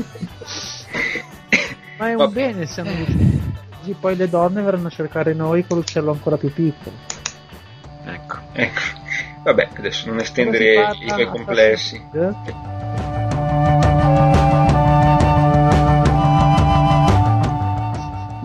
[1.97, 2.33] Ma è un Vabbè.
[2.33, 3.05] bene hanno
[3.79, 6.95] Così poi le donne verranno a cercare noi con l'uccello ancora più piccolo.
[8.05, 8.37] ecco.
[8.51, 8.81] Ecco.
[9.43, 11.95] Vabbè, adesso non estendere i tuoi complessi.
[12.11, 13.14] Assassin's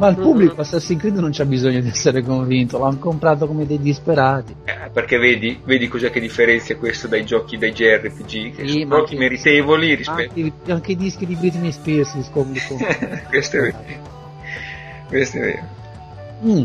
[0.00, 3.78] Ma il pubblico Assassin's Creed non c'ha bisogno di essere convinto, l'hanno comprato come dei
[3.78, 4.56] disperati.
[4.64, 8.96] Eh, perché vedi, vedi cos'è che differenzia questo dai giochi, dai JRPG, che Sì, sono
[8.96, 10.32] giochi meritevoli rispetto...
[10.40, 12.78] Anche, anche i dischi di Britney Spears li scopri tu.
[13.28, 13.78] questo è vero.
[15.06, 15.68] Questo è vero.
[16.46, 16.64] Mm.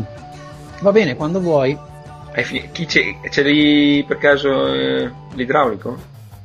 [0.80, 1.78] Va bene, quando vuoi.
[2.32, 3.18] Hai fi- chi c'è?
[3.28, 5.94] Ce l'hai per caso eh, l'idraulico?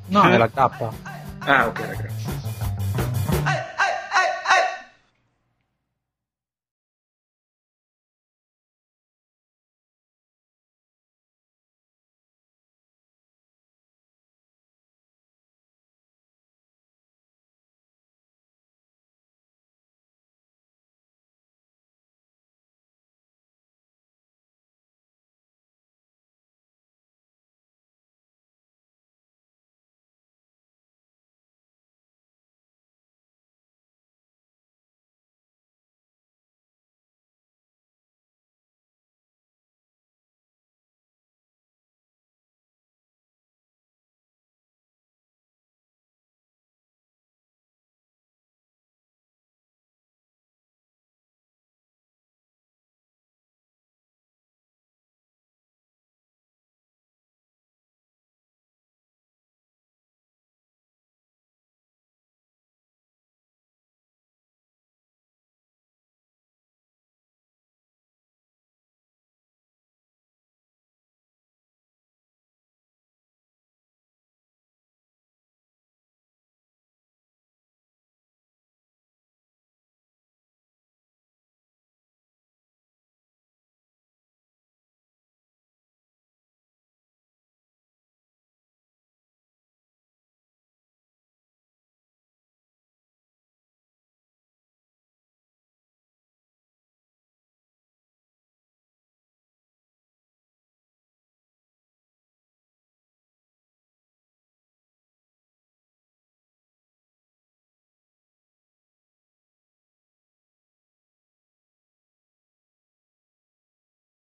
[0.07, 0.57] No, è la K.
[0.57, 2.10] Ah, ok, ragazzi.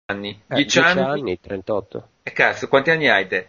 [0.08, 0.40] Anni.
[0.46, 1.20] Eh, 10 10 anni?
[1.20, 2.08] anni, 38.
[2.22, 3.48] E cazzo, quanti anni hai te?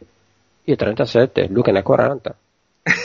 [0.64, 2.36] Io 37, Luca ne ha 40.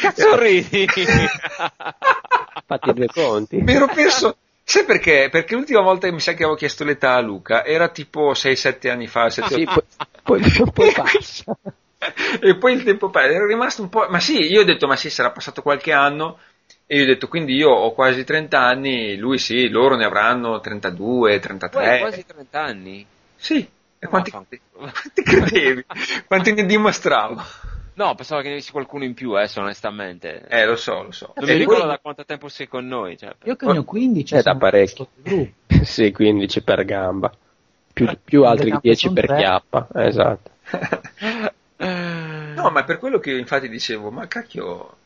[0.00, 0.84] Cazzo ridi?
[2.66, 3.56] Fatti due conti.
[3.58, 4.36] Mi ero perso.
[4.64, 5.28] Sai perché?
[5.30, 8.90] Perché l'ultima volta che mi sa che avevo chiesto l'età a Luca era tipo 6-7
[8.90, 9.30] anni fa.
[9.30, 9.82] 7, Sì, poi,
[10.22, 10.40] poi,
[10.74, 11.56] poi passa.
[12.40, 13.28] e poi il tempo passa.
[13.28, 14.06] Ero rimasto un po'.
[14.10, 16.38] Ma sì, io ho detto, ma sì, sarà passato qualche anno.
[16.90, 20.58] E io ho detto, quindi io ho quasi 30 anni, lui sì, loro ne avranno
[20.58, 21.80] 32, 33.
[21.82, 23.06] Tu hai quasi 30 anni?
[23.36, 23.68] Sì.
[23.98, 24.58] E quanti, Vaffanculo.
[24.92, 25.84] quanti credevi?
[26.26, 27.42] quanti ne dimostravo?
[27.94, 30.46] No, pensavo che ne avessi qualcuno in più, adesso, onestamente.
[30.48, 31.32] Eh, lo so, lo so.
[31.36, 33.18] non E mi ricordo poi- da quanto tempo sei con noi.
[33.18, 34.94] Cioè, Io che ne ho 15 È da sono parecchi.
[34.96, 35.52] sotto il gruppo.
[35.84, 37.30] Sì, 15 per gamba.
[37.92, 39.36] Più, più altri gambe 10 son per tre.
[39.36, 39.88] chiappa.
[39.94, 40.50] Esatto.
[41.80, 44.96] No, ma è per quello che io infatti dicevo, ma cacchio,